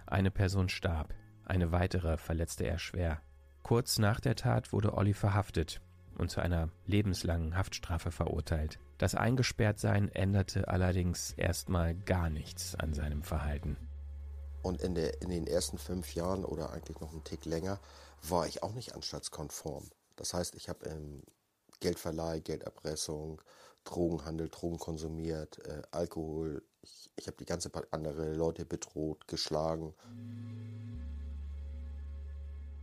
Eine 0.07 0.31
Person 0.31 0.69
starb, 0.69 1.13
eine 1.45 1.73
weitere 1.73 2.17
verletzte 2.19 2.65
er 2.65 2.79
schwer. 2.79 3.21
Kurz 3.65 3.99
nach 3.99 4.21
der 4.21 4.37
Tat 4.37 4.73
wurde 4.73 4.95
Olli 4.95 5.15
verhaftet 5.15 5.81
und 6.19 6.31
zu 6.31 6.41
einer 6.41 6.69
lebenslangen 6.87 7.57
Haftstrafe 7.57 8.13
verurteilt. 8.13 8.79
Das 8.99 9.15
Eingesperrtsein 9.15 10.09
änderte 10.11 10.69
allerdings 10.69 11.33
erstmal 11.33 11.95
gar 11.95 12.31
nichts 12.31 12.77
an 12.77 12.93
seinem 12.93 13.23
Verhalten. 13.23 13.77
Und 14.63 14.83
in, 14.83 14.95
der, 14.95 15.23
in 15.23 15.31
den 15.31 15.47
ersten 15.47 15.79
fünf 15.79 16.15
Jahren 16.15 16.45
oder 16.45 16.71
eigentlich 16.71 17.01
noch 17.01 17.13
einen 17.13 17.25
Tick 17.25 17.45
länger 17.45 17.81
war 18.23 18.47
ich 18.47 18.63
auch 18.63 18.73
nicht 18.73 18.95
anstaltskonform. 18.95 19.91
Das 20.17 20.35
heißt, 20.35 20.55
ich 20.55 20.69
habe 20.69 20.85
ähm, 20.87 21.23
Geldverleih, 21.81 22.41
Gelderpressung, 22.41 23.41
Drogenhandel, 23.85 24.51
Drogen 24.51 24.79
konsumiert, 24.79 25.59
äh, 25.67 25.83
Alkohol. 25.91 26.63
Ich, 26.83 27.11
ich 27.17 27.27
habe 27.27 27.39
die 27.39 27.47
ganze 27.47 27.73
Zeit 27.73 27.93
andere 27.93 28.35
Leute 28.35 28.67
bedroht, 28.67 29.27
geschlagen. 29.27 29.95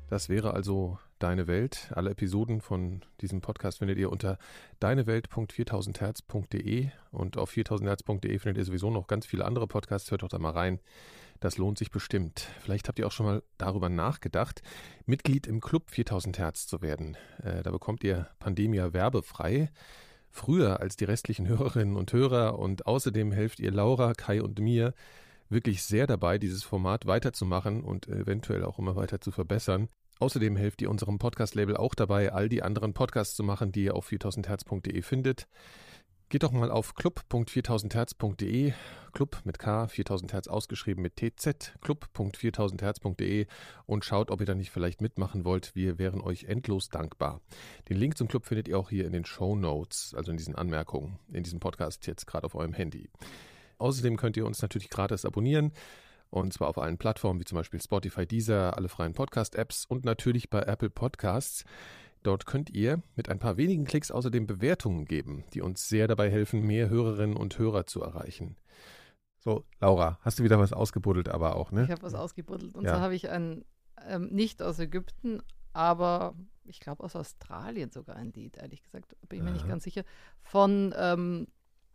Das 0.10 0.30
wäre 0.30 0.54
also 0.54 0.98
Deine 1.20 1.48
Welt. 1.48 1.92
Alle 1.96 2.12
Episoden 2.12 2.62
von 2.62 3.02
diesem 3.22 3.42
Podcast 3.42 3.80
findet 3.80 3.98
ihr 3.98 4.12
unter 4.12 4.38
deinewelt.4000herz.de 4.80 6.90
und 7.12 7.40
auf 7.40 7.52
4000herz.de 7.52 8.38
findet 8.38 8.60
ihr 8.60 8.66
sowieso 8.66 8.92
noch 8.92 9.08
ganz 9.08 9.26
viele 9.26 9.46
andere 9.46 9.66
Podcasts. 9.66 10.12
Hört 10.12 10.22
doch 10.22 10.30
da 10.30 10.38
mal 10.38 10.52
rein. 10.52 10.80
Das 11.40 11.58
lohnt 11.58 11.78
sich 11.78 11.92
bestimmt. 11.92 12.48
Vielleicht 12.62 12.88
habt 12.88 13.00
ihr 13.00 13.08
auch 13.08 13.12
schon 13.12 13.26
mal 13.26 13.44
darüber 13.58 13.90
nachgedacht, 13.90 14.62
Mitglied 15.06 15.48
im 15.48 15.62
Club 15.62 15.90
4000 15.90 16.40
Hertz 16.40 16.68
zu 16.68 16.82
werden. 16.82 17.18
Äh, 17.44 17.64
da 17.64 17.72
bekommt 17.72 18.04
ihr 18.04 18.28
Pandemia 18.40 18.94
werbefrei. 18.94 19.70
Früher 20.32 20.80
als 20.80 20.96
die 20.98 21.06
restlichen 21.06 21.48
Hörerinnen 21.50 21.96
und 21.96 22.12
Hörer 22.14 22.58
und 22.58 22.86
außerdem 22.88 23.32
helft 23.32 23.60
ihr 23.60 23.72
Laura, 23.72 24.14
Kai 24.14 24.42
und 24.42 24.60
mir 24.60 24.94
wirklich 25.50 25.84
sehr 25.84 26.08
dabei, 26.08 26.38
dieses 26.38 26.64
Format 26.64 27.06
weiterzumachen 27.06 27.84
und 27.84 28.08
eventuell 28.08 28.64
auch 28.64 28.80
immer 28.80 28.96
weiter 28.96 29.22
zu 29.22 29.32
verbessern. 29.32 29.90
Außerdem 30.20 30.56
helft 30.56 30.82
ihr 30.82 30.90
unserem 30.90 31.20
Podcast-Label 31.20 31.78
auch 31.78 31.94
dabei, 31.94 32.34
all 32.34 32.50
die 32.50 32.64
anderen 32.64 32.94
Podcasts 32.94 33.36
zu 33.36 33.44
machen, 33.44 33.72
die 33.72 33.84
ihr 33.84 33.96
auf 33.96 34.10
4000herz.de 34.10 35.02
findet. 35.04 35.48
Geht 36.30 36.44
doch 36.44 36.52
mal 36.52 36.72
auf 36.72 36.94
club.4000herz.de, 36.96 38.74
Club 39.14 39.42
mit 39.46 39.60
K, 39.60 39.88
4000 39.88 40.34
Hertz 40.34 40.50
ausgeschrieben 40.50 41.02
mit 41.02 41.16
TZ, 41.16 41.74
club.4000herz.de 41.80 43.48
und 43.86 44.04
schaut, 44.04 44.30
ob 44.30 44.42
ihr 44.42 44.46
da 44.46 44.54
nicht 44.54 44.72
vielleicht 44.72 45.00
mitmachen 45.00 45.46
wollt. 45.46 45.74
Wir 45.74 45.98
wären 46.00 46.20
euch 46.20 46.44
endlos 46.44 46.90
dankbar. 46.90 47.40
Den 47.88 47.96
Link 47.96 48.18
zum 48.18 48.28
Club 48.28 48.46
findet 48.46 48.68
ihr 48.68 48.78
auch 48.78 48.90
hier 48.90 49.06
in 49.06 49.14
den 49.14 49.24
Show 49.24 49.56
Notes, 49.56 50.14
also 50.18 50.32
in 50.32 50.38
diesen 50.38 50.56
Anmerkungen, 50.56 51.18
in 51.32 51.44
diesem 51.44 51.62
Podcast 51.62 52.06
jetzt 52.08 52.28
gerade 52.28 52.46
auf 52.46 52.56
eurem 52.56 52.74
Handy. 52.74 53.10
Außerdem 53.78 54.18
könnt 54.18 54.36
ihr 54.36 54.46
uns 54.46 54.62
natürlich 54.62 54.90
gratis 54.90 55.24
abonnieren. 55.24 55.72
Und 56.30 56.52
zwar 56.52 56.68
auf 56.68 56.78
allen 56.78 56.98
Plattformen 56.98 57.40
wie 57.40 57.46
zum 57.46 57.56
Beispiel 57.56 57.82
Spotify, 57.82 58.26
Deezer, 58.26 58.76
alle 58.76 58.90
freien 58.90 59.14
Podcast-Apps 59.14 59.86
und 59.86 60.04
natürlich 60.04 60.50
bei 60.50 60.60
Apple 60.60 60.90
Podcasts. 60.90 61.64
Dort 62.24 62.46
könnt 62.46 62.70
ihr 62.70 63.02
mit 63.16 63.30
ein 63.30 63.40
paar 63.40 63.58
wenigen 63.58 63.86
Klicks 63.86 64.12
außerdem 64.12 64.48
Bewertungen 64.48 65.06
geben, 65.06 65.44
die 65.54 65.62
uns 65.62 65.88
sehr 65.88 66.08
dabei 66.08 66.30
helfen, 66.30 66.62
mehr 66.62 66.90
Hörerinnen 66.90 67.38
und 67.38 67.58
Hörer 67.58 67.86
zu 67.88 68.02
erreichen. 68.02 68.58
So, 69.40 69.64
Laura, 69.80 70.20
hast 70.22 70.40
du 70.40 70.44
wieder 70.44 70.60
was 70.60 70.74
ausgebuddelt, 70.74 71.30
aber 71.30 71.56
auch, 71.56 71.72
ne? 71.72 71.84
Ich 71.84 71.92
habe 71.92 72.02
was 72.02 72.16
ausgebuddelt. 72.16 72.76
Und 72.76 72.84
ja. 72.84 72.92
zwar 72.92 73.02
habe 73.02 73.16
ich 73.16 73.30
ein, 73.30 73.64
ähm, 74.06 74.28
nicht 74.28 74.62
aus 74.62 74.80
Ägypten, 74.80 75.42
aber 75.74 76.36
ich 76.66 76.80
glaube 76.80 77.04
aus 77.04 77.16
Australien 77.16 77.92
sogar 77.92 78.16
ein 78.16 78.34
Lied, 78.34 78.58
ehrlich 78.58 78.84
gesagt, 78.84 79.16
bin 79.30 79.40
ich 79.40 79.46
mir 79.46 79.52
nicht 79.52 79.68
ganz 79.68 79.84
sicher, 79.84 80.04
von 80.42 80.94
ähm, 80.98 81.48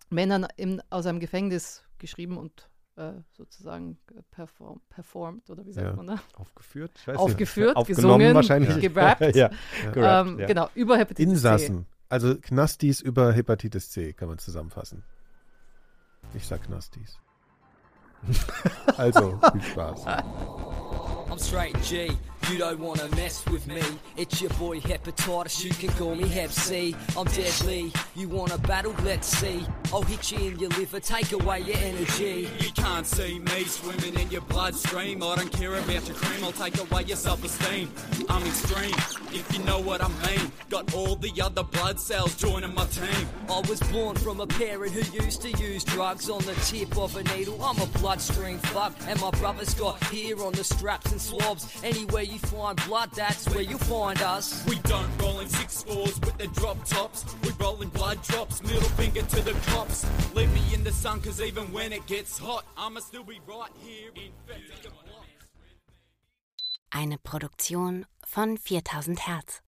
Männern 0.09 0.47
im, 0.57 0.81
aus 0.89 1.07
einem 1.07 1.20
Gefängnis 1.20 1.85
geschrieben 1.99 2.39
und 2.39 2.70
äh, 2.97 3.12
sozusagen 3.32 3.99
perform, 4.30 4.80
performt 4.90 5.49
oder 5.51 5.64
wie 5.64 5.72
sagt 5.72 5.86
ja. 5.86 5.95
man 5.95 6.07
da? 6.09 6.22
Aufgeführt? 6.34 6.93
Aufgeführt, 7.14 7.86
gesungen, 7.86 8.34
wahrscheinlich. 8.34 8.80
gerappt. 8.80 9.20
ja, 9.34 9.51
ähm, 9.95 10.38
ja. 10.38 10.47
Genau, 10.47 10.68
über 10.74 10.99
Hepatitis 10.99 11.32
Insassen. 11.32 11.84
C. 11.84 11.86
Also 12.09 12.36
Knastis 12.36 13.01
über 13.01 13.32
Hepatitis 13.32 13.90
C 13.90 14.12
kann 14.12 14.28
man 14.28 14.38
zusammenfassen. 14.38 15.03
Ich 16.34 16.47
sag 16.47 16.62
Knastis. 16.64 17.18
also, 18.97 19.40
viel 19.53 19.62
Spaß. 19.62 20.07
I'm 20.07 21.38
straight 21.38 21.74
G. 21.82 22.12
You 22.53 22.59
don't 22.59 22.80
wanna 22.80 23.09
mess 23.16 23.42
with 23.46 23.66
me. 23.66 23.80
It's 24.14 24.42
your 24.42 24.50
boy 24.50 24.78
Hepatitis, 24.78 25.64
you 25.64 25.70
can 25.70 25.88
call 25.96 26.14
me 26.14 26.28
Hep 26.28 26.50
C. 26.50 26.94
I'm 27.16 27.24
deadly. 27.24 27.90
You 28.14 28.28
wanna 28.28 28.59
battle? 28.59 28.94
Let's 29.05 29.28
see. 29.28 29.64
I'll 29.90 30.03
hit 30.03 30.30
you 30.30 30.50
in 30.50 30.59
your 30.59 30.68
liver, 30.70 31.00
take 31.00 31.32
away 31.32 31.61
your 31.61 31.78
energy. 31.78 32.50
You 32.61 32.70
can't 32.72 33.07
see 33.07 33.38
me 33.38 33.64
swimming 33.64 34.20
in 34.20 34.30
your 34.30 34.42
bloodstream. 34.42 35.22
I 35.22 35.36
don't 35.36 35.50
care 35.50 35.74
about 35.74 36.07
your 36.07 36.16
cream, 36.16 36.44
I'll 36.44 36.53
take 36.53 36.78
away 36.78 37.05
your 37.05 37.16
self 37.16 37.42
esteem. 37.42 37.90
I'm 38.28 38.42
extreme, 38.42 38.94
if 39.32 39.48
you 39.50 39.64
know 39.64 39.80
what 39.80 40.03
I 40.03 40.09
mean. 40.09 40.53
Got 40.68 40.94
all 40.94 41.16
the 41.16 41.32
other 41.40 41.62
blood 41.62 41.98
cells 41.98 42.34
joining 42.34 42.74
my 42.74 42.84
team. 42.86 43.28
I 43.48 43.61
was 43.66 43.80
born 43.92 44.14
from 44.16 44.40
a 44.40 44.46
parent 44.46 44.92
who 44.92 45.24
used 45.24 45.40
to 45.42 45.50
use 45.53 45.84
drugs 45.84 46.28
on 46.28 46.42
the 46.44 46.55
tip 46.66 46.98
of 46.98 47.16
a 47.16 47.22
needle. 47.34 47.62
I'm 47.64 47.80
a 47.80 47.86
bloodstream 47.98 48.59
fuck, 48.59 48.92
and 49.09 49.18
my 49.22 49.30
brother's 49.30 49.72
got 49.72 50.03
hair 50.05 50.38
on 50.42 50.53
the 50.53 50.64
straps 50.64 51.12
and 51.12 51.20
swabs. 51.20 51.66
Anywhere 51.82 52.22
you 52.22 52.38
find 52.47 52.76
blood, 52.86 53.11
that's 53.14 53.49
where 53.51 53.62
you 53.62 53.78
find 53.78 54.20
us. 54.22 54.64
We 54.66 54.78
don't 54.80 55.11
roll 55.20 55.40
in 55.40 55.49
six 55.49 55.82
fours 55.82 56.18
with 56.20 56.36
the 56.38 56.49
drop 56.49 56.84
tops. 56.84 57.24
We 57.43 57.51
roll 57.59 57.80
in 57.82 57.88
blood 57.90 58.22
drops, 58.22 58.62
middle 58.62 58.88
finger 59.01 59.22
to 59.22 59.40
the 59.43 59.53
cops. 59.70 60.07
Leave 60.34 60.53
me 60.53 60.62
in 60.74 60.84
the 60.84 60.93
sun, 60.93 61.20
cause 61.20 61.40
even 61.40 61.72
when 61.72 61.93
it 61.93 62.07
gets 62.07 62.38
hot, 62.38 62.64
I'ma 62.76 63.01
still 63.01 63.24
be 63.24 63.40
right 63.47 63.70
here 63.84 64.11
infecting. 64.14 64.93
Eine 66.95 67.16
Produktion 67.16 68.05
von 68.26 68.59
4000 68.59 69.26
Hertz. 69.26 69.62